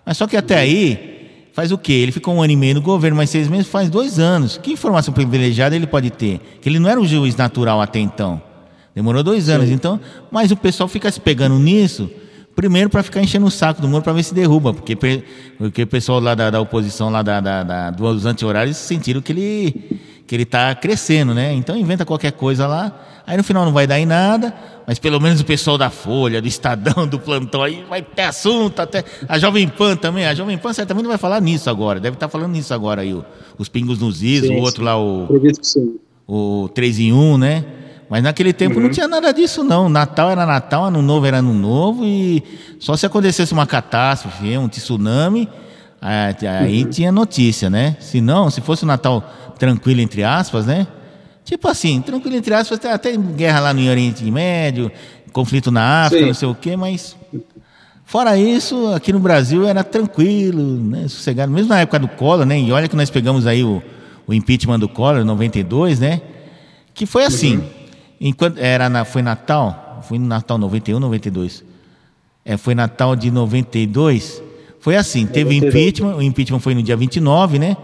Mas 0.07 0.17
só 0.17 0.27
que 0.27 0.39
até 0.39 0.57
aí 0.57 1.18
faz 1.59 1.73
o 1.73 1.77
quê? 1.79 1.93
Ele 1.95 2.13
ficou 2.13 2.37
um 2.37 2.41
ano 2.41 2.53
e 2.53 2.57
meio 2.57 2.77
no 2.77 2.81
governo, 2.81 3.17
mas 3.17 3.31
seis 3.31 3.49
meses 3.49 3.67
faz 3.67 3.91
dois 3.91 4.21
anos. 4.21 4.57
Que 4.63 4.71
informação 4.71 5.13
privilegiada 5.13 5.75
ele 5.75 5.89
pode 5.89 6.09
ter? 6.09 6.41
Que 6.61 6.69
ele 6.69 6.79
não 6.79 6.89
era 6.89 7.01
um 7.01 7.05
juiz 7.05 7.35
natural 7.35 7.81
até 7.81 7.99
então. 7.99 8.41
Demorou 8.95 9.25
dois 9.25 9.49
anos, 9.49 9.69
então. 9.69 9.99
Mas 10.31 10.53
o 10.53 10.57
pessoal 10.57 10.89
fica 10.89 11.11
se 11.11 11.19
pegando 11.21 11.59
nisso. 11.59 12.09
Primeiro 12.55 12.89
para 12.89 13.03
ficar 13.03 13.21
enchendo 13.23 13.45
o 13.47 13.51
saco 13.51 13.83
do 13.83 13.89
Moro 13.89 14.05
para 14.05 14.13
ver 14.13 14.23
se 14.23 14.33
derruba, 14.33 14.73
porque, 14.73 14.95
porque 15.59 15.83
o 15.83 15.87
pessoal 15.89 16.21
lá 16.21 16.37
da, 16.37 16.49
da 16.49 16.61
oposição, 16.61 17.11
lá 17.11 17.23
da, 17.23 17.41
da, 17.41 17.65
da- 17.65 17.91
dos 17.91 18.25
anti-horários, 18.25 18.77
sentiram 18.77 19.21
que 19.21 19.33
ele 19.33 20.01
que 20.29 20.37
ele 20.37 20.43
está 20.45 20.75
crescendo, 20.75 21.33
né? 21.35 21.55
Então 21.55 21.75
inventa 21.77 22.05
qualquer 22.05 22.33
coisa 22.33 22.67
lá, 22.67 22.93
aí 23.27 23.37
no 23.37 23.43
final 23.43 23.65
não 23.65 23.73
vai 23.73 23.87
dar 23.87 23.99
em 23.99 24.05
nada, 24.07 24.55
mas 24.87 24.99
pelo 24.99 25.19
menos 25.19 25.41
o 25.41 25.45
pessoal 25.45 25.79
da 25.79 25.89
Folha, 25.91 26.41
do 26.43 26.47
Estadão, 26.47 27.07
do 27.09 27.19
Plantão 27.19 27.63
aí 27.63 27.83
vai 27.89 28.03
ter 28.03 28.23
assunto, 28.23 28.79
até 28.81 29.03
a 29.27 29.39
Jovem 29.39 29.67
Pan 29.67 29.97
também, 29.97 30.27
a 30.27 30.35
Jovem 30.35 30.59
Pan 30.59 30.73
certamente 30.75 31.03
não 31.05 31.11
vai 31.11 31.19
falar 31.19 31.41
nisso 31.41 31.69
agora, 31.71 31.99
deve 31.99 32.15
estar 32.17 32.29
falando 32.29 32.53
nisso 32.53 32.73
agora 32.75 33.01
aí, 33.03 33.15
o- 33.15 33.25
os 33.57 33.69
pingos 33.69 33.99
nos 33.99 34.23
is, 34.23 34.43
Sim, 34.47 34.57
o 34.59 34.61
outro 34.63 34.85
lá, 34.85 34.97
o, 35.01 35.27
o 36.27 36.69
3 36.75 36.99
em 37.01 37.13
1, 37.13 37.39
né? 37.39 37.65
Mas 38.11 38.23
naquele 38.23 38.53
tempo 38.55 38.81
não 38.81 38.89
tinha 38.91 39.07
nada 39.07 39.33
disso, 39.33 39.63
não. 39.63 39.87
Natal 39.87 40.31
era 40.31 40.47
Natal, 40.47 40.85
Ano 40.85 41.03
Novo 41.03 41.27
era 41.27 41.39
Ano 41.39 41.53
Novo, 41.53 42.05
e 42.07 42.43
só 42.79 42.97
se 42.97 43.05
acontecesse 43.05 43.53
uma 43.53 43.67
catástrofe, 43.67 44.57
um 44.57 44.67
tsunami, 44.67 45.47
aí 46.01 46.85
tinha 46.85 47.11
notícia, 47.11 47.69
né? 47.69 47.97
Se 48.01 48.21
não, 48.21 48.51
se 48.51 48.61
fosse 48.61 48.85
um 48.85 48.89
Natal 48.89 49.23
tranquilo, 49.59 50.01
entre 50.01 50.23
aspas, 50.23 50.67
né? 50.67 50.87
Tipo 51.45 51.69
assim, 51.69 52.01
tranquilo, 52.01 52.37
entre 52.37 52.55
aspas, 52.55 52.79
até, 52.85 53.17
guerra 53.17 53.61
lá 53.61 53.75
no 53.75 53.89
Oriente 53.89 54.25
Médio, 54.31 54.93
conflito 55.33 55.71
na 55.71 56.05
África, 56.05 56.23
Sim. 56.23 56.29
não 56.29 56.35
sei 56.35 56.49
o 56.49 56.55
quê, 56.55 56.77
mas 56.77 57.17
Fora 58.09 58.39
isso, 58.39 58.95
aqui 58.95 59.13
no 59.13 59.21
Brasil 59.21 59.69
era 59.69 59.85
tranquilo, 59.85 60.63
né, 60.63 61.03
sossegado. 61.09 61.53
Mesmo 61.53 61.69
na 61.69 61.81
época 61.81 61.99
do 61.99 62.09
Collor, 62.09 62.47
né? 62.47 62.59
E 62.59 62.73
olha 62.73 62.89
que 62.89 62.97
nós 62.97 63.11
pegamos 63.11 63.47
aí 63.47 63.63
o, 63.63 63.83
o 64.27 64.33
impeachment 64.33 64.79
do 64.79 64.89
Collor, 64.89 65.21
em 65.21 65.25
92, 65.25 66.01
né? 66.01 66.23
Que 66.95 67.05
foi 67.05 67.27
assim. 67.27 67.63
Enquanto 68.19 68.57
era 68.57 68.89
na, 68.89 69.05
foi 69.05 69.21
Natal, 69.21 70.01
foi 70.09 70.19
no 70.19 70.27
Natal 70.27 70.57
91, 70.57 70.99
92. 70.99 71.63
É, 72.47 72.57
foi 72.57 72.75
Natal 72.75 73.15
de 73.15 73.31
92. 73.31 74.43
Foi 74.89 74.97
assim, 74.97 75.27
teve 75.27 75.51
o 75.51 75.61
92. 75.61 75.75
impeachment, 75.75 76.17
o 76.17 76.23
impeachment 76.23 76.61
foi 76.61 76.75
no 76.75 76.83
dia 76.83 76.97
29, 76.97 77.59
né? 77.59 77.77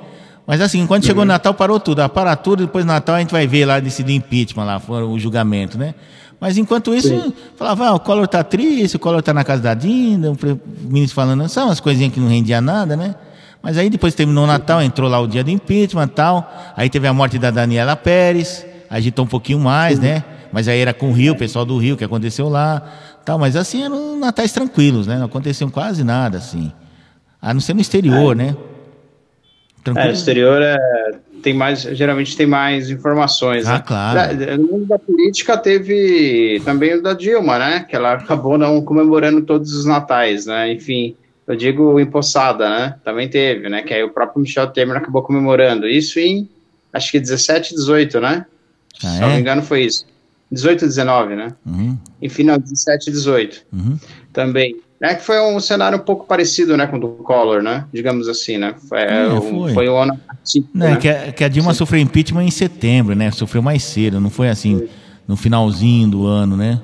Mas 0.47 0.63
assim, 0.63 0.87
quando 0.87 1.05
chegou 1.05 1.23
o 1.23 1.27
Natal, 1.27 1.53
parou 1.53 1.79
tudo. 1.79 2.01
Ah, 2.01 2.09
para 2.09 2.35
tudo, 2.35 2.65
depois 2.65 2.83
do 2.83 2.89
Natal 2.89 3.17
a 3.17 3.21
gente 3.21 3.31
vai 3.31 3.47
ver 3.47 3.67
lá 3.67 3.79
decidir 3.79 4.15
impeachment 4.15 4.65
lá, 4.65 4.81
foi 4.81 5.03
o 5.03 5.19
julgamento, 5.19 5.77
né? 5.77 5.95
Mas 6.41 6.57
enquanto 6.57 6.95
isso, 6.95 7.09
Sim. 7.09 7.31
falava, 7.57 7.89
ah, 7.89 7.93
o 7.93 8.01
Collor 8.01 8.27
tá 8.27 8.43
triste, 8.43 8.97
o 8.97 8.99
Collor 8.99 9.21
tá 9.21 9.35
na 9.35 9.45
casa 9.45 9.61
da 9.61 9.75
Dinda, 9.75 10.33
o 10.33 10.37
ministro 10.91 11.15
falando, 11.15 11.47
são 11.47 11.67
umas 11.67 11.79
coisinhas 11.79 12.11
que 12.11 12.19
não 12.19 12.29
rendia 12.29 12.63
nada, 12.63 12.97
né? 12.97 13.15
Mas 13.63 13.77
aí 13.77 13.91
depois 13.91 14.15
terminou 14.15 14.45
o 14.45 14.47
Natal, 14.47 14.81
entrou 14.81 15.11
lá 15.11 15.21
o 15.21 15.27
dia 15.27 15.45
do 15.45 15.51
impeachment 15.51 16.05
e 16.05 16.09
tal. 16.09 16.55
Aí 16.75 16.89
teve 16.89 17.07
a 17.07 17.13
morte 17.13 17.39
da 17.39 17.51
Daniela 17.51 17.97
Pérez, 17.97 18.65
agitou 18.89 19.27
um 19.27 19.29
pouquinho 19.29 19.61
mais, 19.61 19.99
né? 20.01 20.25
Mas 20.51 20.69
aí 20.69 20.81
era 20.81 20.95
com 20.95 21.11
o 21.11 21.13
Rio, 21.13 21.35
o 21.35 21.37
pessoal 21.37 21.67
do 21.67 21.77
Rio 21.77 21.99
que 21.99 22.05
aconteceu 22.05 22.49
lá. 22.49 22.81
Tal, 23.27 23.39
mas 23.39 23.57
assim 23.57 23.83
eram 23.83 24.19
natais 24.19 24.53
tranquilos, 24.53 25.07
né? 25.07 25.19
Não 25.19 25.27
aconteceu 25.27 25.71
quase 25.71 26.03
nada, 26.05 26.39
assim. 26.39 26.73
A 27.45 27.53
não 27.53 27.61
ser 27.61 27.75
no 27.75 27.81
exterior, 27.81 28.35
né? 28.35 28.57
É, 28.59 29.83
Tranquilo. 29.85 30.09
no 30.09 30.15
exterior 30.15 30.63
é, 30.63 30.77
tem 31.43 31.53
mais, 31.53 31.83
geralmente 31.83 32.35
tem 32.37 32.47
mais 32.47 32.89
informações. 32.91 33.67
Ah, 33.67 33.75
né? 33.75 33.85
claro. 33.87 34.37
Da- 34.39 34.57
No 34.57 34.67
mundo 34.67 34.87
da 34.87 34.99
política 34.99 35.57
teve 35.59 36.61
também 36.65 36.95
o 36.95 37.03
da 37.03 37.13
Dilma, 37.13 37.59
né? 37.59 37.81
Que 37.89 37.95
ela 37.95 38.15
acabou 38.15 38.57
não 38.57 38.81
comemorando 38.83 39.43
todos 39.43 39.73
os 39.75 39.85
natais, 39.85 40.47
né? 40.47 40.73
Enfim, 40.73 41.15
eu 41.47 41.55
digo 41.55 42.01
empossada, 42.01 42.69
né? 42.69 42.95
Também 43.05 43.29
teve, 43.29 43.69
né? 43.69 43.83
Que 43.83 43.93
aí 43.93 44.03
o 44.03 44.11
próprio 44.11 44.41
Michel 44.41 44.69
Temer 44.69 44.97
acabou 44.97 45.23
comemorando. 45.23 45.87
Isso 45.87 46.19
em, 46.19 46.49
acho 46.93 47.13
que 47.13 47.21
17, 47.21 47.75
18, 47.75 48.21
né? 48.21 48.47
Ah, 49.05 49.09
Se 49.09 49.21
não 49.21 49.29
me 49.29 49.35
é? 49.35 49.41
engano 49.41 49.63
foi 49.63 49.83
isso. 49.83 50.07
18, 50.51 50.87
19, 50.87 51.35
né? 51.35 51.49
Uhum, 51.67 51.99
Enfim, 52.23 52.45
não, 52.45 52.57
17, 52.59 53.11
18 53.11 53.67
uhum. 53.73 53.99
também. 54.33 54.77
É 55.05 55.15
que 55.15 55.23
foi 55.23 55.39
um 55.39 55.61
cenário 55.61 55.99
um 55.99 56.01
pouco 56.01 56.27
parecido, 56.27 56.77
né, 56.77 56.87
com 56.87 56.97
o 56.97 57.01
do 57.01 57.09
Collor, 57.09 57.63
né? 57.63 57.85
Digamos 57.93 58.27
assim, 58.27 58.57
né? 58.57 58.75
Foi, 58.89 59.01
É, 59.03 59.29
um, 59.29 59.61
foi. 59.61 59.75
foi 59.75 59.89
um 59.89 59.99
ano 59.99 60.19
atípico, 60.29 60.71
Não, 60.73 60.87
é 60.87 60.91
né? 60.93 60.97
que, 60.97 61.09
a, 61.09 61.33
que 61.33 61.45
a 61.45 61.49
Dilma 61.49 61.75
sofreu 61.75 62.01
impeachment 62.01 62.45
em 62.45 62.51
setembro, 62.51 63.15
né? 63.15 63.31
Sofreu 63.31 63.61
mais 63.61 63.83
cedo, 63.85 64.19
não 64.19 64.31
foi 64.31 64.49
assim, 64.49 64.89
no 65.29 65.37
finalzinho 65.37 66.09
do 66.09 66.27
ano, 66.27 66.57
né? 66.57 66.81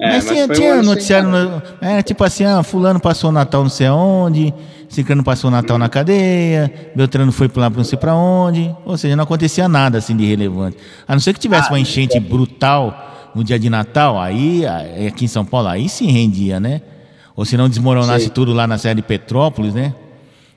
É, 0.00 0.12
mas 0.12 0.26
mas 0.26 0.56
tinha, 0.56 0.74
um 0.76 0.82
noticiário, 0.84 1.28
no, 1.28 1.60
é, 1.80 2.00
tipo 2.02 2.22
assim, 2.22 2.44
ah, 2.44 2.62
fulano 2.62 3.00
passou 3.00 3.30
o 3.30 3.32
Natal 3.32 3.64
não 3.64 3.68
sei 3.68 3.88
aonde, 3.88 4.54
Ciclano 4.88 5.24
passou 5.24 5.48
o 5.48 5.50
Natal 5.50 5.76
na 5.76 5.88
cadeia, 5.88 6.72
Beltrano 6.94 7.32
foi 7.32 7.50
lá 7.56 7.68
pra 7.68 7.78
não 7.78 7.84
sei 7.84 7.98
pra 7.98 8.14
onde, 8.14 8.72
ou 8.84 8.96
seja, 8.96 9.16
não 9.16 9.24
acontecia 9.24 9.66
nada 9.68 9.98
assim 9.98 10.16
de 10.16 10.24
relevante. 10.24 10.76
A 11.06 11.14
não 11.14 11.20
ser 11.20 11.32
que 11.34 11.40
tivesse 11.40 11.66
Ah, 11.68 11.72
uma 11.72 11.80
enchente 11.80 12.20
brutal 12.20 13.30
no 13.34 13.42
dia 13.42 13.58
de 13.58 13.68
Natal, 13.68 14.20
aí, 14.20 14.64
aí 14.64 15.08
aqui 15.08 15.24
em 15.24 15.28
São 15.28 15.44
Paulo, 15.44 15.66
aí 15.66 15.88
sim 15.88 16.06
rendia, 16.12 16.60
né? 16.60 16.80
Ou 17.38 17.44
se 17.44 17.56
não 17.56 17.68
desmoronasse 17.68 18.24
Sim. 18.24 18.30
tudo 18.30 18.52
lá 18.52 18.66
na 18.66 18.76
Serra 18.78 18.96
de 18.96 19.02
Petrópolis, 19.02 19.72
né? 19.72 19.94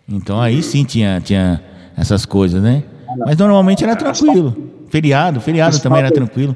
Então 0.09 0.41
aí 0.41 0.63
sim 0.63 0.83
tinha, 0.83 1.21
tinha 1.23 1.61
essas 1.95 2.25
coisas, 2.25 2.59
né? 2.59 2.81
Mas 3.19 3.37
normalmente 3.37 3.83
era 3.83 3.95
tranquilo. 3.95 4.71
Feriado, 4.89 5.39
feriado 5.39 5.79
também 5.79 5.99
era 5.99 6.09
tranquilo. 6.11 6.55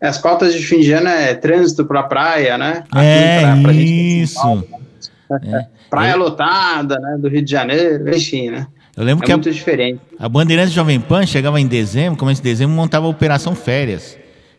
As 0.00 0.16
pautas 0.16 0.54
de 0.54 0.60
fim 0.64 0.80
de 0.80 0.92
ano 0.92 1.08
é 1.08 1.34
trânsito 1.34 1.84
pra 1.84 2.04
praia, 2.04 2.56
né? 2.56 2.84
Aqui 2.90 3.04
É, 3.04 3.40
pra- 3.42 3.62
pra 3.64 3.72
isso. 3.74 4.34
São 4.34 4.62
Paulo, 4.62 5.44
né? 5.44 5.66
Praia 5.90 6.16
lotada, 6.16 6.98
né? 6.98 7.18
Do 7.20 7.28
Rio 7.28 7.42
de 7.44 7.50
Janeiro, 7.50 8.08
enfim, 8.16 8.48
né? 8.48 8.66
Eu 8.96 9.04
lembro 9.04 9.24
É 9.24 9.26
que 9.26 9.32
a, 9.32 9.36
muito 9.36 9.50
diferente. 9.52 10.00
a 10.18 10.26
Bandeirantes 10.26 10.72
Jovem 10.72 10.98
Pan 10.98 11.26
chegava 11.26 11.60
em 11.60 11.66
dezembro, 11.66 12.18
começo 12.18 12.40
de 12.42 12.48
dezembro, 12.48 12.74
montava 12.74 13.04
a 13.04 13.10
Operação 13.10 13.54
Férias. 13.54 14.16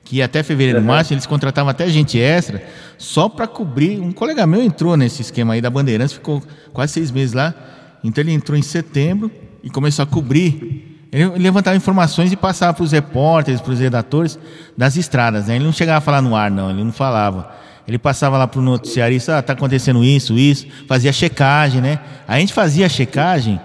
Que 0.08 0.22
até 0.22 0.42
fevereiro, 0.42 0.80
Uhum. 0.80 0.86
março, 0.86 1.14
eles 1.14 1.26
contratavam 1.26 1.70
até 1.70 1.88
gente 1.90 2.18
extra 2.18 2.64
só 2.98 3.28
para 3.28 3.46
cobrir. 3.46 4.00
Um 4.00 4.14
colega 4.14 4.48
meu 4.48 4.62
entrou 4.62 4.96
nesse 4.96 5.22
esquema 5.22 5.54
aí 5.54 5.62
da 5.62 5.70
Bandeirantes, 5.70 6.14
ficou 6.14 6.42
quase 6.72 6.94
seis 6.94 7.12
meses 7.12 7.34
lá. 7.34 7.54
Então 8.02 8.24
ele 8.24 8.32
entrou 8.32 8.58
em 8.58 8.62
setembro 8.62 9.30
e 9.62 9.70
começou 9.70 10.04
a 10.04 10.06
cobrir. 10.06 10.96
Ele 11.12 11.26
levantava 11.38 11.76
informações 11.76 12.32
e 12.32 12.38
passava 12.38 12.74
para 12.74 12.84
os 12.84 12.94
repórteres, 12.94 13.60
para 13.60 13.74
os 13.74 13.80
redatores 13.80 14.40
das 14.78 14.96
estradas. 14.96 15.48
Né? 15.48 15.58
Ele 15.58 15.66
não 15.66 15.74
chegava 15.74 15.98
a 15.98 16.02
falar 16.02 16.22
no 16.22 16.36
ar, 16.36 16.50
não, 16.50 16.70
ele 16.70 16.84
não 16.84 16.92
falava. 16.94 17.52
Ele 17.86 17.98
passava 17.98 18.38
lá 18.38 18.48
para 18.48 18.60
o 18.60 18.64
noticiarista, 18.64 19.38
ah, 19.38 19.42
tá 19.42 19.54
acontecendo 19.54 20.04
isso, 20.04 20.38
isso, 20.38 20.68
fazia 20.88 21.12
checagem, 21.14 21.82
né? 21.82 22.00
A 22.28 22.38
gente 22.38 22.52
fazia 22.54 22.88
checagem 22.90 23.60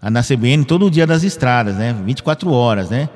ah, 0.00 0.10
na 0.10 0.22
CBN 0.22 0.64
todo 0.66 0.90
dia 0.90 1.06
das 1.06 1.22
estradas, 1.22 1.76
né? 1.76 1.94
24 2.04 2.50
horas, 2.50 2.90
né? 2.90 3.08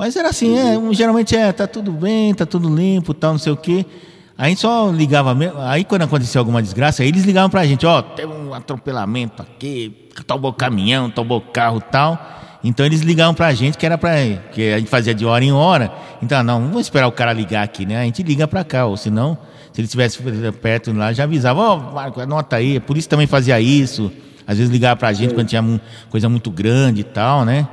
Mas 0.00 0.16
era 0.16 0.30
assim, 0.30 0.56
é, 0.56 0.94
geralmente 0.94 1.36
é, 1.36 1.52
tá 1.52 1.66
tudo 1.66 1.92
bem, 1.92 2.32
tá 2.32 2.46
tudo 2.46 2.74
limpo, 2.74 3.12
tal, 3.12 3.32
não 3.32 3.38
sei 3.38 3.52
o 3.52 3.56
quê. 3.56 3.84
A 4.38 4.48
gente 4.48 4.62
só 4.62 4.90
ligava 4.90 5.34
mesmo. 5.34 5.60
Aí 5.60 5.84
quando 5.84 6.00
acontecia 6.00 6.38
alguma 6.38 6.62
desgraça, 6.62 7.02
aí 7.02 7.08
eles 7.10 7.22
ligavam 7.24 7.50
pra 7.50 7.66
gente, 7.66 7.84
ó, 7.84 8.00
teve 8.00 8.32
um 8.32 8.54
atropelamento 8.54 9.42
aqui, 9.42 10.08
tombou 10.26 10.54
caminhão, 10.54 11.10
tombou 11.10 11.42
carro 11.42 11.82
tal. 11.82 12.18
Então 12.64 12.86
eles 12.86 13.02
ligavam 13.02 13.34
pra 13.34 13.52
gente 13.52 13.76
que 13.76 13.84
era 13.84 13.98
pra. 13.98 14.14
que 14.50 14.72
a 14.72 14.78
gente 14.78 14.88
fazia 14.88 15.14
de 15.14 15.26
hora 15.26 15.44
em 15.44 15.52
hora. 15.52 15.92
Então, 16.22 16.42
não, 16.42 16.62
vamos 16.62 16.80
esperar 16.80 17.06
o 17.06 17.12
cara 17.12 17.34
ligar 17.34 17.62
aqui, 17.62 17.84
né? 17.84 18.00
A 18.00 18.04
gente 18.04 18.22
liga 18.22 18.48
pra 18.48 18.64
cá, 18.64 18.86
ou 18.86 18.96
senão, 18.96 19.36
se 19.70 19.82
ele 19.82 19.84
estivesse 19.84 20.18
perto 20.62 20.94
lá, 20.94 21.12
já 21.12 21.24
avisava, 21.24 21.60
ó, 21.60 21.76
Marco, 21.76 22.22
anota 22.22 22.56
aí, 22.56 22.78
a 22.78 22.80
polícia 22.80 23.10
também 23.10 23.26
fazia 23.26 23.60
isso. 23.60 24.10
Às 24.46 24.56
vezes 24.56 24.72
ligava 24.72 24.96
pra 24.96 25.12
gente 25.12 25.34
quando 25.34 25.48
tinha 25.48 25.62
coisa 26.08 26.26
muito 26.26 26.50
grande 26.50 27.02
e 27.02 27.04
tal, 27.04 27.44
né? 27.44 27.68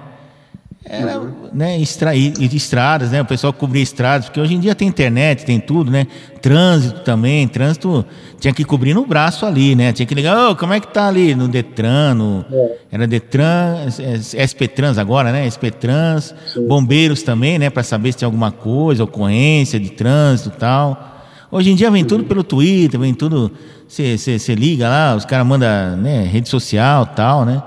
Era, 0.86 1.20
né, 1.54 1.82
estra, 1.82 2.16
e- 2.16 2.34
e 2.40 2.56
estradas, 2.56 3.12
né? 3.12 3.22
O 3.22 3.26
pessoal 3.26 3.52
cobria 3.52 3.84
estradas, 3.84 4.26
porque 4.28 4.40
hoje 4.40 4.54
em 4.54 4.60
dia 4.60 4.74
tem 4.74 4.88
internet, 4.88 5.44
tem 5.46 5.60
tudo, 5.60 5.92
né? 5.92 6.08
Trânsito 6.42 7.02
também, 7.02 7.46
trânsito 7.46 8.06
tinha 8.40 8.54
que 8.54 8.64
cobrir 8.64 8.94
no 8.94 9.06
braço 9.06 9.46
ali, 9.46 9.76
né? 9.76 9.92
Tinha 9.92 10.06
que 10.06 10.16
ligar, 10.16 10.50
ô, 10.52 10.56
como 10.56 10.72
é 10.72 10.80
que 10.80 10.88
tá 10.88 11.08
ali 11.10 11.36
no 11.36 11.50
Detran, 11.50 12.14
no, 12.14 12.46
era 12.90 13.06
Detran, 13.06 13.76
é, 14.00 14.44
SP 14.48 14.66
Trans 14.70 14.98
agora, 14.98 15.32
né? 15.34 15.46
SP 15.52 15.72
Trans, 15.72 16.34
bombeiros 16.68 17.22
também, 17.22 17.60
né? 17.60 17.70
Para 17.70 17.84
saber 17.84 18.14
se 18.14 18.20
tem 18.20 18.26
alguma 18.26 18.52
coisa, 18.52 19.04
ocorrência 19.04 19.78
de 19.78 19.90
trânsito 19.90 20.54
e 20.56 20.60
tal. 20.60 21.16
Hoje 21.52 21.70
em 21.72 21.76
dia 21.76 21.92
vem 21.92 22.06
tudo 22.06 22.24
pelo 22.24 22.44
Twitter, 22.46 22.98
vem 23.00 23.14
tudo. 23.14 23.52
Você 23.90 24.56
liga 24.56 24.88
lá, 24.88 25.16
os 25.16 25.26
caras 25.26 25.46
mandam 25.46 25.98
né, 25.98 26.24
rede 26.24 26.48
social 26.48 27.06
tal, 27.08 27.44
né? 27.46 27.62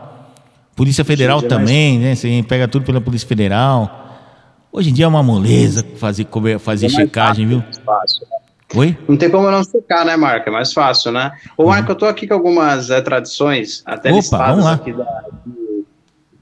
Polícia 0.80 1.04
Federal 1.04 1.40
é 1.40 1.42
também, 1.42 1.98
né? 1.98 2.14
Você 2.14 2.42
pega 2.48 2.66
tudo 2.66 2.86
pela 2.86 3.02
Polícia 3.02 3.28
Federal. 3.28 3.90
Hoje 4.72 4.88
em 4.88 4.94
dia 4.94 5.04
é 5.04 5.08
uma 5.08 5.22
moleza 5.22 5.84
fazer, 5.96 6.26
fazer 6.58 6.86
É 6.86 6.88
mais 6.88 7.02
checagem, 7.04 7.46
viu? 7.46 7.58
rápido, 7.58 7.76
mais 7.86 8.00
fácil, 8.00 8.26
né? 8.30 8.36
Oi? 8.76 8.98
Não 9.06 9.14
tem 9.18 9.28
como 9.30 9.50
não 9.50 9.62
secar, 9.62 10.06
né, 10.06 10.16
Marco? 10.16 10.48
É 10.48 10.52
mais 10.52 10.72
fácil, 10.72 11.12
né? 11.12 11.32
Ô, 11.58 11.66
Marco, 11.66 11.92
eu 11.92 11.94
tô 11.96 12.06
aqui 12.06 12.26
com 12.26 12.32
algumas 12.32 12.88
eh, 12.88 12.98
tradições, 13.02 13.82
até 13.84 14.08
Opa, 14.08 14.16
listadas 14.16 14.64
aqui 14.64 14.94
da- 14.94 15.04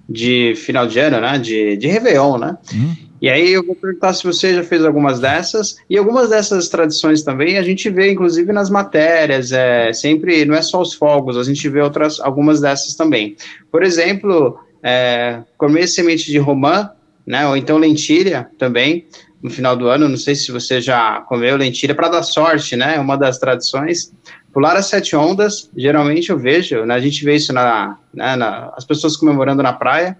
de, 0.08 0.52
de 0.52 0.54
final 0.54 0.86
de 0.86 1.00
ano, 1.00 1.20
né? 1.20 1.36
De, 1.36 1.76
de 1.76 1.88
Réveillon, 1.88 2.38
né? 2.38 2.56
Hum? 2.72 2.94
E 3.20 3.28
aí 3.28 3.52
eu 3.52 3.64
vou 3.64 3.74
perguntar 3.74 4.12
se 4.12 4.24
você 4.24 4.54
já 4.54 4.62
fez 4.62 4.84
algumas 4.84 5.18
dessas, 5.18 5.76
e 5.90 5.98
algumas 5.98 6.30
dessas 6.30 6.68
tradições 6.68 7.22
também 7.22 7.58
a 7.58 7.62
gente 7.62 7.90
vê, 7.90 8.12
inclusive, 8.12 8.52
nas 8.52 8.70
matérias, 8.70 9.52
é, 9.52 9.92
sempre, 9.92 10.44
não 10.44 10.54
é 10.54 10.62
só 10.62 10.80
os 10.80 10.94
fogos, 10.94 11.36
a 11.36 11.42
gente 11.42 11.68
vê 11.68 11.80
outras, 11.80 12.20
algumas 12.20 12.60
dessas 12.60 12.94
também. 12.94 13.36
Por 13.70 13.82
exemplo, 13.82 14.58
é, 14.82 15.42
comer 15.56 15.86
semente 15.88 16.30
de 16.30 16.38
romã, 16.38 16.90
né, 17.26 17.46
ou 17.46 17.56
então 17.56 17.76
lentilha 17.76 18.48
também, 18.56 19.06
no 19.42 19.50
final 19.50 19.76
do 19.76 19.88
ano, 19.88 20.08
não 20.08 20.16
sei 20.16 20.34
se 20.34 20.50
você 20.50 20.80
já 20.80 21.20
comeu 21.22 21.56
lentilha 21.56 21.94
para 21.94 22.08
dar 22.08 22.22
sorte, 22.22 22.76
né, 22.76 22.96
é 22.96 23.00
uma 23.00 23.16
das 23.16 23.38
tradições. 23.38 24.12
Pular 24.52 24.76
as 24.76 24.86
sete 24.86 25.14
ondas, 25.14 25.70
geralmente 25.76 26.30
eu 26.30 26.38
vejo, 26.38 26.84
né, 26.84 26.94
a 26.94 27.00
gente 27.00 27.24
vê 27.24 27.36
isso 27.36 27.52
na, 27.52 27.98
né, 28.14 28.34
na, 28.36 28.72
as 28.76 28.84
pessoas 28.84 29.16
comemorando 29.16 29.62
na 29.62 29.72
praia, 29.72 30.16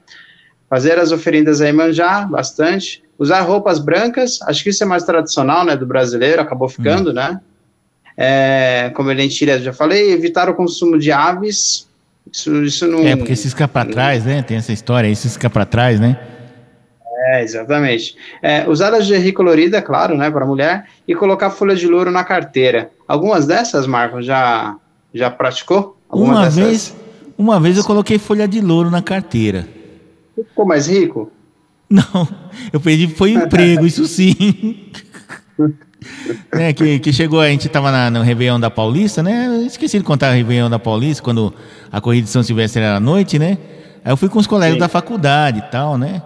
fazer 0.68 0.98
as 0.98 1.12
oferendas 1.12 1.60
aí 1.60 1.72
manjar 1.72 2.28
bastante, 2.28 3.02
usar 3.18 3.40
roupas 3.40 3.78
brancas, 3.78 4.40
acho 4.42 4.62
que 4.62 4.70
isso 4.70 4.82
é 4.82 4.86
mais 4.86 5.04
tradicional, 5.04 5.64
né, 5.64 5.76
do 5.76 5.86
brasileiro, 5.86 6.40
acabou 6.40 6.68
ficando, 6.68 7.12
né, 7.12 7.40
é, 8.16 8.90
como 8.94 9.10
lentilha, 9.10 9.60
já 9.60 9.72
falei, 9.72 10.12
evitar 10.12 10.48
o 10.48 10.54
consumo 10.54 10.98
de 10.98 11.12
aves, 11.12 11.86
isso, 12.32 12.62
isso 12.64 12.86
não... 12.86 13.06
É, 13.06 13.14
porque 13.16 13.36
se 13.36 13.48
fica 13.48 13.68
pra 13.68 13.84
trás, 13.84 14.24
né? 14.24 14.42
Tem 14.42 14.56
essa 14.56 14.72
história 14.72 15.08
aí, 15.08 15.16
se 15.16 15.30
fica 15.30 15.48
pra 15.48 15.64
trás, 15.64 15.98
né? 15.98 16.18
É, 17.30 17.42
exatamente. 17.42 18.16
É, 18.42 18.68
usar 18.68 18.92
a 18.92 18.98
lingerie 18.98 19.32
colorida, 19.32 19.80
claro, 19.80 20.16
né, 20.16 20.30
para 20.30 20.44
mulher, 20.44 20.86
e 21.06 21.14
colocar 21.14 21.50
folha 21.50 21.74
de 21.74 21.86
louro 21.86 22.10
na 22.10 22.24
carteira. 22.24 22.90
Algumas 23.06 23.46
dessas, 23.46 23.86
Marco, 23.86 24.20
já, 24.20 24.76
já 25.14 25.30
praticou? 25.30 25.96
Uma 26.10 26.44
dessas? 26.44 26.54
vez, 26.54 26.96
uma 27.36 27.60
vez 27.60 27.76
eu 27.76 27.84
coloquei 27.84 28.18
folha 28.18 28.48
de 28.48 28.60
louro 28.60 28.90
na 28.90 29.00
carteira. 29.00 29.66
Ficou 30.45 30.66
mais 30.66 30.86
rico? 30.86 31.30
Não, 31.91 32.28
eu 32.72 32.80
perdi 32.80 33.09
foi 33.09 33.32
emprego, 33.32 33.86
isso 33.86 34.07
sim. 34.07 34.34
né, 36.53 36.72
que, 36.72 36.99
que 36.99 37.12
chegou, 37.12 37.41
a 37.41 37.49
gente 37.49 37.68
tava 37.68 37.91
na, 37.91 38.11
no 38.11 38.22
Réveillon 38.22 38.61
da 38.61 38.70
Paulista, 38.70 39.22
né? 39.22 39.47
eu 39.47 39.66
Esqueci 39.66 39.99
de 39.99 40.05
contar 40.05 40.30
o 40.30 40.34
Réveillon 40.34 40.68
da 40.68 40.78
Paulista, 40.78 41.22
quando 41.22 41.53
a 41.91 42.01
corrida 42.01 42.24
de 42.24 42.30
São 42.30 42.43
Silvestre 42.43 42.82
era 42.82 42.97
à 42.97 43.01
noite, 43.01 43.39
né? 43.39 43.59
Aí 44.05 44.12
eu 44.12 44.16
fui 44.16 44.28
com 44.28 44.39
os 44.39 44.47
colegas 44.47 44.74
Sim. 44.74 44.80
da 44.80 44.89
faculdade 44.89 45.59
e 45.59 45.70
tal, 45.70 45.97
né? 45.97 46.22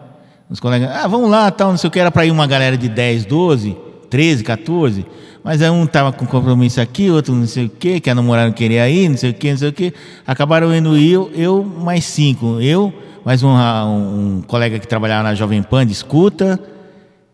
Os 0.51 0.61
colegas, 0.61 0.91
ah, 0.91 1.07
vamos 1.07 1.31
lá, 1.31 1.51
tal, 1.51 1.71
não 1.71 1.79
sei 1.79 1.89
o 1.89 1.91
que, 1.91 1.99
era 1.99 2.11
pra 2.11 2.27
ir 2.27 2.31
uma 2.31 2.47
galera 2.47 2.77
de 2.77 2.89
10, 2.89 3.25
12, 3.25 3.77
13, 4.11 4.45
14. 4.45 5.07
Mas 5.43 5.63
aí 5.63 5.71
um 5.71 5.87
tava 5.87 6.13
com 6.13 6.27
compromisso 6.27 6.81
aqui, 6.81 7.11
outro 7.11 7.35
não 7.35 7.47
sei 7.47 7.67
o 7.67 7.69
que, 7.69 8.01
que 8.01 8.11
a 8.11 8.15
namorada 8.15 8.49
não 8.49 8.55
queria 8.55 8.89
ir, 8.89 9.09
não 9.09 9.17
sei 9.17 9.31
o 9.31 9.35
que, 9.35 9.51
não 9.51 9.59
sei 9.59 9.69
o 9.71 9.73
que. 9.73 9.95
Acabaram 10.27 10.75
indo 10.75 10.97
eu, 10.97 11.31
eu 11.35 11.65
mais 11.65 12.05
cinco. 12.05 12.61
Eu, 12.61 12.93
mais 13.25 13.43
um, 13.43 13.51
um, 13.51 14.37
um 14.39 14.43
colega 14.43 14.79
que 14.79 14.87
trabalhava 14.87 15.23
na 15.23 15.35
Jovem 15.35 15.63
Pan 15.63 15.87
de 15.87 15.93
escuta, 15.93 16.59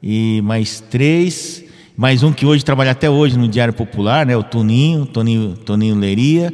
e 0.03 0.41
mais 0.43 0.81
três, 0.81 1.65
mais 1.97 2.23
um 2.23 2.33
que 2.33 2.45
hoje 2.45 2.65
trabalha 2.65 2.91
até 2.91 3.09
hoje 3.09 3.39
no 3.39 3.49
Diário 3.49 3.73
Popular, 3.73 4.27
né? 4.27 4.37
O 4.37 4.43
Toninho, 4.43 5.07
Toninho, 5.07 5.57
Toninho 5.57 5.97
Leria. 5.97 6.53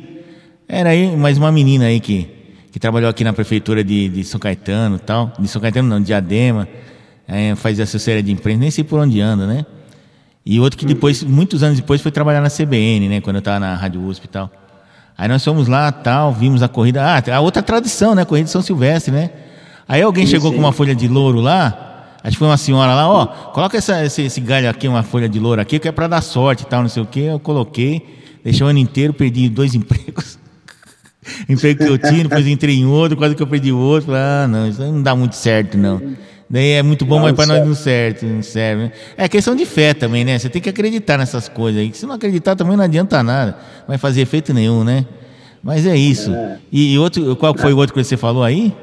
Era 0.68 0.90
aí 0.90 1.14
mais 1.16 1.36
uma 1.36 1.52
menina 1.52 1.86
aí 1.86 2.00
que, 2.00 2.28
que 2.70 2.78
trabalhou 2.78 3.10
aqui 3.10 3.24
na 3.24 3.32
prefeitura 3.32 3.84
de, 3.84 4.08
de 4.08 4.24
São 4.24 4.40
Caetano 4.40 4.96
e 4.96 5.00
tal. 5.00 5.32
De 5.38 5.48
São 5.48 5.60
Caetano 5.60 5.88
não, 5.88 6.00
de 6.00 6.06
Diadema. 6.06 6.66
É, 7.26 7.54
faz 7.54 7.78
assessoria 7.80 8.22
de 8.22 8.32
imprensa, 8.32 8.60
nem 8.60 8.70
sei 8.70 8.84
por 8.84 9.00
onde 9.00 9.20
anda, 9.20 9.46
né? 9.46 9.66
E 10.46 10.60
outro 10.60 10.78
que 10.78 10.86
depois, 10.86 11.22
muitos 11.22 11.62
anos 11.62 11.78
depois, 11.78 12.00
foi 12.00 12.12
trabalhar 12.12 12.40
na 12.40 12.50
CBN, 12.50 13.08
né? 13.08 13.20
Quando 13.20 13.36
eu 13.36 13.40
estava 13.40 13.58
na 13.58 13.74
Rádio 13.74 14.02
USP 14.06 14.24
e 14.24 14.28
tal. 14.28 14.50
Aí 15.16 15.28
nós 15.28 15.44
fomos 15.44 15.68
lá, 15.68 15.92
tal, 15.92 16.32
vimos 16.32 16.62
a 16.62 16.68
corrida. 16.68 17.02
Ah, 17.04 17.22
a 17.36 17.40
outra 17.40 17.62
tradição, 17.62 18.14
né? 18.14 18.22
A 18.22 18.24
corrida 18.26 18.46
de 18.46 18.50
São 18.50 18.62
Silvestre, 18.62 19.12
né? 19.12 19.30
Aí 19.88 20.02
alguém 20.02 20.26
Sim, 20.26 20.32
chegou 20.32 20.50
sim. 20.50 20.56
com 20.56 20.62
uma 20.62 20.72
folha 20.72 20.94
de 20.94 21.06
louro 21.06 21.40
lá. 21.40 21.80
Acho 22.22 22.32
que 22.32 22.38
foi 22.38 22.48
uma 22.48 22.56
senhora 22.56 22.94
lá, 22.94 23.06
ó, 23.08 23.26
coloca 23.26 23.76
essa- 23.76 24.02
esse, 24.02 24.22
esse 24.22 24.40
galho 24.40 24.68
aqui, 24.70 24.88
uma 24.88 25.02
folha 25.02 25.28
de 25.28 25.38
louro 25.38 25.60
aqui, 25.60 25.78
que 25.78 25.86
é 25.86 25.92
para 25.92 26.06
dar 26.08 26.22
sorte 26.22 26.62
e 26.62 26.66
tal, 26.66 26.80
não 26.80 26.88
sei 26.88 27.02
o 27.02 27.06
quê. 27.06 27.20
Eu 27.20 27.38
coloquei, 27.38 28.02
deixei 28.42 28.64
o 28.66 28.68
ano 28.70 28.78
inteiro, 28.78 29.12
perdi 29.12 29.46
dois 29.48 29.74
empregos. 29.76 30.38
Emprego 31.48 31.84
que 31.84 31.90
eu 31.90 31.98
tinha, 31.98 32.22
depois 32.22 32.46
entrei 32.46 32.76
em 32.76 32.86
outro, 32.86 33.16
quase 33.16 33.34
que 33.34 33.42
eu 33.42 33.46
perdi 33.46 33.72
o 33.72 33.78
outro. 33.78 34.06
Falei, 34.06 34.20
ah, 34.22 34.46
não, 34.48 34.68
isso 34.68 34.80
não 34.82 35.02
dá 35.02 35.14
muito 35.14 35.34
certo, 35.36 35.76
não. 35.78 36.00
Daí 36.48 36.72
é 36.72 36.82
muito 36.82 37.04
bom, 37.04 37.16
Não 37.16 37.22
mas 37.22 37.32
para 37.34 37.46
nós 37.46 37.66
não 37.66 37.74
serve, 37.74 38.26
não 38.26 38.42
serve. 38.42 38.84
né? 38.84 38.92
É 39.16 39.28
questão 39.28 39.56
de 39.56 39.64
fé 39.64 39.94
também, 39.94 40.24
né? 40.24 40.38
Você 40.38 40.48
tem 40.48 40.60
que 40.60 40.68
acreditar 40.68 41.16
nessas 41.16 41.48
coisas 41.48 41.80
aí. 41.80 41.92
Se 41.94 42.06
não 42.06 42.14
acreditar 42.14 42.54
também 42.54 42.76
não 42.76 42.84
adianta 42.84 43.22
nada. 43.22 43.52
Não 43.80 43.88
vai 43.88 43.98
fazer 43.98 44.20
efeito 44.20 44.52
nenhum, 44.52 44.84
né? 44.84 45.06
Mas 45.62 45.86
é 45.86 45.96
isso. 45.96 46.30
E, 46.70 46.92
e 46.92 46.98
outro, 46.98 47.34
qual 47.36 47.56
foi 47.56 47.72
o 47.72 47.78
outro 47.78 47.94
que 47.94 48.04
você 48.04 48.16
falou 48.16 48.42
aí? 48.42 48.74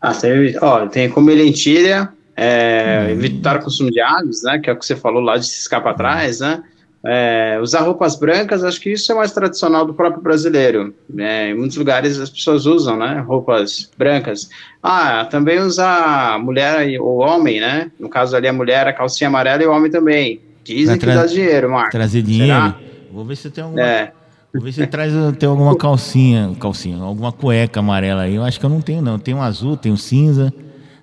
Ah, 0.00 0.14
tem, 0.14 0.56
ó, 0.60 0.86
tem 0.86 1.08
comer 1.10 1.34
lentilha, 1.34 2.08
é, 2.36 3.08
evitar 3.10 3.56
o 3.56 3.62
consumo 3.62 3.90
de 3.90 4.00
aves, 4.00 4.42
né? 4.42 4.58
Que 4.58 4.70
é 4.70 4.72
o 4.72 4.76
que 4.78 4.84
você 4.84 4.96
falou 4.96 5.22
lá 5.22 5.36
de 5.36 5.46
se 5.46 5.60
escapar 5.60 5.90
atrás, 5.90 6.40
né? 6.40 6.62
É, 7.06 7.58
usar 7.60 7.80
roupas 7.82 8.16
brancas, 8.16 8.64
acho 8.64 8.80
que 8.80 8.90
isso 8.92 9.12
é 9.12 9.14
mais 9.14 9.30
tradicional 9.30 9.84
do 9.84 9.92
próprio 9.92 10.22
brasileiro. 10.22 10.94
né? 11.08 11.50
em 11.50 11.54
muitos 11.54 11.76
lugares 11.76 12.18
as 12.18 12.30
pessoas 12.30 12.64
usam, 12.64 12.96
né? 12.96 13.22
Roupas 13.26 13.90
brancas. 13.96 14.48
Ah, 14.82 15.26
também 15.26 15.58
usar 15.60 16.38
mulher 16.38 16.88
e 16.88 16.98
o 16.98 17.16
homem, 17.18 17.60
né? 17.60 17.90
No 18.00 18.08
caso 18.08 18.34
ali 18.34 18.48
a 18.48 18.52
mulher, 18.52 18.86
a 18.86 18.92
calcinha 18.92 19.28
amarela 19.28 19.62
e 19.62 19.66
o 19.66 19.72
homem 19.72 19.90
também. 19.90 20.40
Dizem 20.64 20.98
que 20.98 21.04
dá 21.06 21.26
dinheiro, 21.26 21.70
Marco. 21.70 21.90
Trazer 21.90 22.22
dinheiro? 22.22 22.46
Será? 22.54 22.74
Vou 23.12 23.24
ver 23.24 23.36
se 23.36 23.50
tem 23.50 23.62
alguma. 23.62 23.82
É. 23.82 24.12
Vou 24.52 24.62
ver 24.62 24.72
se 24.72 24.86
traz 24.86 25.12
tem 25.38 25.48
alguma 25.48 25.76
calcinha, 25.76 26.52
calcinha, 26.58 27.02
alguma 27.02 27.32
cueca 27.32 27.80
amarela 27.80 28.22
aí. 28.22 28.36
Eu 28.36 28.44
acho 28.44 28.58
que 28.58 28.64
eu 28.64 28.70
não 28.70 28.80
tenho, 28.80 29.02
não. 29.02 29.18
Tem 29.18 29.34
um 29.34 29.42
azul, 29.42 29.78
um 29.86 29.96
cinza, 29.96 30.52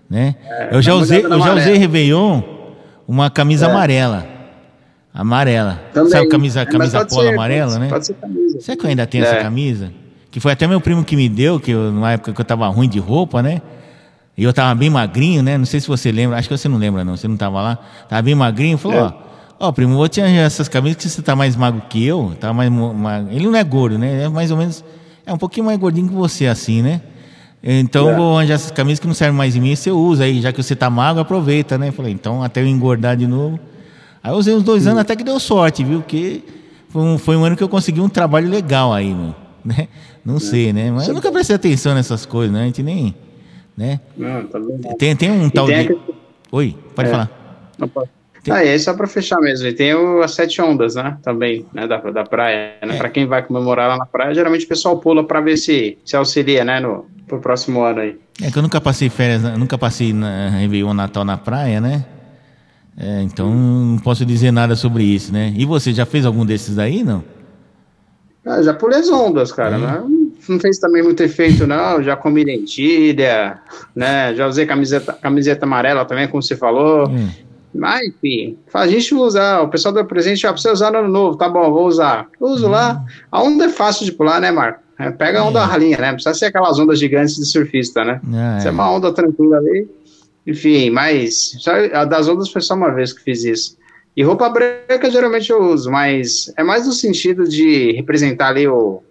né? 0.09 0.35
eu 0.71 0.81
já 0.81 0.93
uma 0.93 1.01
usei, 1.01 1.23
eu 1.23 1.39
já 1.41 1.53
usei. 1.53 1.77
Réveillon 1.77 2.41
uma 3.07 3.29
camisa 3.29 3.67
É. 3.67 3.69
amarela. 3.69 4.25
Amarela. 5.13 5.81
Também. 5.93 6.11
Sabe 6.11 6.27
camisa, 6.27 6.61
É, 6.61 6.65
camisa 6.65 7.05
polo 7.05 7.21
ser, 7.23 7.33
amarela, 7.33 7.71
pode, 7.71 7.79
né? 7.83 7.89
Pode 7.89 8.05
ser 8.05 8.13
camisa. 8.13 8.61
Será 8.61 8.77
que 8.77 8.85
eu 8.85 8.89
ainda 8.89 9.05
tenho 9.05 9.25
É. 9.25 9.27
essa 9.27 9.41
camisa? 9.41 9.91
Que 10.29 10.39
foi 10.39 10.51
até 10.53 10.65
meu 10.67 10.79
primo 10.79 11.03
que 11.03 11.15
me 11.15 11.27
deu, 11.27 11.59
que 11.59 11.71
eu, 11.71 11.91
numa 11.91 12.13
época 12.13 12.31
que 12.33 12.39
eu 12.39 12.45
tava 12.45 12.65
ruim 12.69 12.87
de 12.87 12.99
roupa, 12.99 13.41
né? 13.43 13.61
E 14.37 14.43
eu 14.43 14.53
tava 14.53 14.73
bem 14.73 14.89
magrinho, 14.89 15.43
né? 15.43 15.57
Não 15.57 15.65
sei 15.65 15.81
se 15.81 15.87
você 15.87 16.11
lembra, 16.11 16.37
acho 16.37 16.47
que 16.47 16.57
você 16.57 16.69
não 16.69 16.77
lembra, 16.77 17.03
não. 17.03 17.17
Você 17.17 17.27
não 17.27 17.35
tava 17.35 17.61
lá. 17.61 17.77
Tava 18.07 18.21
bem 18.21 18.33
magrinho. 18.33 18.77
Falou, 18.77 18.97
É. 18.97 19.01
ó, 19.59 19.67
ó, 19.67 19.71
primo, 19.73 19.95
vou 19.95 20.07
te 20.07 20.21
arranjar 20.21 20.43
essas 20.43 20.69
camisas 20.69 21.03
que 21.03 21.09
você 21.09 21.21
tá 21.21 21.35
mais 21.35 21.57
magro 21.57 21.81
que 21.89 22.05
eu. 22.05 22.33
Tá 22.39 22.53
mais 22.53 22.71
magro. 22.71 23.29
Ele 23.33 23.45
não 23.47 23.55
é 23.57 23.63
gordo, 23.65 23.99
né? 23.99 24.23
É 24.23 24.29
mais 24.29 24.49
ou 24.49 24.55
menos. 24.57 24.83
É 25.25 25.33
um 25.33 25.37
pouquinho 25.37 25.65
mais 25.65 25.77
gordinho 25.77 26.07
que 26.07 26.15
você, 26.15 26.47
assim, 26.47 26.81
né? 26.81 27.01
Então 27.61 28.07
eu 28.07 28.13
É. 28.13 28.15
vou 28.15 28.37
arranjar 28.37 28.53
essas 28.55 28.71
camisas 28.71 28.99
que 28.99 29.05
não 29.07 29.13
servem 29.13 29.37
mais 29.37 29.55
em 29.55 29.59
mim, 29.59 29.75
você 29.75 29.91
usa 29.91 30.23
aí, 30.23 30.41
já 30.41 30.51
que 30.51 30.63
você 30.63 30.75
tá 30.75 30.89
magro, 30.89 31.21
aproveita, 31.21 31.77
né? 31.77 31.91
Falei, 31.91 32.11
então 32.13 32.41
até 32.41 32.61
eu 32.61 32.65
engordar 32.67 33.15
de 33.17 33.27
novo. 33.27 33.59
Aí 34.23 34.31
eu 34.31 34.35
usei 34.37 34.53
uns 34.53 34.63
dois 34.63 34.85
anos 34.87 34.99
até 34.99 35.15
que 35.15 35.23
deu 35.23 35.39
sorte, 35.39 35.83
viu? 35.83 35.99
Porque 36.01 36.41
foi 36.89 37.01
um, 37.01 37.17
foi 37.17 37.35
um 37.35 37.43
ano 37.43 37.55
que 37.55 37.63
eu 37.63 37.69
consegui 37.69 37.99
um 38.01 38.09
trabalho 38.09 38.49
legal 38.49 38.93
aí, 38.93 39.13
meu. 39.13 39.33
Né? 39.63 39.87
Não 40.25 40.39
sei, 40.39 40.73
né? 40.73 40.89
Mas 40.89 41.07
eu 41.07 41.13
nunca 41.13 41.31
prestei 41.31 41.55
atenção 41.55 41.93
nessas 41.93 42.25
coisas, 42.25 42.51
né? 42.51 42.63
A 42.63 42.65
gente 42.65 42.81
nem. 42.81 43.13
Né? 43.77 43.99
Não, 44.17 44.43
tá. 44.47 44.59
Tem, 44.97 45.15
tem 45.15 45.29
um 45.29 45.45
E 45.47 45.51
tal 45.51 45.67
tem 45.67 45.85
de. 45.87 45.93
a 45.93 45.97
Oi, 46.51 46.75
pode 46.95 47.09
É. 47.09 47.11
falar. 47.11 47.29
Tem- 48.43 48.51
Ah, 48.53 48.65
e 48.65 48.69
aí 48.69 48.79
só 48.79 48.95
para 48.95 49.05
fechar 49.05 49.39
mesmo, 49.39 49.67
e 49.67 49.73
tem 49.73 49.93
o, 49.93 50.21
as 50.23 50.31
sete 50.33 50.59
ondas, 50.63 50.95
né, 50.95 51.15
também, 51.21 51.63
né, 51.71 51.85
da, 51.87 51.97
da 51.97 52.23
praia, 52.23 52.73
né, 52.83 52.95
É. 52.95 52.97
para 52.97 53.07
quem 53.09 53.27
vai 53.27 53.43
comemorar 53.43 53.87
lá 53.87 53.97
na 53.97 54.05
praia, 54.07 54.33
geralmente 54.33 54.65
o 54.65 54.67
pessoal 54.67 54.97
pula 54.97 55.23
para 55.23 55.39
ver 55.41 55.57
se, 55.57 55.95
se 56.03 56.15
auxilia, 56.15 56.65
né, 56.65 56.79
no, 56.79 57.05
pro 57.27 57.39
próximo 57.39 57.81
ano 57.83 57.99
aí. 57.99 58.17
É 58.41 58.49
que 58.49 58.57
eu 58.57 58.63
nunca 58.63 58.81
passei 58.81 59.09
férias, 59.09 59.43
eu 59.43 59.59
nunca 59.59 59.77
passei 59.77 60.11
na 60.11 60.49
Réveillon 60.49 60.93
Natal 60.95 61.23
na 61.23 61.37
praia, 61.37 61.79
né? 61.79 62.03
É, 62.97 63.21
então 63.23 63.49
não 63.53 63.97
posso 63.97 64.25
dizer 64.25 64.51
nada 64.51 64.75
sobre 64.75 65.03
isso, 65.03 65.31
né? 65.33 65.53
E 65.55 65.65
você 65.65 65.93
já 65.93 66.05
fez 66.05 66.25
algum 66.25 66.45
desses 66.45 66.77
aí, 66.77 67.03
não? 67.03 67.23
Ah, 68.45 68.61
já 68.61 68.73
pulei 68.73 68.99
as 68.99 69.09
ondas, 69.09 69.51
cara, 69.51 69.75
É. 69.75 69.79
né, 69.79 70.03
não 70.49 70.59
fez 70.59 70.79
também 70.79 71.03
muito 71.03 71.21
efeito 71.21 71.67
não, 71.67 72.01
já 72.01 72.15
comi 72.15 72.43
lentilha, 72.43 73.59
né, 73.95 74.33
já 74.33 74.47
usei 74.47 74.65
camiseta, 74.65 75.13
camiseta 75.13 75.65
amarela 75.65 76.05
também, 76.05 76.27
como 76.27 76.41
você 76.41 76.55
falou, 76.55 77.07
Hum. 77.07 77.29
mas 77.73 78.01
enfim, 78.07 78.57
a 78.73 78.87
gente 78.87 79.13
usar, 79.13 79.61
o 79.61 79.67
pessoal 79.69 79.93
deu 79.93 80.05
presente, 80.05 80.47
ó, 80.47 80.51
pra 80.51 80.59
você 80.59 80.71
usar 80.71 80.91
no 80.91 80.97
ano 80.97 81.07
novo, 81.07 81.37
tá 81.37 81.47
bom, 81.47 81.71
vou 81.71 81.85
usar, 81.85 82.27
uso 82.39 82.67
lá, 82.67 83.05
a 83.31 83.43
onda 83.43 83.65
é 83.65 83.69
fácil 83.69 84.05
de 84.05 84.11
pular, 84.11 84.41
né, 84.41 84.49
Marco? 84.49 84.79
É, 84.97 85.09
pega 85.11 85.39
a 85.41 85.43
onda 85.43 85.63
ralinha, 85.63 85.97
né, 85.99 86.07
não 86.07 86.15
precisa 86.15 86.33
ser 86.33 86.45
aquelas 86.45 86.79
ondas 86.79 86.99
gigantes 86.99 87.35
de 87.35 87.45
surfista, 87.45 88.03
né? 88.03 88.19
Ah, 88.33 88.57
Isso 88.57 88.67
é 88.67 88.69
é. 88.69 88.73
uma 88.73 88.91
onda 88.91 89.11
tranquila 89.13 89.57
ali. 89.57 89.87
Enfim, 90.45 90.89
mas 90.89 91.55
só, 91.59 91.71
a 91.93 92.05
das 92.05 92.27
ondas 92.27 92.49
foi 92.49 92.61
só 92.61 92.73
uma 92.73 92.93
vez 92.93 93.13
que 93.13 93.23
fiz 93.23 93.43
isso. 93.43 93.77
E 94.15 94.23
roupa 94.23 94.49
branca 94.49 95.09
geralmente 95.09 95.49
eu 95.51 95.61
uso, 95.61 95.89
mas 95.89 96.51
é 96.57 96.63
mais 96.63 96.85
no 96.85 96.91
sentido 96.91 97.47
de 97.47 97.91
representar 97.93 98.49
ali 98.49 98.67
o, 98.67 99.01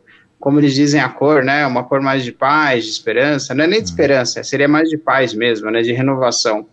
como 0.40 0.58
eles 0.58 0.74
dizem, 0.74 1.00
a 1.00 1.08
cor, 1.08 1.44
né? 1.44 1.66
Uma 1.66 1.84
cor 1.84 2.00
mais 2.00 2.24
de 2.24 2.32
paz, 2.32 2.84
de 2.84 2.90
esperança. 2.90 3.54
Não 3.54 3.64
é 3.64 3.66
nem 3.66 3.82
de 3.82 3.88
esperança, 3.88 4.42
seria 4.42 4.66
mais 4.66 4.88
de 4.88 4.96
paz 4.96 5.34
mesmo, 5.34 5.70
né? 5.70 5.82
De 5.82 5.92
renovação. 5.92 6.66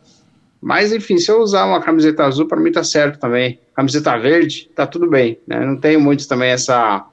Mas, 0.61 0.91
enfim, 0.93 1.17
se 1.17 1.29
eu 1.29 1.41
usar 1.41 1.65
uma 1.65 1.81
camiseta 1.81 2.25
azul, 2.25 2.47
para 2.47 2.59
mim 2.59 2.71
tá 2.71 2.83
certo 2.83 3.19
também. 3.19 3.59
Camiseta 3.75 4.17
verde, 4.17 4.69
tá 4.73 4.87
tudo 4.87 5.07
bem. 5.07 5.37
Né? 5.45 5.59
Não 5.59 5.77
tenho 5.77 5.99
muito 5.99 6.27
também 6.27 6.49
essa, 6.49 7.05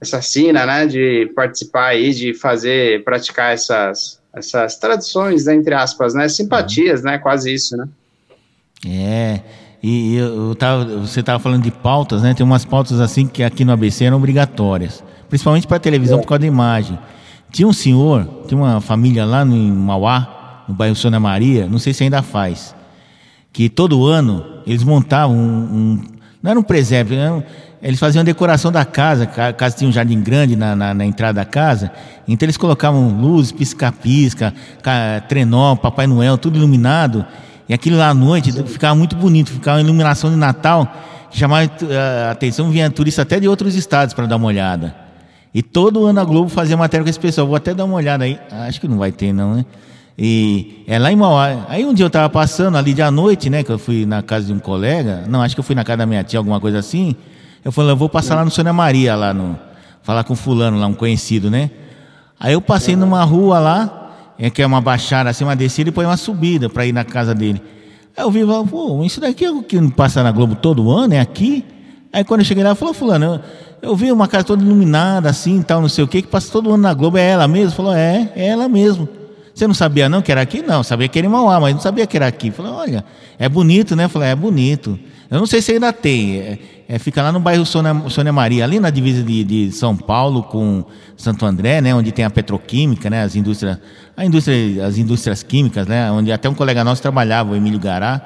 essa 0.00 0.20
sina, 0.20 0.66
né? 0.66 0.86
De 0.86 1.32
participar 1.34 1.86
aí, 1.86 2.12
de 2.12 2.34
fazer, 2.34 3.02
praticar 3.02 3.54
essas, 3.54 4.22
essas 4.36 4.76
tradições, 4.76 5.46
né, 5.46 5.54
entre 5.54 5.74
aspas, 5.74 6.12
né? 6.14 6.28
Simpatias, 6.28 7.02
né? 7.02 7.18
Quase 7.18 7.52
isso, 7.52 7.76
né? 7.76 7.88
É. 8.86 9.40
E 9.82 10.16
eu, 10.16 10.54
tava, 10.54 10.84
você 10.84 11.20
estava 11.20 11.38
falando 11.38 11.62
de 11.62 11.70
pautas, 11.70 12.22
né? 12.22 12.34
Tem 12.34 12.44
umas 12.44 12.64
pautas 12.64 13.00
assim 13.00 13.26
que 13.26 13.42
aqui 13.42 13.64
no 13.64 13.72
ABC 13.72 14.04
eram 14.04 14.18
obrigatórias, 14.18 15.02
principalmente 15.28 15.66
para 15.66 15.78
televisão 15.78 16.18
é. 16.18 16.20
por 16.20 16.28
causa 16.28 16.40
da 16.40 16.46
imagem. 16.46 16.98
Tinha 17.50 17.66
um 17.66 17.72
senhor, 17.72 18.28
tinha 18.46 18.60
uma 18.60 18.80
família 18.80 19.24
lá 19.24 19.44
no 19.44 19.56
Mauá, 19.56 20.64
no 20.68 20.74
bairro 20.74 20.94
Sônia 20.94 21.20
Maria, 21.20 21.66
não 21.66 21.78
sei 21.78 21.94
se 21.94 22.04
ainda 22.04 22.20
faz, 22.20 22.74
que 23.52 23.68
todo 23.68 24.04
ano 24.04 24.44
eles 24.66 24.82
montavam 24.82 25.36
um, 25.36 25.94
um 25.94 26.15
não 26.46 26.50
era 26.52 26.60
um 26.60 26.62
presépio, 26.62 27.18
era 27.18 27.34
um, 27.34 27.42
eles 27.82 27.98
faziam 27.98 28.20
a 28.20 28.24
decoração 28.24 28.70
da 28.70 28.84
casa, 28.84 29.24
a 29.24 29.52
casa 29.52 29.76
tinha 29.76 29.90
um 29.90 29.92
jardim 29.92 30.20
grande 30.20 30.54
na, 30.54 30.76
na, 30.76 30.94
na 30.94 31.04
entrada 31.04 31.34
da 31.34 31.44
casa, 31.44 31.90
então 32.28 32.46
eles 32.46 32.56
colocavam 32.56 33.08
luzes, 33.20 33.50
pisca-pisca, 33.50 34.54
trenó, 35.28 35.74
Papai 35.74 36.06
Noel, 36.06 36.38
tudo 36.38 36.56
iluminado, 36.56 37.26
e 37.68 37.74
aquilo 37.74 37.96
lá 37.96 38.10
à 38.10 38.14
noite 38.14 38.52
ficava 38.64 38.94
muito 38.94 39.16
bonito, 39.16 39.50
ficava 39.50 39.78
uma 39.78 39.82
iluminação 39.82 40.30
de 40.30 40.36
Natal 40.36 40.88
chamava 41.32 41.68
a 42.28 42.30
atenção, 42.30 42.70
vinha 42.70 42.88
turista 42.90 43.22
até 43.22 43.40
de 43.40 43.48
outros 43.48 43.74
estados 43.74 44.14
para 44.14 44.26
dar 44.26 44.36
uma 44.36 44.46
olhada. 44.46 44.94
E 45.52 45.62
todo 45.62 46.06
ano 46.06 46.20
a 46.20 46.24
Globo 46.24 46.48
fazia 46.48 46.76
matéria 46.76 47.02
com 47.02 47.10
esse 47.10 47.18
pessoal. 47.18 47.46
Vou 47.46 47.56
até 47.56 47.74
dar 47.74 47.84
uma 47.84 47.96
olhada 47.96 48.24
aí. 48.24 48.38
Acho 48.68 48.80
que 48.80 48.86
não 48.86 48.98
vai 48.98 49.10
ter, 49.10 49.32
não, 49.32 49.54
né? 49.56 49.64
E 50.18 50.82
é 50.86 50.98
lá 50.98 51.12
em 51.12 51.16
Mauá. 51.16 51.66
Aí 51.68 51.84
um 51.84 51.92
dia 51.92 52.04
eu 52.04 52.08
estava 52.08 52.28
passando 52.30 52.76
ali 52.78 52.94
de 52.94 53.02
à 53.02 53.10
noite, 53.10 53.50
né? 53.50 53.62
Que 53.62 53.70
eu 53.70 53.78
fui 53.78 54.06
na 54.06 54.22
casa 54.22 54.46
de 54.46 54.52
um 54.52 54.58
colega. 54.58 55.24
Não, 55.28 55.42
acho 55.42 55.54
que 55.54 55.60
eu 55.60 55.64
fui 55.64 55.74
na 55.74 55.84
casa 55.84 55.98
da 55.98 56.06
minha 56.06 56.24
tia, 56.24 56.38
alguma 56.38 56.58
coisa 56.58 56.78
assim. 56.78 57.14
Eu 57.64 57.70
falei, 57.70 57.90
eu 57.90 57.96
vou 57.96 58.08
passar 58.08 58.34
lá 58.36 58.44
no 58.44 58.50
Sônia 58.50 58.72
Maria, 58.72 59.14
lá 59.14 59.34
no. 59.34 59.58
Falar 60.02 60.24
com 60.24 60.34
fulano 60.34 60.78
lá, 60.78 60.86
um 60.86 60.94
conhecido, 60.94 61.50
né? 61.50 61.70
Aí 62.38 62.52
eu 62.52 62.60
passei 62.60 62.94
numa 62.96 63.24
rua 63.24 63.58
lá, 63.58 64.12
é 64.38 64.48
que 64.48 64.62
é 64.62 64.66
uma 64.66 64.80
baixada 64.80 65.30
assim, 65.30 65.42
uma 65.42 65.56
descida 65.56 65.90
e 65.90 65.92
põe 65.92 66.04
uma 66.04 66.16
subida 66.16 66.70
para 66.70 66.86
ir 66.86 66.92
na 66.92 67.04
casa 67.04 67.34
dele. 67.34 67.60
Aí 68.16 68.24
eu 68.24 68.30
vi, 68.30 68.40
pô, 68.70 69.02
isso 69.02 69.20
daqui 69.20 69.44
é 69.44 69.50
o 69.50 69.62
que 69.62 69.80
passa 69.90 70.22
na 70.22 70.30
Globo 70.30 70.54
todo 70.54 70.90
ano, 70.90 71.14
é 71.14 71.20
aqui? 71.20 71.64
Aí 72.12 72.24
quando 72.24 72.40
eu 72.40 72.46
cheguei 72.46 72.62
lá, 72.62 72.74
falou, 72.74 72.94
fulano, 72.94 73.24
eu, 73.82 73.90
eu 73.90 73.96
vi 73.96 74.12
uma 74.12 74.28
casa 74.28 74.44
toda 74.44 74.62
iluminada 74.62 75.28
assim, 75.28 75.60
tal, 75.60 75.80
não 75.80 75.88
sei 75.88 76.04
o 76.04 76.08
que, 76.08 76.22
que 76.22 76.28
passa 76.28 76.52
todo 76.52 76.68
ano 76.68 76.82
na 76.82 76.94
Globo, 76.94 77.18
é 77.18 77.28
ela 77.28 77.48
mesmo? 77.48 77.72
Falou, 77.72 77.92
é, 77.92 78.30
é 78.36 78.46
ela 78.46 78.68
mesmo. 78.68 79.08
Você 79.56 79.66
não 79.66 79.72
sabia 79.72 80.06
não 80.06 80.20
que 80.20 80.30
era 80.30 80.42
aqui? 80.42 80.60
Não, 80.60 80.82
sabia 80.82 81.08
que 81.08 81.18
era 81.18 81.26
em 81.26 81.30
Mauá, 81.30 81.58
mas 81.58 81.72
não 81.72 81.80
sabia 81.80 82.06
que 82.06 82.14
era 82.14 82.26
aqui. 82.26 82.50
Falei, 82.50 82.70
olha, 82.70 83.04
é 83.38 83.48
bonito, 83.48 83.96
né? 83.96 84.06
Falei, 84.06 84.28
é 84.28 84.36
bonito. 84.36 84.98
Eu 85.30 85.38
não 85.38 85.46
sei 85.46 85.62
se 85.62 85.72
ainda 85.72 85.94
tem. 85.94 86.36
É, 86.36 86.58
é, 86.86 86.98
fica 86.98 87.22
lá 87.22 87.32
no 87.32 87.40
bairro 87.40 87.64
Sônia, 87.64 88.02
Sônia, 88.10 88.34
Maria, 88.34 88.64
ali 88.64 88.78
na 88.78 88.90
divisa 88.90 89.22
de, 89.22 89.42
de, 89.42 89.72
São 89.72 89.96
Paulo 89.96 90.42
com 90.42 90.84
Santo 91.16 91.46
André, 91.46 91.80
né? 91.80 91.94
Onde 91.94 92.12
tem 92.12 92.22
a 92.22 92.28
petroquímica, 92.28 93.08
né? 93.08 93.22
As 93.22 93.34
indústrias, 93.34 93.78
a 94.14 94.26
indústria, 94.26 94.84
as 94.84 94.98
indústrias 94.98 95.42
químicas, 95.42 95.86
né? 95.86 96.12
Onde 96.12 96.30
até 96.30 96.50
um 96.50 96.54
colega 96.54 96.84
nosso 96.84 97.00
trabalhava, 97.00 97.52
o 97.52 97.56
Emílio 97.56 97.80
Gará, 97.80 98.20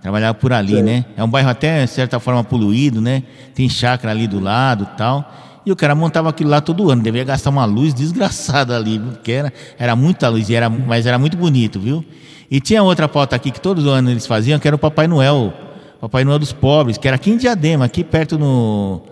trabalhava 0.00 0.34
por 0.34 0.52
ali, 0.52 0.76
Sim. 0.76 0.82
né? 0.82 1.04
É 1.16 1.24
um 1.24 1.28
bairro 1.28 1.50
até, 1.50 1.84
de 1.84 1.90
certa 1.90 2.20
forma, 2.20 2.44
poluído, 2.44 3.00
né? 3.00 3.24
Tem 3.56 3.68
chácara 3.68 4.12
ali 4.12 4.28
do 4.28 4.38
lado 4.38 4.86
tal. 4.96 5.45
E 5.66 5.72
o 5.72 5.76
cara 5.76 5.94
montava 5.94 6.30
aquilo 6.30 6.48
lá 6.48 6.60
todo 6.60 6.90
ano. 6.90 7.02
Devia 7.02 7.24
gastar 7.24 7.50
uma 7.50 7.64
luz 7.64 7.92
desgraçada 7.92 8.76
ali, 8.76 8.98
porque 8.98 9.32
era, 9.32 9.52
era 9.78 9.96
muita 9.96 10.28
luz, 10.28 10.48
era, 10.48 10.70
mas 10.70 11.04
era 11.04 11.18
muito 11.18 11.36
bonito, 11.36 11.78
viu? 11.78 12.04
E 12.48 12.60
tinha 12.60 12.82
outra 12.82 13.08
pauta 13.08 13.34
aqui 13.34 13.50
que 13.50 13.60
todos 13.60 13.84
os 13.84 13.92
anos 13.92 14.10
eles 14.10 14.26
faziam, 14.26 14.58
que 14.58 14.68
era 14.68 14.76
o 14.76 14.78
Papai 14.78 15.08
Noel 15.08 15.52
Papai 16.00 16.24
Noel 16.24 16.38
dos 16.38 16.52
Pobres, 16.52 16.98
que 16.98 17.08
era 17.08 17.16
aqui 17.16 17.30
em 17.30 17.36
Diadema, 17.36 17.84
aqui 17.86 18.04
perto 18.04 18.38
no. 18.38 19.02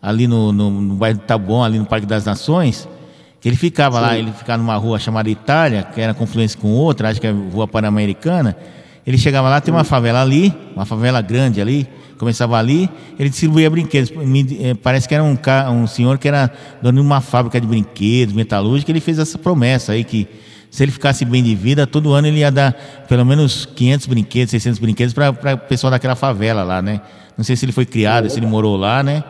ali 0.00 0.26
no, 0.26 0.52
no, 0.52 0.70
no 0.70 0.94
bairro 0.94 1.18
do 1.18 1.24
Taboão, 1.24 1.62
ali 1.62 1.78
no 1.78 1.86
Parque 1.86 2.06
das 2.06 2.24
Nações. 2.24 2.88
Que 3.40 3.48
ele 3.48 3.56
ficava 3.56 3.96
Sim. 3.96 4.02
lá, 4.02 4.18
ele 4.18 4.32
ficava 4.32 4.62
numa 4.62 4.76
rua 4.76 4.98
chamada 4.98 5.30
Itália, 5.30 5.82
que 5.82 6.00
era 6.00 6.14
confluência 6.14 6.58
com 6.60 6.68
outra, 6.68 7.08
acho 7.08 7.20
que 7.20 7.26
é 7.26 7.30
Rua 7.30 7.66
Pan-Americana. 7.66 8.56
Ele 9.06 9.18
chegava 9.18 9.48
lá, 9.48 9.60
tem 9.60 9.72
uma 9.72 9.82
favela 9.82 10.20
ali, 10.20 10.54
uma 10.76 10.84
favela 10.84 11.20
grande 11.20 11.60
ali, 11.60 11.88
começava 12.22 12.56
ali, 12.56 12.88
ele 13.18 13.28
distribuía 13.28 13.68
brinquedos. 13.68 14.12
Eh, 14.12 14.74
parece 14.74 15.08
que 15.08 15.14
era 15.14 15.24
um, 15.24 15.36
um 15.72 15.88
senhor 15.88 16.18
que 16.18 16.28
era 16.28 16.52
dono 16.80 17.00
de 17.00 17.04
uma 17.04 17.20
fábrica 17.20 17.60
de 17.60 17.66
brinquedos, 17.66 18.32
metalúrgica, 18.32 18.92
ele 18.92 19.00
fez 19.00 19.18
essa 19.18 19.36
promessa 19.36 19.90
aí 19.90 20.04
que 20.04 20.28
se 20.70 20.84
ele 20.84 20.92
ficasse 20.92 21.24
bem 21.24 21.42
de 21.42 21.52
vida, 21.56 21.84
todo 21.84 22.12
ano 22.12 22.28
ele 22.28 22.38
ia 22.38 22.50
dar 22.52 22.72
pelo 23.08 23.26
menos 23.26 23.66
500 23.66 24.06
brinquedos, 24.06 24.52
600 24.52 24.78
brinquedos 24.78 25.12
para 25.12 25.30
o 25.30 25.58
pessoal 25.58 25.90
daquela 25.90 26.14
favela 26.14 26.62
lá, 26.62 26.80
né? 26.80 27.00
Não 27.36 27.42
sei 27.42 27.56
se 27.56 27.64
ele 27.64 27.72
foi 27.72 27.84
criado, 27.84 28.30
se 28.30 28.38
ele 28.38 28.46
morou 28.46 28.76
lá, 28.76 29.02
né? 29.02 29.24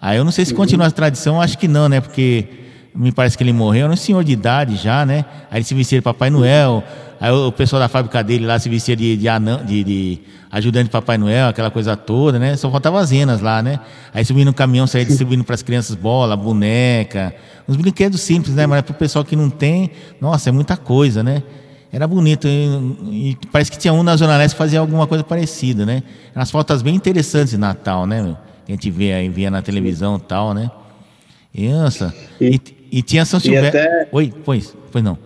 Aí 0.00 0.16
eu 0.16 0.24
não 0.24 0.32
sei 0.32 0.46
se 0.46 0.54
continua 0.54 0.86
a 0.86 0.90
tradição, 0.90 1.42
acho 1.42 1.58
que 1.58 1.68
não, 1.68 1.90
né? 1.90 2.00
Porque 2.00 2.46
me 2.94 3.12
parece 3.12 3.36
que 3.36 3.44
ele 3.44 3.52
morreu, 3.52 3.84
era 3.84 3.92
um 3.92 3.96
senhor 3.96 4.24
de 4.24 4.32
idade 4.32 4.76
já, 4.76 5.04
né? 5.04 5.26
Aí 5.50 5.58
ele 5.58 5.64
se 5.64 5.74
vestia 5.74 5.98
de 5.98 6.02
Papai 6.02 6.30
Noel, 6.30 6.82
aí 7.20 7.30
o 7.30 7.52
pessoal 7.52 7.80
da 7.80 7.88
fábrica 7.88 8.24
dele 8.24 8.46
lá 8.46 8.58
se 8.58 8.70
vestia 8.70 8.96
de, 8.96 9.14
de, 9.14 9.28
anão, 9.28 9.62
de, 9.62 9.84
de 9.84 10.18
ajudante 10.50 10.86
de 10.86 10.90
Papai 10.90 11.16
Noel, 11.16 11.48
aquela 11.48 11.70
coisa 11.70 11.96
toda, 11.96 12.38
né? 12.38 12.56
Só 12.56 12.70
faltava 12.70 13.00
as 13.00 13.10
renas 13.10 13.40
lá, 13.40 13.62
né? 13.62 13.78
Aí 14.12 14.24
subindo 14.24 14.48
no 14.48 14.54
caminhão, 14.54 14.86
saía 14.86 15.04
distribuindo 15.04 15.44
para 15.44 15.54
as 15.54 15.62
crianças 15.62 15.94
bola, 15.94 16.36
boneca, 16.36 17.34
uns 17.68 17.76
brinquedos 17.76 18.20
simples, 18.20 18.54
né? 18.54 18.66
Mas 18.66 18.82
para 18.82 18.92
o 18.92 18.94
pessoal 18.94 19.24
que 19.24 19.36
não 19.36 19.48
tem, 19.48 19.90
nossa, 20.20 20.48
é 20.48 20.52
muita 20.52 20.76
coisa, 20.76 21.22
né? 21.22 21.42
Era 21.92 22.06
bonito. 22.06 22.46
E, 22.48 23.30
e, 23.30 23.38
parece 23.52 23.70
que 23.70 23.78
tinha 23.78 23.92
um 23.92 24.02
na 24.02 24.16
Zona 24.16 24.36
Leste 24.36 24.54
que 24.54 24.58
fazia 24.58 24.80
alguma 24.80 25.06
coisa 25.06 25.22
parecida, 25.22 25.86
né? 25.86 26.02
As 26.34 26.50
fotos 26.50 26.82
bem 26.82 26.94
interessantes 26.94 27.50
de 27.50 27.58
Natal, 27.58 28.06
né? 28.06 28.22
Meu? 28.22 28.36
Que 28.64 28.72
a 28.72 28.74
gente 28.74 28.90
vê 28.90 29.12
aí, 29.12 29.28
via 29.28 29.50
na 29.50 29.62
televisão 29.62 30.16
e 30.16 30.20
tal, 30.20 30.54
né? 30.54 30.70
E, 31.54 31.68
nossa. 31.68 32.14
E, 32.40 32.60
e 32.90 33.02
tinha 33.02 33.24
São 33.24 33.40
Silvestre. 33.40 33.80
Até... 33.80 34.08
Oi, 34.12 34.32
pois, 34.44 34.76
pois 34.90 35.02
não. 35.02 35.18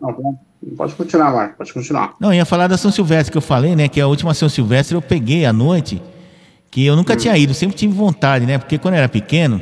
Não, 0.00 0.38
pode 0.76 0.94
continuar, 0.94 1.32
Marco, 1.32 1.56
pode 1.58 1.72
continuar. 1.72 2.14
Não, 2.20 2.32
ia 2.32 2.44
falar 2.44 2.66
da 2.66 2.76
São 2.76 2.90
Silvestre 2.90 3.32
que 3.32 3.38
eu 3.38 3.42
falei, 3.42 3.74
né? 3.74 3.88
Que 3.88 4.00
a 4.00 4.06
última 4.06 4.34
São 4.34 4.48
Silvestre 4.48 4.94
eu 4.94 5.02
peguei 5.02 5.44
à 5.44 5.52
noite, 5.52 6.02
que 6.70 6.84
eu 6.84 6.96
nunca 6.96 7.14
hum. 7.14 7.16
tinha 7.16 7.36
ido, 7.36 7.54
sempre 7.54 7.76
tive 7.76 7.92
vontade, 7.92 8.46
né? 8.46 8.58
Porque 8.58 8.78
quando 8.78 8.94
eu 8.94 8.98
era 8.98 9.08
pequeno, 9.08 9.60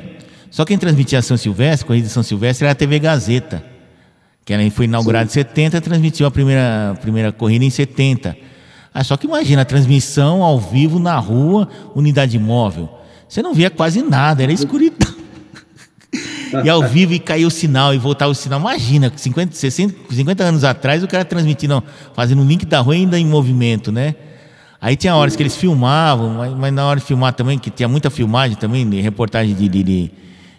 só 0.51 0.65
quem 0.65 0.79
transmitia 0.79 1.19
a 1.19 1.23
São 1.23 1.37
Silvestre, 1.37 1.87
corrida 1.87 2.07
de 2.07 2.13
São 2.13 2.23
Silvestre, 2.23 2.65
era 2.65 2.73
a 2.73 2.75
TV 2.75 2.99
Gazeta. 2.99 3.65
Que 4.45 4.53
ela 4.53 4.69
foi 4.71 4.87
inaugurada 4.87 5.29
Sim. 5.29 5.41
em 5.41 5.43
70, 5.45 5.81
transmitiu 5.81 6.27
a 6.27 6.31
primeira, 6.31 6.97
primeira 7.01 7.31
corrida 7.31 7.65
em 7.65 7.71
70. 7.71 8.37
Ah, 8.93 9.05
só 9.05 9.17
que 9.17 9.27
imagina 9.27 9.63
a 9.63 9.65
transmissão 9.65 10.43
ao 10.43 10.59
vivo 10.59 10.99
na 10.99 11.17
rua, 11.19 11.69
unidade 11.95 12.39
móvel. 12.39 12.89
Você 13.29 13.43
não 13.43 13.55
via 13.55 13.71
quase 13.71 14.03
nada, 14.03 14.43
era 14.43 14.53
escuridão 14.53 15.20
e 16.65 16.69
ao 16.69 16.83
vivo 16.83 17.13
e 17.13 17.19
caiu 17.19 17.49
o 17.49 17.51
sinal 17.51 17.95
e 17.95 17.99
voltava 17.99 18.31
o 18.31 18.35
sinal. 18.35 18.61
Imagina, 18.61 19.13
50, 19.15 19.55
60, 19.55 20.15
50 20.15 20.45
anos 20.45 20.65
atrás 20.65 21.03
o 21.03 21.09
cara 21.09 21.25
transmitindo, 21.25 21.83
fazendo 22.15 22.43
um 22.43 22.47
link 22.47 22.65
da 22.67 22.81
rua 22.81 22.95
ainda 22.95 23.19
em 23.19 23.27
movimento, 23.27 23.91
né? 23.93 24.15
Aí 24.81 24.97
tinha 24.97 25.15
horas 25.15 25.37
que 25.37 25.43
eles 25.43 25.57
filmavam, 25.57 26.31
mas, 26.31 26.55
mas 26.55 26.73
na 26.73 26.87
hora 26.87 26.99
de 26.99 27.07
filmar 27.07 27.35
também, 27.35 27.59
que 27.59 27.71
tinha 27.71 27.89
muita 27.89 28.09
filmagem 28.09 28.57
também, 28.57 28.89
de 28.89 29.01
reportagem 29.01 29.55
de, 29.55 29.69
de, 29.69 29.83
de, 29.83 30.13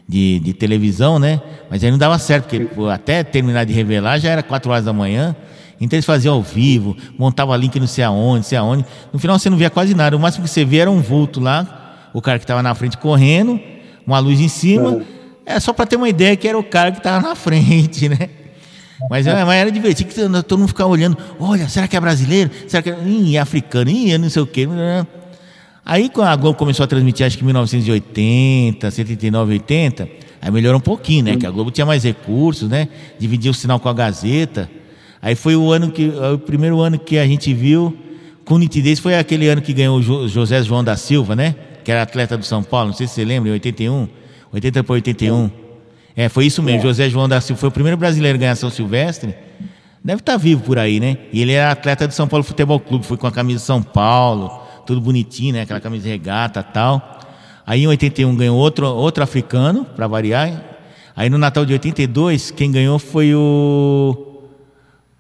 de, 0.08 0.40
de 0.40 0.54
televisão, 0.54 1.18
né? 1.18 1.42
Mas 1.70 1.84
aí 1.84 1.90
não 1.90 1.98
dava 1.98 2.20
certo, 2.20 2.48
porque 2.48 2.90
até 2.92 3.24
terminar 3.24 3.66
de 3.66 3.74
revelar 3.74 4.20
já 4.20 4.30
era 4.30 4.44
4 4.44 4.72
horas 4.72 4.86
da 4.86 4.94
manhã. 4.94 5.36
Então 5.80 5.98
eles 5.98 6.06
faziam 6.06 6.36
ao 6.36 6.44
vivo, 6.44 6.96
montavam 7.18 7.56
link 7.56 7.80
não 7.80 7.88
sei 7.88 8.04
aonde, 8.04 8.36
não 8.38 8.44
sei 8.44 8.58
aonde. 8.60 8.86
No 9.12 9.18
final 9.18 9.40
você 9.40 9.50
não 9.50 9.58
via 9.58 9.72
quase 9.72 9.96
nada. 9.96 10.16
O 10.16 10.20
máximo 10.20 10.44
que 10.44 10.52
você 10.52 10.64
via 10.64 10.84
era 10.84 10.92
um 10.92 11.02
vulto 11.02 11.40
lá, 11.40 12.10
o 12.14 12.22
cara 12.22 12.38
que 12.38 12.44
estava 12.44 12.62
na 12.62 12.76
frente 12.76 13.00
correndo, 13.00 13.60
uma 14.06 14.20
luz 14.20 14.40
em 14.40 14.48
cima. 14.48 15.02
É 15.18 15.21
só 15.60 15.74
para 15.74 15.86
ter 15.86 15.96
uma 15.96 16.10
ideia 16.10 16.36
que 16.36 16.48
era 16.48 16.58
o 16.58 16.64
cara 16.64 16.92
que 16.92 17.00
estava 17.00 17.28
na 17.28 17.36
frente, 17.36 18.10
né? 18.10 18.30
Mas, 19.10 19.26
é, 19.26 19.44
mas 19.44 19.56
era 19.56 19.72
divertido, 19.72 20.10
que 20.10 20.44
todo 20.44 20.60
mundo 20.60 20.68
ficava 20.68 20.90
olhando. 20.90 21.18
Olha, 21.40 21.68
será 21.68 21.88
que 21.88 21.96
é 21.96 22.00
brasileiro? 22.00 22.52
Será 22.68 22.84
que 22.84 22.90
é, 22.90 22.98
Ih, 23.04 23.36
é 23.36 23.40
africano? 23.40 23.90
Ih, 23.90 24.12
é 24.12 24.18
não 24.18 24.30
sei 24.30 24.42
o 24.42 24.48
quê. 24.48 24.68
Aí, 25.84 26.10
quando 26.10 26.28
a 26.28 26.36
Globo 26.36 26.58
começou 26.58 26.84
a 26.84 26.88
transmitir, 26.88 27.26
acho 27.26 27.38
que 27.38 27.44
em 27.44 27.48
1980, 27.48 28.92
79, 28.92 29.54
80, 29.54 30.08
aí 30.42 30.52
melhorou 30.52 30.78
um 30.78 30.82
pouquinho, 30.84 31.26
né? 31.26 31.38
Que 31.38 31.46
a 31.46 31.52
Globo 31.52 31.72
tinha 31.72 31.86
mais 31.86 32.04
recursos, 32.04 32.70
né? 32.70 32.88
Dividia 33.20 33.50
o 33.50 33.54
sinal 33.54 33.80
com 33.80 33.90
a 33.90 33.94
Gazeta. 33.94 34.70
Aí 35.22 35.36
foi 35.36 35.56
o 35.56 35.72
ano 35.72 35.92
que, 35.92 36.08
o 36.34 36.38
primeiro 36.38 36.80
ano 36.80 37.00
que 37.00 37.18
a 37.18 37.26
gente 37.26 37.54
viu 37.54 37.98
com 38.46 38.58
nitidez 38.58 39.00
foi 39.00 39.18
aquele 39.18 39.48
ano 39.48 39.62
que 39.62 39.74
ganhou 39.74 39.98
o 39.98 40.28
José 40.28 40.62
João 40.64 40.84
da 40.84 40.96
Silva, 40.96 41.36
né? 41.36 41.56
Que 41.84 41.92
era 41.92 42.04
atleta 42.04 42.38
do 42.38 42.46
São 42.46 42.62
Paulo, 42.62 42.90
não 42.90 42.96
sei 42.96 43.08
se 43.08 43.16
você 43.16 43.26
lembra, 43.26 43.50
em 43.50 43.54
81. 43.54 44.21
80 44.54 44.84
para 44.84 44.94
81. 44.94 45.50
É, 46.16 46.30
foi 46.30 46.46
isso 46.46 46.62
mesmo. 46.62 46.80
É. 46.80 46.84
José 46.84 47.10
João 47.10 47.28
da 47.28 47.40
Silva 47.40 47.60
foi 47.60 47.70
o 47.70 47.72
primeiro 47.72 47.98
brasileiro 47.98 48.38
a 48.38 48.40
ganhar 48.40 48.56
São 48.56 48.70
Silvestre. 48.70 49.34
Deve 50.04 50.20
estar 50.20 50.34
tá 50.34 50.38
vivo 50.38 50.64
por 50.64 50.80
aí, 50.80 51.00
né? 51.00 51.18
E 51.32 51.42
ele 51.42 51.54
era 51.54 51.72
atleta 51.72 52.08
do 52.08 52.14
São 52.14 52.28
Paulo 52.28 52.44
Futebol 52.44 52.80
Clube, 52.80 53.06
foi 53.06 53.18
com 53.18 53.28
a 53.28 53.32
camisa 53.32 53.60
de 53.60 53.66
São 53.66 53.82
Paulo, 53.82 54.52
tudo 54.86 55.00
bonitinho, 55.00 55.54
né? 55.54 55.62
Aquela 55.62 55.80
camisa 55.80 56.04
de 56.04 56.10
regata 56.10 56.64
tal. 56.64 57.20
Aí 57.66 57.84
em 57.84 57.88
81 57.88 58.36
ganhou 58.36 58.58
outro, 58.58 58.88
outro 58.88 59.24
africano, 59.24 59.86
para 59.86 60.08
variar. 60.08 60.64
Aí 61.16 61.30
no 61.30 61.38
Natal 61.38 61.66
de 61.66 61.74
82, 61.74 62.52
quem 62.52 62.72
ganhou 62.72 62.98
foi 62.98 63.34
o. 63.36 64.28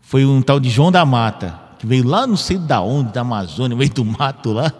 Foi 0.02 0.26
um 0.26 0.42
tal 0.42 0.60
de 0.60 0.70
João 0.70 0.92
da 0.92 1.06
Mata, 1.06 1.58
que 1.80 1.86
veio 1.86 2.06
lá 2.06 2.26
não 2.26 2.36
sei 2.36 2.58
da 2.58 2.82
onde, 2.82 3.14
da 3.14 3.22
Amazônia, 3.22 3.78
veio 3.78 3.94
do 3.94 4.04
mato 4.04 4.52
lá. 4.52 4.74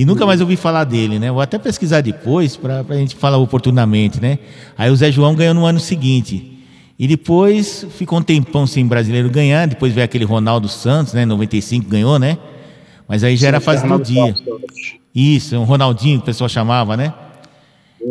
E 0.00 0.04
nunca 0.06 0.24
mais 0.24 0.40
ouvi 0.40 0.56
falar 0.56 0.84
dele, 0.84 1.18
né? 1.18 1.30
Vou 1.30 1.42
até 1.42 1.58
pesquisar 1.58 2.00
depois 2.00 2.56
para 2.56 2.82
a 2.88 2.94
gente 2.94 3.14
falar 3.14 3.36
oportunamente, 3.36 4.18
né? 4.18 4.38
Aí 4.78 4.90
o 4.90 4.96
Zé 4.96 5.12
João 5.12 5.34
ganhou 5.34 5.52
no 5.52 5.66
ano 5.66 5.78
seguinte. 5.78 6.58
E 6.98 7.06
depois 7.06 7.86
ficou 7.98 8.18
um 8.18 8.22
tempão 8.22 8.66
sem 8.66 8.86
brasileiro 8.86 9.28
ganhar. 9.28 9.68
Depois 9.68 9.92
veio 9.92 10.02
aquele 10.06 10.24
Ronaldo 10.24 10.68
Santos, 10.68 11.12
né? 11.12 11.26
95 11.26 11.86
ganhou, 11.86 12.18
né? 12.18 12.38
Mas 13.06 13.22
aí 13.22 13.36
já 13.36 13.48
era 13.48 13.60
fase 13.60 13.86
do 13.86 13.98
dia. 14.02 14.34
Isso, 15.14 15.54
um 15.58 15.64
Ronaldinho 15.64 16.16
que 16.16 16.22
o 16.22 16.26
pessoal 16.26 16.48
chamava, 16.48 16.96
né? 16.96 17.12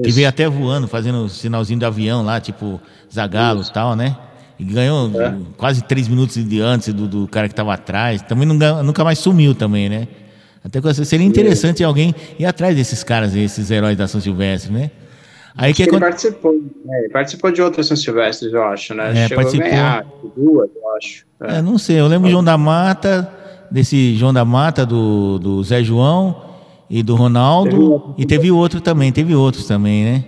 Que 0.04 0.12
veio 0.12 0.30
até 0.30 0.48
voando, 0.48 0.88
fazendo 0.88 1.28
sinalzinho 1.28 1.80
do 1.80 1.88
avião 1.88 2.22
lá, 2.24 2.40
tipo 2.40 2.80
Zagalo 3.12 3.64
e 3.64 3.74
tal, 3.74 3.96
né? 3.96 4.16
E 4.60 4.64
ganhou 4.64 5.10
É. 5.20 5.36
quase 5.58 5.82
três 5.84 6.08
minutos 6.08 6.36
de 6.48 6.62
antes 6.62 6.94
do, 6.94 7.08
do 7.08 7.28
cara 7.28 7.48
que 7.48 7.54
estava 7.54 7.74
atrás. 7.74 8.22
Também 8.22 8.48
não 8.48 8.84
nunca 8.84 9.04
mais 9.04 9.18
sumiu 9.18 9.56
também, 9.56 9.90
né? 9.90 10.08
Até 10.64 10.82
que 10.82 10.94
seria 11.06 11.26
interessante 11.26 11.84
alguém 11.84 12.14
ir 12.38 12.46
atrás 12.46 12.76
desses 12.76 13.04
caras, 13.04 13.36
esses 13.36 13.72
heróis 13.72 13.98
da 13.98 14.08
São 14.08 14.20
Silvestre, 14.20 14.72
né? 14.72 14.92
Aí 15.56 15.74
que 15.74 15.82
ele 15.82 15.90
aconte- 15.90 16.02
participou, 16.02 16.54
né? 16.86 17.00
Ele 17.00 17.10
participou 17.10 17.52
de 17.52 17.62
outras 17.62 17.88
São 17.88 17.98
Silvestres, 17.98 18.54
eu 18.54 18.64
acho, 18.64 18.94
né? 18.94 19.12
É, 19.12 19.28
Chegou 19.28 19.44
participou. 19.44 19.68
a 19.68 19.70
ganhar 19.70 20.06
duas, 20.36 20.70
eu 20.76 20.96
acho. 20.98 21.26
É. 21.42 21.58
É, 21.58 21.62
não 21.62 21.78
sei, 21.78 22.00
eu 22.00 22.08
lembro 22.08 22.28
o 22.28 22.32
João 22.32 22.44
da 22.44 22.58
Mata, 22.58 23.30
desse 23.72 24.16
João 24.16 24.34
da 24.34 24.44
Mata, 24.46 24.86
do, 24.86 25.40
do 25.40 25.64
Zé 25.64 25.84
João 25.84 26.44
e 26.90 27.02
do 27.04 27.14
Teve 27.14 27.24
Ronaldo. 27.24 27.92
outro. 27.92 28.16
E 28.18 28.26
teve 28.26 28.52
outro 28.52 28.80
também, 28.82 29.12
teve 29.12 29.34
outros 29.36 29.66
também, 29.66 30.04
né? 30.04 30.24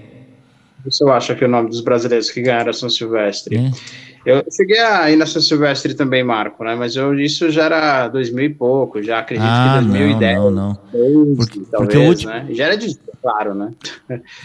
Isso 0.86 1.04
eu 1.04 1.12
acho 1.12 1.36
que 1.36 1.44
é 1.44 1.48
o 1.48 1.50
nome 1.50 1.70
dos 1.70 1.82
brasileiros 1.82 2.32
que 2.32 2.42
ganharam 2.42 2.70
a 2.72 2.74
São 2.74 2.90
Silvestre. 2.90 3.56
É. 3.58 3.72
Eu 4.26 4.44
cheguei 4.56 4.78
a 4.80 5.10
ir 5.10 5.16
na 5.16 5.26
São 5.26 5.42
Silvestre 5.42 5.94
também, 5.96 6.24
Marco, 6.24 6.64
né? 6.64 6.76
Mas 6.76 6.96
eu, 6.96 7.20
isso 7.20 7.50
já 7.50 7.64
era 7.66 8.08
2000 8.08 8.46
e 8.46 8.50
pouco, 8.54 9.02
já 9.02 9.20
acredito 9.20 9.48
Ah, 9.50 9.78
que 9.80 9.86
não, 9.86 9.92
2010. 9.94 10.38
não, 10.38 10.52
não. 10.52 10.78
12, 10.94 11.36
Porque- 11.36 11.60
porque 11.60 11.72
talvez, 11.72 11.96
o 12.00 12.08
último- 12.10 12.32
né? 12.34 12.48
Já 12.52 12.66
era 12.66 12.78
de 12.78 12.96
claro, 13.22 13.54
né? 13.56 13.72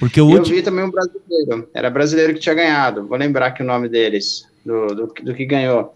Porque 0.00 0.20
o 0.20 0.30
eu 0.32 0.38
último. 0.38 0.56
vi 0.56 0.62
também 0.62 0.84
um 0.84 0.90
brasileiro, 0.90 1.68
era 1.74 1.90
brasileiro 1.90 2.32
que 2.34 2.40
tinha 2.40 2.54
ganhado, 2.54 3.06
vou 3.06 3.18
lembrar 3.18 3.48
aqui 3.48 3.62
o 3.62 3.66
nome 3.66 3.88
deles, 3.88 4.46
do, 4.64 4.86
do, 4.88 5.06
do 5.22 5.34
que 5.34 5.44
ganhou. 5.44 5.92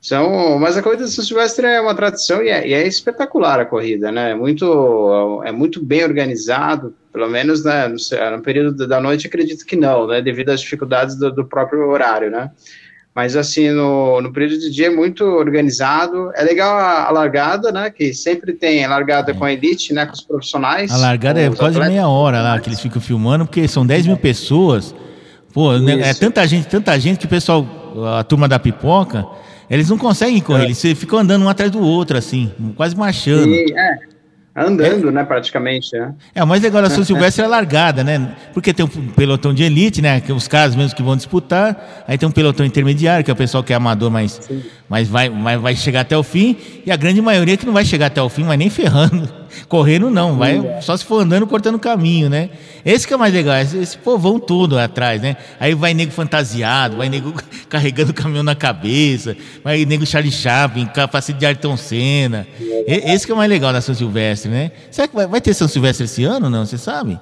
São, 0.00 0.58
mas 0.58 0.76
a 0.76 0.82
corrida 0.82 1.04
de 1.04 1.10
São 1.12 1.24
Silvestre 1.24 1.64
é 1.64 1.80
uma 1.80 1.94
tradição 1.94 2.42
e 2.42 2.48
é, 2.48 2.66
e 2.66 2.74
é 2.74 2.84
espetacular 2.86 3.60
a 3.60 3.64
corrida, 3.64 4.10
né? 4.10 4.32
É 4.32 4.34
muito, 4.34 5.40
é 5.44 5.52
muito 5.52 5.80
bem 5.82 6.02
organizado, 6.02 6.92
pelo 7.12 7.28
menos 7.28 7.64
né, 7.64 7.86
no, 7.86 7.96
no 8.36 8.42
período 8.42 8.88
da 8.88 9.00
noite 9.00 9.28
acredito 9.28 9.64
que 9.64 9.76
não, 9.76 10.08
né? 10.08 10.20
Devido 10.20 10.48
às 10.50 10.60
dificuldades 10.60 11.14
do, 11.16 11.30
do 11.32 11.44
próprio 11.44 11.88
horário, 11.88 12.30
né? 12.32 12.50
Mas 13.14 13.36
assim, 13.36 13.70
no, 13.70 14.22
no 14.22 14.32
período 14.32 14.58
de 14.58 14.70
dia 14.70 14.86
é 14.86 14.90
muito 14.90 15.22
organizado. 15.24 16.32
É 16.34 16.42
legal 16.42 16.76
a, 16.78 17.08
a 17.08 17.10
largada, 17.10 17.70
né? 17.70 17.90
Que 17.90 18.14
sempre 18.14 18.54
tem 18.54 18.84
a 18.84 18.88
largada 18.88 19.34
com 19.34 19.44
a 19.44 19.52
elite, 19.52 19.92
né? 19.92 20.06
Com 20.06 20.12
os 20.14 20.22
profissionais. 20.22 20.90
A 20.90 20.96
largada 20.96 21.38
é 21.40 21.48
quase 21.50 21.76
atletas. 21.76 21.88
meia 21.88 22.08
hora 22.08 22.40
lá 22.40 22.58
que 22.58 22.68
eles 22.70 22.80
ficam 22.80 23.02
filmando, 23.02 23.44
porque 23.44 23.68
são 23.68 23.84
10 23.84 24.06
mil 24.06 24.16
pessoas. 24.16 24.94
Pô, 25.52 25.74
é 25.74 26.10
Isso. 26.10 26.20
tanta 26.20 26.46
gente, 26.46 26.66
tanta 26.66 26.98
gente 26.98 27.18
que 27.18 27.26
o 27.26 27.28
pessoal, 27.28 27.66
a 28.18 28.24
turma 28.24 28.48
da 28.48 28.58
pipoca, 28.58 29.26
eles 29.68 29.90
não 29.90 29.98
conseguem 29.98 30.40
correr, 30.40 30.62
É. 30.62 30.66
eles 30.66 30.80
ficam 30.80 31.18
andando 31.18 31.44
um 31.44 31.48
atrás 31.50 31.70
do 31.70 31.80
outro, 31.80 32.16
assim, 32.16 32.50
quase 32.74 32.96
marchando. 32.96 33.48
E, 33.48 33.70
é, 33.76 33.98
andando, 34.54 35.10
né, 35.10 35.24
praticamente, 35.24 35.96
né? 35.96 36.14
É, 36.34 36.44
o 36.44 36.46
mais 36.46 36.62
legal 36.62 36.82
da 36.82 36.90
São 36.90 37.02
Silvestre 37.02 37.42
é 37.42 37.46
a 37.46 37.48
largada, 37.50 38.04
né? 38.04 38.34
Porque 38.52 38.74
tem 38.74 38.84
um 38.84 38.88
pelotão 38.88 39.54
de 39.54 39.62
elite, 39.62 40.02
né? 40.02 40.20
Que 40.20 40.30
é 40.30 40.34
os 40.34 40.46
caras 40.46 40.76
mesmo 40.76 40.94
que 40.94 41.02
vão 41.02 41.16
disputar. 41.16 42.04
Aí 42.06 42.18
tem 42.18 42.28
um 42.28 42.32
pelotão 42.32 42.64
intermediário, 42.64 43.24
que 43.24 43.30
é 43.30 43.34
o 43.34 43.36
pessoal 43.36 43.64
que 43.64 43.72
é 43.72 43.76
amador, 43.76 44.10
mas, 44.10 44.40
mas 44.92 45.08
vai, 45.08 45.30
vai, 45.30 45.56
vai 45.56 45.74
chegar 45.74 46.02
até 46.02 46.14
o 46.18 46.22
fim. 46.22 46.54
E 46.84 46.92
a 46.92 46.96
grande 46.96 47.22
maioria 47.22 47.56
que 47.56 47.64
não 47.64 47.72
vai 47.72 47.82
chegar 47.82 48.08
até 48.08 48.20
o 48.20 48.28
fim, 48.28 48.44
mas 48.44 48.58
nem 48.58 48.68
ferrando. 48.68 49.26
Correndo 49.66 50.10
não, 50.10 50.36
vai 50.36 50.60
só 50.82 50.94
se 50.94 51.02
for 51.02 51.22
andando, 51.22 51.46
cortando 51.46 51.78
caminho, 51.78 52.28
né? 52.28 52.50
Esse 52.84 53.06
que 53.06 53.14
é 53.14 53.16
o 53.16 53.18
mais 53.18 53.32
legal, 53.32 53.56
esse, 53.56 53.78
esse 53.78 53.96
povão 53.96 54.38
todo 54.38 54.78
atrás, 54.78 55.22
né? 55.22 55.38
Aí 55.58 55.72
vai 55.72 55.94
nego 55.94 56.12
fantasiado, 56.12 56.98
vai 56.98 57.08
nego 57.08 57.32
carregando 57.70 58.10
o 58.10 58.14
caminhão 58.14 58.42
na 58.42 58.54
cabeça, 58.54 59.34
vai 59.64 59.86
nego 59.86 60.04
Charlie 60.04 60.30
Chaplin, 60.30 60.84
capacete 60.84 61.38
de 61.38 61.46
Ayrton 61.46 61.74
Senna. 61.78 62.46
E- 62.60 63.14
esse 63.14 63.24
que 63.24 63.32
é 63.32 63.34
o 63.34 63.38
mais 63.38 63.48
legal 63.48 63.72
da 63.72 63.80
São 63.80 63.94
Silvestre, 63.94 64.50
né? 64.50 64.72
Será 64.90 65.08
que 65.08 65.14
vai, 65.14 65.26
vai 65.26 65.40
ter 65.40 65.54
São 65.54 65.68
Silvestre 65.68 66.04
esse 66.04 66.22
ano, 66.22 66.50
não? 66.50 66.66
Você 66.66 66.76
sabe? 66.76 67.18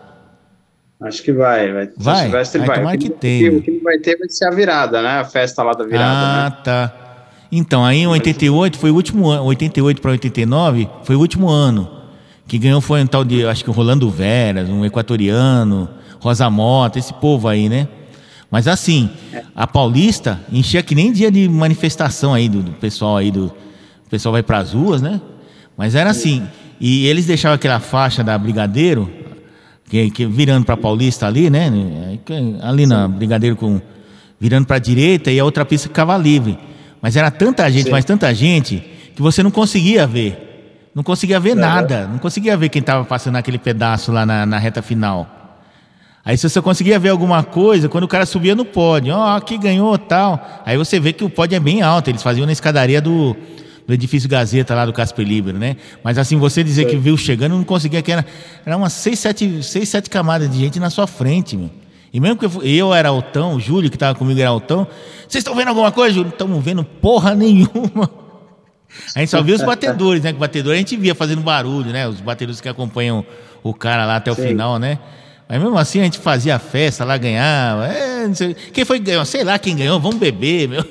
Acho 1.02 1.22
que 1.22 1.32
vai, 1.32 1.72
vai. 1.72 1.84
São 1.86 1.94
Vai? 1.98 2.22
Silvestre 2.24 2.60
Ai, 2.62 2.66
vai. 2.66 2.78
tomara 2.78 2.96
O 2.96 2.98
que 2.98 3.08
que, 3.10 3.14
tenha. 3.14 3.52
O 3.52 3.62
que 3.62 3.70
não 3.70 3.82
vai 3.84 3.98
ter 3.98 4.18
vai 4.18 4.28
ser 4.28 4.46
a 4.46 4.50
virada, 4.50 5.00
né? 5.00 5.20
A 5.20 5.24
festa 5.24 5.62
lá 5.62 5.72
da 5.72 5.84
virada, 5.84 6.04
ah, 6.04 6.50
né? 6.50 6.56
tá. 6.64 6.99
Então, 7.52 7.84
aí 7.84 7.98
em 7.98 8.06
88 8.06 8.78
foi 8.78 8.90
o 8.90 8.94
último 8.94 9.28
ano, 9.28 9.44
88 9.44 10.00
para 10.00 10.12
89 10.12 10.88
foi 11.02 11.16
o 11.16 11.18
último 11.18 11.48
ano. 11.48 11.90
Que 12.46 12.58
ganhou 12.58 12.80
foi 12.80 13.02
um 13.02 13.06
tal 13.06 13.24
de, 13.24 13.44
acho 13.44 13.64
que 13.64 13.70
o 13.70 13.72
Rolando 13.72 14.10
Veras, 14.10 14.68
um 14.68 14.84
equatoriano, 14.84 15.88
Rosa 16.20 16.48
Mota, 16.50 16.98
esse 16.98 17.14
povo 17.14 17.48
aí, 17.48 17.68
né? 17.68 17.88
Mas 18.50 18.66
assim, 18.66 19.08
a 19.54 19.66
Paulista 19.66 20.40
enchia 20.52 20.82
que 20.82 20.94
nem 20.94 21.12
dia 21.12 21.30
de 21.30 21.48
manifestação 21.48 22.34
aí 22.34 22.48
do, 22.48 22.62
do 22.62 22.72
pessoal 22.72 23.16
aí 23.16 23.30
do. 23.30 23.46
O 23.46 24.10
pessoal 24.10 24.32
vai 24.32 24.42
para 24.42 24.58
as 24.58 24.72
ruas, 24.72 25.00
né? 25.00 25.20
Mas 25.76 25.94
era 25.94 26.10
assim. 26.10 26.42
E 26.80 27.06
eles 27.06 27.26
deixavam 27.26 27.54
aquela 27.54 27.78
faixa 27.78 28.24
da 28.24 28.36
Brigadeiro, 28.36 29.08
que, 29.88 30.10
que 30.10 30.26
virando 30.26 30.64
para 30.66 30.76
Paulista 30.76 31.26
ali, 31.26 31.48
né? 31.48 31.70
Ali 32.62 32.86
na 32.86 33.06
Brigadeiro 33.06 33.54
com 33.54 33.80
virando 34.40 34.66
para 34.66 34.76
a 34.76 34.80
direita 34.80 35.30
e 35.30 35.38
a 35.38 35.44
outra 35.44 35.64
pista 35.64 35.86
ficava 35.86 36.16
livre. 36.16 36.58
Mas 37.00 37.16
era 37.16 37.30
tanta 37.30 37.70
gente, 37.70 37.84
Sim. 37.84 37.90
mas 37.90 38.04
tanta 38.04 38.32
gente 38.34 38.82
que 39.14 39.22
você 39.22 39.42
não 39.42 39.50
conseguia 39.50 40.06
ver. 40.06 40.46
Não 40.94 41.02
conseguia 41.02 41.38
ver 41.38 41.54
nada, 41.54 42.06
não 42.08 42.18
conseguia 42.18 42.56
ver 42.56 42.68
quem 42.68 42.80
estava 42.80 43.04
passando 43.04 43.34
naquele 43.34 43.58
pedaço 43.58 44.10
lá 44.10 44.26
na, 44.26 44.44
na 44.44 44.58
reta 44.58 44.82
final. 44.82 45.40
Aí 46.24 46.36
se 46.36 46.48
você 46.48 46.60
conseguia 46.60 46.98
ver 46.98 47.08
alguma 47.08 47.42
coisa, 47.42 47.88
quando 47.88 48.04
o 48.04 48.08
cara 48.08 48.26
subia 48.26 48.54
no 48.54 48.64
pódio, 48.64 49.14
ó, 49.14 49.36
aqui 49.36 49.56
ganhou 49.56 49.96
tal. 49.96 50.62
Aí 50.66 50.76
você 50.76 51.00
vê 51.00 51.12
que 51.12 51.24
o 51.24 51.30
pódio 51.30 51.56
é 51.56 51.60
bem 51.60 51.80
alto, 51.80 52.10
eles 52.10 52.22
faziam 52.22 52.44
na 52.44 52.52
escadaria 52.52 53.00
do, 53.00 53.36
do 53.86 53.94
edifício 53.94 54.28
Gazeta 54.28 54.74
lá 54.74 54.84
do 54.84 54.92
Casper 54.92 55.26
Libre, 55.26 55.52
né? 55.52 55.76
Mas 56.04 56.18
assim, 56.18 56.36
você 56.36 56.62
dizer 56.62 56.86
que 56.86 56.96
viu 56.96 57.16
chegando, 57.16 57.56
não 57.56 57.64
conseguia, 57.64 58.02
que 58.02 58.12
era, 58.12 58.26
era 58.66 58.76
umas 58.76 58.92
seis, 58.92 59.18
sete, 59.18 59.62
seis, 59.62 59.88
sete 59.88 60.10
camadas 60.10 60.50
de 60.50 60.58
gente 60.58 60.78
na 60.78 60.90
sua 60.90 61.06
frente, 61.06 61.56
meu. 61.56 61.70
E 62.12 62.18
mesmo 62.20 62.36
que 62.36 62.46
eu, 62.46 62.62
eu 62.62 62.94
era 62.94 63.08
altão, 63.08 63.54
o 63.54 63.60
Júlio 63.60 63.88
que 63.88 63.96
estava 63.96 64.18
comigo 64.18 64.40
era 64.40 64.50
altão, 64.50 64.86
vocês 65.28 65.42
estão 65.42 65.54
vendo 65.54 65.68
alguma 65.68 65.92
coisa, 65.92 66.12
Júlio? 66.14 66.28
Não 66.28 66.32
estamos 66.34 66.64
vendo 66.64 66.84
porra 66.84 67.34
nenhuma. 67.34 68.10
A 69.14 69.20
gente 69.20 69.30
só 69.30 69.40
via 69.40 69.54
os 69.54 69.62
batedores, 69.62 70.22
né? 70.22 70.32
Que 70.32 70.38
batedor 70.38 70.74
a 70.74 70.76
gente 70.76 70.96
via 70.96 71.14
fazendo 71.14 71.40
barulho, 71.42 71.92
né? 71.92 72.08
Os 72.08 72.20
batedores 72.20 72.60
que 72.60 72.68
acompanham 72.68 73.24
o 73.62 73.72
cara 73.72 74.04
lá 74.04 74.16
até 74.16 74.32
o 74.32 74.34
Sim. 74.34 74.48
final, 74.48 74.80
né? 74.80 74.98
Mas 75.48 75.62
mesmo 75.62 75.78
assim 75.78 76.00
a 76.00 76.04
gente 76.04 76.18
fazia 76.18 76.58
festa 76.58 77.04
lá, 77.04 77.16
ganhava. 77.16 77.86
É, 77.86 78.26
não 78.26 78.34
sei- 78.34 78.52
quem 78.52 78.84
foi 78.84 78.98
que 78.98 79.04
ganhou? 79.06 79.24
Sei 79.24 79.44
lá 79.44 79.60
quem 79.60 79.76
ganhou, 79.76 80.00
vamos 80.00 80.18
beber, 80.18 80.68
meu. 80.68 80.80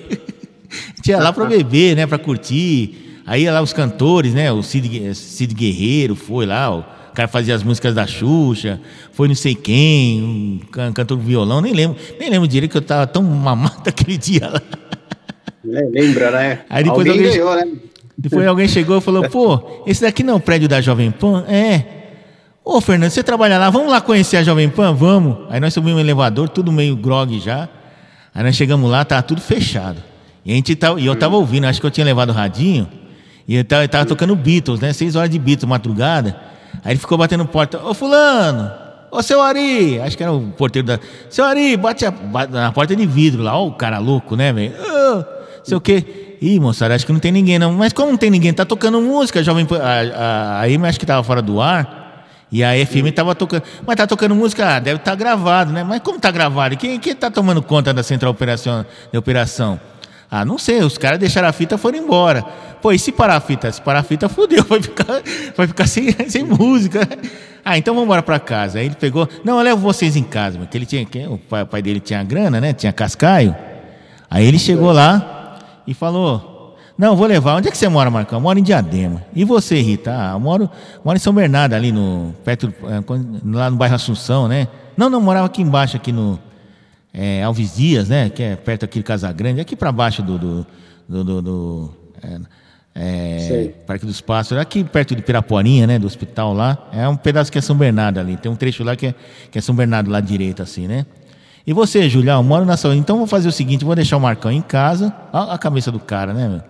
A 0.72 0.96
gente 0.96 1.10
ia 1.10 1.18
lá 1.18 1.34
pra 1.34 1.46
beber, 1.46 1.96
né? 1.96 2.06
Pra 2.06 2.18
curtir. 2.18 3.22
Aí 3.26 3.44
ia 3.44 3.52
lá 3.52 3.62
os 3.62 3.74
cantores, 3.74 4.34
né? 4.34 4.52
O 4.52 4.62
Cid, 4.64 5.14
Cid 5.16 5.54
Guerreiro 5.54 6.16
foi 6.16 6.46
lá, 6.46 6.74
o 6.74 6.86
cara 7.14 7.28
fazia 7.28 7.54
as 7.56 7.64
músicas 7.64 7.94
da 7.96 8.06
Xuxa, 8.08 8.80
foi 9.12 9.28
não 9.28 9.36
sei 9.36 9.56
quem, 9.56 10.22
um 10.24 10.60
can- 10.72 10.92
cantor 10.94 11.18
violão, 11.18 11.62
nem 11.62 11.74
lembro, 11.74 11.98
nem 12.20 12.30
lembro 12.30 12.48
direito 12.48 12.72
que 12.72 12.78
eu 12.78 12.82
tava 12.82 13.06
tão 13.08 13.24
mamado 13.24 13.82
aquele 13.88 14.18
dia 14.18 14.50
lá. 14.50 14.62
Lembra, 15.64 16.32
né? 16.32 16.60
Aí 16.70 16.84
depois 16.84 17.08
Alguém 17.08 17.26
alguém- 17.26 17.38
ganhou, 17.40 17.56
né? 17.56 17.78
Depois 18.18 18.46
alguém 18.48 18.68
chegou 18.68 18.98
e 18.98 19.02
falou, 19.02 19.30
pô, 19.30 19.84
esse 19.86 20.02
daqui 20.02 20.24
não 20.24 20.34
é 20.34 20.38
o 20.38 20.40
prédio 20.40 20.68
da 20.68 20.82
Jovem 20.82 21.10
Pan? 21.10 21.46
É. 21.48 21.84
Ô, 22.66 22.82
Fernando, 22.82 23.10
você 23.10 23.24
trabalha 23.24 23.58
lá, 23.58 23.70
vamos 23.70 23.90
lá 23.90 24.02
conhecer 24.02 24.38
a 24.38 24.44
Jovem 24.44 24.70
Pan? 24.70 24.94
Vamos. 24.94 25.38
Aí 25.50 25.60
nós 25.60 25.74
subimos 25.74 25.98
um 25.98 26.00
elevador, 26.02 26.50
tudo 26.50 26.70
meio 26.72 26.96
grog 26.98 27.40
já. 27.40 27.70
Aí 28.36 28.44
nós 28.44 28.56
chegamos 28.56 28.90
lá, 28.92 29.06
tava 29.06 29.24
tudo 29.24 29.40
fechado. 29.42 30.04
E, 30.46 30.52
a 30.52 30.56
gente 30.56 30.76
tava, 30.76 31.00
e 31.00 31.06
eu 31.06 31.16
tava 31.16 31.36
ouvindo, 31.38 31.66
acho 31.66 31.80
que 31.80 31.86
eu 31.88 31.92
tinha 31.92 32.06
levado 32.06 32.30
o 32.30 32.34
radinho, 32.34 32.88
e 33.48 33.56
eu 33.56 33.64
tava, 33.64 33.84
eu 33.86 33.90
tava 33.90 34.06
tocando 34.06 34.36
Beatles, 34.36 34.80
né? 34.82 34.92
Seis 34.92 35.16
horas 35.16 35.30
de 35.30 35.40
Beatles, 35.40 35.68
madrugada. 35.70 36.36
Aí 36.84 36.94
ele 36.94 37.00
ficou 37.00 37.18
batendo 37.18 37.46
porta, 37.46 37.78
ô 37.84 37.94
fulano, 37.94 38.72
ô 39.12 39.22
seu 39.22 39.42
Ari, 39.42 40.00
acho 40.02 40.16
que 40.18 40.24
era 40.24 40.32
o 40.32 40.42
porteiro 40.52 40.88
da... 40.88 41.00
Seu 41.30 41.46
Ari, 41.46 41.76
bate, 41.78 42.06
a- 42.06 42.12
bate 42.12 42.52
na 42.54 42.72
porta 42.72 42.96
de 42.96 43.06
vidro 43.06 43.44
lá, 43.44 43.58
ó 43.58 43.68
o 43.68 43.74
cara 43.74 43.98
louco, 44.00 44.36
né, 44.36 44.52
velho? 44.54 44.74
Ô, 44.80 45.24
sei 45.64 45.78
o 45.78 45.82
quê. 45.82 46.38
Ih, 46.42 46.58
moçada, 46.60 46.96
acho 46.96 47.06
que 47.06 47.12
não 47.12 47.20
tem 47.20 47.32
ninguém 47.34 47.60
não. 47.60 47.74
Mas 47.74 47.92
como 47.92 48.12
não 48.12 48.18
tem 48.18 48.30
ninguém? 48.30 48.54
Tá 48.54 48.64
tocando 48.64 49.02
música, 49.02 49.44
Jovem. 49.44 49.68
A, 49.74 50.62
a, 50.62 50.64
a 50.64 50.88
acho 50.88 50.98
que 51.00 51.06
tava 51.06 51.22
fora 51.22 51.42
do 51.42 51.60
ar. 51.60 52.00
E 52.52 52.64
a 52.64 52.70
FM 52.86 53.12
tava 53.14 53.36
tocando. 53.36 53.62
Mas 53.86 53.96
tá 53.98 54.08
tocando 54.08 54.34
música, 54.34 54.78
ah, 54.78 54.80
deve 54.80 54.98
estar 54.98 55.16
gravado, 55.16 55.72
né? 55.72 55.84
Mas 55.84 56.00
como 56.02 56.18
tá 56.20 56.32
gravado? 56.32 56.78
Quem, 56.78 56.98
quem 56.98 57.14
tá 57.14 57.30
tomando 57.30 57.62
conta 57.62 57.94
da 57.94 58.02
central 58.04 58.32
operação, 58.32 58.86
de 59.12 59.18
operação? 59.18 59.80
Ah, 60.32 60.46
não 60.46 60.58
sei, 60.58 60.80
os 60.82 60.98
caras 60.98 61.20
deixaram 61.20 61.48
a 61.48 61.52
fita 61.52 61.76
e 61.76 61.78
foram 61.78 61.98
embora. 61.98 62.44
Pô, 62.82 62.92
e 62.92 63.00
se 63.00 63.12
parar 63.12 63.36
a 63.38 63.40
fita? 63.40 63.72
Se 63.72 63.82
parar 63.82 64.00
a 64.00 64.04
fita, 64.04 64.30
fodeu, 64.30 64.64
vai 64.70 64.82
ficar, 64.82 65.22
vai 65.56 65.68
ficar 65.68 65.88
sem, 65.88 66.12
sem 66.30 66.44
música. 66.44 67.08
Ah, 67.66 67.78
então 67.78 67.94
vamos 67.94 68.06
embora 68.06 68.22
pra 68.22 68.40
casa. 68.40 68.80
Aí 68.80 68.86
ele 68.86 68.96
pegou, 68.96 69.28
não, 69.44 69.58
eu 69.58 69.64
levo 69.64 69.82
vocês 69.82 70.16
em 70.16 70.24
casa, 70.24 70.60
porque 70.60 70.78
ele 70.78 70.86
tinha, 70.86 71.06
o 71.30 71.38
pai, 71.38 71.64
o 71.64 71.66
pai 71.66 71.82
dele 71.82 72.00
tinha 72.00 72.24
grana, 72.24 72.62
né? 72.62 72.74
Tinha 72.74 72.94
cascaio. 72.94 73.56
Aí 74.30 74.46
ele 74.46 74.60
chegou 74.60 74.92
lá 74.92 75.58
e 75.88 75.94
falou: 75.94 76.76
Não, 76.98 77.16
vou 77.16 77.26
levar. 77.26 77.56
Onde 77.56 77.68
é 77.68 77.72
que 77.72 77.78
você 77.78 77.90
mora, 77.90 78.12
Marcão? 78.12 78.38
Eu 78.38 78.44
moro 78.44 78.60
em 78.60 78.64
Diadema. 78.64 79.24
E 79.34 79.44
você, 79.44 79.82
Rita? 79.82 80.12
Ah, 80.12 80.34
eu 80.34 80.40
moro, 80.40 80.70
moro 81.04 81.18
em 81.18 81.20
São 81.20 81.34
Bernardo, 81.34 81.74
ali 81.74 81.92
no. 81.92 82.36
Perto, 82.46 82.72
eh, 82.84 83.02
lá 83.46 83.72
no 83.72 83.78
bairro 83.78 83.96
Assunção, 83.96 84.48
né? 84.48 84.68
Não, 84.96 85.10
não, 85.10 85.20
morava 85.20 85.48
aqui 85.48 85.62
embaixo, 85.64 85.98
aqui 85.98 86.12
no. 86.12 86.40
É, 87.14 87.44
Alves 87.44 87.76
Dias, 87.76 88.10
né? 88.10 88.30
Que 88.30 88.44
é 88.44 88.56
perto 88.56 88.86
aqui 88.86 89.00
de 89.00 89.04
Casa 89.04 89.32
Grande, 89.32 89.62
aqui 89.62 89.76
para 89.76 89.92
baixo 89.92 90.22
do. 90.22 90.38
do, 90.38 90.68
do, 91.08 91.24
do, 91.24 91.42
do 91.42 91.94
é, 92.22 92.40
é, 93.02 93.68
Parque 93.88 94.06
dos 94.06 94.20
Pássaros, 94.20 94.62
aqui 94.62 94.84
perto 94.84 95.16
de 95.16 95.22
Piraporinha, 95.22 95.88
né? 95.88 95.98
Do 95.98 96.08
hospital 96.08 96.54
lá. 96.54 96.78
É 96.92 97.08
um 97.08 97.16
pedaço 97.16 97.52
que 97.52 97.58
é 97.58 97.62
São 97.62 97.76
Bernardo 97.76 98.20
ali. 98.20 98.36
Tem 98.38 98.52
um 98.52 98.56
trecho 98.56 98.84
lá 98.84 98.96
que 98.96 99.08
é, 99.08 99.16
que 99.50 99.58
é 99.58 99.62
São 99.62 99.74
Bernardo 99.74 100.10
lá 100.12 100.20
direito, 100.20 100.62
assim, 100.62 100.88
né? 100.88 101.06
E 101.66 101.74
você, 101.74 102.10
Julião, 102.10 102.44
moro 102.44 102.66
na 102.66 102.76
saúde. 102.78 103.00
Então 103.00 103.18
vou 103.18 103.28
fazer 103.28 103.48
o 103.48 103.52
seguinte: 103.52 103.86
vou 103.86 103.96
deixar 103.96 104.18
o 104.18 104.20
Marcão 104.20 104.52
em 104.52 104.62
casa. 104.62 105.14
Olha 105.32 105.54
a 105.54 105.58
cabeça 105.58 105.92
do 105.92 106.00
cara, 106.00 106.34
né, 106.34 106.48
meu? 106.48 106.62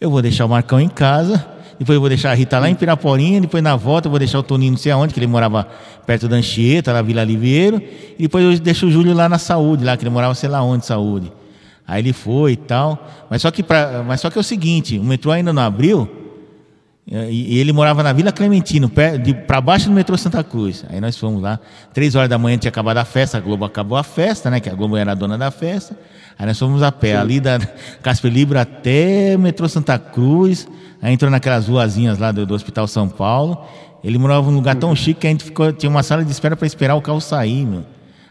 Eu 0.00 0.10
vou 0.10 0.20
deixar 0.20 0.44
o 0.44 0.48
Marcão 0.48 0.80
em 0.80 0.88
casa. 0.88 1.46
Depois 1.78 1.94
eu 1.94 2.00
vou 2.00 2.08
deixar 2.08 2.30
a 2.30 2.34
Rita 2.34 2.58
lá 2.58 2.68
em 2.68 2.74
Piraporinha. 2.74 3.40
Depois 3.40 3.62
na 3.62 3.76
volta 3.76 4.06
eu 4.08 4.10
vou 4.10 4.18
deixar 4.18 4.38
o 4.38 4.42
Toninho 4.42 4.72
não 4.72 4.78
sei 4.78 4.92
aonde, 4.92 5.12
que 5.12 5.20
ele 5.20 5.26
morava 5.26 5.66
perto 6.06 6.28
da 6.28 6.36
Anchieta, 6.36 6.92
na 6.92 7.02
Vila 7.02 7.24
Liveiro. 7.24 7.82
E 8.18 8.22
depois 8.22 8.44
eu 8.44 8.58
deixo 8.58 8.86
o 8.86 8.90
Júlio 8.90 9.14
lá 9.14 9.28
na 9.28 9.38
saúde, 9.38 9.84
lá, 9.84 9.96
que 9.96 10.02
ele 10.02 10.10
morava 10.10 10.34
sei 10.34 10.48
lá 10.48 10.62
onde, 10.62 10.86
saúde. 10.86 11.32
Aí 11.86 12.00
ele 12.00 12.12
foi 12.12 12.52
e 12.52 12.56
tal. 12.56 13.06
Mas 13.28 13.42
só 13.42 13.50
que, 13.50 13.62
pra, 13.62 14.02
mas 14.06 14.20
só 14.20 14.30
que 14.30 14.38
é 14.38 14.40
o 14.40 14.44
seguinte: 14.44 14.98
o 14.98 15.04
metrô 15.04 15.30
ainda 15.30 15.52
não 15.52 15.62
abriu. 15.62 16.23
E 17.06 17.58
ele 17.58 17.70
morava 17.70 18.02
na 18.02 18.14
Vila 18.14 18.32
Clementino, 18.32 18.90
para 19.46 19.60
baixo 19.60 19.90
do 19.90 19.94
metrô 19.94 20.16
Santa 20.16 20.42
Cruz. 20.42 20.86
Aí 20.88 21.00
nós 21.00 21.18
fomos 21.18 21.42
lá, 21.42 21.60
três 21.92 22.14
horas 22.14 22.30
da 22.30 22.38
manhã 22.38 22.56
tinha 22.56 22.70
acabado 22.70 22.96
a 22.96 23.04
festa, 23.04 23.36
a 23.36 23.40
Globo 23.40 23.64
acabou 23.64 23.98
a 23.98 24.02
festa, 24.02 24.50
né? 24.50 24.58
Que 24.58 24.70
a 24.70 24.74
Globo 24.74 24.96
era 24.96 25.12
a 25.12 25.14
dona 25.14 25.36
da 25.36 25.50
festa. 25.50 25.98
Aí 26.38 26.46
nós 26.46 26.58
fomos 26.58 26.82
a 26.82 26.90
pé, 26.90 27.12
Sim. 27.12 27.20
ali 27.20 27.40
da 27.40 27.58
Casper 28.02 28.32
Libra 28.32 28.62
até 28.62 29.34
o 29.36 29.38
metrô 29.38 29.68
Santa 29.68 29.98
Cruz. 29.98 30.66
Aí 31.02 31.12
entrou 31.12 31.30
naquelas 31.30 31.68
ruazinhas 31.68 32.18
lá 32.18 32.32
do, 32.32 32.46
do 32.46 32.54
Hospital 32.54 32.86
São 32.86 33.06
Paulo. 33.06 33.62
Ele 34.02 34.16
morava 34.16 34.50
num 34.50 34.56
lugar 34.56 34.74
tão 34.74 34.88
uhum. 34.88 34.96
chique 34.96 35.20
que 35.20 35.26
a 35.26 35.30
gente 35.30 35.44
ficou, 35.44 35.72
tinha 35.72 35.90
uma 35.90 36.02
sala 36.02 36.24
de 36.24 36.30
espera 36.30 36.56
para 36.56 36.66
esperar 36.66 36.94
o 36.94 37.02
carro 37.02 37.20
sair, 37.20 37.66
meu. 37.66 37.84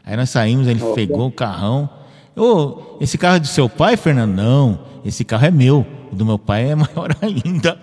Aí 0.05 0.17
nós 0.17 0.31
saímos, 0.31 0.67
ele 0.67 0.81
pegou 0.95 1.27
o 1.27 1.31
carrão. 1.31 1.89
Ô, 2.35 2.97
esse 2.99 3.17
carro 3.17 3.35
é 3.35 3.39
do 3.39 3.47
seu 3.47 3.69
pai, 3.69 3.95
Fernando? 3.95 4.33
Não, 4.33 4.79
esse 5.05 5.23
carro 5.23 5.45
é 5.45 5.51
meu. 5.51 5.85
O 6.11 6.15
do 6.15 6.25
meu 6.25 6.39
pai 6.39 6.71
é 6.71 6.75
maior 6.75 7.15
ainda. 7.21 7.77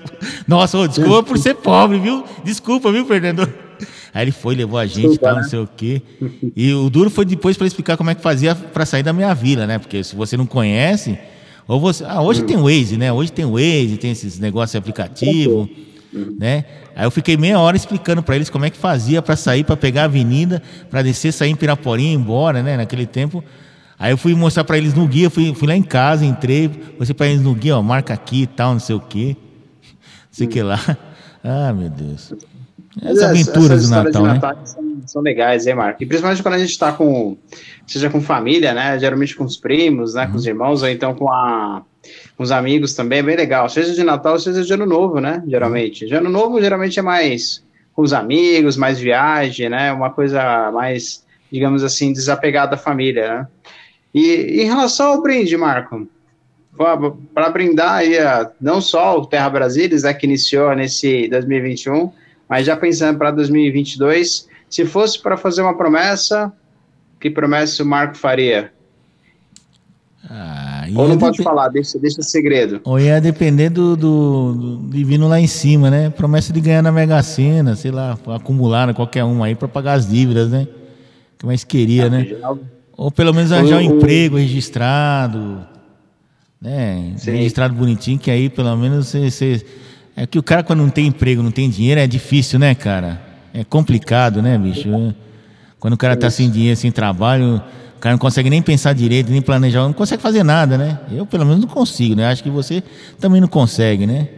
Nossa, 0.47 0.79
ô, 0.79 0.87
desculpa 0.87 1.23
por 1.23 1.39
ser 1.39 1.55
pobre, 1.55 1.99
viu? 1.99 2.25
Desculpa, 2.45 2.91
viu, 2.93 3.05
Fernando? 3.07 3.49
Aí 4.13 4.25
ele 4.25 4.33
foi, 4.33 4.55
levou 4.55 4.79
a 4.79 4.87
gente, 4.87 5.19
tal, 5.19 5.37
não 5.37 5.45
sei 5.45 5.59
o 5.59 5.69
quê. 5.77 6.03
E 6.57 6.73
o 6.75 6.91
duro 6.91 7.09
foi 7.09 7.25
depois 7.25 7.57
para 7.57 7.67
explicar 7.67 7.97
como 7.97 8.11
é 8.11 8.15
que 8.15 8.21
fazia 8.21 8.55
para 8.55 8.85
sair 8.85 9.03
da 9.03 9.13
minha 9.13 9.33
vila, 9.35 9.67
né? 9.67 9.79
Porque 9.79 10.03
se 10.03 10.15
você 10.17 10.37
não 10.37 10.47
conhece, 10.47 11.19
ou 11.67 11.81
você, 11.81 12.05
ah, 12.05 12.21
hoje 12.21 12.43
tem 12.43 12.57
Waze, 12.57 12.97
né? 12.97 13.13
Hoje 13.13 13.33
tem 13.33 13.47
Waze, 13.47 13.97
tem 13.99 14.11
esses 14.11 14.39
negócios 14.39 14.73
de 14.73 14.79
aplicativo, 14.79 15.69
né? 16.39 16.65
Aí 16.95 17.07
eu 17.07 17.11
fiquei 17.11 17.37
meia 17.37 17.59
hora 17.59 17.77
explicando 17.77 18.23
para 18.23 18.35
eles 18.35 18.51
como 18.51 18.65
é 18.65 18.71
que 18.71 18.77
fazia 18.77 19.23
para 19.23 19.37
sair, 19.37 19.65
para 19.65 19.77
pegar 19.77 20.03
a 20.03 20.05
avenida, 20.07 20.61
para 20.91 21.03
descer, 21.03 21.33
sair 21.33 21.51
em 21.51 21.57
Piraporinha, 21.57 22.13
embora, 22.13 22.63
né? 22.63 22.77
Naquele 22.77 23.07
tempo 23.07 23.43
Aí 24.01 24.13
eu 24.13 24.17
fui 24.17 24.35
mostrar 24.35 24.65
para 24.65 24.79
eles 24.79 24.95
no 24.95 25.07
guia, 25.07 25.29
fui, 25.29 25.55
fui 25.55 25.69
lá 25.69 25.77
em 25.77 25.83
casa, 25.83 26.25
entrei, 26.25 26.71
mostrei 26.99 27.15
para 27.15 27.27
eles 27.27 27.43
no 27.43 27.55
guia, 27.55 27.77
ó, 27.77 27.83
marca 27.83 28.15
aqui 28.15 28.45
e 28.45 28.47
tal, 28.47 28.73
não 28.73 28.81
sei 28.81 28.97
o 28.97 29.01
quê. 29.01 29.37
Não 29.83 30.29
sei 30.31 30.47
o 30.47 30.51
que 30.51 30.63
lá. 30.63 30.81
Ah, 31.43 31.73
meu 31.73 31.89
Deus. 31.89 32.35
As 33.03 33.23
aventuras 33.23 33.89
do 33.89 33.91
Natal, 33.91 34.23
né? 34.25 34.35
Natal 34.35 34.59
são, 34.63 35.03
são, 35.07 35.23
legais, 35.23 35.67
hein, 35.67 35.75
Marco? 35.75 36.03
E 36.03 36.07
principalmente 36.07 36.43
quando 36.43 36.53
a 36.53 36.59
gente 36.59 36.69
está 36.69 36.93
com, 36.93 37.39
seja 37.87 38.11
com 38.11 38.21
família, 38.21 38.75
né? 38.75 38.99
Geralmente 38.99 39.35
com 39.35 39.45
os 39.45 39.57
primos, 39.57 40.13
né? 40.13 40.27
Uhum. 40.27 40.33
Com 40.33 40.37
os 40.37 40.45
uhum. 40.45 40.51
irmãos, 40.51 40.83
ou 40.83 40.89
então 40.91 41.15
com, 41.15 41.33
a, 41.33 41.83
com 42.37 42.43
os 42.43 42.53
amigos 42.53 42.93
também, 42.93 43.21
é 43.21 43.23
bem 43.23 43.37
legal. 43.37 43.71
Seja 43.71 43.95
de 43.95 44.05
Natal, 44.05 44.39
seja 44.39 44.63
de 44.63 44.71
Ano 44.71 44.85
Novo, 44.85 45.19
né? 45.19 45.43
Geralmente. 45.49 46.07
De 46.07 46.15
Ano 46.15 46.29
Novo, 46.29 46.61
geralmente 46.61 46.99
é 46.99 47.03
mais 47.03 47.65
com 47.95 48.03
os 48.03 48.13
amigos, 48.13 48.77
mais 48.77 48.99
viagem, 48.99 49.71
né? 49.71 49.91
Uma 49.93 50.11
coisa 50.11 50.71
mais, 50.73 51.25
digamos 51.51 51.83
assim, 51.83 52.13
desapegada 52.13 52.73
da 52.73 52.77
família, 52.77 53.35
né? 53.35 53.47
E 54.15 54.63
em 54.63 54.67
relação 54.67 55.13
ao 55.13 55.23
brinde, 55.23 55.57
Marco, 55.57 56.07
para 57.35 57.51
brindar 57.51 57.97
aí 57.97 58.19
a, 58.19 58.51
não 58.61 58.81
só 58.81 59.19
o 59.19 59.27
Terra 59.27 59.51
Brasilis, 59.51 60.03
né, 60.03 60.15
que 60.15 60.27
iniciou 60.27 60.75
nesse 60.75 61.29
2021, 61.29 62.11
mas 62.49 62.67
já 62.67 62.77
pensando 62.77 63.19
para 63.19 63.31
2022, 63.31 64.49
se 64.69 64.85
fosse 64.85 65.21
para 65.21 65.37
fazer 65.37 65.63
uma 65.63 65.77
promessa, 65.77 66.53
que 67.21 67.31
promessa 67.31 67.83
o 67.83 67.87
Marco 67.87 68.17
faria? 68.17 68.73
Ah, 70.29 70.87
Ou 70.95 71.09
não 71.09 71.19
pode 71.19 71.43
falar, 71.43 71.69
deixa, 71.69 71.99
deixa 71.99 72.23
segredo. 72.23 72.81
Ou 72.85 72.99
ia 72.99 73.21
depender 73.21 73.69
do, 73.69 73.97
do, 73.97 74.55
do, 74.55 74.91
divino 74.91 75.29
lá 75.29 75.41
em 75.41 75.47
cima, 75.47 75.91
né? 75.91 76.11
Promessa 76.11 76.53
de 76.53 76.61
ganhar 76.61 76.83
na 76.83 76.93
Mega 76.93 77.23
Sena, 77.23 77.75
sei 77.75 77.91
lá, 77.91 78.17
acumular 78.29 78.93
qualquer 78.95 79.25
um 79.25 79.43
aí 79.43 79.55
para 79.55 79.67
pagar 79.67 79.95
as 79.95 80.09
dívidas, 80.09 80.51
né? 80.51 80.69
Que 81.37 81.47
mais 81.47 81.65
queria, 81.65 82.07
ah, 82.07 82.11
né? 82.11 82.25
Já 82.25 82.57
ou 83.01 83.11
pelo 83.11 83.33
menos 83.33 83.51
arranjar 83.51 83.79
um 83.79 83.81
emprego 83.81 84.37
registrado, 84.37 85.67
né? 86.61 87.15
Sim. 87.17 87.31
Registrado 87.31 87.73
bonitinho, 87.73 88.19
que 88.19 88.31
aí 88.31 88.51
pelo 88.51 88.77
menos 88.77 89.09
você, 89.09 89.31
você, 89.31 89.65
É 90.15 90.27
que 90.27 90.39
o 90.39 90.43
cara 90.43 90.63
quando 90.63 90.81
não 90.81 90.91
tem 90.91 91.07
emprego, 91.07 91.43
não 91.43 91.51
tem 91.51 91.71
dinheiro, 91.71 91.99
é 91.99 92.07
difícil, 92.07 92.59
né, 92.59 92.75
cara? 92.75 93.19
É 93.55 93.65
complicado, 93.65 94.43
né, 94.43 94.59
bicho? 94.59 95.15
Quando 95.79 95.95
o 95.95 95.97
cara 95.97 96.15
tá 96.15 96.29
sem 96.29 96.51
dinheiro, 96.51 96.77
sem 96.77 96.93
trabalho, 96.93 97.63
o 97.97 98.01
cara 98.01 98.13
não 98.13 98.19
consegue 98.19 98.51
nem 98.51 98.61
pensar 98.61 98.93
direito, 98.93 99.33
nem 99.33 99.41
planejar, 99.41 99.81
não 99.81 99.95
consegue 99.95 100.23
fazer 100.23 100.43
nada, 100.43 100.77
né? 100.77 101.01
Eu 101.11 101.25
pelo 101.25 101.47
menos 101.47 101.63
não 101.63 101.69
consigo, 101.69 102.15
né? 102.15 102.27
Acho 102.27 102.43
que 102.43 102.51
você 102.51 102.83
também 103.19 103.41
não 103.41 103.49
consegue, 103.49 104.07
né? 104.07 104.29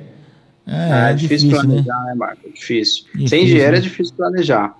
É, 0.64 0.92
ah, 0.92 1.08
é, 1.08 1.10
é 1.10 1.14
difícil, 1.14 1.48
difícil, 1.48 1.68
planejar, 1.68 2.00
né, 2.04 2.10
né 2.10 2.14
Marco? 2.14 2.48
Difícil. 2.54 3.04
difícil. 3.06 3.28
Sem 3.28 3.44
dinheiro 3.44 3.70
é 3.70 3.72
né? 3.72 3.78
é 3.78 3.80
difícil 3.80 4.14
planejar. 4.14 4.72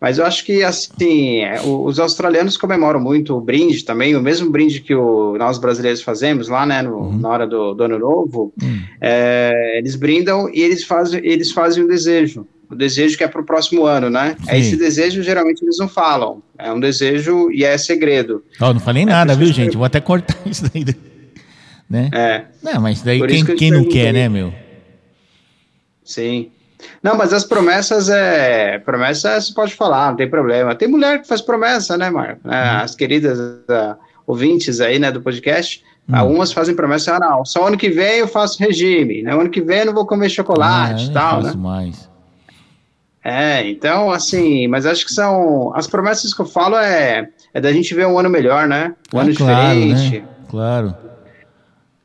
Mas 0.00 0.18
eu 0.18 0.24
acho 0.24 0.44
que, 0.44 0.62
assim, 0.62 1.40
é, 1.40 1.60
os 1.60 1.98
australianos 1.98 2.56
comemoram 2.56 3.00
muito 3.00 3.36
o 3.36 3.40
brinde 3.40 3.84
também, 3.84 4.14
o 4.14 4.22
mesmo 4.22 4.48
brinde 4.50 4.80
que 4.80 4.94
o, 4.94 5.36
nós 5.36 5.58
brasileiros 5.58 6.02
fazemos 6.02 6.48
lá, 6.48 6.64
né, 6.64 6.82
no, 6.82 6.96
uhum. 6.96 7.18
na 7.18 7.28
hora 7.28 7.46
do, 7.46 7.74
do 7.74 7.82
Ano 7.82 7.98
Novo. 7.98 8.52
Uhum. 8.62 8.80
É, 9.00 9.78
eles 9.78 9.96
brindam 9.96 10.48
e 10.52 10.60
eles 10.60 10.84
fazem, 10.84 11.20
eles 11.24 11.50
fazem 11.50 11.82
um 11.82 11.88
desejo. 11.88 12.46
O 12.70 12.76
desejo 12.76 13.16
que 13.16 13.24
é 13.24 13.28
para 13.28 13.40
o 13.40 13.44
próximo 13.44 13.86
ano, 13.86 14.10
né? 14.10 14.36
É 14.46 14.58
esse 14.58 14.76
desejo, 14.76 15.22
geralmente, 15.22 15.62
eles 15.62 15.78
não 15.78 15.88
falam. 15.88 16.42
É 16.58 16.70
um 16.70 16.78
desejo 16.78 17.50
e 17.50 17.64
é 17.64 17.78
segredo. 17.78 18.44
Oh, 18.60 18.74
não 18.74 18.80
falei 18.80 19.06
nada, 19.06 19.32
é 19.32 19.36
viu, 19.36 19.50
gente? 19.50 19.74
Vou 19.74 19.86
até 19.86 20.00
cortar 20.00 20.36
isso 20.44 20.64
daí. 20.70 20.84
Né? 21.88 22.10
É. 22.12 22.44
Não, 22.62 22.82
mas 22.82 23.00
daí 23.00 23.26
quem, 23.26 23.44
que 23.44 23.54
quem 23.54 23.70
não 23.70 23.84
quer, 23.86 24.12
né, 24.12 24.28
meu? 24.28 24.52
Sim. 26.04 26.50
Não, 27.02 27.16
mas 27.16 27.32
as 27.32 27.44
promessas 27.44 28.08
é. 28.08 28.78
Promessa 28.78 29.40
você 29.40 29.52
pode 29.52 29.74
falar, 29.74 30.10
não 30.10 30.16
tem 30.16 30.28
problema. 30.28 30.74
Tem 30.74 30.88
mulher 30.88 31.20
que 31.20 31.28
faz 31.28 31.40
promessa, 31.40 31.96
né, 31.96 32.10
Marco? 32.10 32.48
É, 32.48 32.48
uhum. 32.48 32.78
As 32.78 32.94
queridas 32.94 33.38
uh, 33.38 33.96
ouvintes 34.26 34.80
aí, 34.80 34.98
né, 34.98 35.10
do 35.10 35.20
podcast. 35.20 35.82
Uhum. 36.08 36.16
Algumas 36.16 36.52
fazem 36.52 36.74
promessa, 36.74 37.16
ah, 37.16 37.18
não, 37.18 37.44
só 37.44 37.66
ano 37.66 37.76
que 37.76 37.90
vem 37.90 38.18
eu 38.18 38.28
faço 38.28 38.62
regime, 38.62 39.22
né? 39.22 39.32
Ano 39.32 39.50
que 39.50 39.60
vem 39.60 39.80
eu 39.80 39.86
não 39.86 39.94
vou 39.94 40.06
comer 40.06 40.30
chocolate 40.30 41.06
e 41.06 41.10
ah, 41.10 41.12
tal, 41.12 41.42
né? 41.42 41.52
Mais. 41.54 42.08
É, 43.22 43.68
então, 43.68 44.10
assim, 44.10 44.66
mas 44.68 44.86
acho 44.86 45.04
que 45.04 45.12
são. 45.12 45.72
As 45.74 45.86
promessas 45.86 46.32
que 46.32 46.40
eu 46.40 46.46
falo 46.46 46.76
é, 46.76 47.28
é 47.52 47.60
da 47.60 47.72
gente 47.72 47.94
ver 47.94 48.06
um 48.06 48.18
ano 48.18 48.30
melhor, 48.30 48.66
né? 48.66 48.94
Um 49.12 49.18
ah, 49.18 49.22
ano 49.22 49.34
claro, 49.34 49.78
diferente. 49.78 50.20
Né? 50.20 50.28
Claro 50.48 50.94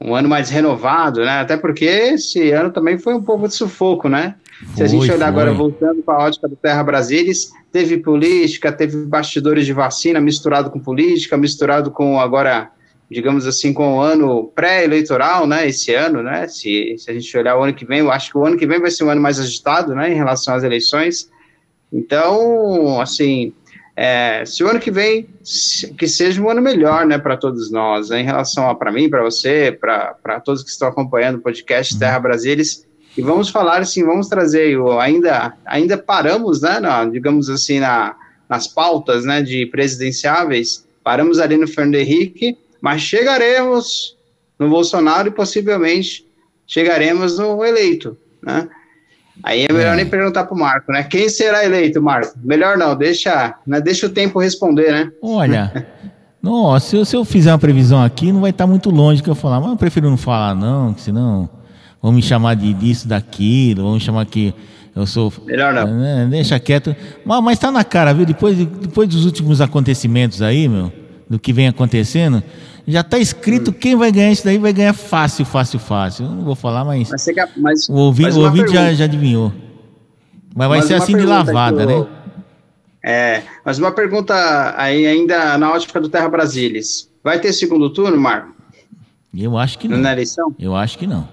um 0.04 0.14
ano 0.14 0.28
mais 0.28 0.50
renovado, 0.50 1.22
né? 1.22 1.40
Até 1.40 1.56
porque 1.56 1.86
esse 1.86 2.52
ano 2.52 2.70
também 2.72 2.98
foi 2.98 3.14
um 3.14 3.24
pouco 3.24 3.48
de 3.48 3.56
sufoco, 3.56 4.10
né? 4.10 4.36
Foi, 4.60 4.76
Se 4.76 4.84
a 4.84 4.88
gente 4.88 5.12
olhar 5.12 5.18
foi. 5.18 5.26
agora, 5.28 5.54
voltando 5.54 6.02
para 6.02 6.16
a 6.16 6.26
ótica 6.26 6.48
do 6.48 6.56
Terra 6.56 6.84
Brasilis, 6.84 7.52
teve 7.72 7.98
política, 7.98 8.72
teve 8.72 8.98
bastidores 9.06 9.66
de 9.66 9.74
vacina 9.74 10.20
misturado 10.20 10.70
com 10.70 10.80
política, 10.80 11.38
misturado 11.38 11.92
com 11.92 12.20
agora, 12.20 12.72
digamos 13.10 13.46
assim, 13.46 13.74
com 13.74 13.98
o 13.98 14.02
ano 14.02 14.52
pré-eleitoral, 14.56 15.48
né? 15.48 15.68
Esse 15.68 15.94
ano, 15.94 16.22
né? 16.22 16.48
Se, 16.48 16.96
se 16.98 17.10
a 17.10 17.14
gente 17.14 17.38
olhar 17.38 17.58
o 17.58 17.64
ano 17.64 17.74
que 17.74 17.86
vem, 17.86 18.00
eu 18.00 18.12
acho 18.12 18.32
que 18.32 18.38
o 18.38 18.46
ano 18.46 18.58
que 18.58 18.68
vem 18.68 18.80
vai 18.80 18.92
ser 18.92 19.04
um 19.04 19.10
ano 19.10 19.22
mais 19.22 19.40
agitado, 19.40 19.96
né? 19.96 20.12
Em 20.12 20.16
relação 20.16 20.56
às 20.56 20.64
eleições. 20.64 21.30
Então, 21.92 23.00
assim, 23.00 23.54
é, 23.96 24.44
se 24.46 24.64
o 24.64 24.68
ano 24.68 24.80
que 24.80 24.90
vem 24.90 25.28
que 25.98 26.08
seja 26.08 26.42
um 26.42 26.50
ano 26.50 26.62
melhor, 26.62 27.06
né, 27.06 27.20
para 27.20 27.38
todos 27.38 27.70
nós, 27.70 28.10
né, 28.10 28.22
em 28.22 28.24
relação 28.24 28.68
a 28.68 28.74
para 28.74 28.92
mim, 28.92 29.10
para 29.10 29.22
você, 29.22 29.78
para 29.80 30.40
todos 30.40 30.64
que 30.64 30.70
estão 30.70 30.88
acompanhando 30.88 31.36
o 31.36 31.42
podcast 31.42 31.98
Terra 31.98 32.20
Brasilis, 32.20 32.88
e 33.18 33.22
vamos 33.22 33.50
falar 33.50 33.82
assim, 33.82 34.04
vamos 34.04 34.28
trazer, 34.28 34.78
ainda, 35.00 35.54
ainda 35.66 35.98
paramos, 35.98 36.62
né, 36.62 36.80
na, 36.80 37.06
digamos 37.06 37.50
assim, 37.50 37.80
na, 37.80 38.16
nas 38.50 38.68
pautas, 38.68 39.24
né, 39.24 39.42
de 39.42 39.66
presidenciáveis, 39.68 40.86
paramos 41.04 41.40
ali 41.40 41.58
no 41.58 41.68
Fernando 41.68 41.96
Henrique, 41.96 42.58
mas 42.82 43.02
chegaremos 43.02 44.18
no 44.58 44.70
Bolsonaro 44.70 45.28
e 45.28 45.32
possivelmente 45.32 46.26
chegaremos 46.66 47.38
no 47.38 47.64
eleito, 47.64 48.18
né? 48.42 48.68
Aí 49.42 49.66
é 49.68 49.74
melhor 49.74 49.94
É. 49.94 49.96
nem 49.96 50.06
perguntar 50.06 50.46
pro 50.46 50.56
Marco, 50.56 50.92
né? 50.92 51.04
Quem 51.04 51.28
será 51.28 51.66
eleito, 51.66 52.02
Marco? 52.02 52.38
Melhor 52.44 52.78
não, 52.78 52.96
deixa, 52.96 53.56
né? 53.66 53.82
deixa 53.82 54.06
o 54.06 54.10
tempo 54.10 54.40
responder, 54.40 54.92
né? 54.92 55.12
Olha, 55.22 55.88
nossa, 56.42 56.88
se 56.88 56.96
eu, 56.96 57.06
se 57.06 57.16
eu 57.16 57.26
fizer 57.26 57.52
uma 57.52 57.58
previsão 57.58 58.04
aqui, 58.04 58.32
não 58.32 58.42
vai 58.42 58.52
estar 58.52 58.68
muito 58.68 58.92
longe 58.92 59.22
do 59.22 59.24
que 59.24 59.30
eu 59.30 59.36
falar, 59.36 59.60
mas 59.60 59.72
eu 59.72 59.78
prefiro 59.78 60.10
não 60.10 60.18
falar, 60.18 60.54
não, 60.54 60.96
senão 60.98 61.50
vão 62.04 62.12
me 62.12 62.22
chamar 62.22 62.56
de 62.56 62.72
disso, 62.74 63.08
daquilo, 63.08 63.82
vão 63.84 63.94
me 63.94 64.00
chamar 64.02 64.26
que 64.28 64.54
eu 64.96 65.08
sou. 65.08 65.34
Melhor 65.46 65.74
não. 65.74 66.04
É, 66.06 66.26
deixa 66.28 66.60
quieto. 66.60 66.96
Mas, 67.26 67.42
mas 67.44 67.58
tá 67.58 67.72
na 67.72 67.84
cara, 67.84 68.14
viu? 68.14 68.26
Depois, 68.26 68.56
de- 68.58 68.66
depois 68.66 69.10
dos 69.10 69.26
últimos 69.26 69.62
acontecimentos 69.62 70.42
aí, 70.42 70.68
meu, 70.68 70.92
do 71.30 71.40
que 71.40 71.52
vem 71.54 71.68
acontecendo, 71.68 72.44
já 72.88 73.02
tá 73.02 73.18
escrito 73.18 73.72
Hum. 73.72 73.74
quem 73.74 73.96
vai 73.96 74.12
ganhar 74.12 74.32
isso 74.32 74.44
daí, 74.44 74.58
vai 74.58 74.74
ganhar 74.74 74.94
fácil, 74.94 75.46
fácil, 75.46 75.80
fácil. 75.80 76.26
Eu 76.26 76.32
não 76.32 76.44
vou 76.44 76.54
falar, 76.56 76.84
mas 76.86 77.10
Mas, 77.10 77.22
você, 77.22 77.34
mas, 77.58 77.90
o 77.90 77.94
ouvinte, 77.94 78.28
mas 78.28 78.36
o 78.38 78.74
já, 78.74 78.94
já 78.94 79.06
adivinhou. 79.06 79.52
Mas 80.56 80.68
vai 80.68 80.78
Mas 80.80 80.88
ser 80.88 80.96
assim 80.96 81.18
de 81.18 81.26
lavada, 81.26 81.86
né? 81.86 82.06
É, 83.06 83.42
mas 83.66 83.80
uma 83.80 83.92
pergunta 83.92 84.34
aí 84.78 85.06
ainda 85.08 85.58
na 85.58 85.72
ótica 85.72 86.00
do 86.00 86.08
Terra 86.10 86.30
Brasilis. 86.30 87.10
Vai 87.24 87.40
ter 87.40 87.52
segundo 87.52 87.90
turno, 87.90 88.16
Marco, 88.18 88.54
Eu 89.36 89.58
acho 89.58 89.80
que 89.80 89.88
não. 89.88 89.98
na 89.98 90.12
eleição? 90.12 90.54
Eu 90.60 90.76
acho 90.76 90.98
que 90.98 91.08
não. 91.08 91.28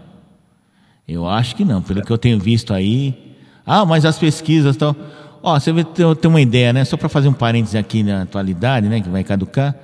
Eu 1.11 1.27
acho 1.27 1.57
que 1.57 1.65
não, 1.65 1.83
pelo 1.83 2.03
que 2.03 2.13
eu 2.13 2.17
tenho 2.17 2.39
visto 2.39 2.73
aí. 2.73 3.35
Ah, 3.67 3.85
mas 3.85 4.05
as 4.05 4.17
pesquisas 4.17 4.77
estão. 4.77 4.95
Ó, 5.43 5.59
você 5.59 5.73
vê, 5.73 5.83
tem, 5.83 6.07
uma 6.31 6.41
ideia, 6.41 6.73
né? 6.73 6.85
Só 6.85 6.97
para 6.97 7.09
fazer 7.09 7.27
um 7.27 7.33
parênteses 7.33 7.75
aqui 7.75 8.05
na 8.05 8.23
atualidade, 8.23 8.89
né? 8.89 9.01
Que 9.01 9.09
vai 9.09 9.25
caducar. 9.25 9.75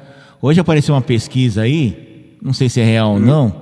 Hoje 0.40 0.60
apareceu 0.60 0.94
uma 0.94 1.00
pesquisa 1.00 1.62
aí, 1.62 2.36
não 2.40 2.52
sei 2.52 2.68
se 2.68 2.80
é 2.80 2.84
real 2.84 3.14
ou 3.14 3.18
não, 3.18 3.52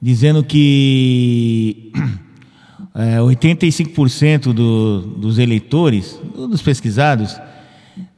dizendo 0.00 0.42
que 0.42 1.92
é, 2.94 3.18
85% 3.18 4.54
do, 4.54 5.00
dos 5.02 5.38
eleitores, 5.38 6.18
dos 6.34 6.62
pesquisados, 6.62 7.38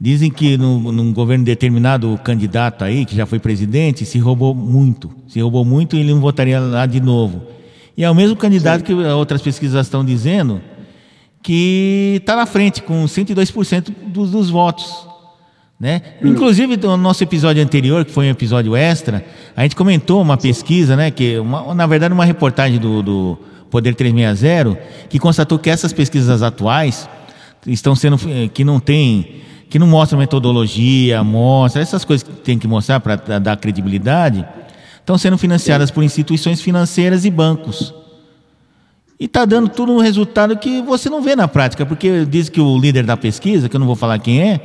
dizem 0.01 0.31
que 0.31 0.57
no, 0.57 0.93
num 0.93 1.13
governo 1.13 1.45
determinado 1.45 2.21
candidato 2.23 2.85
aí, 2.85 3.05
que 3.05 3.17
já 3.17 3.27
foi 3.27 3.41
presidente, 3.41 4.07
se 4.07 4.19
roubou 4.21 4.55
muito. 4.55 5.11
Se 5.27 5.41
roubou 5.41 5.65
muito 5.65 5.97
e 5.97 6.01
ele 6.01 6.13
não 6.13 6.21
votaria 6.21 6.61
lá 6.61 6.87
de 6.87 7.01
novo. 7.01 7.59
E 7.97 8.05
é 8.05 8.11
o 8.11 8.15
mesmo 8.15 8.37
candidato 8.37 8.85
que 8.85 8.93
outras 8.95 9.43
pesquisas 9.43 9.87
estão 9.87 10.05
dizendo 10.05 10.61
que 11.43 12.17
está 12.21 12.37
na 12.37 12.47
frente 12.47 12.83
com 12.83 13.05
102% 13.05 13.93
dos, 14.07 14.31
dos 14.31 14.51
votos. 14.51 15.07
Né? 15.79 16.03
Inclusive, 16.23 16.77
no 16.77 16.97
nosso 16.99 17.23
episódio 17.25 17.63
anterior, 17.63 18.05
que 18.05 18.13
foi 18.13 18.27
um 18.27 18.31
episódio 18.31 18.77
extra, 18.77 19.25
a 19.57 19.63
gente 19.63 19.75
comentou 19.75 20.21
uma 20.21 20.37
pesquisa, 20.37 20.95
né, 20.95 21.11
que 21.11 21.39
uma- 21.39 21.75
na 21.75 21.87
verdade 21.87 22.13
uma 22.13 22.25
reportagem 22.27 22.79
do, 22.79 23.03
do 23.03 23.39
Poder 23.71 23.95
360, 23.95 24.79
que 25.09 25.19
constatou 25.19 25.59
que 25.59 25.71
essas 25.71 25.93
pesquisas 25.93 26.43
atuais 26.43 27.09
estão 27.67 27.95
sendo 27.97 28.19
eh, 28.29 28.49
que 28.53 28.65
não 28.65 28.79
tem 28.81 29.41
que 29.71 29.79
não 29.79 29.87
mostram 29.87 30.19
metodologia, 30.19 31.23
mostra 31.23 31.81
essas 31.81 32.05
coisas 32.05 32.27
que 32.27 32.33
tem 32.43 32.59
que 32.59 32.67
mostrar 32.67 32.99
para 32.99 33.39
dar 33.39 33.57
credibilidade, 33.57 34.45
estão 35.01 35.19
sendo 35.19 35.37
financiadas 35.37 35.91
por 35.91 36.05
instituições 36.05 36.61
financeiras 36.61 37.25
e 37.25 37.31
bancos. 37.31 37.93
E 39.19 39.27
está 39.27 39.45
dando 39.45 39.69
tudo 39.69 39.93
um 39.93 39.99
resultado 39.99 40.57
que 40.57 40.81
você 40.81 41.11
não 41.11 41.21
vê 41.21 41.37
na 41.37 41.47
prática, 41.47 41.85
porque 41.85 42.25
diz 42.25 42.49
que 42.49 42.61
o 42.61 42.79
líder 42.79 43.05
da 43.05 43.17
pesquisa, 43.17 43.69
que 43.69 43.77
eu 43.77 43.81
não 43.81 43.87
vou 43.87 43.97
falar 43.97 44.19
quem 44.19 44.41
é, 44.41 44.61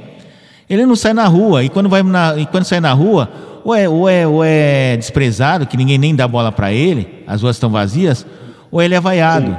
ele 0.70 0.86
não 0.86 0.96
sai 0.96 1.14
na 1.14 1.28
rua. 1.28 1.64
E 1.64 1.70
quando, 1.70 1.90
vai 1.90 2.02
na, 2.04 2.38
e 2.38 2.46
quando 2.46 2.64
sai 2.64 2.80
na 2.80 2.94
rua, 2.94 3.30
ou 3.66 3.76
é, 3.76 3.90
ou, 3.90 4.08
é, 4.08 4.28
ou 4.28 4.44
é 4.44 4.96
desprezado, 4.96 5.66
que 5.66 5.76
ninguém 5.76 5.98
nem 5.98 6.16
dá 6.16 6.28
bola 6.28 6.52
para 6.52 6.72
ele, 6.72 7.24
as 7.28 7.42
ruas 7.42 7.56
estão 7.56 7.70
vazias, 7.70 8.26
ou 8.72 8.82
ele 8.82 8.96
é 8.96 9.00
vaiado. 9.00 9.58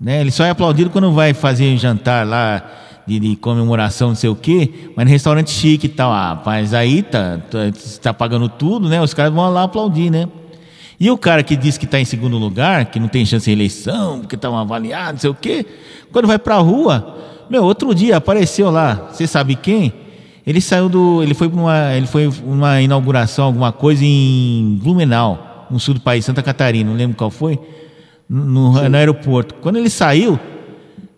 Né? 0.00 0.20
Ele 0.20 0.30
só 0.30 0.44
é 0.44 0.50
aplaudido 0.50 0.90
quando 0.90 1.10
vai 1.12 1.34
fazer 1.34 1.76
jantar 1.76 2.26
lá 2.26 2.62
de, 3.06 3.20
de 3.20 3.36
comemoração, 3.36 4.08
não 4.08 4.14
sei 4.16 4.28
o 4.28 4.34
quê, 4.34 4.90
mas 4.96 5.06
no 5.06 5.10
restaurante 5.10 5.50
chique 5.50 5.86
e 5.86 5.90
tal. 5.90 6.12
Ah, 6.12 6.42
mas 6.44 6.74
aí 6.74 7.02
tá, 7.02 7.38
tá, 7.50 7.58
você 7.72 8.00
tá 8.00 8.12
pagando 8.12 8.48
tudo, 8.48 8.88
né? 8.88 9.00
Os 9.00 9.14
caras 9.14 9.32
vão 9.32 9.48
lá 9.50 9.62
aplaudir, 9.62 10.10
né? 10.10 10.28
E 10.98 11.10
o 11.10 11.18
cara 11.18 11.42
que 11.42 11.54
diz 11.54 11.76
que 11.76 11.84
está 11.84 12.00
em 12.00 12.04
segundo 12.04 12.38
lugar, 12.38 12.86
que 12.86 12.98
não 12.98 13.08
tem 13.08 13.24
chance 13.24 13.44
de 13.44 13.52
eleição, 13.52 14.20
porque 14.20 14.34
está 14.34 14.48
avaliado, 14.48 15.12
não 15.12 15.18
sei 15.20 15.30
o 15.30 15.34
quê, 15.34 15.66
quando 16.10 16.26
vai 16.26 16.38
para 16.38 16.56
a 16.56 16.58
rua, 16.58 17.16
meu, 17.50 17.62
outro 17.62 17.94
dia 17.94 18.16
apareceu 18.16 18.70
lá, 18.70 19.08
você 19.12 19.26
sabe 19.26 19.54
quem? 19.54 19.92
Ele 20.46 20.60
saiu 20.60 20.88
do. 20.88 21.22
Ele 21.22 21.34
foi 21.34 21.48
para 21.48 21.60
uma, 21.60 21.94
ele 21.94 22.06
foi 22.06 22.28
uma 22.44 22.80
inauguração, 22.80 23.46
alguma 23.46 23.72
coisa 23.72 24.04
em 24.04 24.78
Blumenau, 24.82 25.66
no 25.70 25.78
sul 25.78 25.94
do 25.94 26.00
país, 26.00 26.24
Santa 26.24 26.42
Catarina, 26.42 26.88
não 26.88 26.96
lembro 26.96 27.16
qual 27.16 27.30
foi, 27.30 27.58
no, 28.28 28.88
no 28.88 28.96
aeroporto. 28.96 29.54
Quando 29.56 29.76
ele 29.76 29.90
saiu, 29.90 30.38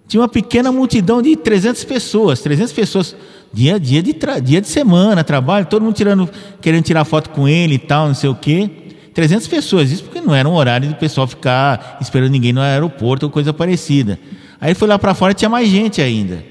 tinha 0.09 0.23
uma 0.23 0.29
pequena 0.29 0.73
multidão 0.73 1.21
de 1.21 1.37
300 1.37 1.85
pessoas, 1.85 2.41
300 2.41 2.73
pessoas, 2.73 3.15
dia, 3.53 3.79
dia, 3.79 4.03
de, 4.03 4.17
dia 4.43 4.61
de 4.61 4.67
semana, 4.67 5.23
trabalho, 5.23 5.67
todo 5.67 5.83
mundo 5.83 5.95
tirando, 5.95 6.29
querendo 6.63 6.83
tirar 6.83 7.05
foto 7.05 7.29
com 7.31 7.47
ele 7.47 7.75
e 7.75 7.79
tal, 7.79 8.09
não 8.09 8.15
sei 8.15 8.31
o 8.31 8.35
quê. 8.35 8.71
300 9.13 9.47
pessoas, 9.49 9.91
isso 9.91 10.05
porque 10.05 10.21
não 10.21 10.35
era 10.35 10.49
um 10.49 10.55
horário 10.55 10.89
do 10.89 10.95
pessoal 10.95 11.27
ficar 11.27 11.99
esperando 12.01 12.31
ninguém 12.31 12.53
no 12.53 12.61
aeroporto 12.61 13.27
ou 13.27 13.31
coisa 13.31 13.53
parecida. 13.53 14.19
Aí 14.61 14.75
foi 14.75 14.89
lá 14.89 14.99
para 14.99 15.13
fora 15.13 15.35
tinha 15.35 15.49
mais 15.49 15.69
gente 15.69 16.01
ainda. 16.01 16.43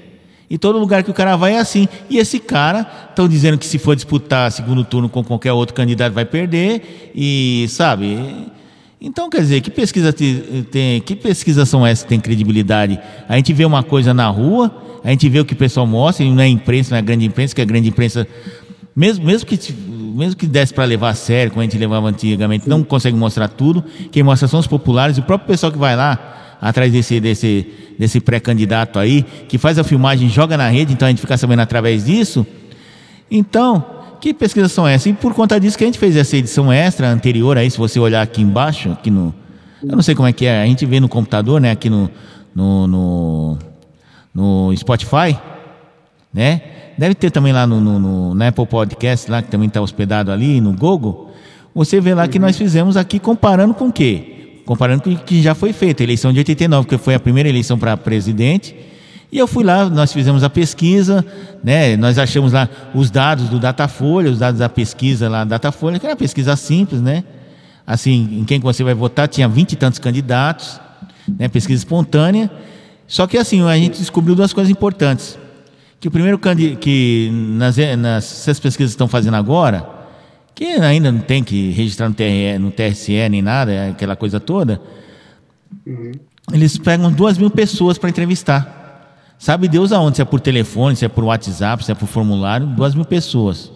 E 0.50 0.56
todo 0.56 0.78
lugar 0.78 1.02
que 1.02 1.10
o 1.10 1.14
cara 1.14 1.36
vai 1.36 1.54
é 1.54 1.58
assim. 1.58 1.88
E 2.08 2.18
esse 2.18 2.38
cara, 2.38 2.86
estão 3.10 3.28
dizendo 3.28 3.58
que 3.58 3.66
se 3.66 3.78
for 3.78 3.94
disputar 3.94 4.50
segundo 4.52 4.84
turno 4.84 5.08
com 5.08 5.22
qualquer 5.22 5.52
outro 5.52 5.74
candidato 5.74 6.12
vai 6.12 6.24
perder. 6.24 7.10
E, 7.14 7.66
sabe? 7.68 8.48
Então, 9.00 9.30
quer 9.30 9.40
dizer, 9.40 9.60
que 9.60 9.70
pesquisa 9.70 10.12
te- 10.12 10.66
tem, 10.72 11.00
que 11.00 11.14
pesquisas 11.14 11.68
são 11.68 11.86
essas 11.86 12.02
que 12.02 12.08
têm 12.08 12.18
credibilidade? 12.20 12.98
A 13.28 13.36
gente 13.36 13.52
vê 13.52 13.64
uma 13.64 13.82
coisa 13.82 14.12
na 14.12 14.28
rua, 14.28 14.74
a 15.04 15.10
gente 15.10 15.28
vê 15.28 15.38
o 15.38 15.44
que 15.44 15.52
o 15.52 15.56
pessoal 15.56 15.86
mostra, 15.86 16.24
e 16.24 16.30
não 16.30 16.42
é 16.42 16.48
imprensa, 16.48 16.90
não 16.90 16.98
é 16.98 17.02
grande 17.02 17.24
imprensa, 17.24 17.54
que 17.54 17.62
a 17.62 17.64
grande 17.64 17.88
imprensa, 17.88 18.26
mesmo, 18.96 19.24
mesmo 19.24 19.46
que 19.46 19.56
mesmo 20.18 20.34
que 20.34 20.46
desse 20.46 20.74
para 20.74 20.84
levar 20.84 21.10
a 21.10 21.14
sério, 21.14 21.52
como 21.52 21.60
a 21.60 21.64
gente 21.64 21.78
levava 21.78 22.08
antigamente, 22.08 22.68
não 22.68 22.82
consegue 22.82 23.16
mostrar 23.16 23.46
tudo. 23.46 23.84
Quem 24.10 24.24
mostra 24.24 24.48
são 24.48 24.58
os 24.58 24.66
populares, 24.66 25.16
o 25.16 25.22
próprio 25.22 25.46
pessoal 25.46 25.70
que 25.70 25.78
vai 25.78 25.94
lá 25.94 26.56
atrás 26.60 26.90
desse, 26.90 27.20
desse, 27.20 27.68
desse 27.96 28.18
pré-candidato 28.18 28.98
aí, 28.98 29.24
que 29.48 29.58
faz 29.58 29.78
a 29.78 29.84
filmagem, 29.84 30.28
joga 30.28 30.56
na 30.56 30.68
rede, 30.68 30.92
então 30.92 31.06
a 31.06 31.10
gente 31.10 31.20
fica 31.20 31.36
sabendo 31.36 31.60
através 31.62 32.04
disso. 32.04 32.44
Então, 33.30 33.84
que 34.20 34.34
pesquisas 34.34 34.72
são 34.72 34.86
essas? 34.86 35.06
E 35.06 35.12
por 35.12 35.34
conta 35.34 35.58
disso 35.58 35.76
que 35.76 35.84
a 35.84 35.86
gente 35.86 35.98
fez 35.98 36.16
essa 36.16 36.36
edição 36.36 36.72
extra 36.72 37.08
anterior 37.08 37.56
aí, 37.56 37.70
se 37.70 37.78
você 37.78 37.98
olhar 37.98 38.22
aqui 38.22 38.42
embaixo, 38.42 38.90
aqui 38.92 39.10
no. 39.10 39.34
Eu 39.82 39.94
não 39.94 40.02
sei 40.02 40.14
como 40.14 40.26
é 40.26 40.32
que 40.32 40.44
é, 40.44 40.62
a 40.62 40.66
gente 40.66 40.84
vê 40.84 40.98
no 40.98 41.08
computador, 41.08 41.60
né? 41.60 41.70
Aqui 41.70 41.88
no, 41.88 42.10
no, 42.54 42.86
no, 42.86 43.58
no 44.34 44.76
Spotify, 44.76 45.38
né? 46.34 46.62
Deve 46.98 47.14
ter 47.14 47.30
também 47.30 47.52
lá 47.52 47.64
no, 47.64 47.80
no, 47.80 47.98
no, 47.98 48.34
na 48.34 48.48
Apple 48.48 48.66
Podcast, 48.66 49.30
lá 49.30 49.40
que 49.40 49.48
também 49.48 49.68
está 49.68 49.80
hospedado 49.80 50.32
ali, 50.32 50.60
no 50.60 50.72
Google. 50.72 51.30
Você 51.72 52.00
vê 52.00 52.12
lá 52.12 52.26
que 52.26 52.40
nós 52.40 52.56
fizemos 52.56 52.96
aqui 52.96 53.20
comparando 53.20 53.72
com 53.72 53.86
o 53.86 53.92
quê? 53.92 54.62
Comparando 54.66 55.04
com 55.04 55.10
o 55.10 55.16
que 55.16 55.40
já 55.40 55.54
foi 55.54 55.72
feito, 55.72 56.00
a 56.00 56.04
eleição 56.04 56.32
de 56.32 56.40
89, 56.40 56.88
que 56.88 56.98
foi 56.98 57.14
a 57.14 57.20
primeira 57.20 57.48
eleição 57.48 57.78
para 57.78 57.96
presidente. 57.96 58.74
E 59.30 59.38
eu 59.38 59.46
fui 59.46 59.62
lá, 59.62 59.88
nós 59.90 60.12
fizemos 60.12 60.42
a 60.42 60.48
pesquisa, 60.48 61.24
né? 61.62 61.96
Nós 61.96 62.18
achamos 62.18 62.52
lá 62.52 62.68
os 62.94 63.10
dados 63.10 63.48
do 63.48 63.58
Datafolha, 63.58 64.30
os 64.30 64.38
dados 64.38 64.60
da 64.60 64.68
pesquisa 64.68 65.28
lá 65.28 65.44
do 65.44 65.50
Datafolha, 65.50 65.98
que 65.98 66.06
era 66.06 66.14
uma 66.14 66.18
pesquisa 66.18 66.56
simples, 66.56 67.00
né? 67.02 67.24
Assim, 67.86 68.38
em 68.40 68.44
quem 68.44 68.58
que 68.58 68.64
você 68.64 68.82
vai 68.82 68.94
votar, 68.94 69.28
tinha 69.28 69.46
vinte 69.46 69.72
e 69.72 69.76
tantos 69.76 69.98
candidatos, 69.98 70.80
né? 71.38 71.46
Pesquisa 71.46 71.80
espontânea. 71.80 72.50
Só 73.06 73.26
que 73.26 73.36
assim, 73.36 73.62
a 73.62 73.76
gente 73.76 73.98
descobriu 73.98 74.34
duas 74.34 74.52
coisas 74.52 74.70
importantes. 74.70 75.38
Que 76.00 76.08
o 76.08 76.10
primeiro 76.10 76.38
que 76.80 77.30
nas, 77.32 77.76
nas 77.98 78.60
pesquisas 78.60 78.92
estão 78.92 79.08
fazendo 79.08 79.34
agora, 79.34 79.86
que 80.54 80.64
ainda 80.64 81.12
não 81.12 81.20
tem 81.20 81.42
que 81.42 81.70
registrar 81.70 82.08
no, 82.08 82.14
TRE, 82.14 82.58
no 82.58 82.70
TSE 82.70 83.28
nem 83.28 83.42
nada, 83.42 83.72
é 83.72 83.90
aquela 83.90 84.16
coisa 84.16 84.40
toda, 84.40 84.80
eles 86.52 86.78
pegam 86.78 87.12
duas 87.12 87.36
mil 87.36 87.50
pessoas 87.50 87.98
para 87.98 88.08
entrevistar. 88.08 88.77
Sabe 89.38 89.68
Deus 89.68 89.92
aonde? 89.92 90.16
Se 90.16 90.22
é 90.22 90.24
por 90.24 90.40
telefone, 90.40 90.96
se 90.96 91.04
é 91.04 91.08
por 91.08 91.24
WhatsApp, 91.24 91.84
se 91.84 91.92
é 91.92 91.94
por 91.94 92.06
formulário, 92.08 92.66
duas 92.66 92.94
mil 92.94 93.04
pessoas. 93.04 93.70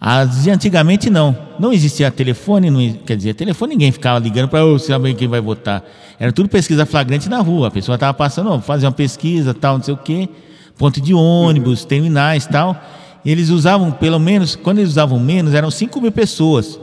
As 0.00 0.46
antigamente 0.46 1.08
não. 1.08 1.36
Não 1.58 1.72
existia 1.72 2.10
telefone, 2.10 2.70
não, 2.70 2.92
quer 3.04 3.16
dizer, 3.16 3.34
telefone 3.34 3.74
ninguém 3.74 3.90
ficava 3.90 4.18
ligando 4.18 4.48
para 4.48 4.64
oh, 4.64 4.78
saber 4.78 5.14
quem 5.14 5.26
vai 5.26 5.40
votar. 5.40 5.82
Era 6.18 6.32
tudo 6.32 6.48
pesquisa 6.48 6.84
flagrante 6.84 7.28
na 7.28 7.38
rua. 7.40 7.68
A 7.68 7.70
pessoa 7.70 7.94
estava 7.94 8.12
passando, 8.12 8.52
oh, 8.52 8.60
fazer 8.60 8.86
uma 8.86 8.92
pesquisa, 8.92 9.54
tal, 9.54 9.78
não 9.78 9.84
sei 9.84 9.94
o 9.94 9.96
quê, 9.96 10.28
ponto 10.76 11.00
de 11.00 11.14
ônibus, 11.14 11.84
terminais, 11.84 12.46
tal. 12.46 12.78
E 13.24 13.30
eles 13.30 13.48
usavam, 13.48 13.90
pelo 13.90 14.18
menos, 14.18 14.54
quando 14.54 14.78
eles 14.78 14.90
usavam 14.90 15.18
menos, 15.18 15.54
eram 15.54 15.70
5 15.70 16.00
mil 16.00 16.12
pessoas. 16.12 16.78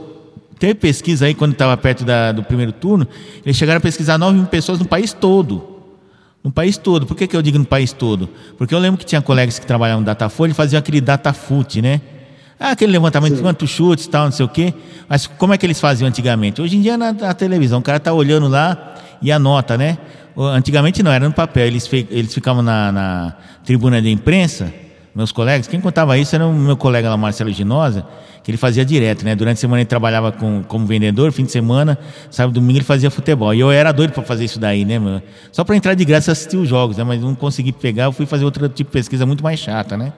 Teve 0.58 0.74
pesquisa 0.74 1.26
aí, 1.26 1.34
quando 1.34 1.52
estava 1.52 1.76
perto 1.76 2.04
da- 2.04 2.32
do 2.32 2.42
primeiro 2.42 2.72
turno, 2.72 3.06
eles 3.44 3.56
chegaram 3.56 3.78
a 3.78 3.80
pesquisar 3.80 4.18
9 4.18 4.38
mil 4.38 4.46
pessoas 4.46 4.78
no 4.78 4.84
país 4.84 5.12
todo. 5.12 5.73
No 6.44 6.52
país 6.52 6.76
todo. 6.76 7.06
Por 7.06 7.16
que, 7.16 7.26
que 7.26 7.34
eu 7.34 7.40
digo 7.40 7.58
no 7.58 7.64
país 7.64 7.90
todo? 7.90 8.28
Porque 8.58 8.74
eu 8.74 8.78
lembro 8.78 8.98
que 8.98 9.06
tinha 9.06 9.22
colegas 9.22 9.58
que 9.58 9.64
trabalhavam 9.64 10.02
no 10.02 10.06
Datafolha 10.06 10.50
e 10.50 10.54
faziam 10.54 10.78
aquele 10.78 11.00
Datafute, 11.00 11.80
né? 11.80 12.02
Ah, 12.60 12.72
aquele 12.72 12.92
levantamento 12.92 13.34
de 13.34 13.40
quantos 13.40 13.70
chutes 13.70 14.06
tal, 14.06 14.26
não 14.26 14.32
sei 14.32 14.44
o 14.44 14.48
quê. 14.48 14.74
Mas 15.08 15.26
como 15.26 15.54
é 15.54 15.58
que 15.58 15.64
eles 15.64 15.80
faziam 15.80 16.06
antigamente? 16.06 16.60
Hoje 16.60 16.76
em 16.76 16.82
dia 16.82 16.98
na, 16.98 17.14
na 17.14 17.32
televisão, 17.32 17.78
o 17.78 17.82
cara 17.82 17.98
tá 17.98 18.12
olhando 18.12 18.46
lá 18.46 18.94
e 19.22 19.32
anota, 19.32 19.78
né? 19.78 19.96
Antigamente 20.36 21.02
não, 21.02 21.10
era 21.10 21.26
no 21.26 21.34
papel. 21.34 21.66
Eles, 21.66 21.88
eles 21.92 22.34
ficavam 22.34 22.62
na, 22.62 22.92
na 22.92 23.36
tribuna 23.64 24.02
de 24.02 24.10
imprensa, 24.10 24.72
meus 25.14 25.30
colegas. 25.30 25.66
Quem 25.68 25.80
contava 25.80 26.18
isso 26.18 26.34
era 26.34 26.46
o 26.46 26.52
meu 26.52 26.76
colega 26.76 27.08
lá, 27.08 27.16
Marcelo 27.16 27.50
Ginosa, 27.52 28.04
que 28.42 28.50
ele 28.50 28.58
fazia 28.58 28.84
direto, 28.84 29.24
né? 29.24 29.34
Durante 29.34 29.58
a 29.58 29.60
semana 29.60 29.80
ele 29.80 29.88
trabalhava 29.88 30.32
com, 30.32 30.62
como 30.64 30.86
vendedor, 30.86 31.30
fim 31.32 31.44
de 31.44 31.52
semana, 31.52 31.98
sábado 32.30 32.54
domingo 32.54 32.78
ele 32.78 32.84
fazia 32.84 33.10
futebol. 33.10 33.54
E 33.54 33.60
eu 33.60 33.70
era 33.70 33.92
doido 33.92 34.12
para 34.12 34.22
fazer 34.22 34.44
isso 34.44 34.58
daí, 34.58 34.84
né, 34.84 34.98
meu? 34.98 35.22
Só 35.52 35.62
para 35.62 35.76
entrar 35.76 35.94
de 35.94 36.04
graça 36.04 36.32
assistir 36.32 36.56
os 36.56 36.68
jogos, 36.68 36.96
né? 36.96 37.04
Mas 37.04 37.20
não 37.20 37.34
consegui 37.34 37.72
pegar, 37.72 38.04
eu 38.04 38.12
fui 38.12 38.26
fazer 38.26 38.44
outro 38.44 38.68
tipo 38.68 38.90
de 38.90 38.92
pesquisa 38.92 39.24
muito 39.24 39.44
mais 39.44 39.60
chata, 39.60 39.96
né? 39.96 40.12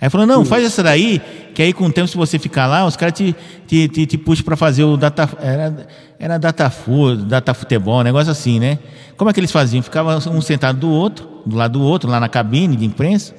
Aí 0.00 0.08
falou, 0.08 0.26
não, 0.26 0.46
faz 0.46 0.64
essa 0.64 0.82
daí, 0.82 1.20
que 1.54 1.60
aí 1.60 1.74
com 1.74 1.84
o 1.84 1.92
tempo, 1.92 2.08
se 2.08 2.16
você 2.16 2.38
ficar 2.38 2.66
lá, 2.66 2.86
os 2.86 2.96
caras 2.96 3.12
te, 3.12 3.36
te, 3.66 3.86
te, 3.86 4.06
te 4.06 4.16
puxam 4.16 4.42
para 4.46 4.56
fazer 4.56 4.82
o 4.82 4.96
data. 4.96 5.28
Era, 5.42 5.86
era 6.18 6.38
datafu, 6.38 7.14
data 7.16 7.52
futebol, 7.52 8.00
um 8.00 8.02
negócio 8.02 8.32
assim, 8.32 8.58
né? 8.58 8.78
Como 9.14 9.28
é 9.28 9.34
que 9.34 9.40
eles 9.40 9.52
faziam? 9.52 9.82
Ficava 9.82 10.16
um 10.30 10.40
sentado 10.40 10.78
do 10.78 10.88
outro, 10.88 11.28
do 11.44 11.54
lado 11.54 11.78
do 11.78 11.84
outro, 11.84 12.08
lá 12.08 12.18
na 12.18 12.30
cabine 12.30 12.76
de 12.76 12.86
imprensa. 12.86 13.34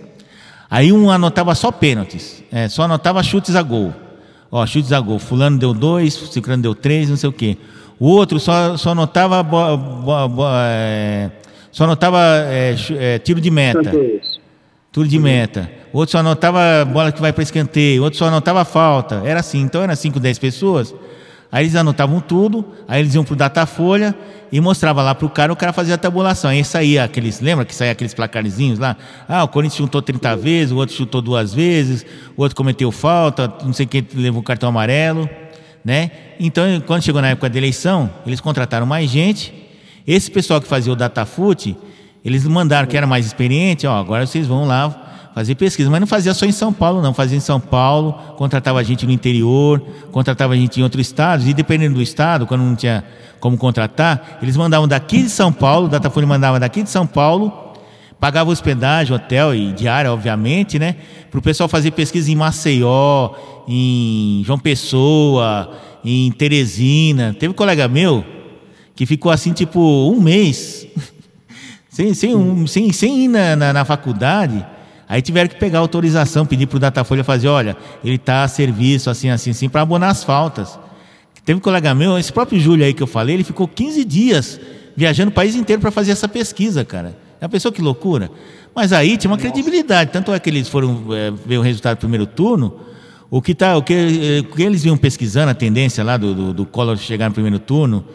Aí 0.72 0.92
um 0.94 1.12
anotava 1.12 1.54
só 1.54 1.70
pênaltis, 1.70 2.42
é, 2.52 2.70
só 2.70 2.84
anotava 2.84 3.22
chutes 3.22 3.56
a 3.58 3.62
gol. 3.62 3.94
Ó, 4.50 4.66
chutes 4.66 4.94
a 4.94 5.00
gol. 5.02 5.20
Fulano 5.20 5.58
deu 5.60 5.74
dois, 5.74 6.14
Ciclano 6.14 6.64
deu 6.64 6.74
três, 6.74 7.10
não 7.10 7.18
sei 7.18 7.30
o 7.30 7.34
quê. 7.34 7.58
O 8.00 8.08
outro 8.08 8.40
só, 8.40 8.78
só 8.78 8.92
anotava, 8.92 9.44
bo- 9.44 9.76
bo- 9.78 10.28
bo- 10.30 10.44
é, 10.50 11.30
só 11.72 11.84
anotava 11.84 12.20
é, 12.48 12.74
é, 12.98 13.20
tiro 13.20 13.40
de 13.42 13.52
meta. 13.52 13.92
Tudo 14.94 15.08
de 15.08 15.20
meta. 15.20 15.70
Outro 15.94 16.12
só 16.14 16.18
anotava 16.20 16.60
bola 16.86 17.12
que 17.12 17.20
vai 17.22 17.32
para 17.34 17.44
escanteio, 17.44 18.02
outro 18.04 18.18
só 18.18 18.26
anotava 18.28 18.64
falta. 18.66 19.22
Era 19.26 19.42
assim, 19.42 19.60
então 19.62 19.82
era 19.84 19.96
5, 19.96 20.20
10 20.20 20.40
pessoas. 20.40 20.96
Aí 21.52 21.66
eles 21.66 21.76
anotavam 21.76 22.22
tudo, 22.22 22.66
aí 22.88 23.02
eles 23.02 23.14
iam 23.14 23.26
pro 23.26 23.36
Datafolha 23.36 24.16
e 24.52 24.62
mostrava 24.62 25.02
lá 25.02 25.14
pro 25.14 25.30
cara, 25.30 25.52
o 25.52 25.56
cara 25.56 25.74
fazia 25.74 25.96
a 25.96 25.98
tabulação. 25.98 26.50
Aí 26.50 26.64
saía 26.64 27.04
aqueles, 27.04 27.42
lembra 27.42 27.66
que 27.66 27.76
saía 27.76 27.92
aqueles 27.92 28.14
placarzinhos 28.14 28.80
lá? 28.80 28.96
Ah, 29.28 29.44
o 29.44 29.50
Corinthians 29.50 29.78
chutou 29.78 30.02
30 30.02 30.38
vezes, 30.38 30.72
o 30.72 30.78
outro 30.78 30.96
chutou 30.96 31.22
duas 31.22 31.54
vezes, 31.54 32.06
o 32.38 32.42
outro 32.42 32.56
cometeu 32.56 32.90
falta, 32.90 33.52
não 33.66 33.74
sei 33.74 33.86
quem 33.86 34.08
levou 34.14 34.42
cartão 34.42 34.70
amarelo, 34.70 35.30
né? 35.84 36.12
Então, 36.40 36.64
quando 36.88 37.04
chegou 37.04 37.22
na 37.22 37.30
época 37.30 37.50
da 37.50 37.58
eleição, 37.58 38.10
eles 38.26 38.40
contrataram 38.40 38.86
mais 38.86 39.10
gente. 39.10 39.54
Esse 40.08 40.32
pessoal 40.32 40.62
que 40.62 40.68
fazia 40.68 40.94
o 40.94 40.96
Datafute, 40.96 41.76
eles 42.24 42.46
mandaram 42.46 42.88
que 42.88 42.96
era 42.96 43.06
mais 43.06 43.26
experiente, 43.26 43.86
ó, 43.86 44.00
agora 44.00 44.26
vocês 44.26 44.48
vão 44.48 44.66
lá 44.66 45.01
fazer 45.34 45.56
pesquisa, 45.56 45.90
mas 45.90 46.00
não 46.00 46.08
fazia 46.08 46.34
só 46.34 46.46
em 46.46 46.52
São 46.52 46.74
Paulo, 46.74 47.02
não, 47.02 47.14
fazia 47.14 47.38
em 47.38 47.42
São 47.42 47.60
Paulo, 47.60 48.14
contratava 48.36 48.84
gente 48.84 49.06
no 49.06 49.12
interior, 49.12 49.82
contratava 50.12 50.56
gente 50.56 50.80
em 50.80 50.84
outros 50.84 51.08
estados, 51.08 51.48
e 51.48 51.54
dependendo 51.54 51.96
do 51.96 52.02
estado, 52.02 52.46
quando 52.46 52.62
não 52.62 52.76
tinha 52.76 53.04
como 53.40 53.58
contratar, 53.58 54.40
eles 54.42 54.58
mandavam 54.58 54.88
daqui 54.88 55.24
de 55.24 55.30
São 55.30 55.52
Paulo, 55.52 55.88
Datafolha 55.88 56.28
mandava 56.28 56.60
daqui 56.60 56.84
de 56.84 56.90
São 56.90 57.08
Paulo, 57.08 57.72
pagava 58.20 58.52
hospedagem, 58.52 59.16
hotel 59.16 59.56
e 59.56 59.72
diária, 59.72 60.14
obviamente, 60.14 60.78
né? 60.78 60.96
Para 61.32 61.40
o 61.40 61.42
pessoal 61.42 61.68
fazer 61.68 61.90
pesquisa 61.90 62.32
em 62.32 62.36
Maceió, 62.36 63.32
em 63.68 64.44
João 64.46 64.60
Pessoa, 64.60 65.76
em 66.06 66.32
Teresina. 66.32 67.36
Teve 67.40 67.52
um 67.52 67.56
colega 67.56 67.88
meu 67.88 68.24
que 68.96 69.08
ficou 69.08 69.32
assim, 69.32 69.54
tipo, 69.54 69.80
um 69.80 70.22
mês, 70.22 70.86
sem, 71.90 72.14
sem, 72.14 72.36
um, 72.36 72.68
sem, 72.68 72.94
sem 72.94 73.24
ir 73.24 73.28
na, 73.28 73.56
na, 73.56 73.74
na 73.74 73.86
faculdade. 73.86 74.64
Aí 75.12 75.22
tiveram 75.22 75.50
que 75.50 75.58
pegar 75.58 75.80
autorização, 75.80 76.46
pedir 76.46 76.68
para 76.68 76.78
o 76.78 76.80
Datafolha 76.80 77.22
fazer, 77.22 77.50
olha, 77.50 77.76
ele 78.02 78.16
está 78.16 78.46
a 78.46 78.48
serviço, 78.48 79.10
assim, 79.10 79.30
assim, 79.30 79.50
assim, 79.50 79.68
para 79.68 79.82
abonar 79.82 80.10
as 80.10 80.24
faltas. 80.24 80.80
Teve 81.44 81.58
um 81.58 81.62
colega 81.62 81.94
meu, 81.94 82.18
esse 82.18 82.32
próprio 82.32 82.58
Júlio 82.58 82.86
aí 82.86 82.94
que 82.94 83.04
eu 83.04 83.08
falei, 83.08 83.36
ele 83.36 83.44
ficou 83.44 83.68
15 83.68 84.06
dias 84.06 84.58
viajando 84.96 85.30
o 85.30 85.34
país 85.34 85.54
inteiro 85.54 85.82
para 85.82 85.92
fazer 85.92 86.14
essa 86.14 86.30
pesquisa, 86.30 86.86
cara. 86.86 87.14
Já 87.42 87.50
pensou 87.50 87.74
que 87.74 87.82
loucura? 87.82 88.32
Mas 88.74 88.94
aí 88.94 89.18
tinha 89.18 89.30
uma 89.30 89.38
credibilidade, 89.38 90.12
tanto 90.14 90.32
é 90.32 90.40
que 90.40 90.50
eles 90.50 90.70
foram 90.70 91.04
é, 91.14 91.30
ver 91.46 91.58
o 91.58 91.62
resultado 91.62 91.98
do 91.98 92.00
primeiro 92.00 92.26
turno, 92.26 92.80
o 93.30 93.42
que, 93.42 93.54
tá, 93.54 93.76
o 93.76 93.84
que, 93.84 93.94
eh, 93.94 94.40
o 94.40 94.56
que 94.56 94.64
eles 94.64 94.86
iam 94.86 94.96
pesquisando, 94.96 95.52
a 95.52 95.54
tendência 95.54 96.06
lá 96.06 96.16
do, 96.16 96.34
do, 96.34 96.54
do 96.54 96.66
Collor 96.66 96.96
chegar 96.96 97.28
no 97.28 97.34
primeiro 97.34 97.60
turno 97.60 98.06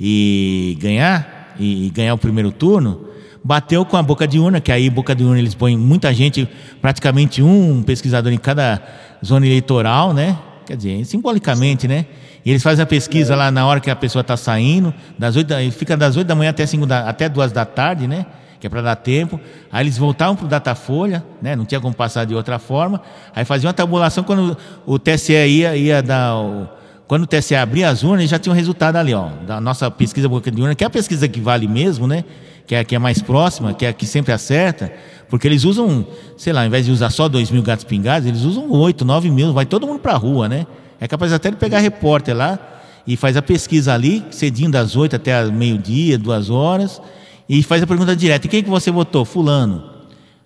e 0.00 0.76
ganhar, 0.80 1.54
e, 1.60 1.86
e 1.86 1.90
ganhar 1.90 2.12
o 2.14 2.18
primeiro 2.18 2.50
turno, 2.50 3.06
bateu 3.42 3.84
com 3.84 3.96
a 3.96 4.02
boca 4.02 4.26
de 4.26 4.38
urna, 4.38 4.60
que 4.60 4.70
aí 4.70 4.90
boca 4.90 5.14
de 5.14 5.24
urna 5.24 5.38
eles 5.38 5.54
põem 5.54 5.76
muita 5.76 6.12
gente, 6.12 6.48
praticamente 6.80 7.42
um 7.42 7.82
pesquisador 7.82 8.32
em 8.32 8.38
cada 8.38 8.82
zona 9.24 9.46
eleitoral, 9.46 10.12
né? 10.12 10.38
Quer 10.66 10.76
dizer, 10.76 11.04
simbolicamente, 11.04 11.88
né? 11.88 12.06
E 12.44 12.50
eles 12.50 12.62
fazem 12.62 12.82
a 12.82 12.86
pesquisa 12.86 13.34
lá 13.34 13.50
na 13.50 13.66
hora 13.66 13.80
que 13.80 13.90
a 13.90 13.96
pessoa 13.96 14.20
está 14.20 14.36
saindo, 14.36 14.94
das 15.18 15.36
8 15.36 15.46
da, 15.46 15.56
fica 15.70 15.96
das 15.96 16.16
8 16.16 16.26
da 16.26 16.34
manhã 16.34 16.50
até, 16.50 16.64
5 16.64 16.86
da, 16.86 17.08
até 17.08 17.28
2 17.28 17.52
da 17.52 17.64
tarde, 17.64 18.06
né? 18.06 18.26
Que 18.58 18.66
é 18.66 18.70
para 18.70 18.82
dar 18.82 18.96
tempo. 18.96 19.40
Aí 19.72 19.82
eles 19.82 19.96
voltavam 19.96 20.36
para 20.36 20.44
o 20.44 20.48
Datafolha, 20.48 21.24
né? 21.40 21.56
Não 21.56 21.64
tinha 21.64 21.80
como 21.80 21.94
passar 21.94 22.24
de 22.26 22.34
outra 22.34 22.58
forma. 22.58 23.00
Aí 23.34 23.44
faziam 23.44 23.68
uma 23.68 23.74
tabulação 23.74 24.22
quando 24.22 24.56
o 24.86 24.98
TSE 24.98 25.32
ia, 25.32 25.76
ia 25.76 26.02
dar. 26.02 26.36
O, 26.36 26.68
quando 27.06 27.24
o 27.24 27.26
TSE 27.26 27.56
abria 27.56 27.88
as 27.88 28.04
urnas, 28.04 28.30
já 28.30 28.38
tinha 28.38 28.52
um 28.52 28.56
resultado 28.56 28.94
ali, 28.94 29.12
ó, 29.12 29.30
da 29.44 29.60
nossa 29.60 29.90
pesquisa 29.90 30.28
boca 30.28 30.48
de 30.48 30.62
urna, 30.62 30.76
que 30.76 30.84
é 30.84 30.86
a 30.86 30.90
pesquisa 30.90 31.26
que 31.26 31.40
vale 31.40 31.66
mesmo, 31.66 32.06
né? 32.06 32.24
Que 32.70 32.76
é 32.76 32.78
a 32.78 32.84
que 32.84 32.94
é 32.94 33.00
mais 33.00 33.20
próxima, 33.20 33.74
que 33.74 33.84
é 33.84 33.88
a 33.88 33.92
que 33.92 34.06
sempre 34.06 34.32
acerta, 34.32 34.92
porque 35.28 35.48
eles 35.48 35.64
usam, 35.64 36.06
sei 36.36 36.52
lá, 36.52 36.60
ao 36.60 36.68
invés 36.68 36.86
de 36.86 36.92
usar 36.92 37.10
só 37.10 37.28
2 37.28 37.50
mil 37.50 37.64
gatos 37.64 37.84
pingados, 37.84 38.28
eles 38.28 38.42
usam 38.42 38.70
8, 38.70 39.04
9 39.04 39.28
mil, 39.28 39.52
vai 39.52 39.66
todo 39.66 39.88
mundo 39.88 39.98
para 39.98 40.12
a 40.12 40.16
rua, 40.16 40.48
né? 40.48 40.68
É 41.00 41.08
capaz 41.08 41.32
até 41.32 41.50
de 41.50 41.56
pegar 41.56 41.80
repórter 41.80 42.32
lá 42.32 42.60
e 43.04 43.16
faz 43.16 43.36
a 43.36 43.42
pesquisa 43.42 43.92
ali, 43.92 44.24
cedinho 44.30 44.70
das 44.70 44.94
8 44.94 45.16
até 45.16 45.44
meio-dia, 45.46 46.16
duas 46.16 46.48
horas, 46.48 47.02
e 47.48 47.60
faz 47.64 47.82
a 47.82 47.88
pergunta 47.88 48.14
direta: 48.14 48.46
quem 48.46 48.62
que 48.62 48.70
você 48.70 48.92
votou? 48.92 49.24
Fulano. 49.24 49.90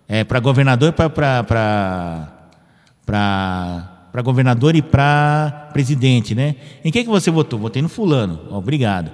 É, 0.08 0.24
para 0.24 0.40
governador 0.40 0.88
e 0.88 0.92
para 0.92 2.30
para 3.04 4.22
governador 4.22 4.74
e 4.74 4.80
para 4.80 5.68
presidente, 5.74 6.34
né? 6.34 6.54
Em 6.82 6.90
quem 6.90 7.04
que 7.04 7.10
você 7.10 7.30
votou? 7.30 7.58
Votei 7.58 7.82
no 7.82 7.88
fulano. 7.90 8.40
Obrigado. 8.50 9.10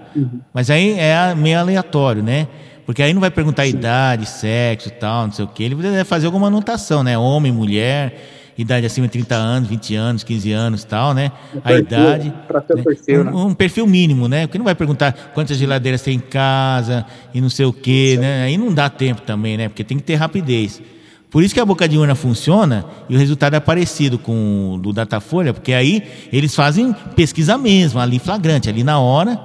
Mas 0.55 0.71
aí 0.71 0.97
é 0.97 1.35
meio 1.35 1.59
aleatório, 1.59 2.23
né? 2.23 2.47
Porque 2.91 3.05
aí 3.05 3.15
não 3.15 3.21
vai 3.21 3.31
perguntar 3.31 3.69
idade, 3.69 4.27
sexo, 4.27 4.91
tal, 4.91 5.27
não 5.27 5.33
sei 5.33 5.45
o 5.45 5.49
quê. 5.49 5.63
Ele 5.63 5.77
vai 5.77 6.03
fazer 6.03 6.27
alguma 6.27 6.49
anotação, 6.49 7.05
né? 7.05 7.17
Homem, 7.17 7.53
mulher, 7.53 8.53
idade 8.59 8.85
acima 8.85 9.07
de 9.07 9.13
30 9.13 9.35
anos, 9.37 9.69
20 9.69 9.95
anos, 9.95 10.25
15 10.25 10.51
anos, 10.51 10.83
tal, 10.83 11.15
né? 11.15 11.31
A 11.59 11.69
perfil, 11.69 11.85
idade. 11.85 12.35
o 12.49 12.77
né? 12.77 12.83
perfil, 12.83 13.25
né? 13.25 13.31
um, 13.31 13.47
um 13.47 13.55
perfil 13.55 13.87
mínimo, 13.87 14.27
né? 14.27 14.49
Porque 14.49 14.59
não 14.59 14.65
vai 14.65 14.75
perguntar 14.75 15.31
quantas 15.33 15.57
geladeiras 15.57 16.03
tem 16.03 16.17
em 16.17 16.19
casa 16.19 17.07
e 17.33 17.41
não 17.41 17.49
sei 17.49 17.65
o 17.65 17.73
quê, 17.73 18.19
né? 18.21 18.43
Aí 18.43 18.59
não 18.59 18.75
dá 18.75 18.91
tempo 18.91 19.23
também, 19.23 19.57
né? 19.57 19.69
Porque 19.69 19.85
tem 19.85 19.97
que 19.97 20.03
ter 20.03 20.17
rapidez. 20.17 20.83
Por 21.31 21.45
isso 21.45 21.55
que 21.55 21.61
a 21.61 21.65
boca 21.65 21.89
de 21.89 21.97
urna 21.97 22.17
funciona 22.17 22.85
e 23.09 23.15
o 23.15 23.19
resultado 23.21 23.55
é 23.55 23.61
parecido 23.61 24.19
com 24.19 24.75
o 24.75 24.79
do 24.79 24.93
Datafolha, 24.93 25.55
porque 25.55 25.73
aí 25.73 26.03
eles 26.33 26.57
fazem 26.57 26.93
pesquisa 27.15 27.57
mesmo, 27.57 28.01
ali 28.01 28.19
flagrante, 28.19 28.69
ali 28.69 28.83
na 28.83 28.99
hora. 28.99 29.39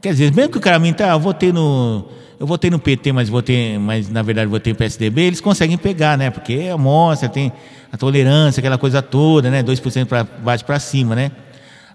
Quer 0.00 0.12
dizer, 0.12 0.34
mesmo 0.34 0.52
que 0.52 0.56
o 0.56 0.60
cara 0.62 0.78
minta, 0.78 1.04
ah, 1.04 1.10
eu 1.16 1.20
votei 1.20 1.52
no. 1.52 2.06
Eu 2.40 2.46
votei 2.46 2.70
no 2.70 2.78
PT, 2.78 3.10
mas 3.12 3.28
votei, 3.28 3.78
mas 3.78 4.08
na 4.08 4.22
verdade 4.22 4.48
votei 4.48 4.72
no 4.72 4.76
PSDB, 4.78 5.22
eles 5.22 5.40
conseguem 5.40 5.76
pegar, 5.76 6.16
né? 6.16 6.30
Porque 6.30 6.72
mostra, 6.78 7.28
tem 7.28 7.52
a 7.90 7.96
tolerância, 7.96 8.60
aquela 8.60 8.78
coisa 8.78 9.02
toda, 9.02 9.50
né? 9.50 9.62
2% 9.62 10.06
para 10.06 10.22
baixo 10.24 10.64
para 10.64 10.78
cima, 10.78 11.16
né? 11.16 11.32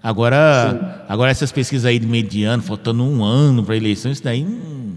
Agora, 0.02 1.02
agora 1.08 1.30
essas 1.30 1.50
pesquisas 1.50 1.86
aí 1.86 1.98
de 1.98 2.06
mediano, 2.06 2.62
faltando 2.62 3.02
um 3.02 3.24
ano 3.24 3.64
para 3.64 3.72
a 3.72 3.76
eleição, 3.78 4.12
isso 4.12 4.22
daí 4.22 4.44
hum, 4.44 4.96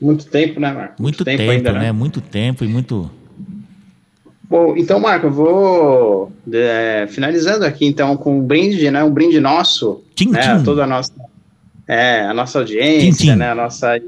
Muito 0.00 0.24
tempo, 0.26 0.60
né, 0.60 0.72
Marco? 0.72 1.02
muito, 1.02 1.24
tempo, 1.24 1.42
ainda, 1.42 1.72
né? 1.72 1.90
Muito 1.90 2.20
tempo 2.20 2.64
e 2.64 2.68
muito. 2.68 3.10
Bom, 4.48 4.76
então, 4.76 5.00
Marco, 5.00 5.26
eu 5.26 5.32
vou 5.32 6.32
é, 6.52 7.08
finalizando 7.10 7.64
aqui, 7.64 7.84
então, 7.86 8.16
com 8.16 8.38
um 8.38 8.42
brinde, 8.42 8.88
né? 8.88 9.02
Um 9.02 9.10
brinde 9.10 9.40
nosso, 9.40 10.00
Tchim, 10.14 10.30
né? 10.30 10.40
tchim. 10.40 10.48
A 10.48 10.62
toda 10.62 10.84
a 10.84 10.86
nossa, 10.86 11.12
é, 11.88 12.20
a 12.20 12.32
nossa 12.32 12.60
audiência, 12.60 13.10
Tchim, 13.10 13.30
tchim. 13.32 13.36
né? 13.36 13.50
A 13.50 13.54
nossa 13.56 14.00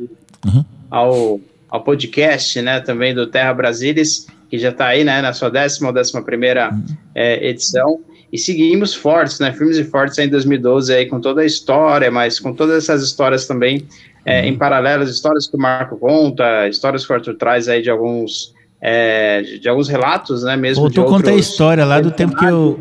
Uhum. 0.46 0.64
ao, 0.90 1.40
ao 1.70 1.80
podcast, 1.82 2.60
né? 2.62 2.80
Também 2.80 3.14
do 3.14 3.26
Terra 3.26 3.52
Brasilis, 3.54 4.26
que 4.50 4.58
já 4.58 4.68
está 4.70 4.86
aí, 4.88 5.04
né? 5.04 5.22
Na 5.22 5.32
sua 5.32 5.48
décima 5.50 5.88
ou 5.88 5.94
décima 5.94 6.22
primeira 6.22 6.70
Uhum. 6.72 6.84
é, 7.14 7.48
edição. 7.48 8.00
E 8.32 8.38
seguimos 8.38 8.94
fortes, 8.94 9.38
né? 9.40 9.52
Firmes 9.52 9.76
e 9.76 9.84
fortes 9.84 10.18
aí 10.18 10.26
em 10.26 10.30
2012 10.30 10.92
aí 10.94 11.06
com 11.06 11.20
toda 11.20 11.42
a 11.42 11.44
história, 11.46 12.10
mas 12.10 12.40
com 12.40 12.52
todas 12.54 12.76
essas 12.84 13.02
histórias 13.02 13.46
também 13.46 13.86
é, 14.24 14.40
Uhum. 14.42 14.46
em 14.48 14.56
paralelo, 14.56 15.02
as 15.02 15.10
histórias 15.10 15.46
que 15.46 15.56
o 15.56 15.60
Marco 15.60 15.96
conta, 15.98 16.66
histórias 16.68 17.04
que 17.04 17.12
o 17.12 17.14
Arthur 17.16 17.34
traz 17.34 17.68
aí 17.68 17.82
de 17.82 17.90
alguns 17.90 18.52
é, 18.84 19.42
de, 19.42 19.58
de 19.60 19.68
alguns 19.68 19.88
relatos, 19.88 20.42
né? 20.42 20.56
Mesmo 20.56 20.82
Voltou 20.82 21.04
a 21.04 21.06
de 21.06 21.12
contar 21.12 21.30
a 21.30 21.34
história 21.36 21.84
lá 21.84 22.00
do 22.00 22.10
tempo 22.10 22.36
que 22.36 22.44
eu. 22.44 22.80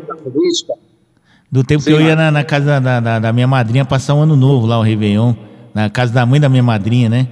Do 1.50 1.62
tempo 1.62 1.82
Sim, 1.82 1.90
que 1.90 1.96
eu 1.96 2.00
ia 2.00 2.16
na, 2.16 2.30
na 2.30 2.42
casa 2.44 2.80
da, 2.80 2.98
da, 2.98 3.18
da 3.18 3.32
minha 3.32 3.46
madrinha 3.46 3.84
passar 3.84 4.14
um 4.14 4.22
ano 4.22 4.34
novo 4.36 4.66
lá, 4.66 4.78
o 4.78 4.82
Réveillon. 4.82 5.34
Na 5.74 5.88
casa 5.90 6.12
da 6.12 6.24
mãe 6.26 6.40
da 6.40 6.48
minha 6.48 6.62
madrinha, 6.62 7.08
né? 7.08 7.28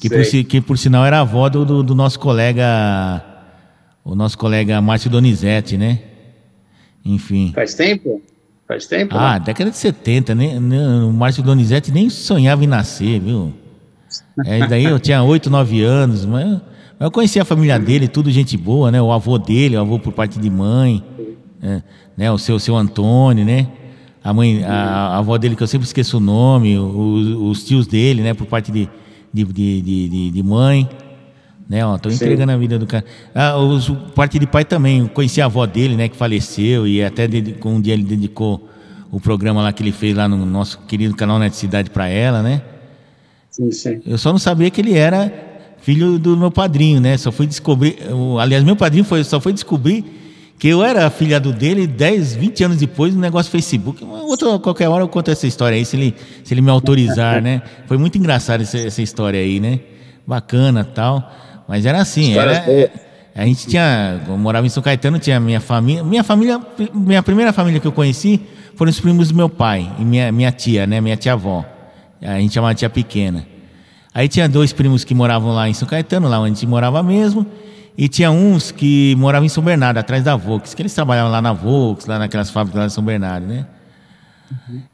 Que, 0.00 0.08
por, 0.08 0.24
que 0.24 0.60
por 0.60 0.78
sinal 0.78 1.04
era 1.04 1.20
avó 1.20 1.48
do, 1.48 1.64
do, 1.64 1.82
do 1.82 1.94
nosso 1.94 2.18
colega. 2.18 3.24
O 4.02 4.14
nosso 4.14 4.38
colega 4.38 4.80
Márcio 4.80 5.10
Donizete, 5.10 5.76
né? 5.76 6.00
Enfim. 7.04 7.52
Faz 7.54 7.74
tempo? 7.74 8.22
Faz 8.66 8.86
tempo? 8.86 9.14
Ah, 9.16 9.34
né? 9.34 9.44
década 9.46 9.70
de 9.70 9.76
70, 9.76 10.34
né? 10.34 10.58
né, 10.58 10.78
O 11.04 11.12
Márcio 11.12 11.42
Donizete 11.42 11.92
nem 11.92 12.08
sonhava 12.08 12.64
em 12.64 12.66
nascer, 12.66 13.20
viu? 13.20 13.52
É, 14.46 14.66
daí 14.66 14.84
eu 14.84 14.98
tinha 14.98 15.22
8, 15.22 15.50
9 15.50 15.82
anos, 15.82 16.24
mas 16.24 16.60
mas 17.00 17.06
eu 17.06 17.10
conhecia 17.10 17.40
a 17.40 17.46
família 17.46 17.78
dele, 17.78 18.06
tudo 18.06 18.30
gente 18.30 18.58
boa, 18.58 18.90
né? 18.90 19.00
O 19.00 19.10
avô 19.10 19.38
dele, 19.38 19.74
o 19.74 19.80
avô 19.80 19.98
por 19.98 20.12
parte 20.12 20.38
de 20.38 20.50
mãe, 20.50 21.02
é, 21.62 21.80
né? 22.14 22.30
O 22.30 22.36
seu, 22.36 22.58
seu 22.58 22.76
Antônio, 22.76 23.42
né? 23.42 23.68
A 24.22 24.34
mãe, 24.34 24.62
a, 24.64 24.74
a 24.74 25.16
avó 25.16 25.38
dele, 25.38 25.56
que 25.56 25.62
eu 25.62 25.66
sempre 25.66 25.86
esqueço 25.86 26.18
o 26.18 26.20
nome, 26.20 26.78
os 26.78 27.64
tios 27.64 27.86
dele, 27.86 28.20
né? 28.20 28.34
Por 28.34 28.46
parte 28.46 28.70
de, 28.70 28.86
de, 29.32 29.44
de, 29.44 29.82
de, 29.82 30.30
de- 30.30 30.42
mãe. 30.42 30.88
Né, 31.68 31.86
ó, 31.86 31.96
tô 31.98 32.10
Sim. 32.10 32.16
entregando 32.16 32.50
a 32.50 32.56
vida 32.56 32.78
do 32.78 32.86
cara. 32.86 33.04
Ah, 33.32 33.56
os, 33.56 33.88
parte 34.14 34.38
de 34.38 34.46
pai 34.46 34.64
também. 34.64 35.06
Conheci 35.06 35.40
a 35.40 35.44
avó 35.44 35.64
dele, 35.66 35.94
né, 35.94 36.08
que 36.08 36.16
faleceu 36.16 36.86
e 36.86 37.02
até 37.02 37.28
dedicou, 37.28 37.72
um 37.72 37.80
dia 37.80 37.94
ele 37.94 38.02
dedicou 38.02 38.68
o 39.10 39.20
programa 39.20 39.62
lá 39.62 39.72
que 39.72 39.82
ele 39.82 39.92
fez 39.92 40.16
lá 40.16 40.28
no 40.28 40.44
nosso 40.44 40.80
querido 40.88 41.14
canal 41.14 41.38
Net 41.38 41.54
Cidade 41.54 41.90
para 41.90 42.08
ela, 42.08 42.42
né? 42.42 42.62
Sim, 43.50 43.70
sim. 43.70 44.00
Eu 44.06 44.18
só 44.18 44.32
não 44.32 44.38
sabia 44.38 44.70
que 44.70 44.80
ele 44.80 44.94
era 44.94 45.32
filho 45.80 46.18
do 46.18 46.36
meu 46.36 46.50
padrinho, 46.50 47.00
né? 47.00 47.16
Só 47.16 47.32
fui 47.32 47.46
descobrir, 47.46 47.98
aliás, 48.40 48.62
meu 48.64 48.76
padrinho 48.76 49.04
foi, 49.04 49.24
só 49.24 49.40
foi 49.40 49.52
descobrir 49.52 50.19
que 50.60 50.68
eu 50.68 50.84
era 50.84 51.06
afilhado 51.06 51.54
dele 51.54 51.86
10, 51.86 52.36
20 52.36 52.64
anos 52.64 52.76
depois 52.76 53.14
no 53.14 53.20
negócio 53.20 53.50
Facebook. 53.50 54.04
Outra, 54.04 54.58
qualquer 54.58 54.88
hora 54.90 55.02
eu 55.02 55.08
conto 55.08 55.30
essa 55.30 55.46
história 55.46 55.74
aí, 55.74 55.86
se 55.86 55.96
ele, 55.96 56.14
se 56.44 56.52
ele 56.52 56.60
me 56.60 56.68
autorizar, 56.68 57.40
né? 57.40 57.62
Foi 57.86 57.96
muito 57.96 58.18
engraçado 58.18 58.60
essa, 58.60 58.76
essa 58.76 59.00
história 59.00 59.40
aí, 59.40 59.58
né? 59.58 59.80
Bacana 60.26 60.84
tal. 60.84 61.32
Mas 61.66 61.86
era 61.86 61.98
assim, 61.98 62.36
era, 62.36 62.62
a 63.34 63.46
gente 63.46 63.68
tinha, 63.68 64.20
eu 64.28 64.36
morava 64.36 64.66
em 64.66 64.68
São 64.68 64.82
Caetano, 64.82 65.18
tinha 65.18 65.40
minha 65.40 65.62
família, 65.62 66.04
minha 66.04 66.22
família, 66.22 66.60
minha 66.92 67.22
primeira 67.22 67.54
família 67.54 67.80
que 67.80 67.86
eu 67.86 67.92
conheci 67.92 68.38
foram 68.76 68.90
os 68.90 69.00
primos 69.00 69.28
do 69.28 69.34
meu 69.34 69.48
pai 69.48 69.90
e 69.98 70.04
minha, 70.04 70.30
minha 70.30 70.52
tia, 70.52 70.86
né, 70.86 71.00
minha 71.00 71.16
tia 71.16 71.32
avó. 71.32 71.64
A 72.20 72.38
gente 72.38 72.52
chamava 72.52 72.74
tia 72.74 72.90
pequena. 72.90 73.46
Aí 74.12 74.28
tinha 74.28 74.46
dois 74.46 74.74
primos 74.74 75.04
que 75.04 75.14
moravam 75.14 75.54
lá 75.54 75.70
em 75.70 75.72
São 75.72 75.88
Caetano, 75.88 76.28
lá 76.28 76.38
onde 76.38 76.52
a 76.52 76.54
gente 76.54 76.66
morava 76.66 77.02
mesmo, 77.02 77.46
e 77.96 78.08
tinha 78.08 78.30
uns 78.30 78.70
que 78.70 79.14
moravam 79.16 79.44
em 79.46 79.48
São 79.48 79.62
Bernardo, 79.62 79.98
atrás 79.98 80.24
da 80.24 80.34
Vox, 80.36 80.72
que 80.74 80.82
eles 80.82 80.94
trabalhavam 80.94 81.30
lá 81.30 81.42
na 81.42 81.52
Vox, 81.52 82.06
lá 82.06 82.18
naquelas 82.18 82.50
fábricas 82.50 82.80
lá 82.80 82.86
de 82.86 82.92
São 82.92 83.04
Bernardo, 83.04 83.46
né? 83.46 83.66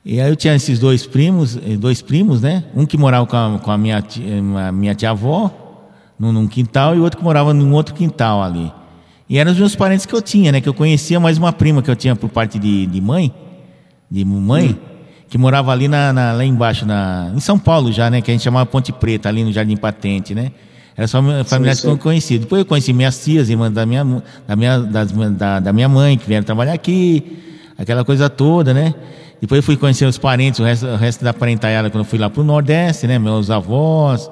E 0.05 0.21
aí 0.21 0.29
eu 0.29 0.37
tinha 0.37 0.55
esses 0.55 0.79
dois 0.79 1.07
primos, 1.07 1.57
eh, 1.57 1.77
dois 1.77 2.03
primos, 2.03 2.43
né? 2.43 2.65
Um 2.75 2.85
que 2.85 2.97
morava 2.99 3.27
com 3.27 3.37
a, 3.37 3.59
com 3.59 3.71
a 3.71 3.79
minha, 3.79 4.03
tia, 4.03 4.25
a 4.69 4.73
minha 4.73 4.95
tia 4.95 5.11
avó, 5.11 5.51
num, 6.19 6.31
num 6.33 6.47
quintal, 6.47 6.95
e 6.95 7.01
outro 7.01 7.19
que 7.19 7.25
morava 7.25 7.55
num 7.55 7.73
outro 7.73 7.95
quintal 7.95 8.43
ali. 8.43 8.71
E 9.29 9.39
eram 9.39 9.51
os 9.53 9.59
meus 9.59 9.75
parentes 9.75 10.05
que 10.07 10.15
eu 10.15 10.21
tinha, 10.23 10.53
né? 10.53 10.61
Que 10.61 10.69
eu 10.69 10.75
conhecia 10.75 11.19
mais 11.19 11.39
uma 11.39 11.53
prima 11.53 11.83
que 11.83 11.91
eu 11.91 11.97
tinha 11.97 12.15
por 12.15 12.29
parte 12.29 12.59
de, 12.59 12.87
de 12.87 13.01
mãe, 13.01 13.33
de 14.11 14.25
mãe, 14.25 14.79
que 15.29 15.39
morava 15.39 15.73
ali 15.73 15.89
na, 15.89 16.13
na- 16.13 16.33
lá 16.33 16.45
embaixo, 16.45 16.85
na, 16.87 17.33
em 17.35 17.41
São 17.41 17.59
Paulo 17.59 17.91
já, 17.91 18.11
né? 18.11 18.21
Que 18.21 18.31
a 18.31 18.35
gente 18.35 18.43
chamava 18.45 18.67
Ponte 18.67 18.93
Preta, 18.93 19.29
ali 19.29 19.43
no 19.43 19.53
Jardim 19.53 19.77
Patente, 19.77 20.35
né? 20.35 20.53
Era 20.97 21.07
só 21.07 21.21
familiares 21.45 21.81
que 21.81 21.87
sim. 21.87 21.93
eu 21.93 21.99
conhecia. 21.99 22.39
Depois 22.39 22.61
eu 22.61 22.67
conheci 22.67 22.93
minhas 22.93 23.23
tias, 23.23 23.51
irmãs 23.51 23.71
da 23.73 23.85
minha, 23.85 24.23
da 24.49 24.57
minha, 24.57 24.79
das- 24.81 25.13
da, 25.13 25.61
da 25.61 25.73
minha 25.73 25.89
mãe, 25.89 26.17
que 26.17 26.27
vieram 26.27 26.45
trabalhar 26.45 26.73
aqui, 26.73 27.37
aquela 27.77 28.05
coisa 28.05 28.31
toda, 28.31 28.73
né? 28.73 28.95
Depois 29.41 29.59
eu 29.59 29.63
fui 29.63 29.77
conhecer 29.77 30.07
os 30.07 30.17
parentes, 30.17 30.59
o 30.61 30.65
resto, 30.65 30.87
o 30.87 30.97
resto 30.97 31.23
da 31.23 31.35
parentaiada, 31.35 31.91
quando 31.91 32.05
eu 32.05 32.09
fui 32.09 32.19
lá 32.19 32.31
pro 32.31 32.43
Nordeste, 32.43 33.07
né? 33.07 33.19
Meus 33.19 33.51
avós, 33.51 34.31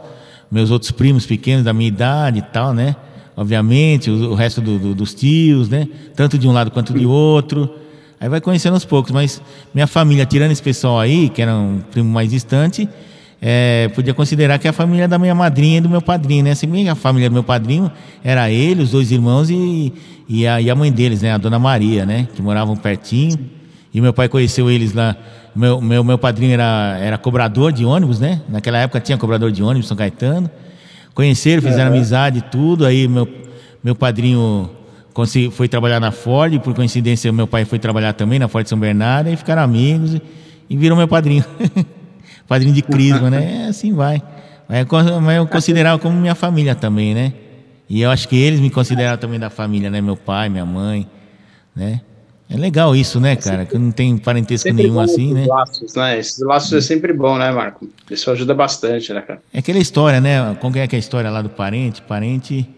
meus 0.51 0.71
outros 0.71 0.91
primos 0.91 1.27
pequenos 1.27 1.65
da 1.65 1.73
minha 1.75 1.89
idade 1.89 2.39
e 2.39 2.43
tal, 2.43 2.73
né? 2.73 2.97
Obviamente, 3.37 4.11
o, 4.11 4.31
o 4.31 4.35
resto 4.35 4.63
do- 4.63 4.79
do- 4.79 4.95
dos 4.95 5.13
tios, 5.13 5.69
né? 5.69 5.87
Tanto 6.17 6.39
de 6.39 6.49
um 6.49 6.53
lado 6.53 6.71
quanto 6.71 6.95
de 6.95 7.05
outro. 7.05 7.69
Aí 8.19 8.29
vai 8.29 8.41
conhecendo 8.41 8.73
aos 8.73 8.87
poucos, 8.87 9.13
mas 9.13 9.43
minha 9.75 9.87
família, 9.87 10.25
tirando 10.25 10.53
esse 10.53 10.63
pessoal 10.63 10.99
aí, 10.99 11.29
que 11.29 11.43
era 11.43 11.55
um 11.55 11.81
primo 11.91 12.09
mais 12.11 12.31
distante, 12.31 12.89
é, 13.47 13.91
podia 13.95 14.15
considerar 14.15 14.59
que 14.59 14.67
é 14.67 14.71
a 14.71 14.73
família 14.73 15.07
da 15.07 15.19
minha 15.19 15.35
madrinha 15.35 15.77
e 15.77 15.81
do 15.83 15.91
meu 15.91 16.01
padrinho, 16.01 16.45
né? 16.45 16.55
Que 16.55 16.89
a 16.89 16.95
família 16.95 17.29
do 17.29 17.35
meu 17.35 17.45
padrinho 17.45 17.93
era 18.25 18.51
ele, 18.51 18.83
os 18.83 18.93
dois 18.93 19.13
irmãos 19.13 19.51
e, 19.51 19.93
e, 20.27 20.47
a, 20.47 20.63
e 20.63 20.71
a 20.71 20.75
mãe 20.75 20.91
deles, 20.91 21.21
né? 21.21 21.31
A 21.31 21.37
dona 21.37 21.59
Maria, 21.59 22.07
né? 22.07 22.27
Que 22.35 22.41
moravam 22.41 22.75
pertinho. 22.75 23.39
E 23.93 24.01
meu 24.01 24.15
pai 24.15 24.31
conheceu 24.31 24.71
eles 24.71 24.95
lá. 24.95 25.15
Meu, 25.55 25.79
meu, 25.79 26.03
meu 26.03 26.17
padrinho 26.17 26.55
era, 26.55 26.97
era 26.99 27.19
cobrador 27.19 27.71
de 27.71 27.85
ônibus, 27.85 28.19
né? 28.19 28.41
Naquela 28.49 28.79
época 28.79 28.99
tinha 28.99 29.19
cobrador 29.19 29.53
de 29.53 29.63
ônibus, 29.63 29.85
em 29.85 29.89
São 29.89 29.97
Caetano. 29.97 30.51
Conheceram, 31.13 31.61
fizeram 31.61 31.91
amizade 31.91 32.39
e 32.39 32.43
tudo. 32.43 32.87
Aí 32.87 33.07
meu, 33.07 33.29
meu 33.83 33.95
padrinho 33.95 34.71
foi 35.53 35.69
trabalhar 35.69 36.01
na 36.01 36.11
Ford, 36.11 36.59
por 36.61 36.73
coincidência 36.73 37.31
meu 37.31 37.47
pai 37.47 37.67
foi 37.67 37.79
trabalhar 37.79 38.15
também 38.15 38.39
na 38.39 38.49
Ford 38.49 38.67
São 38.67 38.79
Bernardo, 38.79 39.29
aí 39.29 39.37
ficaram 39.37 39.61
amigos 39.61 40.15
e, 40.15 40.23
e 40.71 40.77
virou 40.79 40.97
meu 40.97 41.07
padrinho. 41.07 41.45
padrinho 42.47 42.75
de 42.75 42.83
Crisma, 42.83 43.31
né? 43.31 43.65
É, 43.65 43.69
assim 43.69 43.93
vai. 43.93 44.23
Mas 44.69 44.87
eu, 45.37 45.47
considerava 45.47 45.99
como 45.99 46.19
minha 46.19 46.35
família 46.35 46.75
também, 46.75 47.15
né? 47.15 47.33
E 47.89 48.01
eu 48.01 48.11
acho 48.11 48.29
que 48.29 48.37
eles 48.37 48.61
me 48.61 48.71
consideraram 48.71 49.19
também 49.19 49.39
da 49.39 49.51
família, 49.51 49.91
né? 49.91 50.01
Meu 50.01 50.17
pai, 50.17 50.49
minha 50.49 50.65
mãe, 50.65 51.09
né? 51.77 52.01
É 52.49 52.57
legal 52.57 52.95
isso, 52.95 53.19
né, 53.19 53.37
cara? 53.37 53.65
Que 53.65 53.77
não 53.79 53.91
tem 53.91 54.17
parentesco 54.19 54.71
nenhum 54.73 55.01
assim, 55.01 55.33
esses 55.33 55.35
né? 55.35 55.47
laços, 55.47 55.95
né? 55.95 56.19
Esses 56.19 56.39
laços 56.41 56.73
é 56.73 56.81
sempre 56.81 57.13
bom, 57.13 57.39
né, 57.39 57.51
Marco? 57.51 57.89
Isso 58.11 58.31
ajuda 58.31 58.55
bastante, 58.55 59.13
né, 59.13 59.21
cara? 59.23 59.43
É 59.53 59.59
aquela 59.59 59.79
história, 59.79 60.21
né? 60.21 60.55
Como 60.61 60.77
é 60.77 60.87
que 60.87 60.95
é 60.95 60.99
a 60.99 61.01
história 61.01 61.31
lá 61.31 61.41
do 61.43 61.49
parente? 61.49 62.03
Parente. 62.03 62.69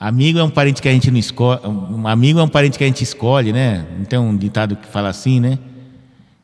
Amigo 0.00 0.38
é 0.38 0.44
um 0.44 0.50
parente 0.50 0.82
que 0.82 0.88
a 0.88 0.92
gente 0.92 1.10
não 1.10 1.18
escolhe. 1.18 1.60
Um 1.64 2.06
amigo 2.06 2.38
é 2.38 2.42
um 2.42 2.48
parente 2.48 2.76
que 2.76 2.84
a 2.84 2.86
gente 2.86 3.02
escolhe, 3.02 3.52
né? 3.52 3.86
Não 3.96 4.04
tem 4.04 4.18
um 4.18 4.36
ditado 4.36 4.76
que 4.76 4.86
fala 4.86 5.08
assim, 5.08 5.40
né? 5.40 5.58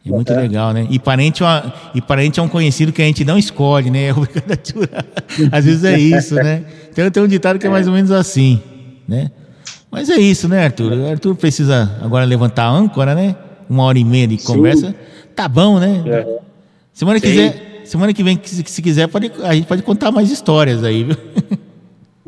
É 0.06 0.10
muito 0.10 0.32
É. 0.32 0.36
legal, 0.36 0.72
né? 0.72 0.86
E 0.90 0.98
parente, 0.98 1.42
é 1.42 1.46
uma- 1.46 1.72
e 1.94 2.00
parente 2.02 2.38
é 2.38 2.42
um 2.42 2.48
conhecido 2.48 2.92
que 2.92 3.00
a 3.00 3.04
gente 3.06 3.24
não 3.24 3.38
escolhe, 3.38 3.90
né? 3.90 4.08
É 4.48 4.52
aturar. 4.52 5.04
Às 5.50 5.64
vezes 5.64 5.84
é 5.84 5.98
isso, 5.98 6.34
né? 6.34 6.62
Então 6.92 7.10
tem 7.10 7.22
um 7.22 7.26
ditado 7.26 7.58
que 7.58 7.66
é 7.66 7.70
mais 7.70 7.86
ou 7.88 7.92
menos 7.94 8.10
assim, 8.10 8.60
né? 9.08 9.30
Mas 9.90 10.10
é 10.10 10.16
isso, 10.16 10.48
né, 10.48 10.64
Arthur? 10.64 10.92
O 10.92 11.08
Arthur 11.10 11.34
precisa 11.36 11.98
agora 12.02 12.24
levantar 12.24 12.64
a 12.64 12.70
âncora, 12.70 13.14
né? 13.14 13.34
Uma 13.70 13.84
hora 13.84 13.98
e 13.98 14.04
meia 14.04 14.26
de 14.26 14.36
conversa. 14.38 14.94
Tá 15.34 15.48
bom, 15.48 15.78
né? 15.78 16.02
É. 16.06 16.38
Semana 16.92 17.18
que, 17.18 17.26
Sim. 17.26 17.32
quiser, 17.32 17.82
semana 17.84 18.12
que 18.12 18.22
vem, 18.22 18.38
se, 18.44 18.62
se 18.66 18.82
quiser, 18.82 19.08
pode, 19.08 19.32
a 19.42 19.54
gente 19.54 19.66
pode 19.66 19.82
contar 19.82 20.10
mais 20.12 20.30
histórias 20.30 20.84
aí, 20.84 21.04
viu? 21.04 21.16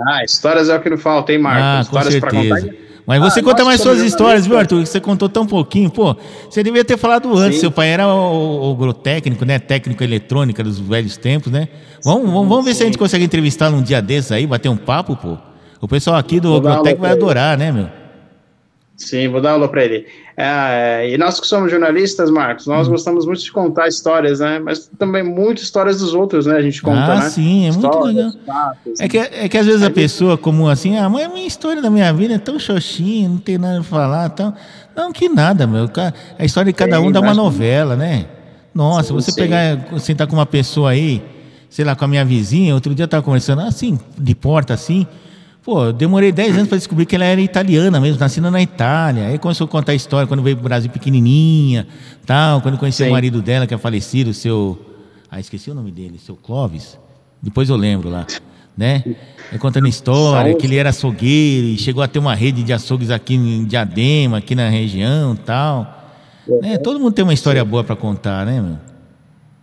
Ah, 0.01 0.25
histórias 0.25 0.69
é 0.69 0.77
o 0.77 0.81
que 0.81 0.89
não 0.91 0.99
falta, 0.99 1.33
hein, 1.33 1.39
Marco? 1.39 1.61
ah, 1.63 1.77
com 1.77 1.83
histórias 1.99 2.21
pra 2.21 2.31
contar. 2.31 2.86
Mas 3.07 3.21
você 3.21 3.39
Ah, 3.39 3.43
conta 3.43 3.65
mais 3.65 3.81
suas 3.81 4.01
histórias, 4.01 4.47
viu. 4.47 4.59
Arthur? 4.59 4.83
Que 4.83 4.89
você 4.89 5.01
contou 5.01 5.29
tão 5.29 5.47
pouquinho. 5.47 5.89
Pô, 5.89 6.17
você 6.51 6.63
devia 6.63 6.85
ter 6.85 6.97
falado 6.97 7.33
antes. 7.37 7.57
Sim. 7.57 7.61
Seu 7.61 7.71
pai 7.71 7.91
era 7.91 8.09
o, 8.09 8.73
agrotécnico, 8.73 9.45
né? 9.45 9.61
Técnico 9.61 10.03
eletrônica 10.03 10.63
dos 10.65 10.81
velhos 10.81 11.17
tempos, 11.17 11.53
né? 11.53 11.69
Vamos, 12.03 12.31
vamos, 12.31 12.49
vamos 12.49 12.65
ver 12.65 12.75
se 12.75 12.83
a 12.83 12.87
gente 12.87 12.99
consegue 12.99 13.25
entrevistar 13.25 13.71
num 13.71 13.81
dia 13.81 14.03
desses 14.03 14.33
aí, 14.33 14.47
bater 14.47 14.69
um 14.69 14.77
papo, 14.77 15.15
pô. 15.17 15.39
O 15.81 15.87
pessoal 15.87 16.17
aqui 16.17 16.41
do 16.41 16.57
Agrotec 16.57 17.01
vai 17.01 17.13
adorar, 17.13 17.57
né, 17.57 17.71
meu? 17.71 18.06
Sim, 18.97 19.29
vou 19.29 19.43
dar 19.43 19.53
aula 19.53 19.69
para 19.69 19.85
ele. 19.85 20.07
É, 20.39 21.11
e 21.11 21.19
nós 21.19 21.39
que 21.39 21.47
somos 21.47 21.71
jornalistas, 21.71 22.31
Marcos, 22.31 22.67
Hum. 22.67 22.71
nós 22.73 22.89
gostamos 22.89 23.27
muito 23.27 23.43
de 23.43 23.53
contar 23.53 23.89
histórias, 23.89 24.41
né? 24.41 24.59
Mas 24.59 24.91
também 24.99 25.23
muitas 25.23 25.65
histórias 25.65 26.01
dos 26.01 26.15
outros, 26.15 26.47
né? 26.47 26.57
A 26.57 26.63
gente 26.63 26.81
conta, 26.81 27.13
Ah, 27.13 27.15
né? 27.21 27.29
sim, 27.31 27.67
é 27.67 27.73
muito 27.73 27.87
Histórias, 27.87 28.35
legal. 28.35 28.45
fatos, 28.47 29.01
É 29.01 29.09
que, 29.09 29.19
é 29.19 29.49
que 29.49 29.59
às 29.59 29.67
vezes 29.67 29.83
a 29.83 29.91
pessoa 29.91 30.39
comum 30.39 30.67
assim, 30.69 30.97
ah, 30.97 31.09
mas 31.11 31.27
a 31.27 31.29
minha 31.29 31.47
história 31.47 31.83
da 31.83 31.91
minha 31.91 32.11
vida 32.13 32.35
é 32.35 32.39
tão 32.39 32.59
xoxinha, 32.59 33.29
não 33.29 33.39
tem 33.39 33.59
nada 33.59 33.75
pra 33.77 33.85
falar, 33.85 34.29
tão... 34.31 34.55
não 34.97 35.13
que 35.13 35.29
nada, 35.29 35.67
meu. 35.67 35.89
A 36.39 36.45
história 36.45 36.73
de 36.73 36.77
cada 36.77 36.99
um 37.01 37.13
dá 37.13 37.21
uma 37.21 37.35
novela, 37.35 37.97
né? 37.97 38.25
Nossa, 38.75 39.09
Sim, 39.09 39.15
você 39.15 39.31
sim. 39.31 39.41
pegar, 39.41 39.79
sentar 40.01 40.27
com 40.27 40.35
uma 40.37 40.45
pessoa 40.47 40.91
aí, 40.91 41.23
sei 41.69 41.85
lá, 41.85 41.95
com 41.95 42.05
a 42.05 42.09
minha 42.09 42.25
vizinha, 42.25 42.75
outro 42.75 42.95
dia 42.95 43.05
eu 43.05 43.09
tava 43.09 43.23
conversando 43.23 43.61
assim, 43.63 43.99
de 44.19 44.35
porta 44.35 44.75
assim, 44.75 45.07
pô, 45.67 45.87
eu 45.87 45.93
demorei 45.93 46.31
10 46.31 46.59
anos 46.59 46.69
para 46.69 46.79
descobrir 46.79 47.07
que 47.07 47.17
ela 47.17 47.25
era 47.25 47.41
italiana 47.41 48.01
mesmo, 48.01 48.21
nascida 48.21 48.49
na 48.53 48.63
Itália. 48.63 49.27
Aí 49.27 49.37
começou 49.37 49.65
a 49.65 49.69
contar 49.69 49.91
a 49.91 49.95
história 49.97 50.25
quando 50.25 50.41
veio 50.41 50.57
pro 50.57 50.63
Brasil 50.63 50.89
pequenininha, 50.89 51.89
tal, 52.25 52.61
quando 52.61 52.79
conheci 52.79 53.03
o 53.03 53.11
marido 53.11 53.43
dela 53.43 53.67
que 53.67 53.75
é 53.75 53.79
falecido, 53.79 54.31
o 54.31 54.33
seu, 54.33 54.79
ah, 55.29 55.41
esqueci 55.41 55.69
o 55.69 55.75
nome 55.75 55.91
dele, 55.91 56.21
seu 56.21 56.37
Clóvis. 56.37 56.97
Depois 57.43 57.69
eu 57.69 57.75
lembro 57.75 58.09
lá, 58.09 58.25
né? 58.77 59.03
É 59.53 59.59
contando 59.59 59.89
história, 59.89 60.55
que 60.55 60.67
ele 60.67 60.77
era 60.77 60.91
açougueiro 60.91 61.67
e 61.67 61.77
chegou 61.77 62.01
a 62.01 62.07
ter 62.07 62.21
uma 62.21 62.37
rede 62.37 62.63
de 62.63 62.73
açougues 62.73 63.11
aqui 63.11 63.35
em 63.35 63.65
Diadema, 63.65 64.39
aqui 64.39 64.55
na 64.55 64.69
região, 64.69 65.35
tal. 65.35 66.13
É, 66.63 66.79
todo 66.79 67.01
mundo 67.01 67.13
tem 67.13 67.25
uma 67.25 67.35
história 67.35 67.65
boa 67.65 67.83
para 67.83 67.97
contar, 67.97 68.47
né, 68.47 68.61
meu? 68.61 68.79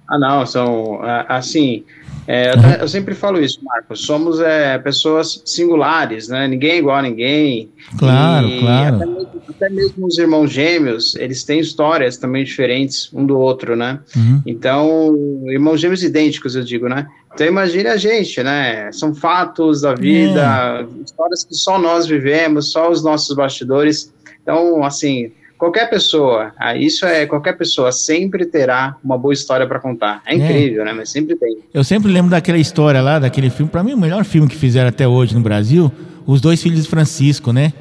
Ah, 0.09 0.19
não, 0.19 0.45
são 0.45 0.99
assim. 1.29 1.85
É, 2.27 2.51
eu, 2.51 2.81
eu 2.81 2.87
sempre 2.87 3.13
falo 3.13 3.39
isso, 3.39 3.59
Marcos. 3.63 4.05
Somos 4.05 4.39
é, 4.39 4.77
pessoas 4.77 5.41
singulares, 5.45 6.27
né? 6.27 6.47
Ninguém 6.47 6.71
é 6.71 6.77
igual 6.77 6.97
a 6.97 7.01
ninguém. 7.01 7.69
Claro, 7.97 8.47
E 8.47 8.59
claro. 8.59 8.95
Até 8.95 9.05
mesmo, 9.05 9.41
até 9.49 9.69
mesmo 9.69 10.07
os 10.07 10.17
irmãos 10.17 10.51
gêmeos, 10.51 11.15
eles 11.15 11.43
têm 11.43 11.59
histórias 11.59 12.17
também 12.17 12.43
diferentes 12.43 13.09
um 13.13 13.25
do 13.25 13.37
outro, 13.37 13.75
né? 13.75 13.99
Uhum. 14.15 14.41
Então, 14.45 15.43
irmãos 15.47 15.79
gêmeos 15.79 16.03
idênticos, 16.03 16.55
eu 16.55 16.63
digo, 16.63 16.87
né? 16.87 17.07
Então, 17.33 17.47
imagine 17.47 17.87
a 17.87 17.97
gente, 17.97 18.41
né? 18.43 18.91
São 18.91 19.13
fatos 19.13 19.81
da 19.81 19.95
vida, 19.95 20.87
histórias 21.03 21.43
que 21.43 21.55
só 21.55 21.79
nós 21.79 22.05
vivemos, 22.05 22.71
só 22.71 22.89
os 22.89 23.03
nossos 23.03 23.35
bastidores. 23.35 24.13
Então, 24.41 24.83
assim, 24.83 25.31
qualquer 25.57 25.89
pessoa, 25.89 26.53
ah, 26.57 26.75
isso 26.75 27.05
é 27.05 27.25
qualquer 27.25 27.57
pessoa 27.57 27.91
sempre 27.91 28.45
terá 28.45 28.97
uma 29.03 29.17
boa 29.17 29.33
história 29.33 29.67
para 29.67 29.79
contar. 29.79 30.21
É 30.25 30.35
incrível, 30.35 30.85
né? 30.85 30.93
Mas 30.93 31.09
sempre 31.09 31.35
tem. 31.35 31.57
Eu 31.73 31.83
sempre 31.83 32.11
lembro 32.11 32.31
daquela 32.31 32.57
história 32.57 33.01
lá, 33.01 33.19
daquele 33.19 33.49
filme, 33.49 33.71
para 33.71 33.83
mim 33.83 33.93
o 33.93 33.97
melhor 33.97 34.23
filme 34.23 34.47
que 34.47 34.55
fizeram 34.55 34.89
até 34.89 35.07
hoje 35.07 35.33
no 35.33 35.41
Brasil, 35.41 35.91
Os 36.25 36.41
Dois 36.41 36.61
Filhos 36.61 36.83
de 36.83 36.89
Francisco, 36.89 37.51
né? 37.51 37.73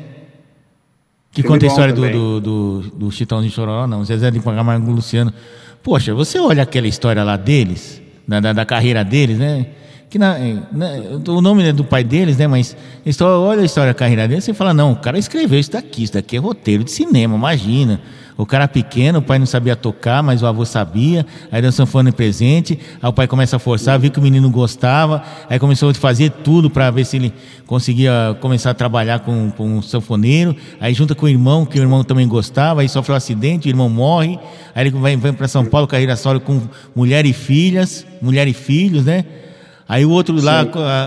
Que 1.33 1.41
Filme 1.41 1.55
conta 1.55 1.67
a 1.67 1.69
história 1.69 1.95
do, 1.95 2.11
do, 2.11 2.41
do, 2.41 2.81
do 2.91 3.11
Chitãozinho 3.11 3.53
Chororó, 3.53 3.87
não, 3.87 4.05
Zezé 4.05 4.31
de 4.31 4.39
Camargo 4.41 4.91
e 4.91 4.95
Luciano. 4.95 5.33
Poxa, 5.83 6.15
você 6.15 6.39
olha 6.39 6.63
aquela 6.63 6.87
história 6.87 7.25
lá 7.25 7.37
deles, 7.37 8.03
da, 8.29 8.39
da, 8.39 8.53
da 8.53 8.65
carreira 8.67 9.03
deles, 9.03 9.39
né? 9.39 9.67
Que 10.13 10.19
na, 10.19 10.37
na- 10.71 10.91
o 11.33 11.41
nome 11.41 11.67
é 11.67 11.73
do 11.73 11.85
pai 11.85 12.05
deles, 12.05 12.37
né? 12.37 12.47
Mas 12.47 12.77
história- 13.07 13.39
olha 13.39 13.63
a 13.63 13.65
história 13.65 13.95
da 13.95 13.99
carreira 13.99 14.29
deles, 14.29 14.45
você 14.45 14.53
fala, 14.53 14.75
não, 14.75 14.93
o 14.93 14.97
cara 14.97 15.19
escreveu 15.19 15.59
isso 15.59 15.73
daqui, 15.73 16.03
isso 16.03 16.13
daqui 16.13 16.37
é 16.37 16.39
roteiro 16.39 16.85
de 16.85 16.91
cinema, 16.91 17.35
imagina. 17.35 17.99
O 18.37 18.45
cara 18.45 18.69
pequeno, 18.69 19.21
o 19.21 19.23
pai 19.23 19.39
não 19.39 19.47
sabia 19.47 19.75
tocar, 19.75 20.23
mas 20.23 20.43
o 20.43 20.47
avô 20.47 20.67
sabia, 20.67 21.25
aí 21.51 21.63
deu 21.63 21.73
sanfona 21.73 22.11
em 22.11 22.13
presente, 22.13 22.79
aí 23.03 23.09
o 23.09 23.13
pai 23.13 23.27
começa 23.27 23.57
a 23.57 23.59
forçar, 23.59 23.99
viu 23.99 24.11
que 24.11 24.19
o 24.19 24.23
menino 24.23 24.51
gostava, 24.51 25.23
aí 25.49 25.59
começou 25.59 25.89
a 25.89 25.95
fazer 25.95 26.31
tudo 26.31 26.69
para 26.69 26.91
ver 26.91 27.07
se 27.07 27.17
ele 27.17 27.33
conseguia 27.67 28.37
começar 28.39 28.71
a 28.73 28.75
trabalhar 28.75 29.21
com, 29.21 29.51
com 29.51 29.79
um 29.79 29.81
sanfoneiro, 29.81 30.55
aí 30.79 30.93
junta 30.93 31.15
com 31.15 31.25
o 31.25 31.29
irmão, 31.31 31.65
que 31.65 31.79
o 31.79 31.83
irmão 31.83 32.05
também 32.05 32.29
gostava, 32.29 32.83
aí 32.83 32.89
sofre 32.89 33.13
um 33.15 33.17
acidente, 33.17 33.67
o 33.67 33.71
irmão 33.71 33.89
morre, 33.89 34.39
aí 34.75 34.87
ele 34.87 34.91
vai, 34.91 35.17
vai 35.17 35.33
para 35.33 35.49
São 35.49 35.65
Paulo, 35.65 35.87
carreira 35.87 36.17
solo 36.17 36.39
com 36.39 36.61
mulher 36.95 37.25
e 37.25 37.33
filhas, 37.33 38.05
mulher 38.21 38.47
e 38.47 38.53
filhos, 38.53 39.07
né? 39.07 39.25
Aí 39.89 40.05
o 40.05 40.11
outro 40.11 40.41
lá 40.41 40.67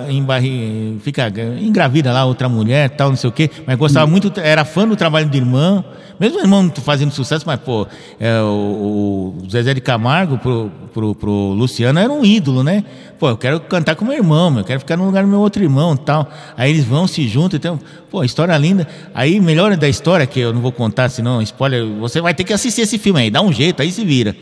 em 0.09 0.21
barri, 0.21 0.97
fica 1.01 1.31
engravida 1.59 2.11
lá, 2.11 2.25
outra 2.25 2.47
mulher, 2.49 2.89
tal, 2.89 3.09
não 3.09 3.15
sei 3.15 3.29
o 3.29 3.33
quê, 3.33 3.49
mas 3.65 3.77
gostava 3.77 4.05
muito, 4.05 4.31
era 4.39 4.65
fã 4.65 4.87
do 4.87 4.95
trabalho 4.95 5.27
do 5.27 5.35
irmão, 5.35 5.83
mesmo 6.19 6.39
o 6.39 6.41
irmão 6.41 6.71
fazendo 6.83 7.11
sucesso, 7.11 7.45
mas, 7.45 7.59
pô, 7.59 7.87
é, 8.19 8.39
o, 8.41 9.35
o 9.43 9.49
Zezé 9.49 9.73
de 9.73 9.81
Camargo 9.81 10.37
pro, 10.37 10.71
pro, 10.93 11.15
pro 11.15 11.31
Luciano 11.31 11.99
era 11.99 12.11
um 12.11 12.23
ídolo, 12.23 12.63
né? 12.63 12.83
Pô, 13.19 13.29
eu 13.29 13.37
quero 13.37 13.59
cantar 13.61 13.95
com 13.95 14.05
meu 14.05 14.13
irmão, 14.13 14.49
meu, 14.49 14.59
eu 14.59 14.65
quero 14.65 14.79
ficar 14.79 14.97
no 14.97 15.05
lugar 15.05 15.23
do 15.23 15.29
meu 15.29 15.39
outro 15.39 15.61
irmão 15.61 15.95
tal. 15.95 16.29
Aí 16.55 16.71
eles 16.71 16.85
vão, 16.85 17.07
se 17.07 17.27
juntam, 17.27 17.57
então, 17.57 17.79
pô, 18.09 18.23
história 18.23 18.57
linda. 18.57 18.87
Aí, 19.13 19.39
melhor 19.39 19.75
da 19.75 19.89
história, 19.89 20.25
que 20.25 20.39
eu 20.39 20.53
não 20.53 20.61
vou 20.61 20.71
contar, 20.71 21.09
senão, 21.09 21.41
spoiler, 21.41 21.85
você 21.99 22.21
vai 22.21 22.33
ter 22.33 22.43
que 22.43 22.53
assistir 22.53 22.81
esse 22.81 22.97
filme 22.97 23.19
aí, 23.19 23.29
dá 23.29 23.41
um 23.41 23.51
jeito, 23.51 23.81
aí 23.81 23.91
se 23.91 24.05
vira. 24.05 24.35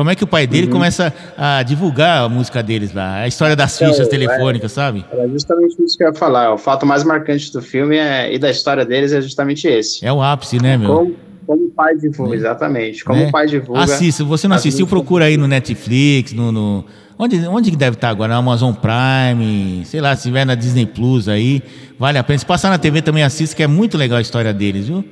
Como 0.00 0.10
é 0.10 0.14
que 0.14 0.24
o 0.24 0.26
pai 0.26 0.46
dele 0.46 0.66
Uhum. 0.66 0.72
começa 0.72 1.12
a 1.36 1.62
divulgar 1.62 2.22
a 2.24 2.28
música 2.28 2.62
deles 2.62 2.94
lá, 2.94 3.16
a 3.16 3.28
história 3.28 3.54
das 3.54 3.76
Então, 3.76 3.88
fichas 3.92 4.06
é- 4.06 4.10
telefônicas, 4.10 4.72
sabe? 4.72 5.04
Era 5.12 5.28
justamente 5.28 5.76
isso 5.84 5.96
que 5.98 6.02
eu 6.04 6.08
ia 6.08 6.14
falar. 6.14 6.54
O 6.54 6.56
fato 6.58 6.86
mais 6.86 7.04
marcante 7.04 7.52
do 7.52 7.60
filme 7.60 7.96
é, 7.98 8.34
e 8.34 8.38
da 8.38 8.50
história 8.50 8.82
deles 8.84 9.12
é 9.12 9.20
justamente 9.20 9.68
esse. 9.68 10.02
É 10.04 10.10
o 10.10 10.22
ápice, 10.22 10.56
né, 10.58 10.78
meu? 10.78 10.88
Como, 10.94 11.16
como 11.46 11.66
o 11.66 11.70
pai 11.70 11.94
divulga, 11.96 12.34
exatamente. 12.34 13.04
Como 13.04 13.18
Né? 13.20 13.26
o 13.28 13.30
pai 13.30 13.46
divulga. 13.46 13.82
Assista, 13.84 14.22
se 14.22 14.28
você 14.28 14.48
não 14.48 14.56
as 14.56 14.62
assistiu, 14.62 14.86
procura 14.86 15.26
aí 15.26 15.36
no 15.36 15.46
Netflix, 15.46 16.32
no. 16.32 16.50
no- 16.50 16.84
onde, 17.18 17.36
onde 17.46 17.70
que 17.70 17.76
deve 17.76 17.96
estar 17.96 18.08
agora? 18.08 18.32
Na 18.32 18.38
Amazon 18.38 18.72
Prime, 18.72 19.82
sei 19.84 20.00
lá, 20.00 20.16
se 20.16 20.22
tiver 20.22 20.46
na 20.46 20.54
Disney 20.54 20.86
Plus 20.86 21.28
aí, 21.28 21.62
vale 21.98 22.16
a 22.16 22.24
pena. 22.24 22.38
Se 22.38 22.46
passar 22.46 22.70
na 22.70 22.78
TV 22.78 23.02
também 23.02 23.22
assista, 23.22 23.54
que 23.54 23.62
é 23.62 23.66
muito 23.66 23.98
legal 23.98 24.16
a 24.16 24.22
história 24.22 24.52
deles, 24.54 24.86
viu? 24.88 25.04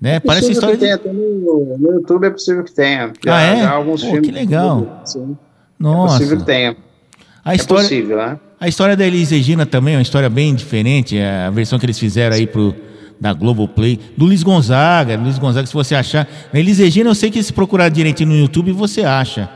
Né? 0.00 0.16
É 0.16 0.20
Parece 0.20 0.48
possível 0.48 0.52
história 0.74 0.76
que 0.76 0.80
tenha, 0.80 0.96
de. 0.96 1.02
até 1.02 1.12
no, 1.12 1.76
no 1.78 1.92
YouTube 1.94 2.26
é 2.26 2.30
possível 2.30 2.64
que 2.64 2.72
tenha. 2.72 3.12
Ah, 3.26 3.40
é? 3.40 3.62
já 3.62 3.70
alguns 3.70 4.02
Pô, 4.02 4.10
filmes. 4.10 4.28
que 4.28 4.34
legal. 4.34 5.02
Sim, 5.04 5.32
é 5.32 5.82
Nossa. 5.82 6.14
possível 6.18 6.38
que 6.38 6.44
tenha. 6.44 6.76
A 7.44 7.52
É 7.52 7.56
história, 7.56 7.82
possível, 7.84 8.16
né? 8.16 8.38
A 8.60 8.68
história 8.68 8.96
da 8.96 9.06
Elis 9.06 9.30
Regina 9.30 9.64
também 9.66 9.94
é 9.94 9.96
uma 9.98 10.02
história 10.02 10.28
bem 10.28 10.54
diferente, 10.54 11.16
é 11.16 11.46
a 11.46 11.50
versão 11.50 11.78
que 11.78 11.86
eles 11.86 11.98
fizeram 11.98 12.34
aí 12.36 12.46
pro, 12.46 12.74
da 13.20 13.32
Globoplay. 13.32 13.98
Do 14.16 14.26
Luiz 14.26 14.42
Gonzaga, 14.42 15.16
Luiz 15.16 15.38
Gonzaga, 15.38 15.66
se 15.66 15.74
você 15.74 15.94
achar. 15.94 16.26
A 16.52 16.58
Elis 16.58 16.78
Regina, 16.78 17.08
eu 17.10 17.14
sei 17.14 17.30
que 17.30 17.42
se 17.42 17.52
procurar 17.52 17.88
direitinho 17.88 18.30
no 18.30 18.36
YouTube, 18.36 18.72
você 18.72 19.02
acha. 19.02 19.48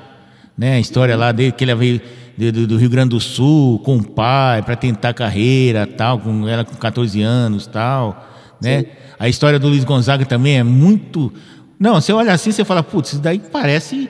Né? 0.57 0.75
A 0.75 0.81
história 0.81 1.17
lá 1.17 1.33
dele, 1.33 1.53
que 1.53 1.65
ele 1.65 1.75
veio 1.75 2.01
do, 2.37 2.67
do 2.67 2.77
Rio 2.77 2.89
Grande 2.91 3.11
do 3.11 3.21
Sul 3.21 3.79
com 3.81 3.97
o 3.97 4.03
pai 4.03 4.63
para 4.63 4.77
tentar 4.77 5.13
carreira 5.13 5.87
tal, 5.87 6.19
com 6.19 6.47
ela 6.49 6.65
com 6.65 6.75
14 6.77 7.21
anos 7.23 7.67
tal. 7.67 8.30
Né? 8.61 8.85
A 9.19 9.29
história 9.29 9.59
do 9.59 9.69
Luiz 9.69 9.85
Gonzaga 9.85 10.25
também 10.25 10.59
é 10.59 10.63
muito. 10.63 11.33
Não, 11.79 12.01
você 12.01 12.13
olha 12.13 12.33
assim, 12.33 12.53
você 12.53 12.65
fala, 12.65 12.83
putz, 12.83 13.13
isso 13.13 13.23
daí 13.23 13.39
parece 13.39 14.09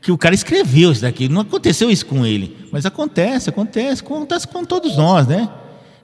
que 0.00 0.12
o 0.12 0.18
cara 0.18 0.34
escreveu 0.34 0.92
isso 0.92 1.02
daqui. 1.02 1.28
Não 1.28 1.42
aconteceu 1.42 1.90
isso 1.90 2.06
com 2.06 2.24
ele. 2.24 2.56
Mas 2.70 2.86
acontece, 2.86 3.50
acontece, 3.50 4.02
acontece 4.02 4.46
com 4.46 4.64
todos 4.64 4.96
nós, 4.96 5.26
né? 5.26 5.48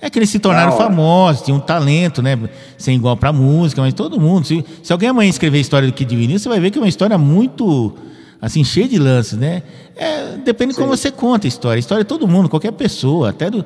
É 0.01 0.11
que 0.11 0.19
eles 0.19 0.29
se 0.29 0.39
tornaram 0.39 0.73
famosos, 0.77 1.43
tinham 1.43 1.59
um 1.59 1.61
talento, 1.61 2.21
né? 2.21 2.39
Sem 2.77 2.97
igual 2.97 3.17
pra 3.17 3.33
música, 3.33 3.81
mas 3.81 3.95
todo 3.95 4.21
mundo. 4.21 4.47
Se, 4.47 4.65
se 4.83 4.93
alguém 4.93 5.09
amanhã 5.09 5.31
escrever 5.31 5.59
a 5.59 5.61
história 5.61 5.89
do 5.89 5.95
Kid 5.95 6.15
Vinil, 6.15 6.39
você 6.39 6.49
vai 6.49 6.61
ver 6.61 6.71
que 6.71 6.79
é 6.79 6.81
uma 6.83 6.89
história 6.89 7.17
muito, 7.17 7.95
assim, 8.41 8.63
cheia 8.63 8.87
de 8.87 8.99
lances, 8.99 9.39
né? 9.39 9.63
É, 9.97 10.37
depende 10.45 10.75
de 10.75 10.79
como 10.79 10.95
você 10.95 11.11
conta 11.11 11.47
a 11.47 11.49
história. 11.49 11.79
A 11.79 11.81
história 11.81 12.03
é 12.03 12.05
todo 12.05 12.29
mundo, 12.29 12.49
qualquer 12.49 12.73
pessoa, 12.73 13.31
até 13.31 13.51
do. 13.51 13.65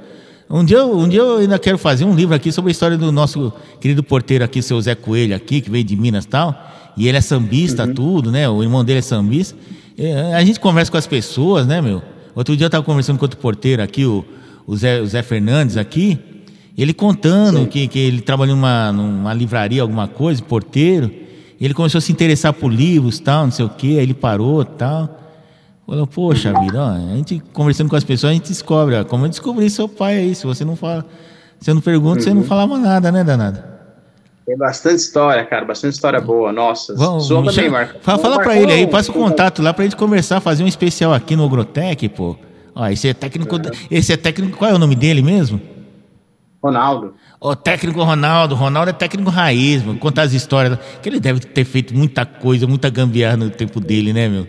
Um 0.51 0.65
dia, 0.65 0.79
eu- 0.79 0.99
um 0.99 1.09
dia 1.09 1.21
eu 1.21 1.39
ainda 1.39 1.59
quero 1.59 1.79
fazer 1.79 2.05
um 2.05 2.15
livro 2.15 2.35
aqui 2.35 2.51
sobre 2.51 2.71
a 2.71 2.73
história 2.73 2.99
do 2.99 3.13
nosso 3.13 3.53
querido 3.81 4.03
porteiro 4.03 4.43
aqui, 4.45 4.61
seu 4.61 4.81
Zé 4.81 4.95
Coelho 4.95 5.35
aqui, 5.35 5.61
que 5.61 5.71
veio 5.71 5.85
de 5.85 5.95
Minas 5.97 6.25
e 6.25 6.29
tal. 6.29 6.55
E 6.97 7.07
ele 7.07 7.17
é 7.17 7.21
sambista, 7.21 7.87
tudo, 7.87 8.33
né? 8.33 8.49
O 8.49 8.63
irmão 8.63 8.85
dele 8.85 8.99
é 8.99 9.03
sambista. 9.03 9.57
É, 9.97 10.35
a 10.35 10.45
gente 10.45 10.59
conversa 10.59 10.91
com 10.91 10.97
as 10.99 11.07
pessoas, 11.07 11.67
né, 11.67 11.81
meu? 11.81 12.03
Outro 12.35 12.57
dia 12.57 12.65
eu 12.65 12.69
estava 12.69 12.83
conversando 12.85 13.19
com 13.19 13.25
outro 13.25 13.39
porteiro 13.39 13.81
aqui, 13.83 14.05
o, 14.05 14.25
o, 14.67 14.77
Zé, 14.77 15.01
o 15.01 15.07
Zé 15.07 15.23
Fernandes 15.23 15.77
aqui. 15.77 16.19
Ele 16.77 16.93
contando 16.95 17.67
que, 17.67 17.87
que 17.87 17.99
ele 17.99 18.21
trabalhou 18.21 18.57
numa, 18.57 18.91
numa 18.91 19.33
livraria, 19.35 19.83
alguma 19.83 20.09
coisa, 20.09 20.43
porteiro. 20.43 21.11
E 21.61 21.65
ele 21.65 21.75
começou 21.75 21.99
a 21.99 22.03
se 22.03 22.11
interessar 22.11 22.53
por 22.55 22.73
livros, 22.73 23.21
tal, 23.21 23.45
não 23.45 23.53
sei 23.53 23.65
o 23.65 23.69
quê. 23.69 23.89
Aí 23.89 23.99
ele 23.99 24.15
parou, 24.15 24.65
tal. 24.65 25.20
Falou, 25.91 26.07
poxa 26.07 26.53
vida, 26.61 26.81
ó, 26.81 26.91
a 26.91 27.17
gente 27.17 27.43
conversando 27.53 27.91
com 27.91 27.97
as 27.97 28.05
pessoas, 28.05 28.31
a 28.31 28.35
gente 28.35 28.47
descobre, 28.47 28.95
ó, 28.95 29.05
como 29.05 29.25
eu 29.25 29.29
descobri 29.29 29.69
seu 29.69 29.89
pai 29.89 30.19
aí, 30.19 30.35
se 30.37 30.47
você 30.47 30.65
não 30.65 30.77
fala, 30.77 31.05
se 31.59 31.69
eu 31.69 31.75
não 31.75 31.83
pergunto, 31.83 32.23
você 32.23 32.33
não 32.33 32.45
falava 32.45 32.79
nada, 32.79 33.11
né, 33.11 33.25
danado? 33.25 33.61
Tem 34.47 34.57
bastante 34.57 34.99
história, 34.99 35.45
cara. 35.45 35.65
Bastante 35.65 35.95
história 35.95 36.21
boa. 36.21 36.53
Nossa. 36.53 36.95
Vamos, 36.95 37.27
Sua 37.27 37.39
também, 37.39 37.53
chama- 37.53 37.71
Marco. 37.71 37.99
Fala, 38.03 38.19
fala 38.19 38.37
pra 38.37 38.47
Marcão, 38.47 38.63
ele 38.63 38.73
aí, 38.73 38.87
passa 38.87 39.11
o 39.11 39.15
contato 39.15 39.61
lá 39.63 39.75
pra 39.75 39.83
gente 39.85 39.97
conversar, 39.97 40.41
fazer 40.41 40.63
um 40.63 40.69
especial 40.69 41.13
aqui 41.13 41.35
no 41.35 41.43
Ogrotec, 41.45 42.09
pô. 42.11 42.37
Ó, 42.73 42.87
esse 42.87 43.09
é 43.09 43.15
técnico, 43.15 43.57
esse 43.91 44.13
é 44.13 44.17
técnico, 44.17 44.57
qual 44.59 44.71
é 44.71 44.75
o 44.75 44.79
nome 44.79 44.95
dele 44.95 45.23
mesmo? 45.23 45.61
Ronaldo. 46.63 47.15
O 47.41 47.57
técnico 47.57 48.01
Ronaldo, 48.05 48.55
Ronaldo 48.55 48.91
é 48.91 48.93
técnico 48.93 49.29
raiz, 49.29 49.83
mano. 49.83 49.99
Conta 49.99 50.23
as 50.23 50.33
histórias. 50.33 50.79
Que 51.03 51.09
ele 51.09 51.19
deve 51.19 51.41
ter 51.41 51.65
feito 51.65 51.97
muita 51.97 52.25
coisa, 52.25 52.65
muita 52.67 52.89
gambiarra 52.91 53.37
no 53.37 53.51
tempo 53.51 53.81
dele, 53.81 54.13
né, 54.13 54.29
meu? 54.29 54.47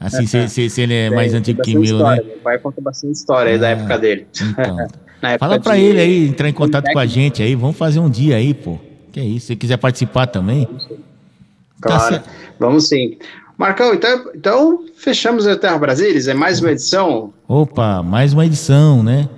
Assim, 0.00 0.26
se, 0.26 0.48
se- 0.48 0.70
se 0.70 0.80
ele 0.80 0.94
é 0.94 1.10
mais 1.10 1.34
antigo 1.34 1.60
que 1.62 1.72
meu, 1.74 1.80
né? 1.82 1.86
história. 1.88 2.22
Meu 2.24 2.36
pai 2.38 2.58
conta 2.58 2.80
bastante 2.80 3.14
história 3.14 3.52
aí 3.52 3.58
da 3.58 3.68
época 3.70 3.98
dele. 3.98 4.26
Então. 4.42 4.78
Época 5.20 5.38
Fala 5.40 5.58
pra 5.58 5.74
de- 5.74 5.82
ele 5.82 6.00
aí, 6.00 6.28
entrar 6.28 6.48
em 6.48 6.52
contato 6.52 6.92
com 6.92 6.98
a 7.00 7.04
gente 7.06 7.42
aí. 7.42 7.56
Vamos 7.56 7.76
fazer 7.76 7.98
um 7.98 8.08
dia 8.08 8.36
aí, 8.36 8.54
pô. 8.54 8.78
Que 9.10 9.18
é 9.18 9.24
isso. 9.24 9.46
Se 9.48 9.56
quiser 9.56 9.76
participar 9.76 10.28
também. 10.28 10.64
Tá 10.64 11.88
Claro. 11.88 12.08
certo. 12.14 12.30
Vamos 12.60 12.88
sim. 12.88 13.18
Marcão, 13.56 13.92
então, 13.92 14.30
então 14.32 14.84
fechamos 14.96 15.44
a 15.48 15.56
Terra 15.56 15.76
Brasilis. 15.76 16.28
É 16.28 16.34
mais 16.34 16.60
uma 16.60 16.70
edição. 16.70 17.32
Opa, 17.48 18.00
mais 18.00 18.32
uma 18.32 18.46
edição, 18.46 19.02
né? 19.02 19.28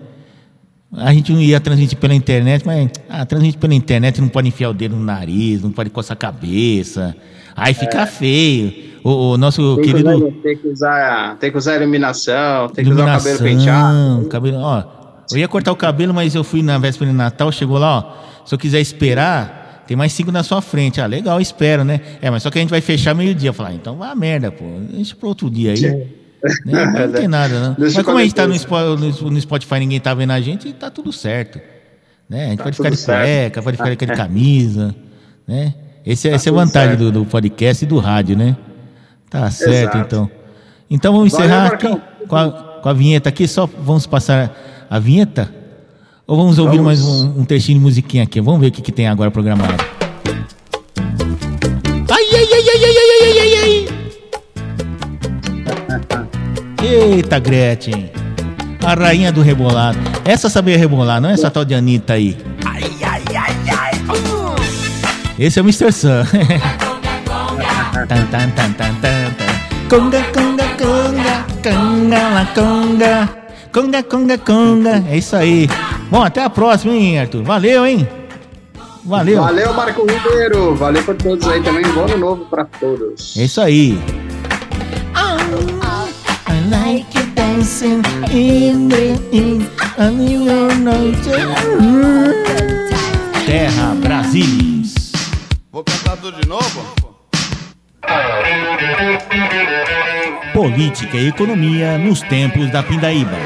A 0.92 1.14
gente 1.14 1.32
não 1.32 1.40
ia 1.40 1.58
transmitir 1.60 1.96
pela 1.96 2.12
internet, 2.14 2.66
mas 2.66 2.90
ah, 3.08 3.24
transmite 3.24 3.56
pela 3.56 3.72
internet 3.72 4.20
não 4.20 4.28
pode 4.28 4.48
enfiar 4.48 4.68
o 4.68 4.74
dedo 4.74 4.96
no 4.96 5.02
nariz, 5.04 5.62
não 5.62 5.70
pode 5.72 5.88
coçar 5.88 6.12
a 6.14 6.18
cabeça. 6.18 7.16
Aí 7.56 7.72
fica 7.72 8.04
feio. 8.06 8.89
O, 9.02 9.32
o 9.32 9.36
nosso 9.38 9.76
Tem 9.76 9.84
que, 9.84 9.90
querido. 9.92 10.32
tem, 10.42 10.56
que 10.56 10.68
usar, 10.68 11.36
tem 11.38 11.50
que 11.50 11.56
usar 11.58 11.76
iluminação, 11.76 12.68
tem 12.68 12.84
que 12.84 12.90
usar 12.92 13.02
o 13.02 13.06
cabelo 13.06 13.38
penteado. 13.38 14.24
cabelo, 14.28 14.58
ó, 14.58 14.82
eu 15.32 15.38
ia 15.38 15.48
cortar 15.48 15.72
o 15.72 15.76
cabelo, 15.76 16.12
mas 16.12 16.34
eu 16.34 16.44
fui 16.44 16.62
na 16.62 16.76
véspera 16.78 17.10
de 17.10 17.16
Natal, 17.16 17.50
chegou 17.52 17.78
lá, 17.78 17.98
ó. 17.98 18.44
Se 18.44 18.54
eu 18.54 18.58
quiser 18.58 18.80
esperar, 18.80 19.84
tem 19.86 19.96
mais 19.96 20.12
cinco 20.12 20.30
na 20.32 20.42
sua 20.42 20.60
frente. 20.60 21.00
Ah, 21.00 21.06
legal, 21.06 21.40
espero, 21.40 21.84
né? 21.84 22.00
É, 22.20 22.30
mas 22.30 22.42
só 22.42 22.50
que 22.50 22.58
a 22.58 22.60
gente 22.60 22.70
vai 22.70 22.80
fechar 22.80 23.14
meio-dia. 23.14 23.52
Falar, 23.52 23.72
então 23.74 23.96
vai 23.96 24.10
a 24.10 24.14
merda, 24.14 24.50
pô. 24.50 24.64
Deixa 24.92 25.14
pro 25.14 25.28
outro 25.28 25.48
dia 25.50 25.72
aí. 25.72 25.80
Né? 25.80 26.06
Mas 26.86 27.10
não 27.10 27.12
tem 27.12 27.28
nada, 27.28 27.60
não. 27.60 27.74
Deixa 27.78 27.96
mas 27.98 28.04
como 28.06 28.18
a 28.18 28.22
gente 28.22 28.34
tá 28.34 28.46
no, 28.46 28.58
qualquer 28.58 29.12
Spo- 29.12 29.24
no- 29.24 29.30
no 29.30 29.40
Spotify 29.40 29.78
ninguém 29.78 30.00
tá 30.00 30.12
vendo 30.14 30.32
a 30.32 30.40
gente, 30.40 30.72
tá 30.72 30.90
tudo 30.90 31.12
certo. 31.12 31.60
Né? 32.28 32.46
A 32.46 32.48
gente 32.50 32.58
Tá 32.58 32.64
pode 32.64 32.76
ficar 32.76 32.90
de 32.90 32.96
cueca, 33.04 33.62
pode 33.62 33.76
ficar 33.76 33.94
de 33.94 34.06
camisa, 34.16 34.94
né? 35.46 35.74
Esse, 36.04 36.28
Tá 36.28 36.34
essa 36.36 36.48
é 36.48 36.50
a 36.50 36.52
tudo 36.54 36.64
vantagem 36.64 36.96
do, 36.96 37.12
do 37.12 37.24
podcast 37.26 37.84
e 37.84 37.88
do 37.88 37.98
rádio, 37.98 38.36
né? 38.38 38.56
Tá 39.30 39.48
certo, 39.50 39.94
Exato. 39.94 39.98
então. 39.98 40.30
Então 40.90 41.12
vamos 41.12 41.32
Valeu, 41.32 41.46
encerrar 41.46 41.66
aqui 41.68 42.00
com 42.26 42.36
a, 42.36 42.50
com 42.82 42.88
a 42.88 42.92
vinheta 42.92 43.28
aqui. 43.28 43.46
Só 43.46 43.66
vamos 43.66 44.04
passar 44.06 44.52
a 44.90 44.98
vinheta? 44.98 45.54
Ou 46.26 46.36
vamos 46.36 46.58
ouvir 46.58 46.78
Vamos. 46.78 47.00
mais 47.00 47.04
um, 47.04 47.40
um 47.40 47.44
trechinho 47.44 47.78
de 47.78 47.84
musiquinha 47.84 48.24
aqui? 48.24 48.40
Vamos 48.40 48.60
ver 48.60 48.66
o 48.68 48.72
que, 48.72 48.82
que 48.82 48.92
tem 48.92 49.08
agora 49.08 49.30
programado. 49.30 49.74
Ai, 52.10 52.24
ai, 52.34 52.48
ai, 52.52 52.64
ai, 52.68 52.84
ai, 52.84 52.96
ai, 52.96 53.22
ai, 53.22 53.38
ai, 53.40 53.54
ai. 53.62 53.86
Eita, 57.14 57.38
Gretchen. 57.38 58.10
A 58.84 58.94
rainha 58.94 59.30
do 59.30 59.42
rebolado. 59.42 59.98
Essa 60.24 60.48
sabia 60.48 60.76
rebolar, 60.76 61.20
não 61.20 61.28
é 61.30 61.34
essa 61.34 61.50
tal 61.50 61.64
de 61.64 61.74
Anitta 61.74 62.14
aí. 62.14 62.36
Esse 65.38 65.58
é 65.58 65.62
o 65.62 65.64
Mr. 65.64 65.92
Sun. 65.92 66.08
Tan, 67.92 68.06
tan, 68.06 68.26
tan, 68.30 68.50
tan, 68.54 68.72
tan, 68.74 68.94
tan. 69.00 69.34
Conga, 69.88 70.22
conga, 70.32 70.64
conga, 70.78 71.44
conga, 71.62 72.22
la 72.30 72.44
conga. 72.54 73.28
Conga, 73.72 74.02
conga, 74.02 74.38
conga. 74.38 75.04
É 75.10 75.18
isso 75.18 75.34
aí. 75.34 75.68
Bom, 76.10 76.22
até 76.22 76.44
a 76.44 76.50
próxima, 76.50 76.94
hein, 76.94 77.18
Arthur? 77.18 77.42
Valeu, 77.42 77.84
hein? 77.84 78.08
Valeu. 79.04 79.42
Valeu, 79.42 79.74
Marco 79.74 80.06
Ribeiro. 80.06 80.74
Valeu 80.76 81.02
por 81.02 81.16
todos 81.16 81.46
aí 81.48 81.60
também. 81.62 81.82
Bom 81.92 82.04
ano 82.04 82.18
novo 82.18 82.44
pra 82.44 82.64
todos. 82.64 83.36
É 83.36 83.44
isso 83.44 83.60
aí. 83.60 83.98
I 86.48 86.68
like 86.70 87.18
you 87.18 87.26
dancing 87.34 88.02
in 88.30 88.88
the 88.88 89.18
in 89.32 89.66
a 89.98 90.10
new 90.10 90.44
noite. 90.78 91.30
Terra 93.46 93.94
Brasilis. 94.00 95.12
Vou 95.72 95.82
cantar 95.82 96.16
tudo 96.16 96.40
de 96.40 96.48
novo? 96.48 96.99
Política 100.52 101.16
e 101.16 101.28
economia 101.28 101.98
nos 101.98 102.20
tempos 102.22 102.70
da 102.70 102.82
Pindaíba. 102.82 103.36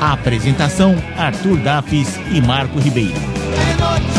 Apresentação: 0.00 0.96
Arthur 1.16 1.58
Dafis 1.58 2.18
e 2.32 2.40
Marco 2.40 2.78
Ribeiro. 2.78 3.14
É 4.10 4.13